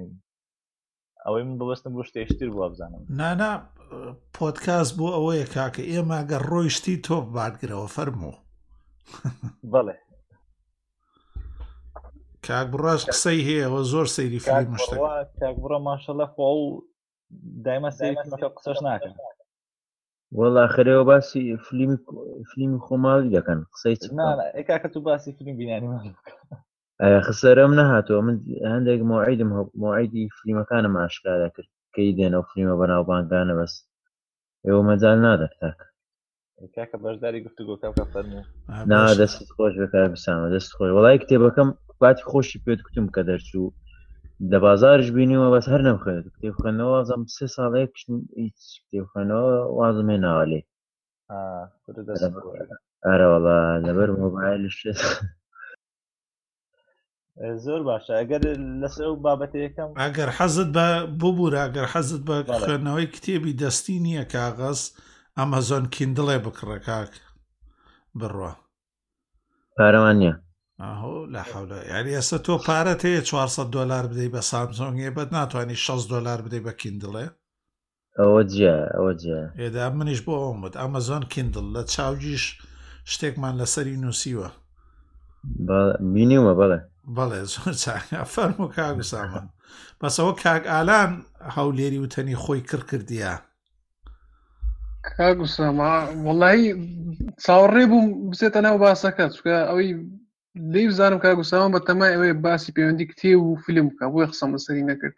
[1.25, 3.51] ئەوەی من بەبستم بۆ شتێشتر بووە بزانم نانا
[4.35, 8.35] پۆتکاس بۆ ئەوەیە کاکە ئێمە گە ڕۆیشتی تۆ بادگرەوە فەرموو
[9.73, 9.95] بەڵێ
[12.47, 14.91] کاک بڕاش قسەی هەیەەوە زۆر سەیری فیلم شت
[15.61, 16.67] بڕە ماشەڵە خۆ و
[17.65, 19.13] دایمە سەیەکە قسەش ناکەن
[20.37, 21.97] وەڵا خەرەوە باسی فلیمی
[22.49, 23.95] فلیمی خۆماڵی دەکەن قسەی
[24.69, 26.13] کاکە تو باسی فلیم بینانی
[27.27, 28.35] خسەرم نەهاتەوە من
[28.73, 29.51] هەندێک مۆعیدم
[29.83, 33.73] مۆعیدی فلیمەکانم ئاشکارا کرد کەی دێنەوە فلیمە بەناو بانگانە بەس
[34.65, 35.79] ئێوە مەجال نادەکتاک
[36.75, 38.41] کاکە بەشداری گفتوگۆکە فەرمو
[38.91, 41.69] نا دەست خۆش بەکار بسانەوە دەست خۆش وڵای کتێبەکەم
[42.01, 43.69] باتی خۆشی پێت کوتم کە دەرچوو
[44.51, 47.87] لە بازارش بینیوە بەس هەر نەمخێت کتێبخێنەوە وازم سێ ساڵەیە
[48.43, 49.45] هیچ کتێبخێنەوە
[49.79, 50.59] وازمێ ناوەێ
[53.07, 54.63] ئەرەوەڵا لەبەر مۆبایل
[57.65, 58.41] زۆر باشە ئەگەر
[58.81, 60.87] لەسەر بابەتەکەم ئەگەر حەزت بە
[61.21, 64.79] ببوور ئەگەر حەزت بە خوێندنەوەی کتێبی دەستی نییە کاغەز
[65.37, 67.11] ئەمەزۆن کیندڵێ بکڕە کاک
[68.19, 68.51] بڕە
[69.75, 70.33] پارەوانە
[71.33, 76.07] لە حول یاری ئێستا تۆ پارەت هەیە 400 دلار بدەی بە سامسۆنگێ بەت ناتوانانی 6
[76.13, 77.25] دلار بدەی بە کیندڵێ
[78.19, 82.43] ئەوە جێ ئەوە جێ ئێدا منیش بۆ ئەومت ئەمەزۆن کیندڵ لە چاوجیش
[83.11, 84.49] شتێکمان لەسەری نووسیوە
[86.13, 86.79] بینیوە بڵێ
[87.15, 87.39] بەڵێ
[88.35, 89.45] فەرم و کاگ سامان
[90.01, 91.11] بەسەوە کاک ئالان
[91.55, 93.33] هەولێری وتەنی خۆی کرد کردیە
[95.17, 96.63] کاگ وڵی
[97.45, 99.91] چاوەڕێ بووم بچێتە ناو باسەکە چکە ئەوەی
[100.55, 104.87] دەیبزانم کا گوساوم بە تەمای ئەوەیە باسی پەیوەندی کتێب و فیلم بکە بۆی قسەمە سەری
[104.91, 105.15] نەکرد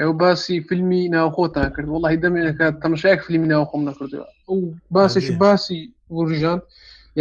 [0.00, 4.58] ئەو باسی فیلمی ناوخۆتان کرد وڵی دەمێنەکە تەمەشایك فیلمی ناوخۆم نەکردەوە ئەو
[4.96, 5.78] باسێکی باسی
[6.16, 6.58] وژان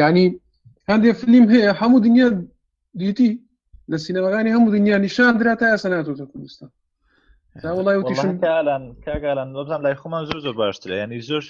[0.02, 0.26] یعنی
[0.90, 2.28] هەندێ فیلم هەیە هەموو دنیا
[3.02, 3.30] دیتی
[3.92, 6.70] لە سینەمەکانی هەموو دنیا نیشان درا تا ئاسە ناتۆتە کوردستان
[7.78, 8.06] وڵایڵان
[9.86, 11.44] لای خۆمان زۆر زۆر باشترە ینی زۆر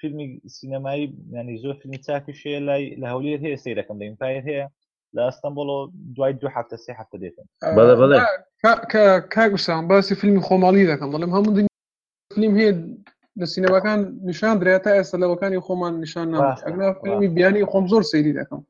[0.00, 0.26] فیلمی
[0.58, 1.06] سینەمایی
[1.38, 4.66] ینی زۆر فیلمی چاکیشەیە لای لە هەولێر هەیە سیرەکەم لە ئیمپایر هەیە
[5.14, 5.66] لاسطنبول
[6.16, 8.16] دوای دو هەفتە سێ هەفتە دێتن بەڵێ بەڵێ
[9.56, 11.52] فيلم باسی فیلمی خۆماڵی دەکەم بەڵێم هەموو
[12.34, 12.72] فیلم هەیە
[13.40, 18.36] لە سینەوەکان نیشان درێت تا ئێستا لەوەکانی خۆمان نیشان نانا فیلمی فيلم خۆم زۆر سەیری
[18.38, 18.62] دەکەم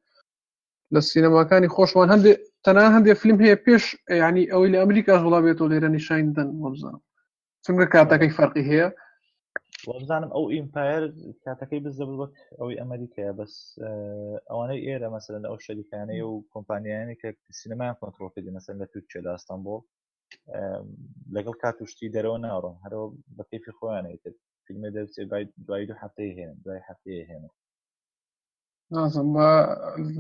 [0.95, 3.85] لە سینەماکانی خۆشمان هەندێک تەنان هەندێک فیلم هەیە پێش
[4.23, 8.91] ینی ئەوەی لە ئەمریکا وڵا بێت و نشان دن مبزا وەبزانم كاتا كيف فەرقی هي
[9.89, 9.99] او
[10.35, 11.03] او ئەو ئیمپایر
[11.45, 17.29] کاتەکەی او وەک او ئەمریکایە او آه، ئەوانەی ئێرە مەسەن ئەو شەریکانەی و کۆمپانیانی کە
[17.61, 19.81] سینەمایان کۆنتترۆکردی مەسەن لە تووچێ لە ئەستانبول
[21.37, 23.07] لەگەڵ کاتوشتی دەرەوە ناڕۆن هەرەوە
[23.37, 25.23] بە کەیفی خۆیانێتێت فیلمە دەچێ
[25.69, 27.51] دوای دو هەفتەی هێن دوای هەفتەیە هێنە
[28.97, 29.49] نازم بە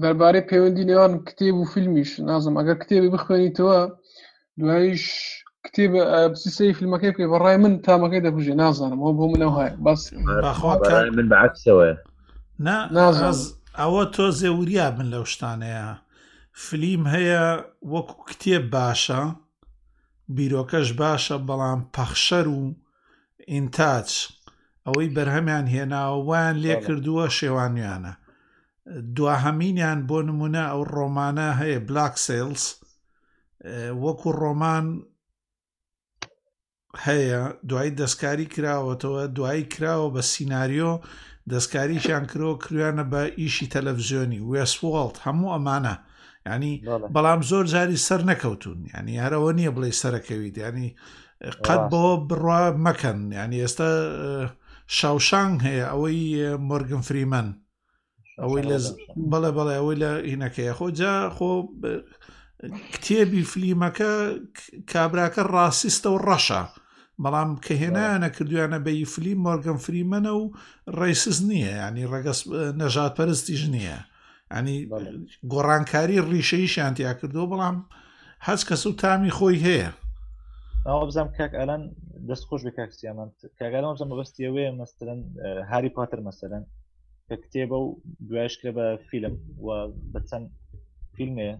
[0.03, 3.79] دەربارەی پەیوەندی نێوان کتێب و فیلمیش نازم ئەگەر کتێبی بخوێنیتەوە
[4.61, 5.05] دوایش
[5.67, 5.93] کتێب
[6.33, 11.87] پسیسی فیلمەکەی بکەی بەڕای من تامەکەی دەبژێ نازانم ئەو بۆ منەوە هاە باس من بەعکسەوە
[13.83, 15.87] ئەوە تۆ زێوریا بن لەو شتانەیە
[16.65, 17.45] فلیم هەیە
[17.93, 19.23] وەکو کتێب باشە
[20.37, 22.61] بیرۆکەش باشە بەڵام پەخشەر و
[23.53, 24.09] ئینتاج
[24.87, 28.13] ئەوەی بەرهەمیان هێناوە وان لێ کردووە شێوانیانە
[29.17, 32.63] دواهەمینیان بۆ نمونە ئەو ڕۆمانە هەیە بلاک سیلز
[34.05, 34.87] وەکو ڕۆمان
[37.07, 40.93] هەیە دوای دەستکاری کراوەتەوە دوایی کراوە بە سینناریۆ
[41.53, 45.95] دەستکاریشان کرۆ کرویانە بە ئیشی تەلەڤزیۆنی وێسوڵت هەموو ئەمانە
[46.51, 46.75] ینی
[47.15, 50.89] بەڵام زۆر جاری سەر نەکەوتون ینی هەرەوە نییە بڵێ سەرەکەویت ینی
[51.67, 53.91] قەت بەوە بڕوا مەکەن ینی ئێستا
[54.99, 56.21] شاوشانگ هەیە ئەوەی
[56.69, 57.49] مۆرگن فریمەن
[58.43, 58.79] ئەوەی لە
[59.31, 61.51] بەڵێ بەڵێ ئەوەی لە هینەکەی خۆ جا خۆ
[62.93, 64.13] کتێبی فلیمەکە
[64.93, 66.63] کابراکە ڕاستیستە و ڕەشە.
[67.23, 70.45] بەڵام کە هێنایانە کردویانە بە فلی مۆرگەم فریمەنە و
[70.99, 72.41] ڕێسز نییە ینی ڕگەس
[72.81, 73.99] نەژات پەرستیش نییە
[74.57, 74.79] ینی
[75.53, 77.77] گۆڕانکاری ڕیشەی شانتیا کردو بەڵام
[78.47, 79.91] هەز کەس و تامی خۆی هەیە
[80.87, 81.83] ئەو بزانام کاک ئەلان
[82.29, 83.29] دەست خۆش بە کاکسیامان
[83.59, 85.19] کاگەڵام زەمە بەستی ئەوەیە مەستەن
[85.71, 86.65] هاری پاتر مەسەرەن
[87.29, 87.89] کە کتێبە و
[88.29, 89.35] دوایشکە بە فیلم
[89.65, 89.69] و
[90.13, 90.47] بە چەند
[91.17, 91.51] فیلمێ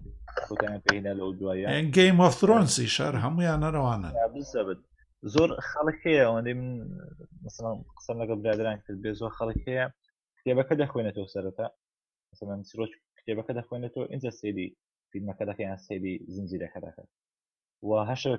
[0.47, 1.67] خۆتیان پێینا لەو دوایە
[1.97, 4.81] گەیم ئۆفترۆنسی شەر هەمویان نەڕوانە بزەبت
[5.33, 6.57] زۆر خەڵک هەیە من
[7.45, 9.57] مثلا قسەم لەگەڵ برادران کرد بێ زۆر خەڵک
[10.37, 11.67] کتێبەکە دەخوێنێتەوە سەرەتا
[12.31, 14.67] مثلا سرۆچ کتێبەکە دەخوێنێتەوە سێدی
[15.11, 15.43] فیلمەکە
[15.85, 16.15] سێدی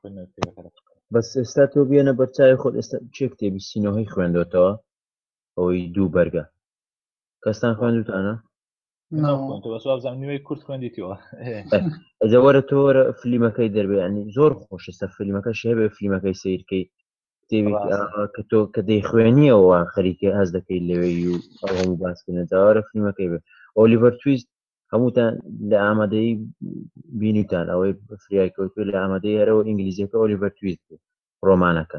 [1.15, 4.67] بەس ئێستا تۆ بێنە بەرچای خۆت ئێستا چێ کتێبی اوی دو
[5.57, 6.44] ئەوەی دوو بەرگە
[7.44, 8.34] کەستان خوێندوتانە
[9.15, 11.15] بەزانوی کورت خوێندیتەوە
[12.23, 16.84] ئەزەوەرە تۆرە فلیمەکەی دەربێ ینی زۆر خۆشەستا فلیمەکەش هەبێ فلیمەکەی سیرکەی
[17.42, 17.74] کتێبی
[18.34, 21.34] کە تۆ کە دەی خوێنیەوە خەریکی هەز دەکەی لەوێی و
[21.78, 23.39] هەموو باسکردنەوەرە فلیمەکەی بێ
[23.78, 24.49] ئۆلیڤەر تویست
[24.92, 25.32] هەمووتان
[25.70, 26.28] لە ئامادەی
[27.20, 30.82] بینیتان ئەوەی بەفریای کەوتوی لە ئامادەی هەرەوە ئینگلیزیەکە ئۆلیڤەر تویست
[31.47, 31.99] ڕۆمانەکە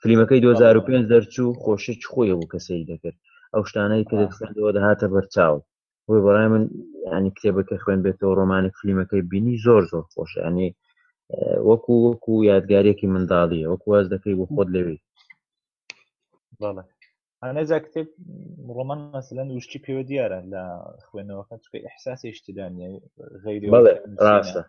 [0.00, 3.18] فلیمەکەی 2005 دەرچوو خۆشە خۆی بوو کەسەی دەکرد
[3.54, 5.56] ئەو شتانەی پێ کردەوە دەهاتە بەرچاو
[6.06, 6.64] بۆی بەڕای من
[7.16, 10.70] ینی کتێبەکە خوێن بێتەوە ڕۆمانێک فلیمەکەی بینی زۆر زۆر خۆش ینی
[11.68, 14.96] وەکو وەکو یادگارێکی منداڵیە وەکو واز دەکەی بۆ خۆت لەوێ
[17.44, 18.08] ئەنەجا کتێب
[18.76, 20.62] ڕۆمان مەسەن وشتی پێوە دیارە لە
[21.06, 22.88] خوێنەوەەکە چکە ئەحساسی شتیدانە
[23.44, 23.68] غیری
[24.24, 24.62] ڕاستە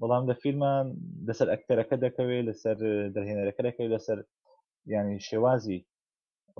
[0.00, 0.86] بەڵام لە فیلمان
[1.28, 2.76] لەسەر ئەکتەرەکە دەکەوێت لەسەر
[3.14, 4.18] دەهێنەرەکە دەکەوێت لەسەر
[4.94, 5.80] ینی شێوازی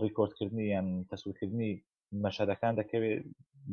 [0.05, 1.70] ڕیکۆردکردنی یان تەسوورکردنی
[2.25, 3.18] مەشەدەکان دەکەوێت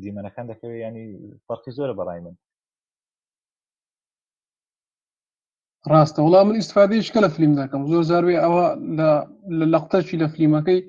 [0.02, 1.06] دیمەنەکان دەکەوێت ینی
[1.46, 2.36] فەرقی زۆرە بەڕای من
[5.90, 8.64] ڕاستە وڵام من استفادەیش کە لە فیلم دەکەم زۆر زاروێ ئەوە
[8.98, 9.10] لە
[9.74, 10.80] لەقتەچی لە فیلمەکەی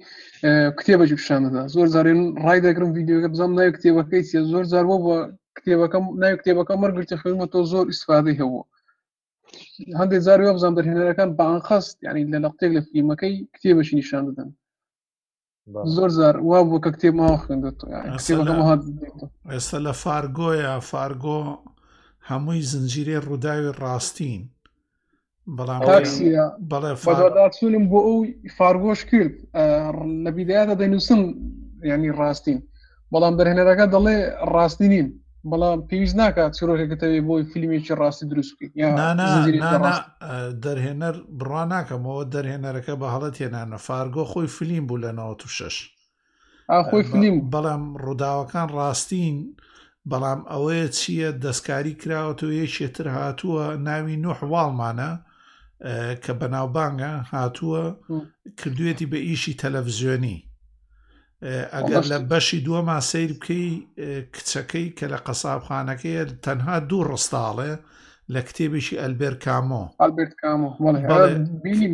[0.77, 5.17] کتێبە پیششانەدا زۆر زارێن ڕای دەگرم یددیوەکە بزانم نای کتێبەکەی سێ زۆر زارەوە بە
[5.57, 8.67] کتێبەکەم نای کتێبەکە مەرگرتە فیلمە تۆ زۆر استفادەی هەبوو
[9.99, 14.49] هەندێک زاروێ بزانام دەرهێنەرەکان بە ئەنخست ینی لە لەقتێک لە فیلمەکەی کتێبەشی نیشان دەدەن
[15.95, 17.77] زۆر زار وا بۆ کە کتێب ماوە خوێندێت
[19.51, 21.39] ئێستا لە فارگۆیە فارگۆ
[22.29, 24.41] هەمووی زنجیرێ ڕووداوی ڕاستین
[25.57, 25.81] بەڵام
[26.71, 28.17] بەڵێ فداچونم بۆ ئەو
[28.57, 29.33] فارگۆش کرد
[30.23, 31.21] لە بیدایە دەنووسم
[31.91, 32.57] ینی ڕاستین
[33.11, 34.17] بەڵام بەرهێنەرەکە دەڵێ
[34.53, 35.07] ڕاستی نین
[35.49, 38.65] بەڵام پێویست ناکات چۆرەکەتەوەی بۆی فیلمێکی ڕاستی دروستکە
[40.63, 45.91] دەرهێنەر بڕا ناکەمەوە دەرهێنەرەکە بە هەڵە تێنانە فارگۆ خۆی فیلم بوو لە 96
[46.87, 49.37] خۆی فیلم بەڵام ڕووداوەکان ڕاستین
[50.11, 55.11] بەڵام ئەوەیە چییە دەستکاری کراوەەوە یەکێتر هاتووە ناوی نوحواڵمانە
[56.23, 57.83] کە بەناوبانگە هاتووە
[58.59, 60.37] کردوێتی بە ئیشی تەلەڤزیۆنی
[61.45, 63.69] ئەگەر لە بەشی دووەما سیر بکەی
[64.35, 67.73] کچەکەی کە لە قەسابخانەکەی تەنها دوو ڕستاڵێ
[68.33, 69.83] لە کتێبێکی ئەلبێر کامۆ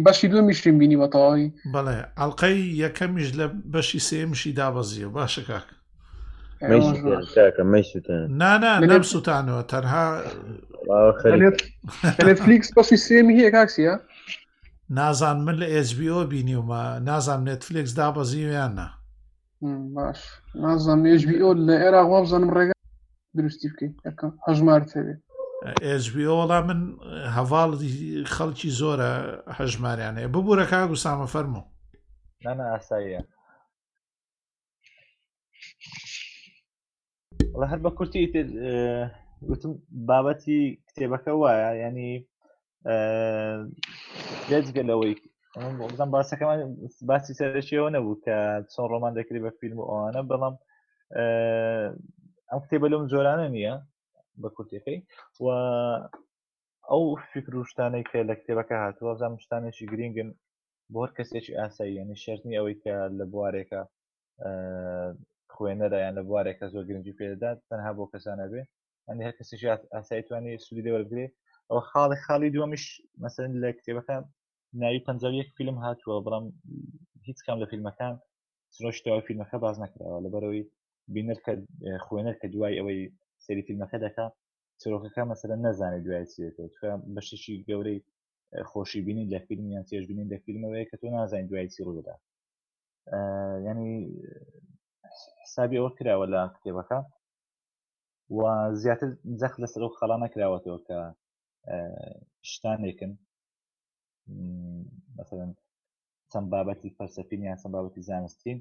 [0.06, 5.68] بەشی دو میشتین بینی بەتەواوی بڵێ ئەڵلقەی یەکەمیش لە بەشی سێمشی دابەزیە باشەکەک
[8.42, 10.08] نانا نەم سووتانەوە تەنها
[12.44, 13.96] فلیکس بەسی سێمی هەیە کاکسیە
[15.00, 19.01] نازان من لە ئسBO بینیومە نازان نێتفلکس دابەزیویان نە
[19.62, 20.26] باش
[20.56, 22.72] نازانم HBO لە ئێرا وابزانم ڕێگە
[23.38, 25.20] دروستی بکەیت یەکەم هەژمار تەوێت
[25.88, 26.80] ئێژبیۆ وەڵا من
[27.38, 27.92] هەواڵی
[28.36, 29.10] خەڵکی زۆرە
[29.58, 31.62] هەژماریان هەیە ببوورە کا گوسامە فەرمو
[32.46, 33.22] نانە ئاساییە
[37.54, 38.22] وڵە هەر بە کورتی
[39.50, 39.72] وتم
[40.10, 42.12] بابەتی کتێبەکە وایە ینی
[44.50, 45.16] لێجگە لەوەی
[45.58, 46.60] بزان باسەکەمان
[47.10, 48.36] باسی سەرشیەوە نەبوو کە
[48.74, 50.56] چۆن ڕۆمان دەکری بە فیلم ئەوانە بەڵام
[52.50, 53.76] ئەم کتێبە لەم جۆرانە نییە
[54.42, 55.00] بە کورتەکەی
[55.44, 55.46] و
[56.92, 60.30] ئەو فکر و شتانەی کە لە کتێبەکە هاتووە زان شتانێکی گرینگن
[60.94, 63.82] بۆ هەر کەسێکی ئاساییەنی شەرنی ئەوەی کە لە بوارێکە
[65.54, 68.62] خوێنەرایان لە بوارێکە زۆر گرنگی پێدادات تەنها بۆ کەسانە بێ
[69.08, 71.26] ئەنی هەر کەسێکی ئاسایی توانانی سوودی لێوەرگێ
[71.70, 72.86] ئەوە خاڵی خاڵی دووەمیش
[73.24, 74.24] مەسەن لە کتێبەکان
[74.80, 76.46] ناوی پەنجەوەیەک فیلم هاتووە بڕم
[77.28, 78.14] هیچ کام لە فیلمەکان
[78.76, 80.70] سرۆشتەوە فیلمەکە باز نەکراوە لەبەرەوەی
[81.14, 81.54] بینەر کە
[82.06, 83.02] خوێنەر کە دوای ئەوەی
[83.46, 84.26] سەری فیلمەکە دەکا
[84.82, 86.86] سرۆکەکە مەسەرە نەزانێت دوای چێتەوە تو
[87.16, 88.00] بەشێکی گەورەی
[88.72, 92.16] خۆشی بینین لە فیلم یان چێش بینین لە فیلمەوەی کە تۆ نازانین دوای چی ڕوودا
[93.68, 93.90] ینی
[95.44, 97.00] حسابی ئەوە کراوە لە کتێبەکە
[98.38, 98.40] و
[98.82, 99.10] زیاتر
[99.42, 100.98] جەخ لەسەر و خەڵانە کراوەتەوە کە
[102.52, 103.12] شتانێکن
[105.20, 105.46] مثلا
[106.34, 108.58] چەند بابەتی فەرسەفین یان چەند بابەتی زانستین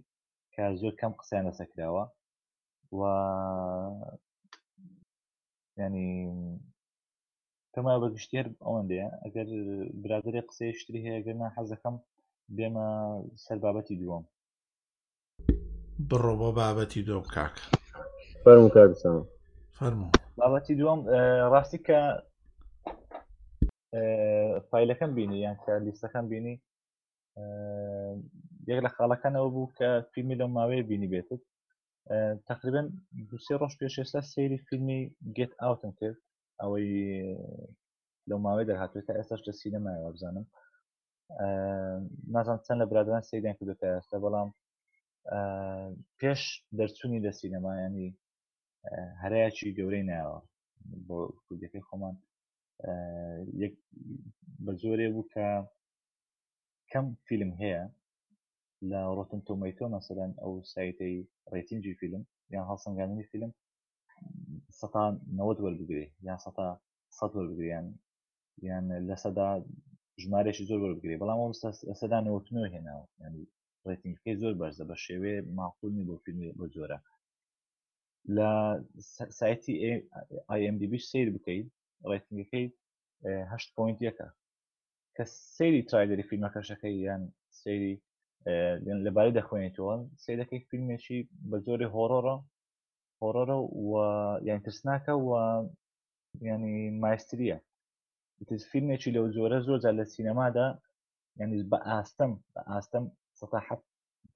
[0.55, 2.05] کە زۆر کەم قسەیان لەسەر کراوە
[2.98, 3.00] و
[5.80, 6.08] ینی
[7.72, 9.48] پێما بەگشتێر ئەوەندەیە ئەگەر
[10.02, 11.97] برادێ قسەی شتری هەیەگەرنا حەزەکەم
[12.56, 12.89] بێمە
[13.44, 14.24] سەر بابەتی دووەم
[16.08, 17.55] بڕۆ بۆ بابەتی دۆم کاک
[18.44, 18.89] فەرم کار
[19.78, 20.08] فەرمو
[20.40, 21.00] بابەتی دووەم
[21.52, 21.98] ڕاستی کە
[24.70, 26.55] فیلەکەم بینی یان کە لیستەکەم بینی
[28.70, 31.43] یەک لە خاڵەکانەوە بوو کە فیلمی لەو ماوەیە بینی بێتت
[32.51, 32.83] تقریبا
[33.28, 35.01] دوسێ ڕۆژ پێش ئێستا سەیری فیلمی
[35.36, 36.19] گێت ئاوتم کرد
[36.60, 36.89] ئەوەی
[38.28, 40.47] لەو ماوەی دەرهاتوێت تا ئێستاش لە سینەمایەوە بزانم
[42.35, 44.49] نازان چەند لە برادران سیدیان کردێتە ئێستا بەڵام
[46.20, 46.41] پێش
[46.78, 48.09] دەرچوونی لە سینەمایانی
[49.23, 50.39] هەرایەکی گەورەی ناوە
[51.07, 52.15] بۆ کوردەکەی خۆمان
[54.65, 55.47] بە زۆرێ بوو کە
[56.92, 57.83] کەم فیلم هەیە
[58.91, 61.15] لە ڕۆتن تۆمەیتۆ مەسەدەن ئەو سایتی
[61.52, 62.23] ڕێتینجی فیلم
[62.55, 63.50] یان هەڵسەنگانانی فیلم
[64.81, 65.05] سەتا
[65.39, 66.68] نەوەت وەربگرێ یان سەتا
[67.18, 67.86] سەد وەربگریان
[68.68, 69.49] یان لە سەدا
[70.23, 71.41] ژمارێکی زۆر وەربگرێ بەڵام
[72.00, 73.44] سەدا نەوەتنەوە هێناوە ینی
[73.86, 76.99] ڕێتینگەکەی زۆر بەرزە بە شێوێ ماقولنی بۆ فیلمی بۆ زۆرە
[78.36, 78.50] لە
[79.41, 79.76] سایتی
[80.59, 81.68] IMDB سیر بکەیت
[82.08, 84.28] ڕێتنگەکەیهشت پوینت یەکە
[85.16, 85.24] کە
[85.56, 87.22] سری ترایلری فیلمەکەشەکەی یان
[87.60, 87.90] سری
[89.04, 92.36] لەباری دەخوێنێتەوە سیرەکەی فیلمێکی بە زۆری هۆڕۆڕە
[93.20, 93.56] هۆڕۆرە
[93.88, 93.92] و
[94.48, 95.30] یان ترسناکە و
[96.48, 97.58] ینی مایستریە
[98.72, 100.66] فیلمێکی لەو زۆرە زۆرجار لە سینەمادا
[101.40, 103.04] ینی بە ئاستەم بە ئاستەم
[103.38, 103.82] سەحەت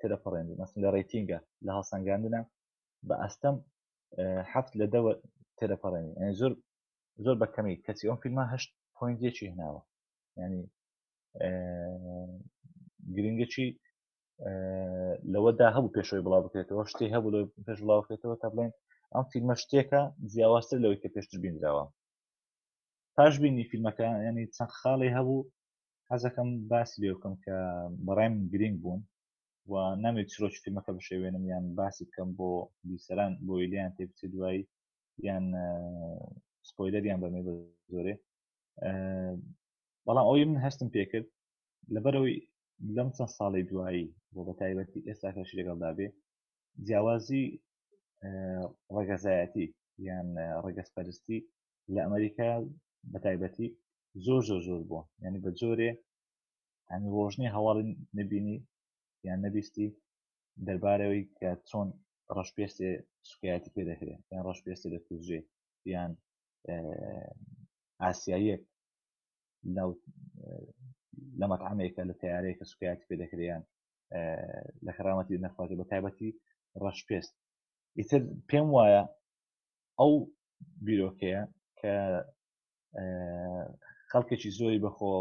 [0.00, 2.40] ترەپەڕێن مەسن لە ڕێتینگە لە هەڵسەنگاندنە
[3.08, 3.56] بە ئەستەم
[4.52, 5.12] حەفت لە دەوە
[5.58, 6.52] ترەپەڕێنی زۆر
[7.24, 9.82] زۆر بەکەمی کەسی ئەم فیلمە هەشت پوینتێکی هێناوە
[10.40, 10.62] ینی
[13.16, 13.68] گرنگەکی
[15.32, 18.72] لەوەدا هەبوو پێشەوەی بڵاو بکرێتەوە شتێ هەبوو لە پێش بڵاو بکرێتەوە تا بڵێن
[19.14, 20.00] ئەم فیلمە شتێکە
[20.32, 21.84] جیاوازتر لەوەی کە پێشتر بینراوە
[23.16, 25.46] پاش بینی فیلمەکە ینی چەند خاڵی هەبوو
[26.10, 27.56] حەزەکەم باسی لێکم کە
[28.06, 29.00] بەڕای من گرنگ بوون
[29.70, 29.72] و
[30.04, 32.50] نامێت چرۆکی فیلمەکە بشێوێنم یان باسی بکەم بۆ
[32.88, 34.62] بیسەران بۆ ئیلیان تێبچ دوایی
[35.26, 35.44] یان
[36.70, 37.52] سپۆیلەریان بەمێ بە
[37.94, 38.14] زۆرێ
[40.06, 41.28] بەڵام ئەوی من هەستم پێکرد
[41.94, 42.38] لەبەرەوەی
[42.96, 46.08] لەم چەند ساڵی دوایی بۆ بە تایبەتی ئێستا کەش لەگەڵدابێ
[46.86, 47.44] جیاوازی
[48.96, 49.66] ڕێگەزایەتی
[50.08, 50.28] یان
[50.64, 51.38] ڕێگەسپەرستی
[51.94, 52.50] لە ئەمریکا
[53.12, 53.66] بە تایبەتی
[54.24, 55.90] زۆر زۆر زۆر بووە یعنی بە جۆرێ
[56.90, 58.56] ئەنی ڕۆژنی هەواڵی نبینی
[59.26, 59.88] یان نەبیستی
[60.66, 61.88] دەربارەوەی کە چۆن
[62.36, 62.92] ڕەشپێستێ
[63.30, 65.40] سوکایەتی پێدەکرێت یان ڕەشپێستی دەکوژێ
[65.94, 66.12] یان
[68.02, 68.62] ئاسیاییەک
[71.40, 73.62] لە مەطعامێکە لە تیارەیەکە سوکایەتی پێ دەکریان
[74.86, 76.30] لە خراوەتی نەخواژە بە تایبەتی
[76.82, 77.32] ڕەش پێست
[77.98, 79.02] ئیتر پێم وایە
[80.00, 80.12] ئەو
[80.84, 81.42] بیرۆکەیە
[81.80, 81.94] کە
[84.10, 85.12] خەڵکێکی زۆری بەخۆ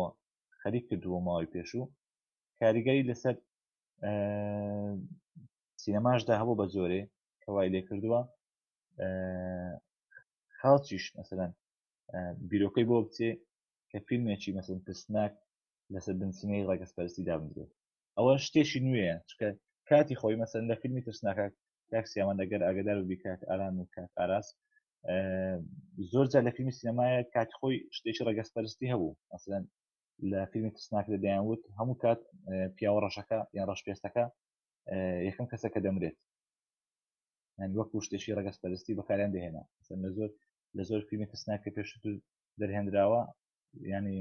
[0.61, 1.91] خەریک کردووە ماوەی پێشوو
[2.59, 3.35] کاریگەری لەسەر
[5.81, 7.01] سینەماشدا هەبوو بە زۆرێ
[7.43, 8.21] کەوای لێ کردووە
[10.65, 11.41] هاوچیش مەسەن
[12.49, 13.29] بیرۆکەی بۆ بچێ
[13.91, 15.33] کە فیلمێکی مەسن پرسناک
[15.93, 17.71] لەسەر بنسینەی ڕێگەسپەرسی دابدرێت
[18.17, 19.47] ئەوە شتێکی نوێە چکە
[19.89, 21.45] کاتی خۆی مەسەن لە فیلمی ترسناکە
[21.91, 24.47] تاکسیامان دەگەر ئەگەدار و بیکات ئاران و کات ئاراس
[26.11, 29.63] زۆر جا لە فیلمی سینەمایە کات خۆی شتێکی ڕێگەسپەرستی هەبوو مەسەن
[30.31, 32.21] لە فیلمی ترسناک دەدەیانوت هەموو کات
[32.75, 34.25] پیاوە ڕەشەکە یان ڕەش پێستەکە
[35.29, 36.17] یەکەم کەسەکە دەمرێت
[37.77, 39.63] وەکو شتێکی ڕگەسپەرستی بەکاریان دەهێنا
[40.05, 40.31] لە زۆر
[40.77, 41.89] لە زۆر فیلمی کەس ناکە پێش
[42.59, 43.21] دەرهێنراوە
[43.93, 44.19] ینی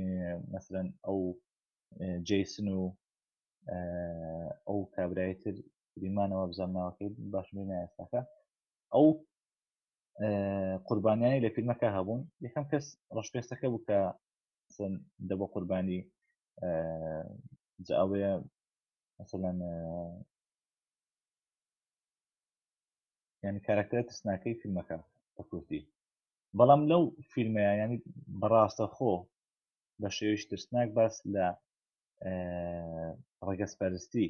[0.55, 1.19] مثلەن ئەو
[2.29, 2.83] جیسن و
[4.69, 5.55] ئەو کابرایتر
[5.93, 8.21] فریمانەوە بزانناوەکەی باش نایستاکە
[8.95, 9.07] ئەو
[10.89, 13.99] قوربانیانی لە فیلمەکە هەبوون یەکەم کەس ڕشپێستەکە بوو کە
[15.29, 16.01] دە بۆ قوربانی
[17.99, 18.33] ئەوەیە
[19.21, 19.57] مثلەن
[23.45, 24.99] یعنی کارکتەر ترسناکەی فیلمەکە
[25.37, 25.81] بە کوردی
[26.59, 27.99] بەڵام لەو فیلمەیە ینی
[28.41, 29.13] بەڕاستە خۆ
[30.01, 31.47] بە شێویش ترسناک باس لە
[33.49, 34.27] ڕگەسپەرستی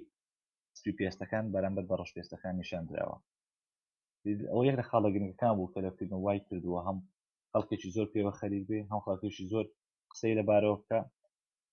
[0.78, 3.16] سپی پێستەکان بەرەمبەر بە ڕەش پێستەکان نیشاندراوە
[4.50, 6.98] ئەو یەک لە خاڵەگرنگەکان بوو کە لە فیلمە وای کردووە هەم
[7.50, 9.66] خەڵکێکی زۆر پێوە خەریک بێ هەم خڵکێکی زۆر
[10.10, 11.00] قسەی لەبارەوە بکە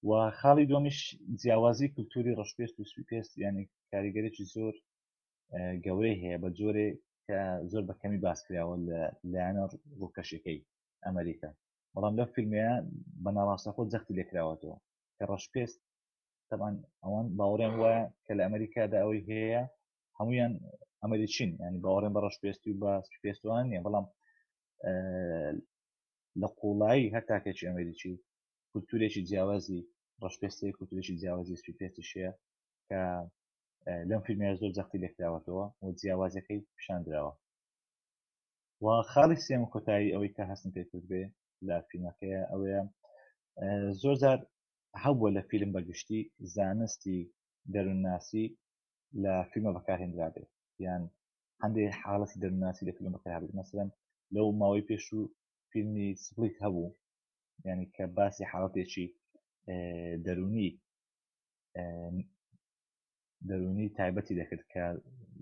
[0.08, 1.00] و خاڵی دۆمیش
[1.42, 4.74] جیاوازی کللتوری ڕەشپێست و سوپێست یعنی کاریگەرێکی زۆر
[5.86, 6.90] گەورەی هەیە بە جۆرێ
[7.30, 7.40] کە
[7.72, 9.02] زۆر بەکەمی باسکراوە لە
[9.32, 9.64] لایەنە
[10.00, 10.60] ڕووکەشەکەی
[11.06, 11.50] ئەمریکا
[11.94, 12.74] بەڵام لە فیلمەیە
[13.24, 14.78] بەناڕاستەخۆ جەختی لێکراوەتەوە
[15.18, 15.80] کە ڕەشپێست
[16.50, 19.62] تەبان ئەوان باوەڕێن وایە کە لە ئەمریکادا ئەوەی هەیە
[20.20, 20.54] هەمویان
[21.02, 22.92] ئەمریچین ینی باوەڕێن بە ڕەشپێستی و بە
[23.24, 24.06] پێستوان نیە بەڵام
[26.42, 28.14] لە قوڵایی هەتاکەکی ئەمریکی
[28.72, 29.80] کولتورێکی جیاوازی
[30.24, 32.32] ڕەشپێستی کولتورێکی جیاوازی سوپێتی شەیە
[32.90, 33.02] کە
[34.10, 37.34] لەم فیلمیا زۆر جەختی لێکراوەتەوە و جیاوازەکەی پیشاندراوە
[38.84, 41.24] و خاڵی سێمە کۆتایی ئەوەی کە هەستن پێکرد بێ
[41.68, 42.82] لە فیلمەکەیە ئەوەیە
[44.02, 44.40] زۆر جار
[45.04, 46.22] هەبووە لە فیلم بەگشتی
[46.56, 47.20] زانستی
[47.74, 48.46] دەرونناسی
[49.24, 50.44] لە فیلمە بەکارهێنرا بێ
[50.86, 51.02] یان
[51.64, 53.88] هەندێک حاڵەتی دەرونناسی لە فیلم بەکار بێت مەسەن
[54.36, 55.22] لەو ماوەی پێش و
[55.72, 56.96] فیلمی سپلیت هەبوو
[57.68, 59.06] ینی کە باسی حاڵەتێکی
[60.26, 60.70] دەرونی
[63.48, 64.84] دەرونی تایبەتی دەکرد کە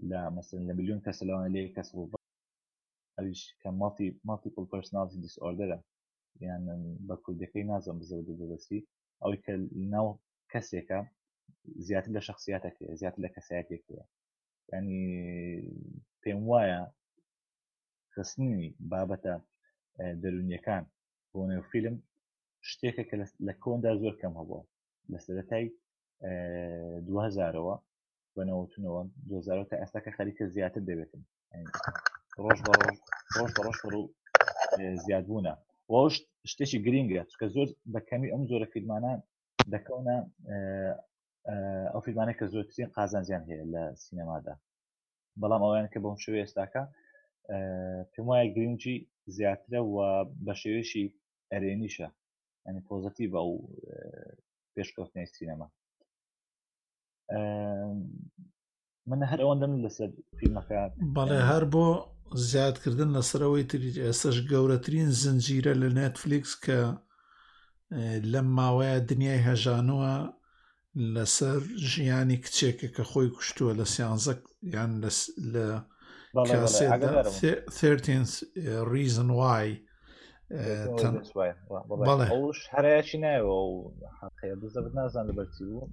[0.09, 1.87] لە مەسن لە میلیۆن کەس لەوان لێ کەس
[3.17, 5.77] ئەوش کە ماڵی ماڵتیپل پرسناڵی دیسئۆردەرە
[6.45, 6.63] یان
[7.07, 8.79] بە کوردەکەی نازم بزەر دەدەسی
[9.21, 9.53] ئەوەی کە
[9.93, 10.07] ناو
[10.51, 10.99] کەسێکە
[11.87, 14.01] زیاتر لە شخصیاتەکە زیاتر لە کەسایەتێکە
[14.73, 15.03] ینی
[16.21, 16.79] پێم وایە
[18.13, 19.33] خستنی بابەتە
[20.21, 20.83] دەرونیەکان
[21.31, 21.95] بۆ نێو فیلم
[22.69, 23.15] شتێکە کە
[23.47, 24.63] لە کۆندا زۆر کەم هەبووە
[25.11, 25.65] لە سەرەتای
[27.07, 27.75] دوهزارەوە
[28.37, 31.21] بەنەوەتونەوە دۆزارەوە تا ئێستاکە خەریکە زیاتر دەبێتن
[32.43, 32.97] ڕۆژ بە ڕۆژ
[33.35, 33.97] ڕۆژ بە ڕۆژ و
[35.05, 35.53] زیادبوونە
[35.93, 36.13] ڕۆژ
[36.51, 39.13] شتێکی گرینگە چکە زۆر بەکەمی ئەم زۆرە فیلمانە
[39.73, 40.15] دەکەونە
[41.93, 44.55] ئەو فیلمانە کە زۆرترین قازانجیان هەیە لە سینەمادا
[45.41, 46.83] بەڵام ئەویان کە بۆم شوێ ئێستاکە
[48.11, 48.95] پێم وایە گرنگجی
[49.35, 49.97] زیاترە و
[50.45, 51.05] بە شێوێشی
[51.51, 52.09] ئەرێنیشە
[52.65, 53.53] ئەنی پۆزەتی بە و
[54.73, 55.67] پێشکەوتنی سینەما
[59.09, 61.87] منە هەر ئەوەندەم لەسەر فیلمەکان بەڵێ هەر بۆ
[62.51, 66.79] زیادکردن لەسەرەوەی تری ئێسش گەورەترین زنجیرە لە نێتفلیکس کە
[68.33, 70.15] لەم ماوەیە دنیای هەژانووە
[71.15, 71.57] لەسەر
[71.91, 74.33] ژیانی کچێکە کە خۆی کوشتووە لە سیانزە
[74.73, 74.91] یان
[75.53, 75.65] لە
[78.91, 79.71] ریزن وای
[82.07, 82.25] بەڵێ
[82.73, 83.73] هەرایکی نایەوە و
[84.19, 85.85] حقیە بزە نازان لەبەرچی بوو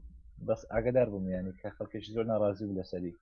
[0.46, 3.12] بەس ئاگدار بووم ینی کە خەڵکێکی زۆر ناڕازی و لەسەری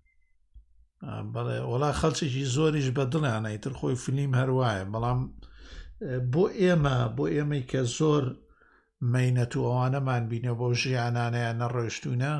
[1.35, 5.21] بڵێ وڵا خەڵچێکی زۆریش بەدڵیانەیتر خۆی فیلم هەروایە بەڵام
[6.33, 8.25] بۆ ئێمە بۆ ئێمەی کە زۆر
[9.13, 12.33] مینەت و ئەوانەمان بینە بۆ ژیانانەیە نەڕۆیشتونە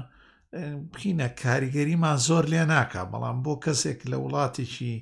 [0.93, 4.95] بکینە کاریگەریمان زۆر لێ ناکە بەڵام بۆ کەسێک لە وڵاتێکی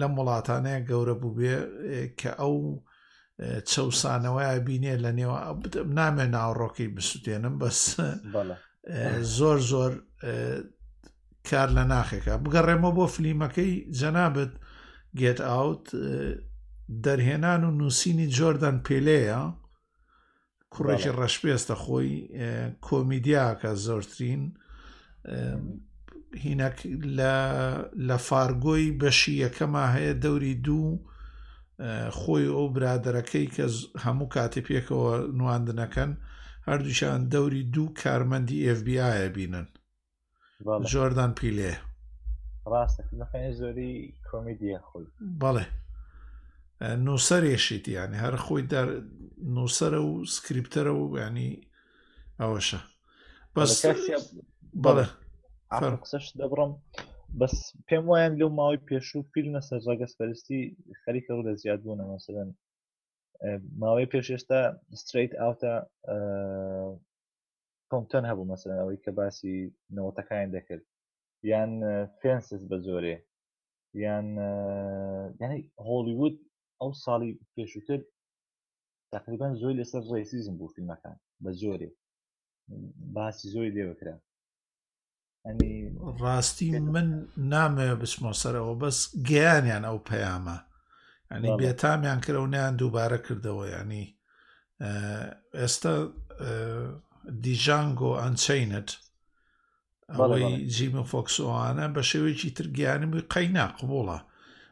[0.00, 1.54] لەم وڵاتانەیە گەورە بوو بێ
[2.20, 2.54] کە ئەو
[3.70, 5.38] چەسانەوەی بینێ لە نێوە
[5.98, 7.80] نامێ ناوڕۆکی بسووتێنم بەس
[9.22, 9.92] زۆر زۆر
[11.50, 14.52] کار لە ناخێکە بگەڕێمە بۆ فلیمەکەی جەنابەت
[15.20, 15.84] گێت ئاوت
[17.04, 19.40] دەرهێنان و نووسینی جۆردان پێلەیە
[20.74, 22.12] کوڕێکی ڕەشپێستە خۆی
[22.86, 24.42] کۆمیدیاکە زۆرترین
[26.44, 26.76] هینەک
[28.08, 30.90] لە فارگۆی بەشی یەکەما هەیە دەوری دوو
[32.20, 33.66] خۆی ئەو برادەرەکەی کە
[34.04, 36.10] هەموو کاتێ پێکەوە نواندنەکەن
[36.70, 39.66] هەردووشان دەوری دوو کارمەندی FBIە بینن
[40.90, 41.72] جۆردان پیلێ
[43.60, 43.92] زۆری
[44.28, 45.06] کۆمیدیە خۆی
[45.40, 45.66] بەڵێ
[47.06, 48.64] نووسەرێشیت ینی هەر خۆی
[49.54, 51.50] نووسرە و سکریپتەرە و ینی
[52.40, 52.80] ئەوەشە
[53.54, 53.72] بەس
[54.84, 55.06] بەڵێ
[56.02, 56.72] قسەش دەبڕم
[57.38, 57.54] بەس
[57.88, 60.60] پێم وایان لەو ماوەی پێشوو فیلمە سەرڕاگەسپەرستی
[61.02, 62.50] خەریکە و لە زیاد بوون مەسەرەن
[63.80, 64.60] ماوەی پێش ئێستا
[65.02, 65.74] ستریت ئاوتە
[67.90, 69.54] کۆمتۆن هەبوو مەسەن ئەوەی کە باسی
[69.96, 70.84] نەوەتەکان دەکرد
[71.50, 71.72] یان
[72.20, 73.16] فێنسس بە زۆرێ
[74.04, 74.26] یان
[75.42, 76.34] یعنی هۆلیوود
[76.80, 78.00] ئەو ساڵی پێشووتر
[79.14, 81.90] تقریبان زۆی لەسەر ڕێسیزم بوو فیلمەکان بە زۆرێ
[83.16, 84.14] باسی زۆی لێوەکرا
[86.22, 87.08] ڕاستی من
[87.52, 90.56] نامێ بچمۆ سەرەوە بەس گیانیان ئەو پەیامە
[91.32, 94.04] ئەنی بێتامیان کرە و نیان دووبارە کردەوە ینی
[95.60, 95.92] ئێستا
[97.44, 98.88] دیژانگۆ ئەنچینت
[100.16, 104.18] ئەوەی جیمە فۆکسۆوانە بە شێوێکی ترگیانم و قەینا قوبڵە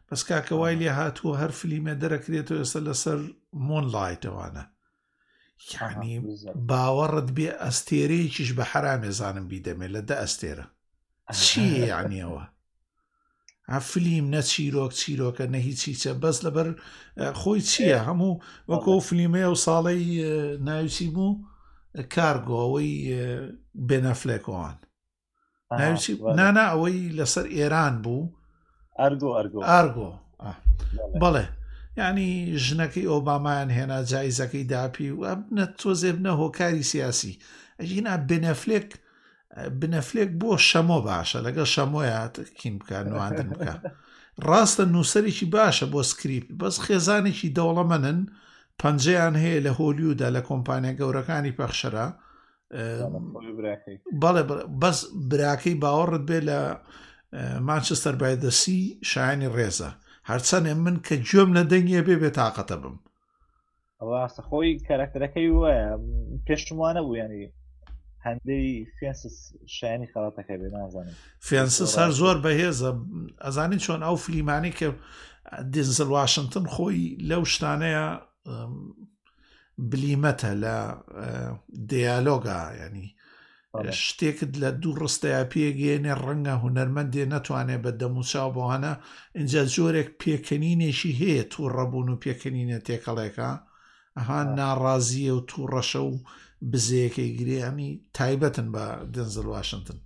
[0.09, 3.19] بەس کاکەوای لێ هاتووە هەر فلیمە دەرەکرێتەوە ئێستا لەسەر
[3.69, 4.65] مۆنلایتەوانە
[5.75, 6.15] یعنی
[6.71, 10.67] باوەڕت بێ ئەستێرەیەکیش بە حرامێزانم بیدەمێ لە دە ئەستێرە
[11.47, 11.63] چی
[11.93, 12.43] یعنیەوە
[13.73, 16.67] ئەفلیم نە چیرۆک چیرۆکە نە هیچی چە بەس لەبەر
[17.41, 18.35] خۆی چییە هەموو
[18.71, 20.03] وەکۆ فلیمەیە و ساڵی
[20.67, 21.33] ناویچی بوو
[22.15, 22.93] کارگۆەوەی
[23.89, 24.77] بێنەفلێکۆوان
[26.39, 28.23] نانا ئەوەی لەسەر ئێران بوو
[29.69, 30.11] ئارگۆ
[31.23, 31.47] بەڵێ
[32.01, 32.31] ینی
[32.65, 37.39] ژنەکەی ئۆبامان هێنا جایزەکەی داپی و ئەم نە تۆزێب نە هۆکاری سیاسی
[37.81, 38.89] ئەجینا بنەفلێک
[39.81, 43.75] بنەفلێک بۆ شەمۆ باشە لەگەڵ شەمۆیات کیم بکە نواندن بکە
[44.49, 48.19] ڕاستە نووسەرێکی باشە بۆ سکریپ بەس خێزانێکی دەوڵەمەنن
[48.81, 52.07] پەنجەیان هەیە لە هۆلیودا لە کۆمپانیا گەورەکانی پەخشەرە
[54.23, 54.43] بەڵێ
[54.83, 54.99] بەس
[55.31, 56.59] براکەی باوەڕت بێ لە
[57.69, 58.79] مانچستەر بایدەسی
[59.11, 59.91] شایانی ڕێزە
[60.31, 62.97] هەرچەنێ من کە گوێم لە دەنگە بێ بێ تااقەتە بم
[64.11, 65.91] ڕاستە خۆی کەرەکتەکەی وایە
[66.47, 67.43] پێشتوانە بوویانی
[68.27, 69.37] هەندەی فێنسس
[69.77, 71.15] شایانی خەڵاتەکە بێ نازانم
[71.47, 72.91] فێنسس هەر زۆر بەهێزە
[73.45, 74.89] ئەزانی چۆن ئەو فلیمانی کە
[75.73, 78.07] دزل واشنگتن خۆی لەو شتانەیە
[79.91, 80.77] بلیمەتە لە
[81.91, 83.07] دیالۆگا ینی
[84.07, 88.93] شتێکت لە دوو ڕستەیە پێگەێنێ ڕەنگە هوەرمەندێ ناتوانێت بە دەموچاو بۆهانە
[89.39, 93.51] اینجا جۆرێک پێکەنینێکی هەیە توو ڕەبوون و پێکەنینە تێکەڵێکە
[94.17, 96.13] ئەها ناڕازیە و توو ڕەشە و
[96.71, 99.99] بزەیەکەی گرێمی تایبەتن بە دنزل واشنگتن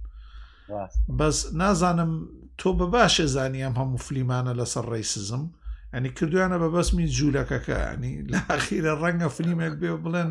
[1.19, 2.13] بەس نازانم
[2.61, 5.45] تۆ بە باشێ زانیم هەموو فلیمانە لەسەر ڕیسزم
[5.95, 10.31] ئەنی کردویانە بە بەسمی جوولەکەەکەنی لە ئاخیرە ڕەنگە فلیمێک بێ بڵێن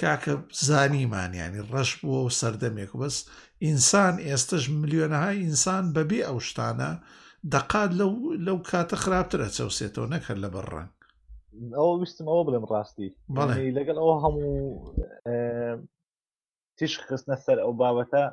[0.00, 0.34] کاکە
[0.68, 3.16] زانیمانیانی ڕەش بووە و سەردەمێک بەس
[3.64, 6.90] ئینسان ئێستش ملیۆنەهای ئینسان بەبێ ئەو شتانە
[7.52, 7.90] دەقات
[8.46, 10.90] لەو کاتە خراپترە چەوسێتەوە نەکرد لە بەڕەنگ
[11.74, 13.08] ئەوە ویستم ئەوە بڵێم ڕاستی
[13.76, 14.50] لەگەڵ ئەوە هەموو
[16.76, 18.24] تیش خستنە سەر ئەو بابەتە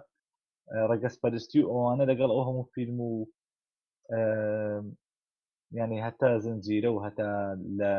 [0.91, 3.11] ڕگەسپەرستی و ئەوانە لەگەڵ ئەو هەموو فیلم و
[5.79, 7.29] ینی هەتا زنجیرە و هەتا
[7.79, 7.91] لە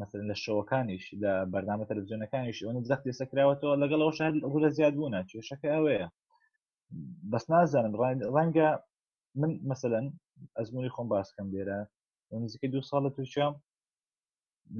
[0.00, 5.14] مثل لە شەوەکانیش لە بەرنامە تەلەڤزیۆنەکانیش ئەوە زەختی سەکراوەەوە لەگەڵ ئەو شار ئەوە زیاد بوون
[5.28, 6.06] کێشەکە ئەوەیە
[7.32, 7.94] بەس نازانم
[8.36, 8.68] ڕەنگە
[9.40, 10.06] من مثلەن
[10.56, 11.78] ئەزمموی خۆم باسکەم لێرە
[12.44, 13.54] نزیکە دو ساڵە تووشام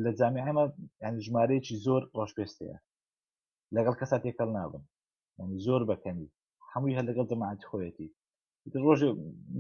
[0.05, 0.65] لە جامی هەمە
[1.07, 2.77] ینی ژمارەیەکی زۆر ڕۆژ پێستەیە
[3.77, 4.85] لەگەڵ کەسا تێکەڵ نابم
[5.41, 6.33] ینی زۆر بەکەنی
[6.73, 8.09] هەمووی هەر لەگەڵ دەماعات خۆیەتی
[8.85, 9.01] ڕۆژ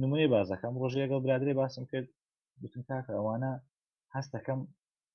[0.00, 2.08] نمونەی بازەکەم ڕۆژ لەگەڵ برادری باسم کرد
[2.60, 3.52] گوتم کاکە ئەوانە
[4.14, 4.60] هەستەکەم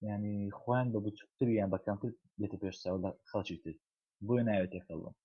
[0.10, 3.74] ینی خۆیان بە بچووتر یان بەکەمتر دێتە پێشسا لە خەڵکی تر
[4.28, 5.16] بۆی ناوێت تێکەڵم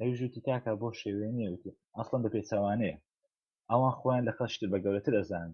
[0.00, 2.96] ئەوژوتی تاکە بۆ شێوێنیە وتی ئەسڵەن بە پێچوانەیە
[3.70, 5.50] ئەوان خۆیان لە خەشتر بە گەورەتر ئەزان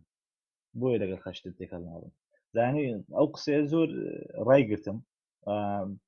[0.79, 2.13] بۆیە لەگەڵ خەشتر تێکەڵ ناڵم
[2.57, 3.89] زانین ئەو قسێ زۆر
[4.49, 4.99] ڕایگرتم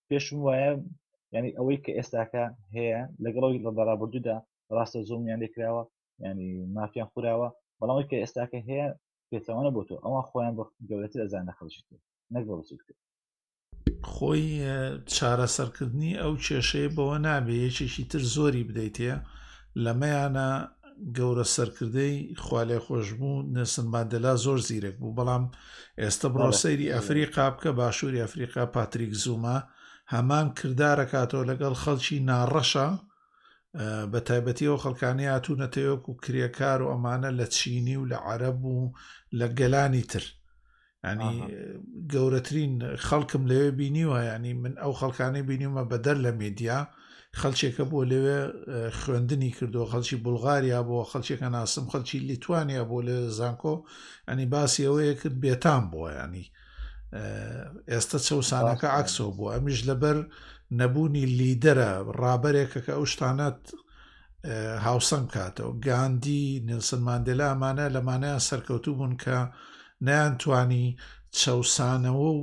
[0.08, 0.70] پێشم وایە
[1.36, 2.44] ینی ئەوەی کە ئێستاکە
[2.76, 4.36] هەیە لەگەڵەوەی لە بەرابردودا
[4.76, 5.82] ڕاستە زۆمیان لێکراوە
[6.26, 7.48] ینی مافیان خوراوە
[7.80, 8.86] بەڵامەوەی کە ئێستاکە هەیە
[9.30, 11.82] پێچوانە بۆ تۆ ئەوان خۆیان بە گەورەتی ئەزان نەخەڵشی
[12.34, 12.98] نەک بە بچ کرد
[14.12, 14.44] خۆی
[15.14, 19.12] چارەسەرکردنی ئەو کێشەیە بەوە نابێ یەکێکی تر زۆری بدەیتێ
[19.84, 20.48] لەمەیانە
[21.16, 22.14] گەورە سەرکردەی
[22.44, 25.44] خوالێ خۆشببوو نسن مادەلا زۆر زیرەک بوو بەڵام
[26.00, 29.58] ئێستا بڕۆسەیری ئەفریقا بکە باشووری ئەفریقا پاتریک زوومە
[30.14, 32.88] هەمان کردارەکاتەوە لەگەڵ خەڵکی ناڕەشە
[34.12, 38.92] بە تایبەتیەوە خەڵکانی هاتوونەتەوەک و کرێکار و ئەمانە لە چینی و لە عەرە بوو
[39.38, 40.24] لە گەلانی تر
[41.08, 41.36] ینی
[42.12, 42.74] گەورەترین
[43.06, 46.78] خەڵکم لەوێ بینیوە ینی من ئەو خەڵکانی بینیمە بەدەر لە میدیا
[47.40, 48.40] خەلچێکە بۆ لەوێ
[48.98, 53.74] خوێندنی کردو خەلکی بولغاریا بۆ خەلچێکە ناسم خەلکی لیتوانیا بۆ لە زانکۆ
[54.28, 56.46] ئەنی باسی ئەوەیە کرد بێتان بۆ ینی
[57.92, 60.16] ئێستا چەسانەکە عکسۆ بوو ئەمیش لەبەر
[60.80, 63.60] نەبوونی لیدەرە ڕابەرێکە کە ئەو شتانەت
[64.86, 69.38] هاوسەم کاتەوە گاندی نلسن مادللا ئەمانە لەمانەیە سەرکەوتوو بوون کە
[70.06, 70.86] نیانتوانی
[71.38, 72.42] چەسانەوە و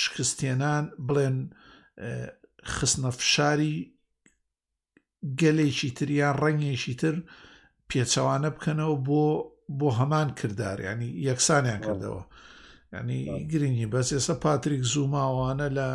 [0.00, 1.36] شکستێنان بڵێن
[2.74, 3.76] خستنە فشاری
[5.40, 7.14] گەلێکی تریان ڕەنگێکی تر
[7.88, 9.24] پێچەوانە بکەنەوە بۆ
[9.78, 12.22] بۆ هەمان کردداریانی یەکسانیان کردەوە
[12.96, 15.88] ینی گرنگی بەس ئێستا پاتریک زووماوانە لە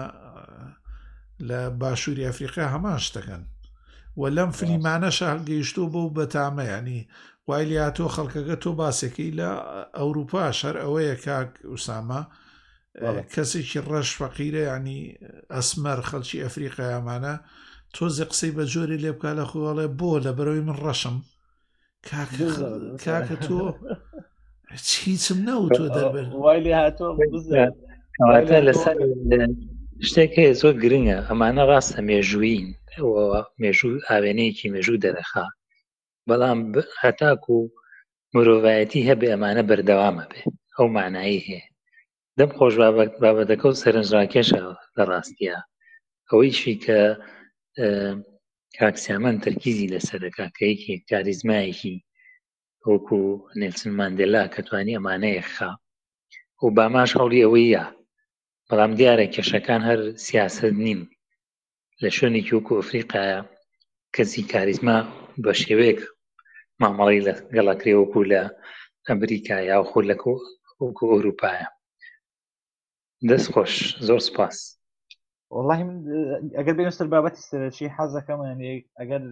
[1.50, 3.44] لە باشووری ئەفریقا هەمان شتەکەن
[4.20, 7.00] و لەم فلیمانە شارگەیشتۆ بۆ بەتامەیانی
[7.48, 9.50] وایلیا تۆ خەڵکەکە تۆ باسەکەی لە
[9.98, 12.22] ئەوروپا شەر ئەوەیە کاک ئوسامە
[13.34, 15.00] کەسێکی ڕەش فەقیرە ینی
[15.56, 17.34] ئەسمەر خەلکی ئەفریقا یامانە
[17.96, 21.16] تۆزی قسەی بە جۆری لێ بکە لە خۆڵێ بۆ لە بەرەوەی من ڕەشم
[23.06, 23.60] کاکە تۆ
[25.08, 26.28] هیچم نەوت تۆ دەبێت
[28.68, 28.96] لەسەر
[30.08, 32.66] شتێک هەیە زۆر گرنگە ئەمانە ڕاستە مێژوین
[33.62, 35.48] مێژوو ئاوێنەیەکی مێژوو دەرەخا
[36.30, 36.60] بەڵام
[37.04, 37.72] هەتاکو و
[38.36, 40.42] مرۆڤایەتی هەبێ ئەمانە بەردەوامە بێ
[40.76, 41.64] ئەو مانایی هەیە
[42.38, 42.74] دەم خۆش
[43.24, 44.62] بابەتەکە و سەرنجڕاکێشە
[44.98, 45.58] لە ڕاستیە
[46.30, 47.00] ئەوەیشی کە
[48.80, 51.96] کاکسیامان تەرکیزی لەسەر کاکەیەکی کاریزمایەکی
[52.92, 53.22] وەکو
[53.60, 55.72] نێلسن ماندێلا کەتوانی ئەمانەیە خا
[56.64, 57.86] و باماش هەڵی ئەوەیە
[58.70, 61.02] بەڵام دیارە کێشەکان هەر سیاست نین
[62.04, 63.40] لە شوێنێکی وەکو ئەفریقایە
[64.16, 64.98] کەسی کاریزما
[65.44, 66.00] بە شێوەیەک
[66.82, 68.42] مامەڵی لە گەڵاکرێ وەکو لە
[69.08, 70.34] ئەمریکا یا خۆ لەکو
[70.86, 71.68] وەکو ئەوروپایە
[73.30, 73.74] دەست خۆش
[74.08, 74.58] زۆر سپاس
[75.56, 75.98] والله من
[76.60, 78.60] ئەگەر بێنستر بابەتی سەرچی حەزەکەمان
[79.00, 79.24] ئەگەر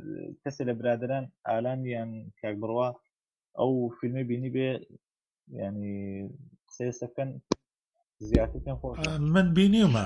[0.43, 2.09] کەسی كسل برادران ئالان یان
[2.41, 2.89] کاک بڕوا
[3.59, 4.69] ئەو فیلمی بینی بێ
[5.61, 5.95] ینی
[6.75, 7.29] سێسەکەن
[8.27, 10.05] زیاتر پێم خوش آه، من بینیمە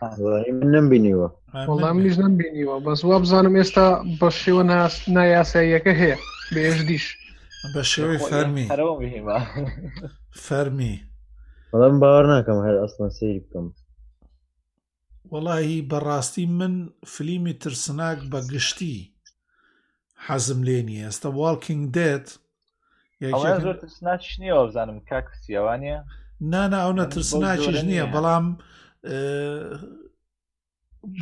[0.00, 0.46] آه.
[0.76, 1.28] نمبینیوە
[1.68, 3.86] وەڵام آه، نیش نمبینیوە بەس وا بزانم ئێستا
[4.20, 4.62] بە شێوە
[5.16, 6.16] نایاساییەکە هەیە
[6.54, 7.04] بێژ دیش
[7.74, 8.66] بە شێوەی فەرمی
[10.46, 10.94] فەرمی
[11.72, 13.66] بەڵام باوەڕ ناکەم هەر ئەسمە سری بکەم
[15.32, 16.74] وەڵی بەڕاستی من
[17.06, 18.96] فلیمی ترسناک بە گشتی
[20.26, 22.26] حەزم لێ نیە ئێستا واڵکینگ دێت
[23.42, 25.96] زۆرناچنیەوە بزانم کاکسیەوانە
[26.52, 28.46] نانا ئەو نەترسناچش نییە بەڵام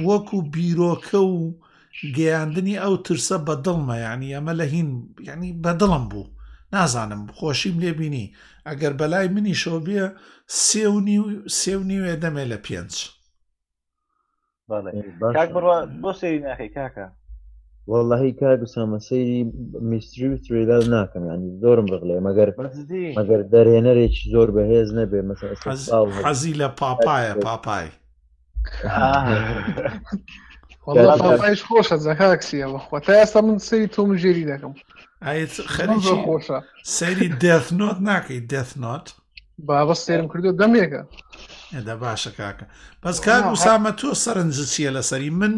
[0.09, 1.39] وەکو بیرۆکە و
[2.19, 4.91] گەیاندنی ئەو ترسە بەدڵمە ینی ئەمە لە هین
[5.31, 6.33] ینی بەدڵم بوو
[6.75, 8.27] نازانم خۆشیم لێبینی
[8.69, 10.07] ئەگەر بەلای منی شۆبیە
[11.61, 12.95] سێ و نیوێ دەمێ لە پێنج.
[15.37, 17.07] کاک بڕە بۆ سێری ناخی کاکە
[17.91, 19.41] واللهی کاک سامە سەیری
[19.91, 22.49] میستری و تریدار ناکەم ینی زۆرم بغلێ مەگەر
[23.19, 25.21] مەگەر دەرێنەرێکی زۆر بەهێز نەبێ
[26.27, 27.89] حەزی لە پاپایە پاپای
[30.85, 34.73] پاپایش خۆشە زەکاکسیەوە خۆ تا ئێستا من سەری تۆ مژێری دەکەم
[35.75, 36.59] خەری خۆشە
[36.97, 39.07] سەری دەفنۆت ناکەی دەفنۆت
[39.65, 41.03] بابە سێرم کردو دەمێکە
[41.75, 42.67] ئەدە باشە کاکە
[43.03, 45.55] بەس کاک وسامە تۆ سەرنج چییە لەسەری من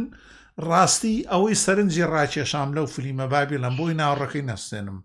[0.68, 4.98] ڕاستی ئەوەی سەرنجی ڕاکێشام لەو فلیمە بابی لەم بۆی ناوڕەکەی نەستێنم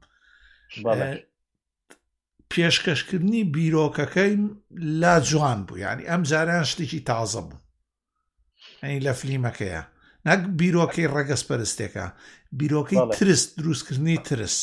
[2.51, 4.33] پێشکەشکردنی بیرۆکەکەی
[5.01, 7.63] لا جوان بوو ینی ئەم جاریان شتێکی تازە بوو
[8.81, 9.83] ئەنی لە فلیمەکەیە
[10.27, 12.05] نەک بیرۆکەی ڕەگەس پەرستێکە
[12.59, 14.57] بیرۆکەی ترس دروستکردنی ترس.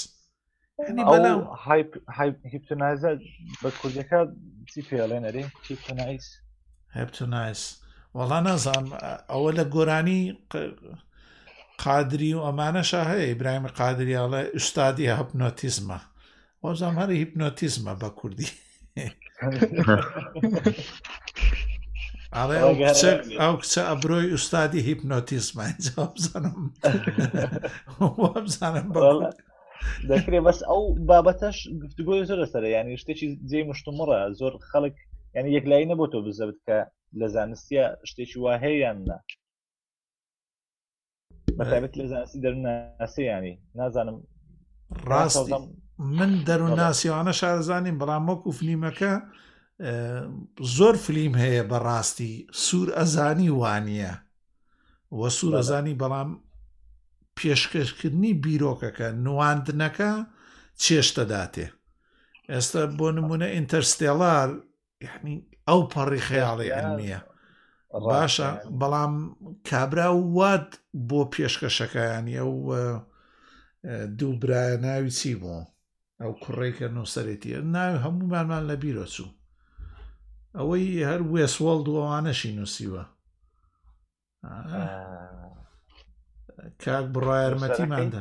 [0.89, 3.13] هیپتونایزە
[3.63, 4.21] بە کوردەکە
[4.71, 6.27] چی پێڵێن ئەرێ هیپتونایس
[6.99, 7.63] هپتونایس
[8.19, 8.85] وەڵا نازان
[9.33, 10.23] ئەوە لە گۆرانی
[11.85, 15.99] قادری و ئەمانەش هەیە ئیبراهیم قادریاڵە ئوستادی هەپنۆتیزمە
[16.65, 18.51] وەزانام هەر هیپنۆتیزمە بە کوردی
[22.37, 22.57] ئاڵێ
[23.43, 26.59] ئەو کچە ئەبرۆی ئوستادی هیپنۆتیزمە بزانم
[28.45, 29.21] بزانم بەڵە
[30.11, 34.97] دەکرێ بەس ئەو بابەتەش گفتگوۆی زۆر سەر ینی شتێکی جێ مشتمڕە زۆر خەڵک
[35.37, 36.79] ینی یەکلایی نەبوو تۆ بزەبت کە
[37.21, 39.19] لە زانستیە شتێکی وا هەیەیاننا
[41.59, 44.17] بەتابێت لە زانستی دەروناسییانی نازانم
[45.09, 45.49] ڕاست
[46.17, 49.13] من دەروناسیوانە شارزانین بەڵام وەکو فلیمەکە
[50.77, 52.33] زۆر فلیم هەیە بەڕاستی
[52.65, 54.13] سوور ئەزانی وانە
[55.19, 56.31] وە سوور ئەزانی بەڵام
[57.41, 60.13] پێشکەشکردنی بیرۆکەکە نواندنەکە
[60.83, 61.67] چێشتەداتێ
[62.53, 64.51] ئێستا بۆ نمونە ئینتەرستێلار
[65.09, 65.35] یعنی
[65.69, 67.21] ئەو پەڕی خەیاڵی ئەلمیە
[68.11, 69.15] باشە بەڵام
[69.69, 70.69] کابرا وات
[71.09, 72.53] بۆ پێشکەشەکەیانی ئەو
[74.19, 75.65] دوو برایە ناوی چی بوو
[76.23, 79.31] ئەو کوڕێکە نووسەرێتی ناوی هەموومانمان لە بیرۆ چوو
[80.59, 83.05] ئەوەی هەر وێسوەڵ دووەوانەشی نووسیوە
[86.85, 88.21] کاک بڕا یارمەتیماندا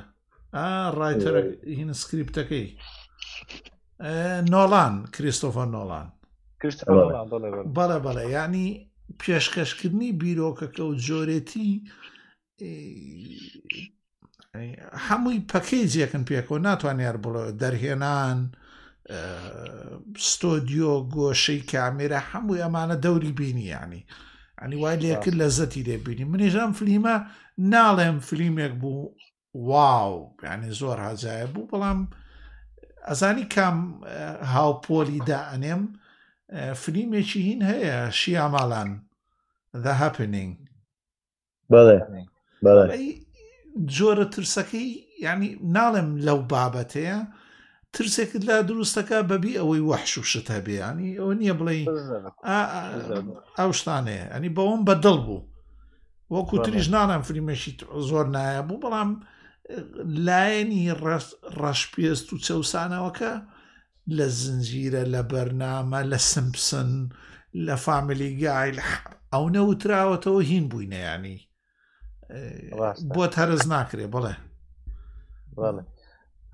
[0.99, 1.41] ڕایتەرە
[1.77, 2.65] هین سکریپتەکەی
[4.53, 6.07] نۆڵان کریستۆفە نۆڵان
[7.75, 8.69] بەڵە بەڵە ینی
[9.21, 11.71] پێشکەشکردنی بیرۆکەکە و جۆرێتی
[15.07, 18.39] هەمووی پەکەیجیەکەن پێکەوە ناتوانێت بڵێ دەرهێنان
[20.29, 24.03] ستۆدیۆ گۆشەی کامێرە هەموو ئەمانە دەوری بینی ینی
[24.61, 27.15] ئەنی وای لێکرد لە زەتی دەبینی منیژەم فلیمە
[27.73, 29.05] ناڵێم فلیمێک بوو
[29.69, 30.13] واو
[30.45, 31.99] یعنی زۆر هەزایە بوو بەڵام
[33.07, 33.77] ئەزانی کام
[34.55, 35.81] هاوپۆلی دائنێم
[36.81, 38.89] فلیمێکی هین هەیە شیاماڵان
[39.83, 40.51] the happening
[43.95, 44.89] جۆرە ترسەکەی
[45.25, 47.17] ینی ناڵێم لەو بابەتەیە
[47.97, 51.75] ترسێکت لا دروستەکە بەبی ئەوەی وەحش و شتە بێیانی ئەوە نییە بڵێ
[53.59, 55.41] ئەو شتانەیە ئەنی بەوەم بەدڵ بوو
[56.35, 57.71] وەکو تریش نانم فریمەشی
[58.09, 59.09] زۆر نایە بوو بەڵام
[60.27, 60.83] لایەنی
[61.59, 63.33] ڕەشپێست و چەسانەوەکە
[64.17, 66.89] لە زنجیرە لە بەرنامە لە سمپسن
[67.65, 68.77] لە فامیلی گایل
[69.33, 71.37] ئەو نەوتراوەتەوە هین بووینەیانی
[73.15, 74.35] بۆ هەرز ناکرێ بڵێ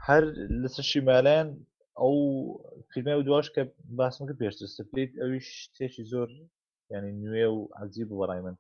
[0.08, 0.24] هەر
[0.64, 1.48] لەسەر شیمالیان
[2.02, 2.18] ئەو
[2.92, 3.62] فیلمی و دواش کە
[4.00, 6.30] باسم کرد پێشتر سپلیت ئەویش تێکی زۆر
[6.92, 8.56] ینی نوێ و عزیب بەڕای من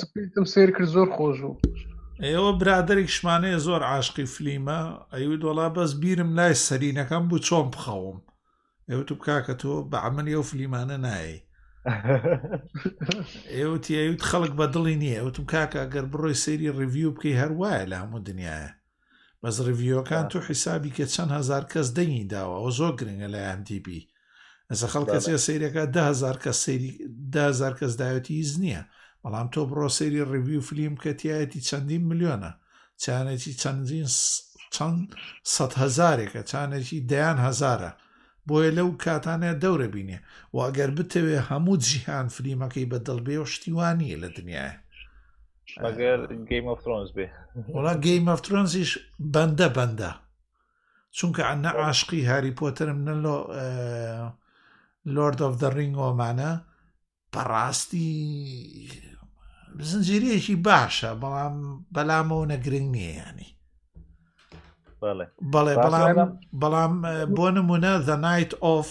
[0.00, 1.54] سپیتم سیر کرد زۆر خۆش و
[2.28, 4.80] ئێوە برادێک شمانەیە زۆر عاشقی فلیمە
[5.14, 8.18] ئەوی دۆڵا بەس بیرم لای سەرینەکەم بوو چۆن بخەوم
[8.90, 11.36] ئێوە تو بکاکە تۆ بە عملی ئەو فلیمانە نایە
[13.56, 17.96] ئێوەتی ئەوت خەڵک بە دڵی نییە ئەوتم کاکە گەر بڕۆی سەیری ڕیڤوی بکەی هەروایە لە
[18.02, 18.68] هەموو دنیاە
[19.44, 24.06] بەزڕڤیۆکان تو حیسابی کە چەند هزار کەس دەنگی داوە ئەو زۆر گرنگە لە یاندیبی
[24.70, 26.92] ئەسە خەڵ کەس سیرەکە دهزار کە سری
[27.34, 28.82] دهزار کەس داوەتی هیچ نییە
[29.22, 32.50] بەڵام تۆ بڕۆ سری ڕوی و فلیم کە تایەتی چەندین میلیۆنە
[33.02, 34.08] چیانێکی چەندین
[34.76, 35.08] چەند
[35.54, 37.90] سە هزارێکە چانێکی دەیان هزارە
[38.48, 40.18] بۆیە لەو کاتانە دەورە بینێ
[40.54, 44.74] و ئەگەر بتەوێ هەموو جیهان فلیمەکەی بە دڵبێ و شتیوانیە لە دنیاە
[45.82, 47.26] مگر گیم آف ترونز بێ
[47.76, 48.90] وڵا گیم آف ترونزیش
[49.34, 50.12] بەندە بەندە
[51.16, 53.36] چونکە ئەە عاشقی هاری پۆترم نەلۆ
[55.14, 56.50] لۆرد آه، of the ring ئۆمانە
[57.32, 58.10] بەڕاستی
[59.90, 61.54] زنجیرەیەکی باشە بەڵام
[61.94, 63.50] بەلامەوە نەگرنگ نییە ینی
[65.02, 65.24] بەڵێ
[65.84, 66.30] بەڵام
[66.62, 68.88] بەڵام آه، بۆ نمونە the night of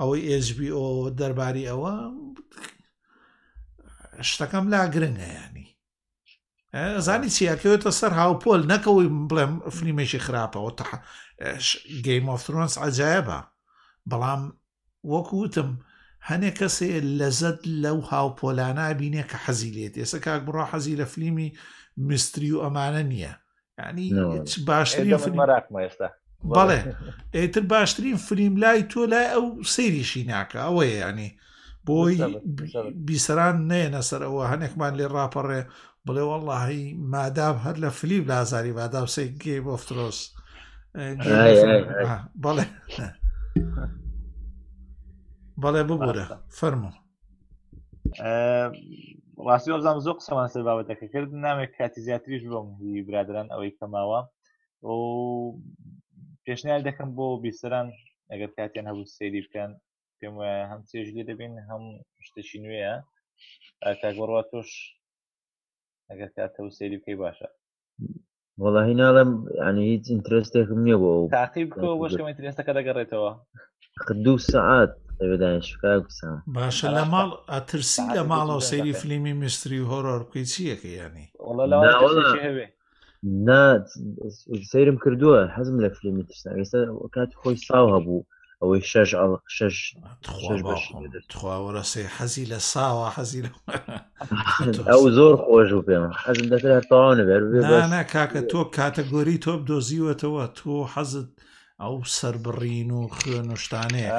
[0.00, 0.86] ئەوەی SBO
[1.18, 1.94] دەرباری ئەوە
[4.30, 5.69] شتەکەم لا گرنگە ینی
[7.06, 10.86] زانی چیاکەوێتە سەر هاوپۆل نەکەەوەی بڵێم فلیمێکی خراپەوە تا
[12.06, 13.38] گەیمۆفترۆنس ئەجایبە
[14.10, 14.42] بەڵام
[15.12, 15.70] وەکوتم
[16.28, 21.48] هەنێک کەسێ لەزت لەو هاوپۆلانە بینێ کە حەزی لێت ئێستا کاک بڕۆ حەزی لە فلیمی
[22.08, 23.32] مستری و ئەمانە نییە
[23.88, 24.06] ینی
[24.68, 25.30] باشترین ئێستا
[26.56, 26.78] بەڵێ
[27.36, 31.30] ئێتر باشترین فلیم لای تۆ لای ئەو سەیریشی ناکە ئەوەیە ینی
[31.86, 32.16] بۆی
[33.06, 35.62] بیسران نێنە سەرەوە هەنێکمان لێ ڕاپەڕێ
[36.06, 40.18] بڵێ وەڵی ماداب هەر لە فلیب لازاری ماداب سێ گێ بۆفترۆس
[42.42, 42.64] بەڵێ
[45.62, 46.26] بەڵێ ببوورە
[46.58, 46.90] فەرمو
[49.46, 52.66] ڕاستی ئەوزان زۆ قسەمان سەر بابەتەکە کرد نامێک کاتی زیاتریش بۆم
[53.08, 54.20] برادران ئەوەی کەماوە
[54.88, 54.92] و
[56.44, 57.88] پێشنیال دەکەم بۆ بیسەران
[58.30, 59.70] ئەگەر کاتیان هەبوو سری بکەن
[60.18, 60.36] پێم
[60.70, 61.84] هەم چێژ لێ دەبین هەم
[62.26, 62.92] شتەشی نوێە
[64.00, 64.70] تاگۆڕوا تۆش
[66.12, 67.48] ئەگەر کاتەوە سێری بکەی باشە
[68.62, 69.30] وەڵی ناڵم
[69.66, 73.32] ینی هیچ ئینترستێکم نییە بۆ تاقیب بکەوە بەشکەم ئینترستەکە دەگەڕێتەوە
[74.24, 74.92] دوو سعات
[75.30, 81.26] بەدانشکسان باشە لە ماڵ ئەترسی لە ماڵەوە سەیری فلیمی میستری و هۆرۆر بکەی چیەکە ینی
[84.70, 86.80] سەیرم کردووە حەزم لە فلیمی ترسان ئێستا
[87.14, 88.20] کات خۆی ساو هەبوو
[88.62, 89.10] ئەوەی شش
[89.58, 93.50] ششخواوەرە سێ حەزی لە ساوە حەزی لە
[94.90, 100.74] ئەو زۆر خۆش و پێم حەزم دەکرێت هەرتاوانە بێ کاکە تۆ کاتەگۆری تۆ دۆزیوەتەوە تۆ
[100.94, 101.28] حەزت
[101.82, 104.10] ئەو سربڕین و خوێنشتانەیە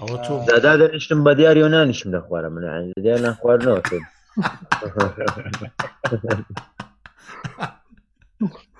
[0.00, 2.64] ئەوە تۆ دادا دەنیشتم بە دیاری و نانیشم لە خوارە من
[3.04, 3.80] دیار ناخواردنەوە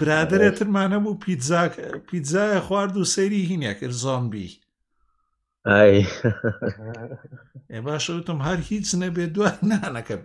[0.00, 1.64] برادرێتترمانە بوو پیتزا
[2.08, 4.48] پیتزایە خوارد و سەیری هینە کرد زۆمبی
[7.72, 10.16] ئێ باشەوتم هەر هیچ نەبێت دوای نانەکە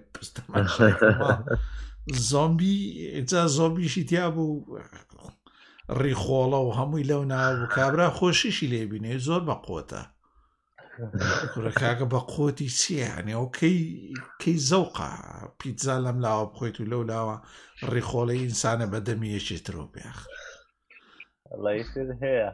[2.29, 2.75] زۆمبی
[3.17, 4.79] ئجا زۆمبیشی تیا بوو
[6.01, 10.01] ڕیخۆڵە و هەمووی لەو ناو کابرا خۆشیشی لێبینێ زۆر بە قوۆتە
[11.53, 13.47] کوورەکەکە بە قۆتی چیانێ ئەو
[14.41, 15.11] کەی زەوقا
[15.59, 17.35] پیتزا لەم لاوە بخۆیت و لەو لاوە
[17.91, 20.19] ڕێخۆڵی ئینسانە بەدەمیەکی ترۆ بێخ
[22.23, 22.49] هەیە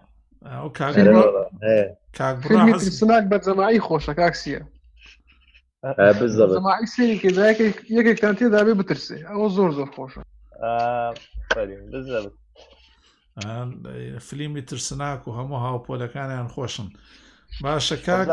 [2.18, 2.38] کاک
[3.32, 4.62] بە جەماعی خۆشە کاکسیە
[7.98, 10.22] یەکێکتان تێدا بێ بترسێ ئەوە زۆر زۆر خۆشە
[14.28, 16.88] فلیمی ترسناک و هەموو هاوپۆلەکانیان خۆشن.
[17.62, 18.28] باشە کاک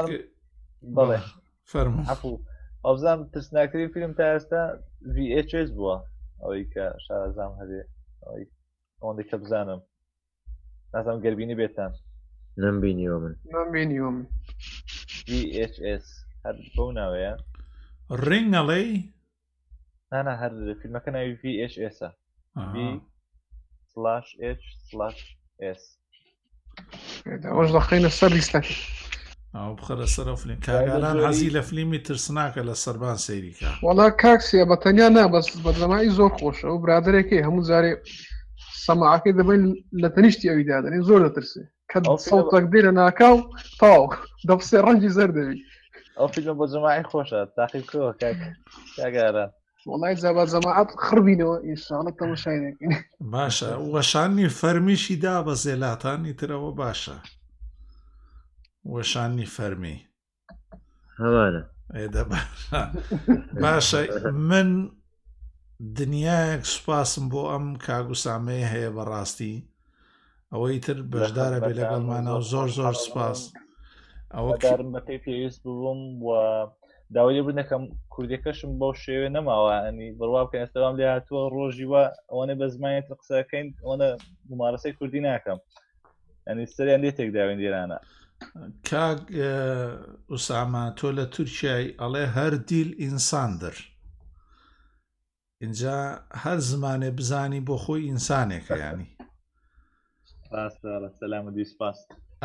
[0.96, 1.18] بڵێ
[1.70, 2.02] فەرمو
[2.84, 4.62] ئەوزان ترسناکری فیلم تا ئێستا
[5.14, 5.96] VHS بووە
[6.40, 7.80] ئەوەی کە شارەزام هەبێ
[9.00, 9.80] ئەوەندە کە بزانم
[10.94, 11.92] نازانم گەربینی بێتان
[12.62, 14.26] نم بینیوە من من بینیوە من
[15.42, 16.04] VHS
[16.44, 17.32] هەر بۆ ناوەیە
[18.28, 18.82] ڕنگەڵێ
[20.12, 21.96] نانا هەر فیلمەکە ناوی VHS
[23.92, 25.20] slash h slash
[25.78, 25.82] s
[27.50, 28.74] ئەوش دەخینە سەر لیستەکە
[29.54, 34.76] ئەو بخەرە سەر فلیم کاگاران حەزی لە فلیمی ترسناکە لە سەربان سەیریکە وڵا کاکسە بە
[34.84, 37.92] تەنیا نا بەس بەدەمایی زۆر خۆشە و برادێکی هەموو جارێ
[38.86, 39.62] سەماعەکەی دەبین
[40.02, 41.98] لە تەنیشتی ئەوی دادنی زۆر دەترسێ کە
[42.30, 43.36] سەڵتەک دیرە ناکاو
[43.80, 44.02] تاو
[44.48, 45.58] دەپسێ ڕەنجی زەر دەوی
[46.18, 48.10] ئەو فیلم بۆ جماعی خۆشە تاقیب کەوە
[48.96, 49.50] کاگاران
[49.92, 52.58] وڵی زەبا زەماعات خربینەوە ئینشانە تەمەشای
[53.34, 57.16] باشە وەشانی فەرمیشی دا بە زێلاتانی ترەوە باشە.
[58.88, 59.96] وەشانی فەرمی
[63.62, 64.00] باشە
[64.50, 64.68] من
[65.98, 69.54] دنیایەک سوپاسم بۆ ئەم کاگوسامەیە هەیە بەڕاستی
[70.52, 73.38] ئەوەی تر بەشدارە بێ لەگەڵمانەوە زۆر زۆر سپاس
[74.34, 76.30] ئەوە کارم بەکەی پێویست ببووم و
[77.14, 77.82] داوای بنەکەم
[78.14, 83.06] کوردەکەشم بەو شێوێ نەماوە ئەنی بڕوا بکەن ئێستاوام لێ هاتووە ڕۆژی وە ئەوانە بە زمانێت
[83.20, 83.94] قسەکەین ئەوە
[84.50, 85.58] ممارەسەی کوردی ناکەم
[86.46, 87.98] ئەنی سەریان لێ تێک داوین دیرانە
[88.90, 89.20] کاگ
[90.30, 93.76] ئوساما تۆ لە تورکیای ئەڵێ هەر دیل ئینساندر
[95.62, 95.98] اینجا
[96.42, 99.08] هەر زمانێ بزانی بۆ خۆی ئینسانێکە ینی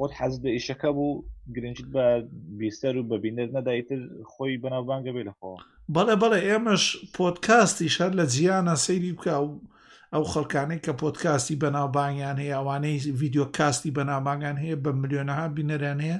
[0.00, 1.22] خۆت حەز بە ئیشەکە بوو
[1.54, 2.04] گرنجیت بە
[2.58, 4.00] بیستەر و بەبینێت نەدایتر
[4.32, 5.50] خۆی بەناوبانگە بێ لەخۆ
[5.94, 6.84] بەڵێ بەڵێ ئێمەش
[7.16, 9.48] پۆتکاستی شەر لە جیانە سەیری بکە و
[10.14, 16.18] ئەو خەڵکانەی کە پۆتکاستی بەناوبانگیان هەیە ئەوانەی ڤیددیو کاستی بەناوبانگان هەیە بە ملیۆنەها بینەران هەیە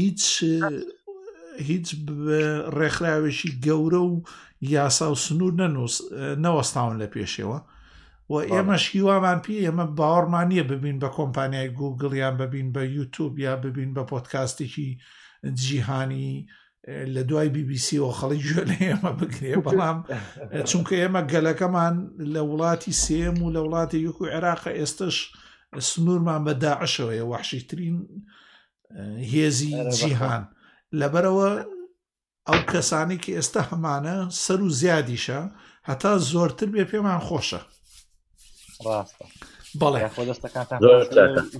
[0.00, 0.22] هیچ
[1.68, 1.86] هیچ
[2.78, 4.14] ڕێکخراوێکی گەورە و
[4.74, 5.94] یاسا و سنوور نەنووس
[6.44, 7.58] نەوەستاون لە پێشەوە
[8.32, 13.56] و ئێمەشکی وامان پێ ئێمە باوەڕمان نییە ببین بە کۆمپانیای گوگڵیان ببین بە یوتوب یا
[13.56, 14.88] ببین بە پۆتکاستێکی
[15.62, 16.46] جیهانی
[17.14, 19.98] لە دوای BBC و خەڵی گوێ لە ئێمە بگرێ بەڵام
[20.70, 21.94] چونکە ئێمە گەلەکەمان
[22.34, 25.16] لە وڵاتی سێم و لە وڵاتی یوک و عێراقە ئێستش
[25.88, 27.96] سنوورمان بە داعشەوەیە وحشیترین
[29.32, 30.42] هێزی جیهان
[31.00, 31.50] لەبەرەوە
[32.48, 35.40] ئەو کەسانی کە ئێستا هەمانە سەر و زیادیشە
[35.88, 37.62] هەتا زۆرتر بێ پێمان خۆشە
[38.86, 39.24] ڕاستە
[39.80, 40.66] بەڵێ دەستەکان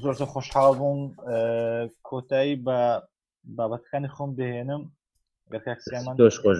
[0.03, 1.01] زۆر خۆشحاڵ بووم
[2.09, 2.79] کۆتایی بە
[3.57, 4.83] بابەتەکانی خۆم دەهێنم
[6.43, 6.59] خۆش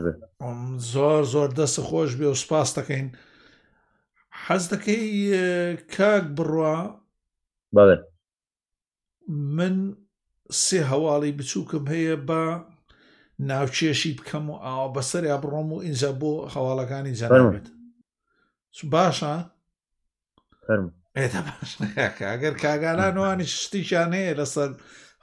[0.93, 3.07] زۆر زۆر دەست خۆش بێ و سپاس دەکەین
[4.45, 5.07] حەز دەکەی
[5.95, 6.77] کاک بڕە
[9.57, 9.77] من
[10.63, 12.43] سێ هەواڵی بچووکم هەیە بە
[13.49, 17.67] ناوچێشی بکەم و ئاوا بەسەر یا بڕۆم و ئینجا بۆ هەواڵەکانی جەرابێت
[18.93, 19.33] باشە؟
[20.71, 24.71] ئەگەر کاگالانوانی شتیشانەیە لەسەر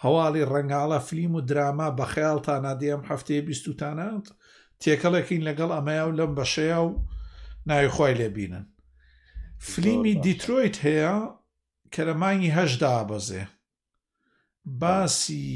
[0.03, 4.25] هەواڵی ڕنگاڵە فلیم و دراما بە خەیاڵتان نادێم هەفتەیە بیستوتانات
[4.81, 6.95] تێکەڵێکین لەگەڵ ئەمەیا و لەم بەشەیە و
[7.65, 8.65] ناویخوای لێبینن
[9.69, 11.15] فلیمی دیترۆیت هەیە
[11.93, 13.43] کە لە مانگی هەشدا بەزێ
[14.81, 15.49] باسی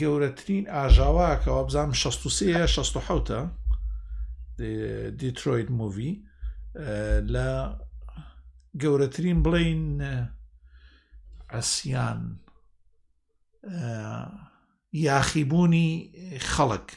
[0.00, 3.50] گەورەترین ئاژاواکەەوە بزانام 16 16
[5.20, 6.12] دیترۆیت مووی
[7.34, 7.48] لە
[8.82, 9.82] گەورەترین بڵین
[11.50, 12.40] ئەسیان
[13.70, 14.32] آه،
[14.92, 15.90] یاخیبوونی
[16.28, 16.88] آه، آه، خەڵک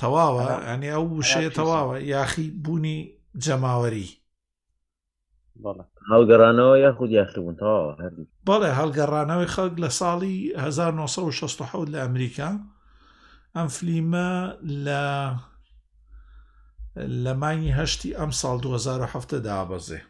[0.00, 2.98] تەواوە ئەنی ئەو يعني وشەیە تەواوە یاخی بوونی
[3.44, 4.08] جەماوەری
[6.12, 7.92] هەڵگەڕانەوە یاخود یاخبوون تەواوە
[8.46, 12.50] بەڵێ هەڵگەڕانەوەی خەڵک لە ساڵی 1960 لە ئەمریکا
[13.56, 15.02] ئەم فلیمە لە
[17.24, 20.00] لە مانگی هەشتی ئەم ساڵ 2007 دابەزێ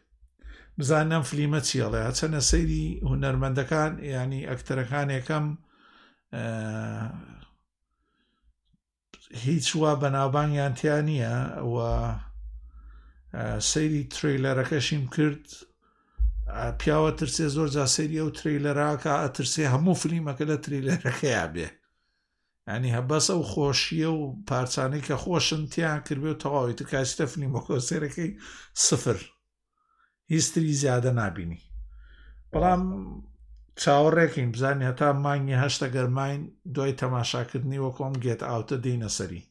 [0.78, 5.46] بزانم فلیمە چیڵێ چەنە سەیری هوەرمەندەکان ینی ئەکتەرەکانێکم
[9.44, 11.36] هیچ وا بەناوبانگیان تیا نییە
[11.74, 11.76] و
[13.72, 15.44] سەیری تریلەرەکەشیم کرد
[16.80, 21.68] پیاوە ترسێ زۆر جا سەری ئەو تریلەراکە ئەترسێ هەموو فلیمەکە لە تریلەرەکەیان بێ
[22.72, 28.30] ئەنی هەبەس ئەو خۆشیە و پارچانەی کە خۆشن تیان کردێ و تەواوی تو کاستەفنی مۆکۆسێرەکەی
[28.86, 29.18] سفر
[30.32, 31.60] هیستری زیادە نبینی
[32.52, 32.82] بەڵام
[33.82, 36.40] چاوەڕێکین بزانانی هەتا مانگی هەشتا گەرمین
[36.74, 39.42] دوای تەماشاکردنی وەکۆم گێت ئاوتە دینە سەری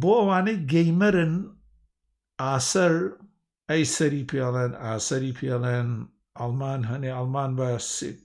[0.00, 1.34] بۆ ئەوانەی گەیمەرن
[2.42, 2.92] ئاسەر
[3.70, 5.90] ئەی سەری پێڵێن ئاسەری پێڵێن
[6.40, 7.68] ئەلمان هەنێ ئەلمان بە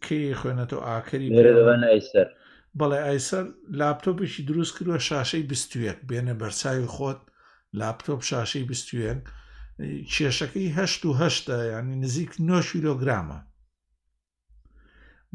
[0.05, 1.27] کێ خوێنێتەوە ئاکەری
[1.91, 2.27] ئەیسەر
[2.79, 3.45] بەڵێ ئایسەر
[3.79, 7.19] لاپتۆپیشی دروست کردوە شاشەی بستوێک بێنە بەرچاوی خۆت
[7.79, 9.19] لاپتۆپ شاشەی بستوێن
[10.13, 13.39] کێشەکەی هەشت و هەشتە ینی نزیک نۆ شیلۆگرامە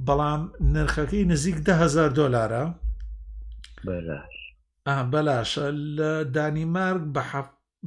[0.07, 0.43] بەڵام
[0.75, 2.65] نرخەکەی نزیک دههزار دۆلارە
[5.13, 7.03] بەلاشە لە دانیمارک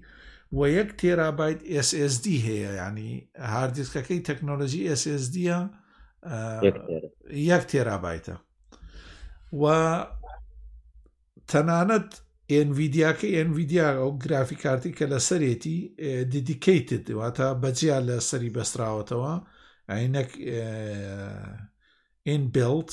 [0.52, 3.12] و یەک تێرابیت SSD هەیە ینی
[3.54, 5.60] هاردیسکەکەی تەکنۆلژی SSDە
[7.54, 8.36] یەک تێرابیتە
[9.62, 9.64] و
[11.52, 12.10] تەنانەت
[12.54, 15.78] ئNVیدیاکە ئNVیدیا ئەو گرافی کارتی کە لە سەرێتی
[16.34, 19.34] دیدیکیتت واتە بەجیا لە سەری بەستراوەتەوە
[19.96, 20.32] عینەک
[22.28, 22.92] ئینبلت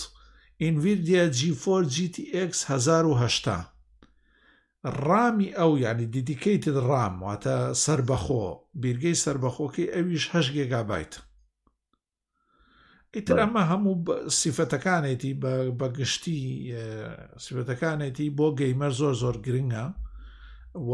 [0.62, 3.71] ئینVیدیا G4 GTX 1970
[4.90, 8.46] ڕامی ئەو یعنی دیدیکەیتت ڕام واتە سربەخۆ
[8.82, 11.14] بیرگەی سربەخۆکەی ئەویش هەش گێگابیت
[13.14, 13.94] ئیتر ئەمە هەموو
[14.40, 15.32] سیفەتەکانێتی
[15.78, 16.40] بەگشتی
[17.44, 19.84] سیفەتەکانێتی بۆ گەیمەر زۆر زۆر گرنگە
[20.74, 20.92] و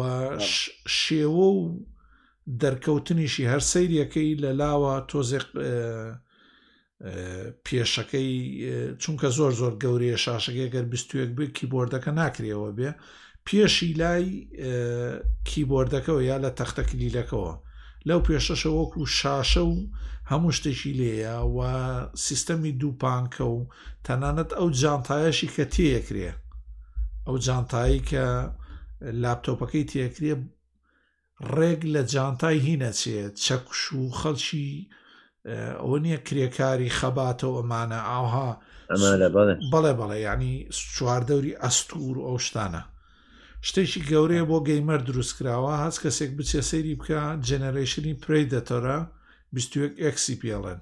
[1.01, 1.87] شێوە و
[2.63, 5.47] دەرکەوتنیشی هەر سەیرەکەی لە لاوە تۆزێک
[7.67, 8.29] پێشەکەی
[9.03, 12.91] چونکە زۆر زۆر گەورەیە شاشەکەی گەر بستوێک بێ کیبۆردەکە ناکرێەوە بێ
[13.49, 14.25] پێشی لای
[15.49, 17.55] کیبۆردەکەەوە یا لە تەختەکلیلەکەەوە
[18.09, 19.77] لەو پێشەشە وەکو شاشە و
[20.31, 21.59] هەموو شتێکی لێە و
[22.27, 23.67] سیستەمی دووپانکە و
[24.07, 26.31] تەنانەت ئەو جانتایەشی کە تێەکرێ
[27.27, 28.25] ئەو جانتایی کە
[29.23, 30.33] لاپتۆپەکەی تێکرێ
[31.57, 34.69] ڕێک لە جانتای هینەچێ چەکش و خەڵکی
[35.81, 38.51] ئەوە نییە کرێکاری خەباتەوە ئەمانە ئاها
[39.73, 40.55] بەڵێ بەڵێ ینی
[40.95, 42.83] چواردەوری ئەستور ئەو شتانە
[43.67, 48.99] شتێکی گەورەیە بۆ گەیمەر دروستکراوە هەست کەسێک بچێ سەیری بکە جەنەرشنی پرەی دەتەرە
[50.05, 50.79] ئەکسی پڵن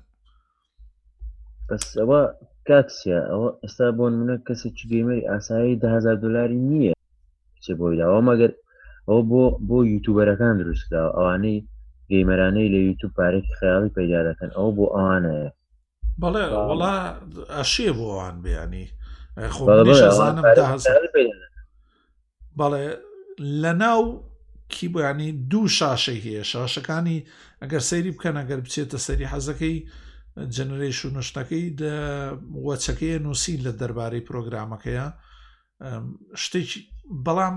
[2.01, 2.23] ئەوە
[2.69, 6.95] کاکسە ئەوە ئێستا بۆن منە کەسێکی گەیمەری ئاسایی دههزار دلاری نییە
[7.65, 8.53] چ بۆیداەوە مەگەر
[9.09, 11.59] ئەو بۆ بۆ یوتوبەرەکان دروستکرا ئەوانەی
[12.11, 15.49] گەیمەرانەی لە یوتوب پارێکی خەیاڵی پەیدا دەکەن ئەو بۆ ئەوانەیە
[16.23, 16.95] بەڵێ وڵا
[17.59, 18.85] ئەشێ بۆوان بیانی
[19.55, 20.45] خۆزانم
[22.59, 22.87] بەڵێ
[23.63, 24.03] لە ناو
[24.75, 27.19] کیبیانی دوو شاشەی هەیە شاشەکانی
[27.63, 29.77] ئەگەر سەیری بکەن ئەگەر بچێتە سەری حەزەکەی
[30.55, 31.67] جەنرێش و نشتەکەی
[32.67, 35.07] وەچەکەی نووسین لە دەربارەی پرۆگرامەکەیە
[36.43, 36.81] شتێکی
[37.27, 37.57] بەڵام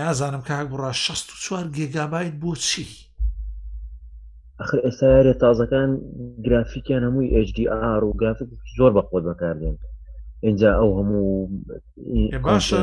[0.00, 2.86] نازانم کاک بڕە 64 گێگابیت بۆ چی
[4.86, 5.10] ئێستا
[5.42, 5.90] تازەکان
[6.44, 9.76] گرافیکیان هەمووی HDR و گرافیک زۆر بە خۆت بەکاردێن
[10.46, 11.48] اینجا ئەو هەموو
[12.44, 12.80] باشە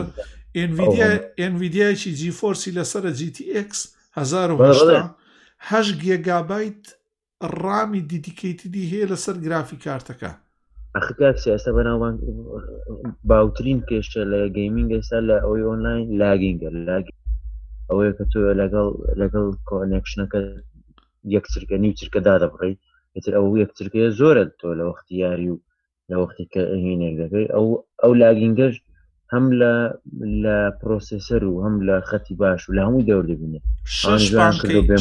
[0.62, 3.72] ئNVیدیایکی جیفۆسی لەسرە GTX
[4.14, 6.84] 1970 گێگابیت
[7.62, 10.32] ڕامی دیدیکەیتیدی هەیە لەسەر گرافی کارتەکە
[10.96, 12.16] ئەخکسیستا بەناوان
[13.30, 17.06] باوترین کێشە لە گەیمینگ ئێستا لە ئەوی ئۆنلاین لاگینگە لاگ
[17.90, 18.90] ئەوەیە کە تۆ لەگەڵ
[19.22, 20.40] لەگەڵ کۆنکشنەکە
[21.36, 22.80] یەکچرکە نیو چرکەدا دەبڕیت
[23.16, 25.60] هتر ئەو یەکچرکە زۆرە تۆ لە وەختی یاری و
[26.10, 27.66] لە وەختی کە هینێک دەکەی ئەو
[28.02, 28.74] ئەو لاگینگەش
[29.34, 29.74] هەم لە
[30.44, 33.60] لە پرۆسسەر و هەم لە خەتی باش و لە هەموو دەور دەبینێ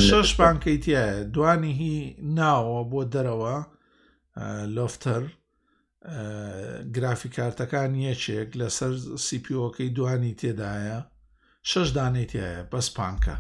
[0.08, 1.98] شش بانکەیتە دوانی هی
[2.38, 3.58] ناوە بۆ دەرەوە
[4.76, 5.22] لۆفتەر
[6.96, 8.92] گرافی کارتەکان یەکێک لەسەر
[9.26, 11.00] سیPۆکەی دوانی تێدایە
[11.70, 13.34] شش دانەی تایە بەس پانکە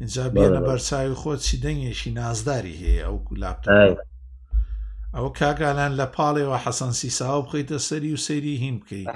[0.00, 3.98] اینجا بێنە بەرچاوی خۆت چی دەنگێکی نازداری هەیە ئەو لاپتاپ
[5.16, 9.08] ئەو کاگالان لە پاڵێەوە حەسەنسی ساو بخیتە سەری و سەری هیم بکەیت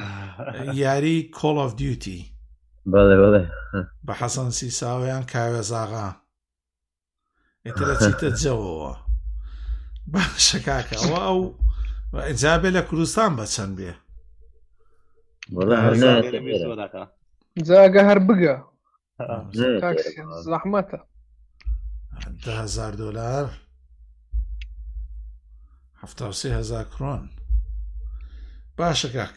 [0.82, 2.20] یاری کۆڵ ئۆف دیوتی
[4.06, 6.08] بە حەسەنسی ساویان کاوێزاغا
[7.66, 8.92] ئێترە چیتە جەوەوە
[10.12, 11.40] باشە کاکەەوە ئەو
[12.40, 13.92] جابێ لە کوردستان بە چەند بێ
[17.68, 18.54] جاگە هەر بگە
[20.50, 21.00] زەحمەتە
[22.48, 23.46] 1000 دلار
[26.32, 27.22] سێ هزار کرۆن
[28.78, 29.36] باشە کاک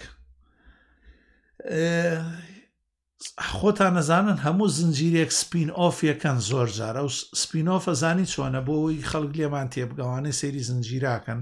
[3.58, 7.10] خۆتان نەزانن هەموو زنجیرێک سپین ئۆفیەکەن زۆر جارە و
[7.42, 11.42] سپینۆفە زانی چۆنە بۆەوەی خەڵک لێمان تێبگەوانەی سێری زنجیراکەن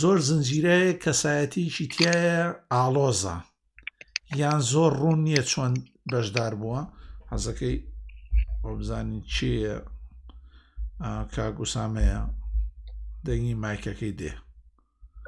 [0.00, 2.38] زۆر زنجیرەیە کەسایەتیکی تایە
[2.72, 3.36] ئالۆزە
[4.40, 5.72] یان زۆر ڕوون نییە چۆن
[6.12, 6.80] بەشدار بووە
[7.30, 7.76] حەزەکەی
[8.64, 9.74] بزانین چیە
[11.36, 12.22] کاگوسامەیە
[13.26, 14.32] دەنگی مایکەکەی دێ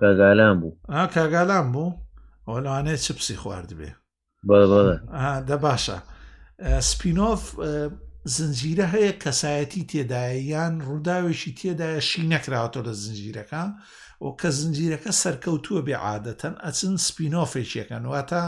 [0.00, 1.90] کاگالان بوو ئا کاگالان بوو
[2.48, 3.90] ئەو لەوانەیە چ پسی خوارد بێ
[5.48, 5.98] دە باشە
[6.90, 7.42] سپینۆف
[8.36, 13.64] زنجیرە هەیە کەسایەتی تێدایەیان ڕووداوێکی تێدایە شی نەکراوەۆ لە زنجیرەکە
[14.24, 18.44] و کە زنجیرەکە سەرکەوتووە بێعادەتەن ئەچن سپینۆفێکیەکەن واتە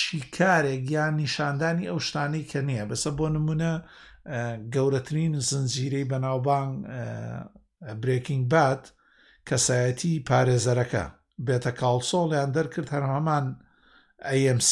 [0.00, 3.72] شیکارێک یان نیشاندانی ئەو شتانی کە نییە بەسە بۆ نمونە
[4.74, 6.72] گەورەترین زنجیرەی بەناوبانگ
[8.00, 8.82] برێکینگ بات
[9.48, 11.04] کەسایەتی پارێزەرەکە
[11.46, 13.46] بێتە کاڵسۆڵیان دەرکرد هەرهامان
[14.28, 14.70] ئەMC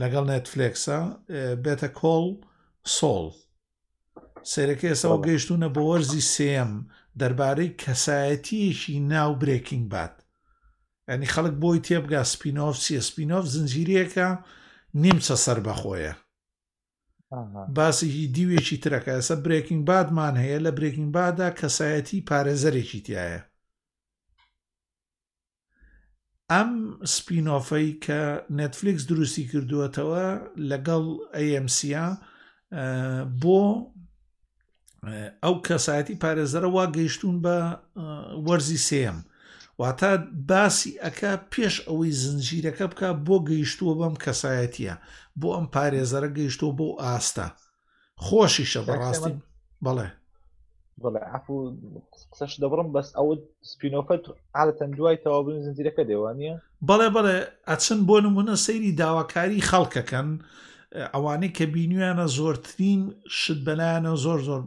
[0.00, 0.98] لەگەڵ نێتفلێکسە
[1.64, 2.26] بێتە کۆڵ
[2.96, 3.26] سۆڵ
[4.50, 6.70] سێرەکە ئێسەوە گەیشتونە بۆ وەرزی سم
[7.20, 10.14] دەربارەی کەسایەتیەکی ناو برێکینگ بات
[11.10, 14.28] ئەنی خەڵک بۆی تێبگا سپینۆف سی سپینۆف زنجیرەکە
[15.02, 16.14] نیمچە سەر بەخۆیە
[17.76, 23.40] باسیی دیوێکی ترەکە ئەسە برێکین بادمان هەیە لە برێکین بادا کەسایەتی پارێزەرێکی تایە
[26.52, 26.72] ئەم
[27.14, 28.20] سپینۆفەی کە
[28.58, 30.26] نەتفلیکس دروستی کردووەتەوە
[30.70, 31.04] لەگەڵ
[31.36, 32.06] ئەMCA
[33.42, 33.60] بۆ
[35.42, 37.56] ئەو کەسایەتی پارێزەرە وا گەیشتون بە
[38.46, 39.18] وەرزی سێم
[39.80, 40.12] واتە
[40.50, 44.94] باسی ئەکە پێش ئەوەی زنجیرەکە بکە بۆ گەیشتووە بەم کەسایەتیە
[45.40, 47.46] بۆ ئەم پارێزەرە گەیشتوە بۆ ئاستا
[48.24, 49.34] خۆشیشە بەڕاستی
[49.84, 50.08] بەڵێ
[51.02, 51.56] بڵێ ئەفو
[52.32, 53.32] قسەش دەبڕم بەس ئەوە
[53.70, 54.22] سپینۆکەت
[54.58, 56.52] عادەتەن دوای تەوا بن زنجیرەکە دێوانە
[56.88, 57.36] بەڵێ بڵێ
[57.68, 60.28] ئەچن بۆ نمونە سەیری داواکاری خەڵکەکەن
[61.14, 63.00] ئەوانەی کە بینویانە زۆرترین
[63.40, 64.62] شت بەلایەنە زۆر زۆر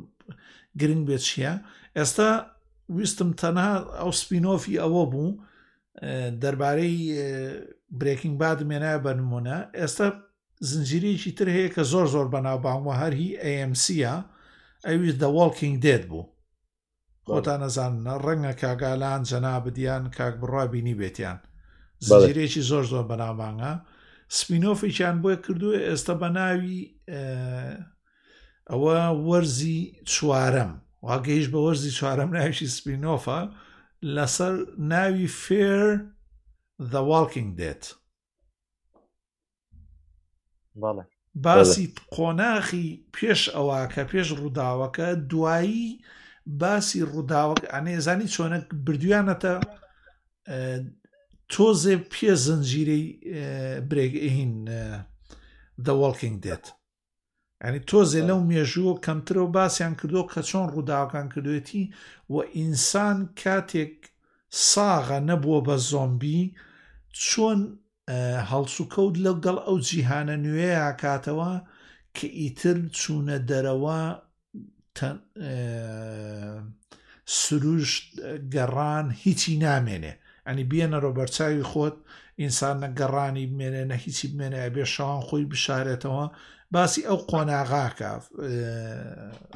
[0.80, 1.53] گرنگ بێت چیە
[1.98, 2.30] ئێستا
[2.90, 5.40] ویستم تەنها ئەو سپینۆفی ئەوە بوو
[6.44, 6.98] دەربارەی
[8.00, 10.08] برێکینگ باد مێنایە بە نمونە ئێستا
[10.70, 14.16] زنجیرێکی تر هەیە کە زۆر زۆر بەناوبانوە هەرهی ئەMCە
[14.88, 16.24] ئەوی دەواڵکینگ دێت بوو
[17.28, 21.38] خۆتان نەزانە ڕەنگە کاگالان جەنا بدیان کاک بڕابینی بێتیان
[22.08, 23.72] زنجیرێکی زۆر زۆر بەناوانە
[24.38, 26.80] سپینۆفێکیان بۆیە کردووە ئێستا بە ناوی
[28.70, 28.98] ئەوە
[29.28, 29.80] وەرزی
[30.12, 30.74] چوارەم
[31.04, 33.40] واگەیش بە وەرزی چوارەم ناویشی سپینۆفە
[34.16, 35.88] لەسەر ناوی فێر
[36.92, 37.84] the walking دێت
[41.36, 46.00] باسی قۆناخی پێش ئەوە کە پێش ڕووداوەکە دوایی
[46.46, 49.54] باسی ڕووداوەک ئەنێزانی چۆنە بردویانەتە
[51.52, 53.06] تۆزێ پێ زنجیرەی
[53.90, 54.54] برێگەهین
[55.86, 56.66] the walking دێت
[57.64, 61.83] ئەنی تۆزێ لەو مێژووە کەمترەوە باسییان کردو کە چۆن ڕووداوەکان کردوێتی
[62.33, 63.95] و ئینسان کاتێک
[64.69, 66.42] ساغە نەبووە بە زۆمبی
[67.27, 67.59] چۆن
[68.51, 71.51] هەڵسوکەوت لەگەڵ ئەو جیهانە نوێیە کاتەوە
[72.16, 74.01] کە ئیتر چوونە دەرەوە
[77.42, 77.90] سروش
[78.53, 80.14] گەڕان هیچی نامێنێ
[80.48, 81.95] ئەنی بێنە ڕۆبەرچاوی خۆت
[82.42, 86.25] ئینسان نەگەڕانی بمێنێ نە هیچی بمێنێ بێ شەوان خۆی بشارێتەوە
[86.74, 88.11] باسی ئەو قۆناغاکە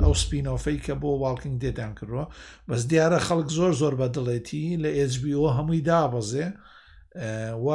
[0.01, 2.25] ئەو سپینۆفەی کە بۆ واڵکن دێتیان کردووە
[2.69, 6.47] بەس دیارە خەڵک زۆر زۆر بەدڵێتی لە ئسBO هەمووی دابەزێ
[7.65, 7.67] و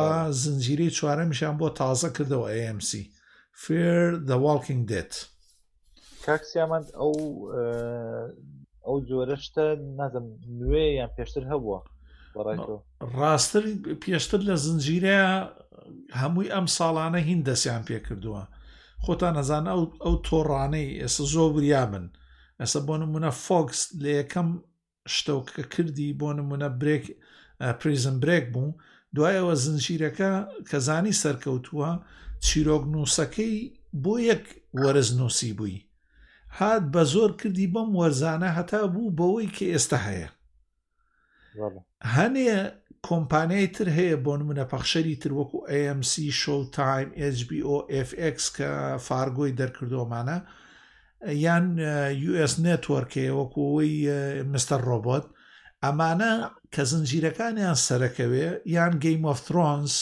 [0.42, 2.90] زنجیری چوارە میشان بۆ تازە کردەوە AMC
[3.62, 5.12] فێر دە واڵکن دێت
[6.26, 7.12] کاکسیامەند ئەو
[8.86, 9.64] ئەو جۆرەشتە
[10.00, 10.26] نازم
[10.60, 11.80] نوێ یان پێشتر هەبووە
[13.20, 13.64] ڕاستتر
[14.04, 15.20] پێشتر لە زنجیرە
[16.20, 18.42] هەمووی ئەم ساڵانە هین دەستیان پێ کردووە
[19.04, 19.64] خۆتان نەزان
[20.04, 22.04] ئەو تۆڕانەی ئێستا زۆر وریا من
[22.60, 24.48] ئێستا بۆ نمونە فۆکس لە یەکەم
[25.14, 27.04] شتەوکە کردی بۆ نمونە برێک
[27.80, 28.68] پریزم برێک بوو
[29.16, 30.30] دوایەوە زنجیرەکە
[30.70, 31.90] کەزانی سەرکەوتووە
[32.46, 33.54] چیرۆک نووسەکەی
[34.04, 34.44] بۆ یەک
[34.82, 35.84] وەرز نووسی بووی
[36.58, 40.28] هات بە زۆر کردی بەم وەرزانە هەتا بوو بەوەی کە ئێستا هەیە
[42.16, 42.48] هەنێ
[43.08, 47.76] کۆمپانیای تر هەیە بۆ نمونە پەخشەری تر وەکو AMC شو تایم HBO
[48.10, 48.70] FX کە
[49.06, 50.38] فارگۆی دەرکردۆمانە
[51.44, 51.66] یان
[52.30, 53.94] US نێتوەرکێ وەکوەوەی
[54.52, 55.24] مستەر ڕۆبۆت
[55.84, 56.32] ئەمانە
[56.74, 59.94] کە زنجیرەکانیان سەرەکەوێ یان گەیم of ترۆنس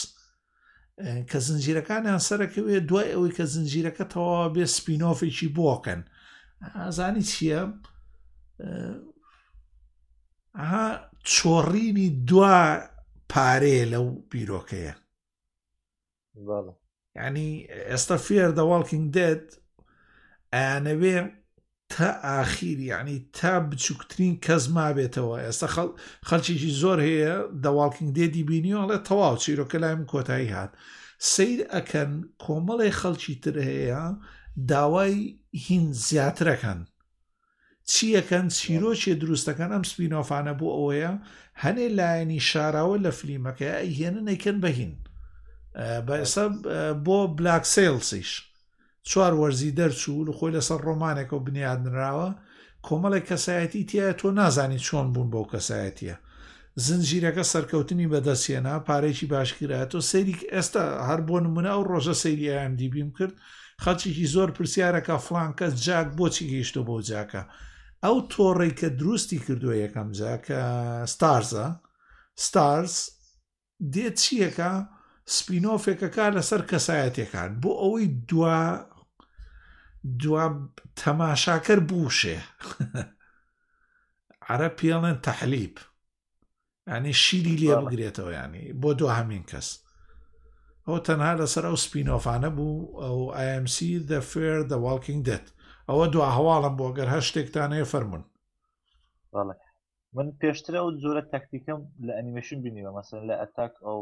[1.29, 6.01] کە زنجیرەکانیان سەرەکەوێ دوای ئەوەی کە زنجیرەکە تەواوا بێ سپینۆفێکی بۆکەن
[6.85, 7.61] ئازانی چییە؟
[10.59, 10.85] ئەها
[11.33, 12.61] چۆڕینی دوا
[13.33, 14.95] پارەیە لەو بیرۆکەیە
[17.23, 17.49] ینی
[17.89, 19.45] ئێستا فێر دەواڵکینگ دێت
[20.55, 21.17] ئەنەوێ
[21.91, 25.67] تا ئاخیری ینی تا بچووکترین کەس مابێتەوە ئێستا
[26.29, 27.35] خەلکیێکی زۆر هەیە
[27.65, 30.71] دەواڵکینگ دێدی بینیوەڵێ تەواو چیرۆکە لایم کۆتایی هات
[31.31, 32.11] سیر ئەکەن
[32.43, 34.03] کۆمەڵی خەڵکی تر هەیە
[34.71, 35.17] داوای
[35.65, 36.81] هین زیاترەکەن
[37.91, 41.13] چیەکەن چیرۆکێ دروستەکان ئەم سپینۆفانە بوو ئەوەیە
[41.63, 44.93] هەنێ لایەنی شاراوە لە فلیمەکە ئەیهێنن ئەیکەن بەهین
[46.05, 46.45] بە ئێستا
[47.05, 48.29] بۆ بلاک سیلسیش
[49.09, 52.29] چوار وەرزی دەرچوو لە خۆی لەسەر ڕۆمانێکە و بنیادنراوە
[52.87, 56.15] کۆمەڵێک کەسایەتی تایە تۆ نازانی چۆن بوون بۆ کەسایەتیە
[56.85, 63.09] زنجیرەکە سەرکەوتنی بەدەستێنا پارێکی باشکرات و سەیری ئێستا هەر بۆ نمونە ئەو ڕۆژە سەیری ئەمدیبیم
[63.17, 63.33] کرد
[63.83, 67.41] خەڵکیی زۆر پرسیارەکە فلانکە جاک بۆچی گەیشتە بۆ جاکە
[68.05, 70.59] ئەو تۆڕێک کە دروستی کردووە یەکەم جا کە
[71.13, 71.67] ستارزە
[72.45, 72.95] ستارز
[73.93, 74.71] دێت چیەکە
[75.35, 78.59] سپینۆفێکە کار لەسەر کەسایەتێکان بۆ ئەوەی دوا
[80.21, 80.45] دوا
[80.99, 82.39] تەماشاکەر بوشێ
[84.49, 85.75] عرە پێڵێن تەحلیب
[86.95, 89.67] ینی شیری لێ بگرێتەوە ینی بۆ دو هەمین کەس
[90.87, 93.17] ئەو تەنها لەسەر ئەو سپینۆفانە بوو ئەو
[93.49, 93.77] IMC
[94.09, 95.47] دە فێر دە واڵکینگ دێت
[95.91, 98.25] ئەوە دو هەواڵم بۆ گەر هەر شتێکتان هەیە فەرمونون
[100.15, 103.99] من پێشترە ئەو جۆرە تەکتیکەم لە ئەنیمەشن بینیوە مەسن لە ئەتاک ئەو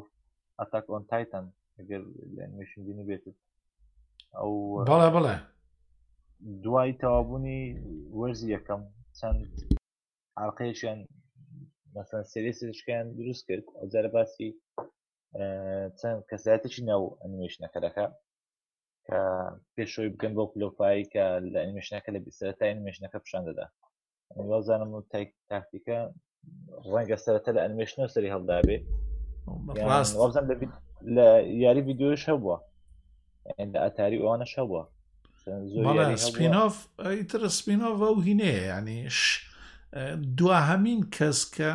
[0.60, 1.46] ئەتاک ئۆن تایتەن
[1.78, 2.02] ئەگەر
[2.36, 3.36] لە ئەنیمەشن بینی بێتت
[4.38, 4.50] ئەو
[4.90, 5.36] بەڵێ بڵێ
[6.64, 7.62] دوای تەوابوونی
[8.20, 8.82] وەرزی یەکەم
[9.20, 9.42] چەند
[10.46, 11.00] عقەیەشیان
[11.96, 14.50] مەسەن سریسشکیان دروست کرد ئەو جارە باسی
[16.00, 18.14] چەند کەسایەتشی ناو ئەنیمێشنەکە دەکات
[19.76, 23.66] پێشۆی بکەن بۆ کلۆفایی کە لە ئەنیمێشنەکە لە بیسەرەتا ئەنیمێشنەکە پیشان دەدا
[24.52, 25.98] وازانم و تاکتیکە
[26.94, 28.78] ڕەنگە سەرەتا لە ئەنیمێشنەوە سەری هەڵدابێ
[30.24, 30.44] وازان
[31.16, 31.28] لە
[31.64, 32.58] یاری یددیوش هەبووە
[33.74, 34.84] لە ئەتاری ئەوانەش هەبووە
[36.28, 36.76] سپینۆف
[37.08, 39.00] ئیتر سپینۆف ئەو هینەیە ینی
[40.38, 41.74] دواهەمین کەس کە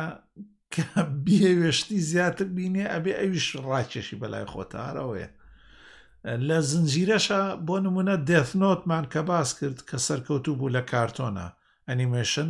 [0.75, 0.87] کە
[1.25, 5.29] بێوێشتی زیاتر بینێ ئەبێ ئەویش ڕاکێشی بەلای خۆتارەوەیە
[6.47, 11.45] لە زنجیرەشە بۆ نمونە دفنۆتمان کە باس کرد کە سەرکەوتوو بوو لە کارتۆنە
[11.89, 12.49] ئەنیمێشن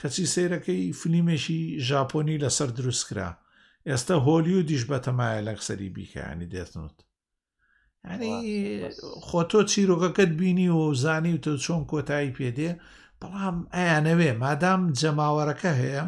[0.00, 3.30] کەچی سیرەکەی فلیمێکی ژاپۆنی لەسەر دروستکرا
[3.88, 6.98] ئێستا هۆلی و دیش بەتەمایە لە قسەری بیکەیانی دێتنوت
[8.12, 8.40] ینی
[9.26, 12.70] خۆ تۆ چیرۆکەکەت بینی و زانی و تۆ چۆن کۆتایی پێدێ
[13.22, 16.04] بەڵام ئەیانەوێ مادام جەماوەرەکە هەیە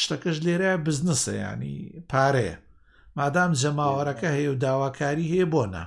[0.00, 1.76] شتەکەش لێرە بزنسە ینی
[2.12, 2.56] پارەیە
[3.18, 5.84] مادام جەماوەرەکە هەیە و داواکاری هەیە بۆنا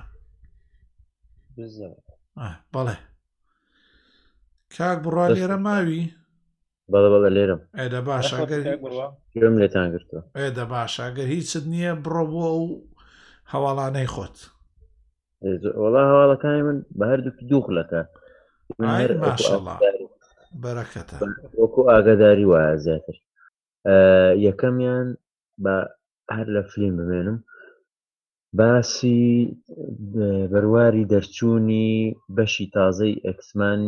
[1.58, 2.96] بەڵێ
[4.74, 6.02] کاک بڕوا لێرە ماوی
[6.92, 12.62] بەڵە بەڵە لێرم ئەدە باشگەرم لێتان گرتوە ئێدە باشگەر هیچت نییە بڕە بۆ ئەو
[13.52, 14.36] هەواڵانەی خۆت
[15.82, 18.02] وڵا هەواڵەکانی من بە هەردوو دووخلەکە
[20.62, 21.16] بەرەکەتە
[21.60, 23.16] وەکو ئاگاداری وایە زیاتر
[24.46, 25.08] یەکەمیان
[25.64, 25.76] بە
[26.36, 27.38] هەر لە فلیم بمێنم
[28.58, 29.18] باسی
[30.52, 31.90] بەرواری دەرچوونی
[32.36, 33.80] بەشی تازەی ئەکسمان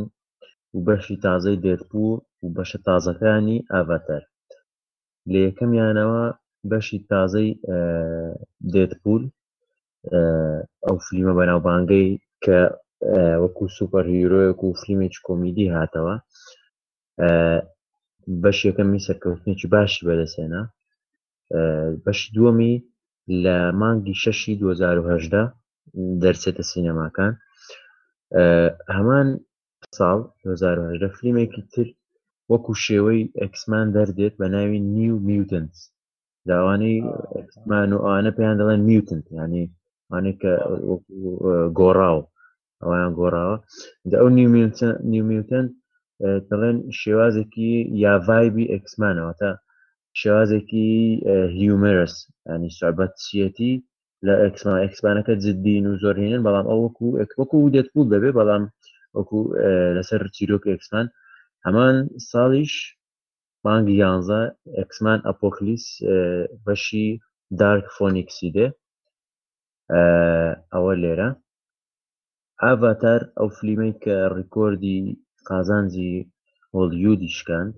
[0.75, 2.13] و بەشی تازەی دەرپوو
[2.45, 4.23] و بەشە تازەکانی ئاڤاتەر
[5.31, 6.23] لە یەکەمیانەوە
[6.73, 7.51] بەشی تازەی
[8.75, 9.23] دێتپول
[10.85, 12.09] ئەو فلیمە بەناوبانگەی
[12.45, 12.61] کە
[13.43, 16.17] وەکو سوپەر هیرۆیەک و فلیمێک کۆمیدی هاتەوە
[18.45, 20.63] بەشیەکەمی سەرکەوتنێکی باشی بەدەسێنا
[22.05, 22.75] بەش دووەمی
[23.45, 25.53] لە مانگی شەشی 2010
[26.23, 27.33] دەرسێتە سینەماکان
[28.97, 29.29] هەمان
[29.99, 31.87] ساڵ 2010 فیلمێکی تر
[32.53, 35.75] وەکو شێوەی ئەکسمان دەردێت بە ناوی نیو میوتنس
[36.51, 36.97] داوانەی
[37.37, 39.65] ئەکسمان و ئەوانە پێیان دەڵێن میوتنت ینی
[40.09, 40.53] ئەوانەی کە
[41.79, 42.21] گۆڕاو
[42.83, 43.57] ئەویان گۆڕاوە
[44.21, 44.29] ئەو
[45.13, 45.71] نیو میوتنت
[46.49, 47.71] دەڵێن شێوازێکی
[48.05, 49.51] یاڤایبی ئەکسمانەوە تا
[50.21, 50.91] شێوازێکی
[51.61, 52.15] هیومرس
[52.55, 53.75] ینی سوبەت چیەتی
[54.27, 57.09] لە ئەکسمان ئەکسپانەکە جددین و زۆرهێنن بەڵام ئەو وەکو
[57.41, 58.65] وەکو دێت پول دەبێ بەڵام
[59.17, 59.39] وەکو
[59.97, 61.07] لەسەر چیرۆک ئەکسمان
[61.67, 61.97] هەمان
[62.31, 62.75] ساڵیش
[63.65, 64.43] مانگی یانزە
[64.79, 65.87] ئەکسمان ئەپۆکلیس
[66.65, 67.07] بەشی
[67.61, 68.67] دارک فۆنیکسی دێ
[70.73, 71.29] ئەوە لێرە
[72.63, 75.01] ئاڤاتەر ئەو فلیمەی کە ڕیکۆردی
[75.49, 76.13] قازانجی
[76.75, 77.73] هۆلیودی شکاند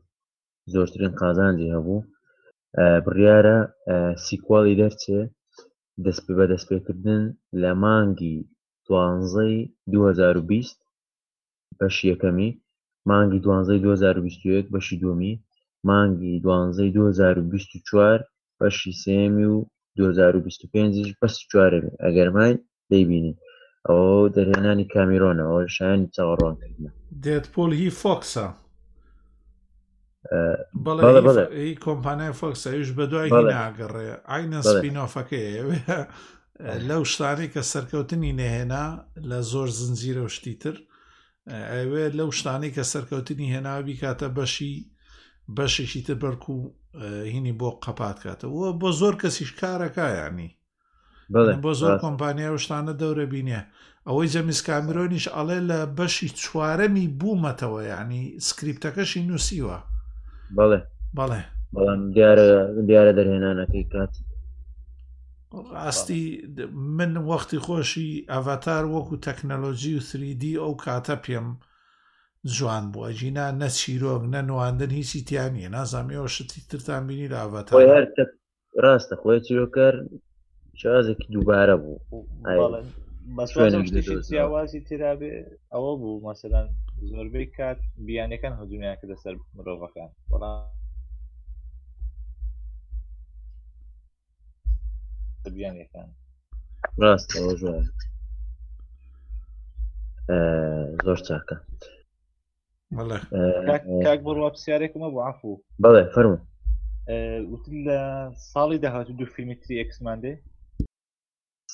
[0.75, 1.99] زۆرترین قازانجی هەبوو
[3.05, 3.59] بڕیارە
[4.27, 5.21] سیکواڵی دەرچێ
[6.05, 7.23] دەست بە دەستپێکردن
[7.63, 8.37] لە مانگی
[8.87, 9.57] دوانزەی
[9.93, 10.79] 2020
[11.81, 12.51] بەش یەکەمی
[13.11, 15.35] مانگی دوانزەی 2021 بەشی دومی
[15.89, 18.19] مانگی دوانزەی 2024
[18.61, 22.53] بەشی سێمی و 2025 بەس چوارە ئەگەرمای
[22.91, 23.35] دەیبینی
[23.89, 26.93] ئەو دەرهێنانی کامیرۆنەوە شایانی چاوەڕۆن کردن
[27.25, 28.47] دێت پۆل هی فۆکسە
[30.29, 35.65] کۆمپانای فۆکسەویش بە دوای ناگەڕێ ئاینە سپینۆفەکەی
[36.89, 38.85] لەو شتانی کە سەرکەوتنی نەهێنا
[39.31, 40.77] لە زۆر زنجیرە شتی تر
[41.73, 44.75] ئەوێ لەو شتانی کە سەرکەوتنی هێناوی کاتە بەشی
[45.57, 46.55] بەشێکی تر بەرک و
[47.33, 50.51] هینی بۆ قەپاتکاتەوە بۆ زۆر کەسیش کارەکایانی
[51.65, 53.61] بۆ زۆر کۆمپانیا و شتانە دەورە بینێ
[54.09, 59.79] ئەوەی جەمیس کامیرۆنیش ئەڵێ لە بەشی چوارەمی بوومەتەوە ینی سکریپتەکەشی نووسیوە
[60.59, 60.81] بەڵێ
[61.19, 61.41] بەڵێ
[61.77, 62.49] بەڵام دیارە
[62.89, 64.13] دیارە دەرهێنانەکەی کات
[65.75, 66.23] ڕاستی
[66.99, 71.49] من وەختی خۆشی ئەڤەتار وەکو تەکنەلۆژی و 3D ئەو کاتە پێم
[72.57, 77.73] جوان بووە جینا نە چیرۆک نە نواندن هیچی تیانە نازانامەوە شتی ترتان بینی لاوەتە
[78.83, 79.95] ڕاستە خۆی چیرۆکەر
[80.83, 81.99] شازێکی دووبارە بوو
[84.31, 85.33] بەوازی ترابێ
[85.73, 86.69] ئەوە بوو مەسەلەن
[87.03, 90.63] زۆربەی کات بیانەکان هەجومیان کە دەسەر مرۆڤەکان بەڵام
[95.57, 96.09] بیانەکان
[97.03, 97.85] ڕاستەوە زۆر
[101.05, 101.57] زۆر چاکە
[104.07, 105.53] کاک بڕوا پرسیارێکمە بۆ عفو
[105.83, 106.39] بەڵێ فەرمو
[107.51, 108.01] وت لە
[108.53, 110.35] ساڵی داهات دوو فیلمی تری ئەکسماندەی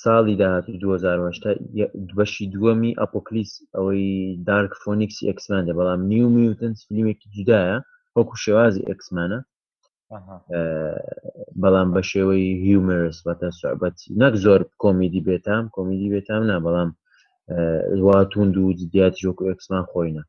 [0.03, 1.59] ساڵی داهاتوو 2010
[2.19, 7.77] بەشی دووەمی ئەپۆکلیس ئەوەی دارک فۆنیکس ئەکسمانە بەڵام نیو میوتنس فیلمێکی جودایە
[8.17, 9.39] وەکو شێوازی ئەکسمانە
[11.63, 16.91] بەڵام بە شێوەی هیومرس بەتە سوعبەت نەک زۆر کۆمیدی بێتام کۆمیدی بێتام نا بەڵام
[18.07, 20.23] واتونند و جدیات جۆکو ئەکسمان خۆینە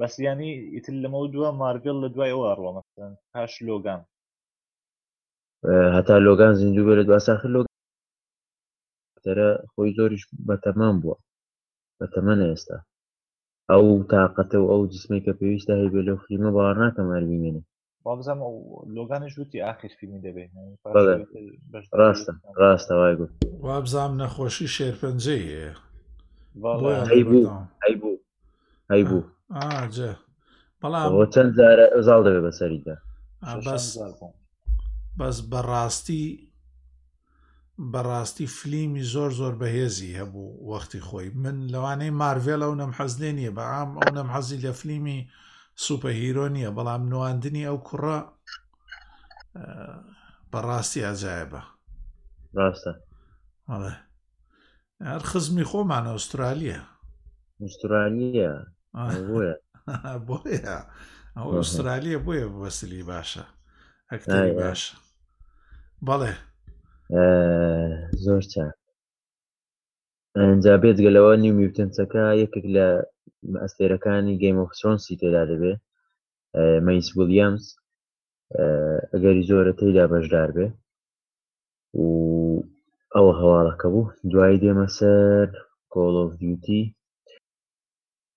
[0.00, 2.82] بەس ینی ئیتل لەمە دووە مارگەل لە دوای ئەوە ڕۆمە
[3.34, 4.00] پاش لۆگان
[5.96, 7.60] هەتا لۆگان زیندوو بێت دواساخر لۆ
[9.26, 11.16] دەفتەرە خۆی زۆریش بەتەمان بووە
[12.00, 12.76] بەتەمەە ئێستا
[13.70, 17.62] ئەو تااقەتە و ئەو جسمی کە پێویستە هەی بێ لەو فیلمە باڕ ناکەم هەربیێنێ
[18.06, 18.54] بابزم ئەو
[18.96, 20.50] لۆگانە ژووتی ئاخر فیلمی دەبێت
[22.00, 23.32] ڕاستە ڕاستە وای گوت
[23.66, 25.66] وابزام نەخۆشی شێرپەنجەیە
[26.62, 26.86] بوو
[28.90, 29.22] ئەی بوو
[30.82, 32.96] بەڵام چەند زارە ئەزاڵ دەبێت بەسەریدا
[35.20, 36.24] بەس بەڕاستی
[37.78, 43.50] بەڕاستی فلیمی زۆر زۆر بەهێزی هەبوو وەختی خۆی من لەوانەی مارڤێلە و نەم حەزلێ نیە
[43.58, 45.18] بەعام ئەو نەم حەزی لە فلیمی
[45.84, 48.18] سوپە هیرۆ نیە بەڵام نواندنی ئەو کوڕە
[50.52, 51.62] بەڕاستی ئاجایبە
[52.56, 52.92] ڕاستە
[55.08, 56.80] هەر خزمی خۆمان ئوسترالیە
[57.60, 58.52] ئوسترالیە
[60.26, 60.66] بۆە
[61.36, 63.44] ئەو ئوسترالیە بۆیە بەسلی باشە
[64.12, 64.92] ئەکتری باشە
[66.06, 66.34] بەڵێ
[68.24, 68.74] زۆر چاک
[70.38, 72.86] ئەجا بێتگەلەوە نیو میوتنچەکە یەکێک لە
[73.62, 75.72] ئەستێرەکانی گەیمۆفسۆنسی تێدا دەبێ
[76.86, 77.64] مەیس ویلیامز
[79.12, 80.68] ئەگەری زۆرە تێدا بەشدار بێ
[82.02, 82.06] و
[83.14, 85.48] ئەوە هەواڵەکە بوو دوای دێمە سەر
[85.92, 86.82] کۆڵۆف دیوتی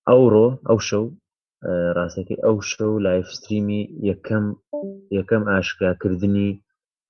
[0.08, 1.04] ئەوڕۆ ئەو شەو
[1.96, 4.44] ڕاستەکەی ئەو شەو لایفستریمی یەکەم
[5.18, 6.50] یەکەم ئاشکراکردنی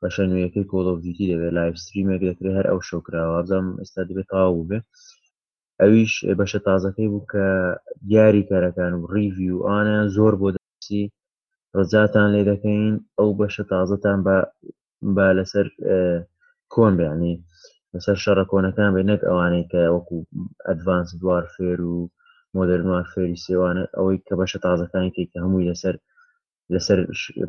[0.05, 4.79] بەشە نوێیەکەی کۆڵۆڤیتی دەبێت لایفستریمێک دەکرێت هەر ئەو شۆکراوازم ئێستا دەبێت تاو بێ
[5.81, 7.47] ئەویش بەشە تازەکەی بوو کە
[8.09, 11.03] دیاری کارەکان و ڕیڤیوانە زۆر بۆ دەسی
[11.77, 12.85] ڕزاتان لێ دەکەین
[13.19, 14.19] ئەو بەشە تازەتان
[15.17, 15.67] با لەسەر
[16.75, 17.35] کۆن بیانی
[17.95, 20.17] لەسەر شەڕە کۆنەکان بێ نەک ئەوانەی کە وەکو
[20.67, 21.95] ئەدڤانس دووار فێر و
[22.57, 25.95] مۆدەرنوار فێری سێوانە ئەوەی کە بەشە تازەکانی کە هەمووی لەسەر
[26.75, 26.99] لەسەر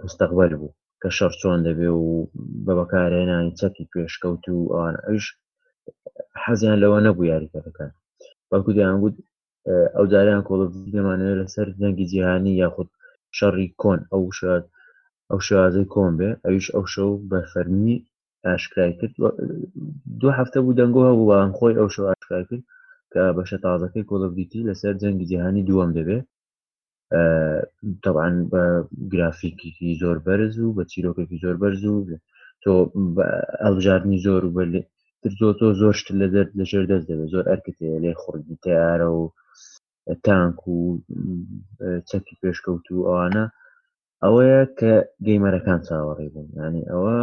[0.03, 0.71] مستەقبل بوو
[1.01, 2.05] کە شەڕ چۆن دەبێ و
[2.65, 5.23] بە بەکارێنانی چەکی پێشکەوت و ئەوان ئەش
[6.43, 7.91] حەزیان لەوە نەبوو یاریکەەکان
[8.51, 9.15] بەکو دەیانگووت
[9.95, 12.89] ئەو جاریان کۆڵمانەوە لەسەر جەنگی جیهانی یاخود
[13.38, 14.63] شەڕی کۆن ئەو شات
[15.31, 17.95] ئەو شازەی کۆم بێ ئەویش ئەو شەو بە فەرمی
[18.45, 19.13] ئاشکرای کرد
[20.21, 22.63] دو هەفتە بوو دەنگۆ هەبووان خۆی ئەو شەو ئاشکرای کرد
[23.13, 26.17] کە بەشە تازەکەی کۆڵبیتی لەسەر جەنگی جیهانی دووەم دەبێ
[28.06, 28.64] طبعا بە
[29.11, 31.95] گرافیکێکی زۆر بەرز و بە چیرۆکێکی زۆر بەرز و
[32.64, 32.72] تۆ
[33.64, 34.64] ئەڵژارنی زۆر و بە
[35.40, 39.23] تۆ تۆ زۆرشت لە دەر لە ژێر دەست دەبێت زۆر ئەرکت لێ خوردی تیارە و
[40.25, 40.77] تانک و
[42.09, 43.45] چەکی پێشکەوت و ئەوانە
[44.23, 44.93] ئەوەیە کە
[45.27, 47.17] گەیمەرەکان چاوەڕێ بوون ینی ئەوە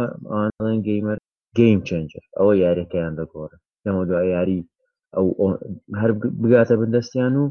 [0.57, 1.17] ئەوان گەیمەر
[1.59, 4.59] گەیم چنجر ئەوە یاریەکەیان دەگۆڕە لەمە دوای یاری
[5.15, 5.25] ئەو
[6.01, 6.11] هەر
[6.41, 7.45] بگاتە بندەستیان و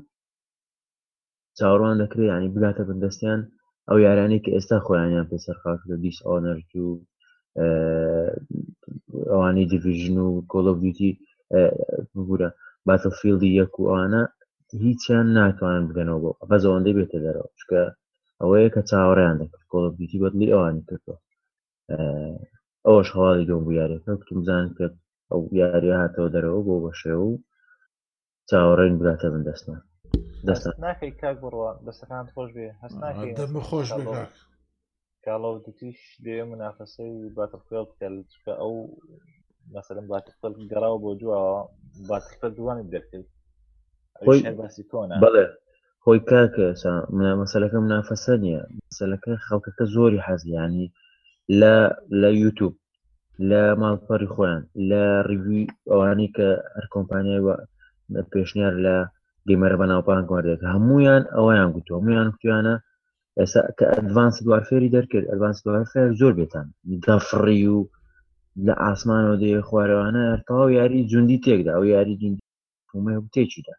[1.59, 3.41] چاوەڕوان دەکرێت ینی بگاتە بندستیان
[3.89, 6.89] ئەو یارانی کە ئێستا خۆیانیان پێ سەرخاش لە دیس ئۆنەرج و
[9.31, 11.11] ئەوانی دیڤژن و کۆڵۆبیوتی
[12.27, 12.49] بورە
[12.89, 14.23] باتەفیلدی یەک و ئەوانە
[14.85, 17.83] هیچیان ناتوانن بگەنەوە بۆ بە زەوەندەی بێتە دەرەوە چکە
[18.41, 21.17] ئەوەیە کە چاوەڕیان دەکرد کۆڵۆبیوتی بەدلی ئەوانی کردەوە
[22.87, 24.95] ئەوەش هەواڵی دۆم بوو یاریەکە کتمزان کرد
[25.31, 27.33] ئەو یاری هاتەوە دەرەوە بۆ بەشێ و
[28.51, 29.83] چاوەڕێن بگاتە بندەستمان
[30.47, 33.33] دەست ناکەی کاک بڕوە دەستەکان خۆش بێ هەست ناکەی
[33.69, 34.17] خۆش بێ
[35.25, 38.75] کاڵە دوتیش دێ منافەسەی باتەفقل بکە چکە ئەو
[39.75, 41.61] مەسەرم باتەفقل گەڕاوە بۆ جوواوە
[42.09, 43.27] باتەفقل دوانی دەکرد
[44.61, 45.47] باسی تۆنا بڵێ
[46.05, 46.69] خۆی کاکە
[47.43, 50.87] مەسەلەکە منافەسە نیە مەسەلەکە خەڵکەکە زۆری حەزیانی
[51.61, 51.75] لە
[52.23, 52.73] لە یوتوب
[53.51, 57.41] لە ماڵپەری خۆیان لە ڕوی ئەوانی کە هەر کۆمپانیای
[58.33, 58.97] پێشنیار لە
[59.49, 62.75] دیمەرە بەناوپان گواردێک هەمویان ئەویان گوتو هەمویان گوتویانە
[63.39, 66.67] ئێسا کە ئەدڤانس دوارفێری دەرکرد ئەلڤانس دوارفێر زۆر بێتان
[67.05, 67.79] دەفڕی و
[68.67, 73.75] لە ئاسمانەوە دێ خوارەوانە هەرتەواو یاری جوندی تێکدا ئەو یاری جوندیمە تێکیدا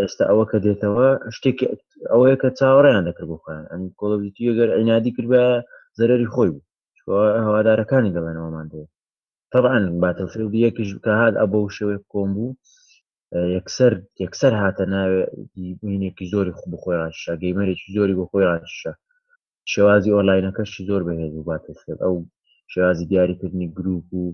[0.00, 1.64] ئێستا ئەوە کە دێتەوە شتێکی
[2.12, 5.42] ئەوەیە کە چاوەڕیان دەکرد بخۆیان ئەن کۆڵبیتی گەر ئەینادی کرد بە
[5.98, 6.66] زەرری خۆی بوو
[7.46, 8.84] هەوادارەکانی دەبێنەوەمان دێ
[9.54, 12.50] طبعاً باتەفر یەکیش کە هاات ئەبە شوێ کۆم بوو
[13.56, 13.92] یەکسەر
[14.24, 18.92] یەکسەر هاتە ناوێنێکی زۆری خوب خۆی ڕاشە گەیمەرێکی زۆری بۆ خۆی ڕاشە
[19.72, 22.14] شێوازی ئۆلاینەکەشی زۆر بەهێز و باتەسێت ئەو
[22.72, 24.24] شێوازی دیاریکردنی گروپ و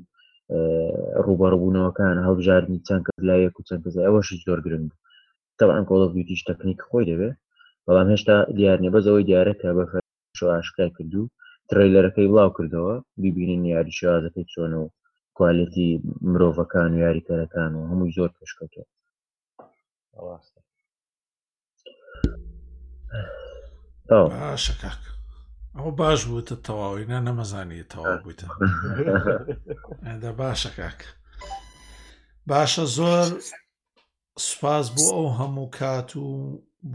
[1.27, 4.91] ڕوبەڕبوونەوەکان هەڵبژاردننی چەند کەس لای یەک و چەند کەز ئەوەشی زۆر گرنگ
[5.59, 7.31] تەوان کۆڵ دوتیش تەکنیک خۆی دەبێ
[7.87, 9.91] بەڵام هێشتا دیارنێ بەزەوەی دیارەکە بەخ
[10.61, 11.23] عشقای کردو
[11.71, 14.89] تریلەرەکەی بڵاو کردەوە بیبینین یاری شێوازەکەی چۆنەوە
[15.37, 15.89] کوالەتی
[16.31, 18.89] مرۆڤەکان و یاریکەرەکان و هەمووی زۆر پێشکەوتەوە
[24.09, 25.01] باشکک
[25.77, 28.47] ئەو باش بووتە تەواوینا نەمەزانی تەواو بوویتە
[30.43, 30.99] باشە کاک
[32.51, 33.27] باشە زۆر
[34.47, 36.27] سوپاس بۆ ئەو هەموو کات و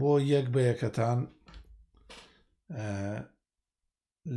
[0.00, 1.18] بۆ یەک بە یەکەتان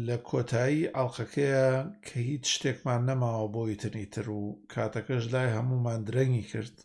[0.07, 1.67] لە کۆتایی ئاڵلقەکەیە
[2.05, 4.41] کە هیچ شتێکمان نەماوە بۆ ئیتنی تر و
[4.73, 6.75] کاتەکەش لای هەمومان درەنگی کرد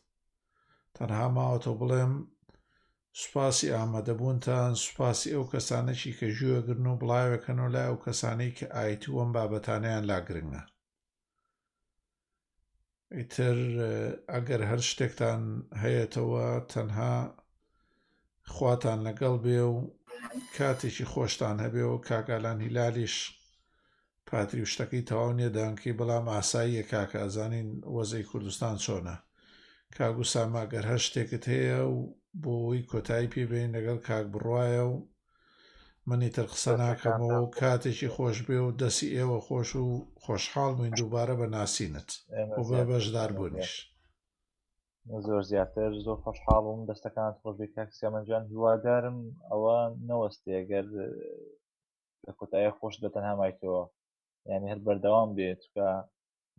[0.97, 2.15] تەنها ماوەتۆ بڵێم
[3.21, 9.11] سوپاسی ئامادەبوونتان سوپاسی ئەو کەسانەی کە ژوەگرن و بڵاوەکەن و لای ئەو کەسانەی کە ئایتی
[9.17, 10.63] وەم بابەتانیان لاگرنگە
[13.17, 13.59] ئیتر
[14.35, 15.43] ئەگەر هەر شتێکتان
[15.83, 17.15] هەیەتەوە تەنها
[18.55, 19.75] خواتان لەگەڵ بێ و
[20.59, 23.15] کاتێکی خۆشتان هەبێ و کاکالان هیلالیش
[24.29, 29.17] پاتری و شتەکەی تەواو نێدانکی بەڵام ئاساییە کاکەزانین وەزەی کوردستان چۆنە
[29.97, 31.99] کاگو ساماگەر هەر شتێکت هەیە و
[32.43, 34.95] بۆەوەی کۆتایی پێبین لەگەڵ کاک بڕواایە و
[36.09, 39.89] منی تر قسە ناکەمەوە و کاتێکی خۆش بێ و دەسی ئێوە خۆش و
[40.25, 42.09] خۆشحاڵ من دووبارە بە ناسینت
[42.59, 43.73] و بە بەشدار بوونیش.
[45.27, 49.19] زۆر زیاتر زۆر خۆشحاڵم دەستەکانت خۆشبێک کاکسسیامەجان هیوادارم
[49.51, 49.79] ئەوە
[50.09, 50.85] نەوەستی ئەگەر
[52.27, 53.83] لە کۆتایە خۆش بە تەنها مایتەوە
[54.51, 55.89] یعنی هەر بەردەوام بێت چکە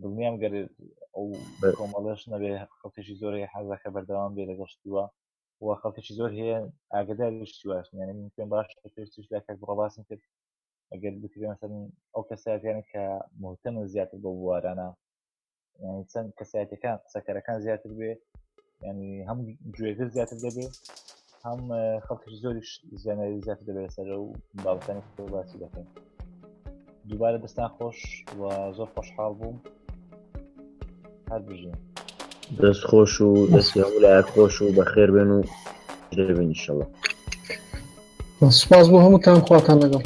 [0.02, 0.54] دڵنیام گەر
[1.16, 1.26] ئەو
[1.80, 5.04] کۆمەڵش نەبێ خەڵکەشی زۆری حەزەکە بەردەوام بێ لەگەشتووە
[5.66, 6.58] وە خەڵکەشی زۆر هەیە
[6.94, 10.24] ئاگدارشتیواش یعنی من پێم باش پێستش لا کاک بڕباسم کرد
[10.92, 11.72] ئەگەر بکرێن سەر
[12.14, 13.02] ئەو کەساتیان کە
[13.44, 14.90] مهتەمە زیاتر بە بوارانە
[16.12, 18.12] چەند کەساتەکان قسەکەرەکان زیاتر بێ
[18.86, 19.38] ینی هەم
[19.80, 20.74] گوێگر زیاتر دەبێت
[21.46, 21.62] هەم
[22.06, 22.70] خەڵکش زۆریش
[23.02, 24.32] زیانەوی زیاتر دەبێت سەر و
[24.64, 25.88] باڵەکانی باسی دەکەین
[27.08, 28.00] دووبارە دەستان خۆش
[28.40, 28.42] و
[28.78, 29.58] زۆر خۆشحاڵ بووم
[31.32, 31.76] هەر بژین
[32.62, 35.42] دەست خۆش و دەستی هەمولایە خۆش و بەخێر بێن و
[36.18, 36.86] دەبین شەوە
[38.62, 40.04] سپاس بۆ هەمووتان خواتان لەگەڵ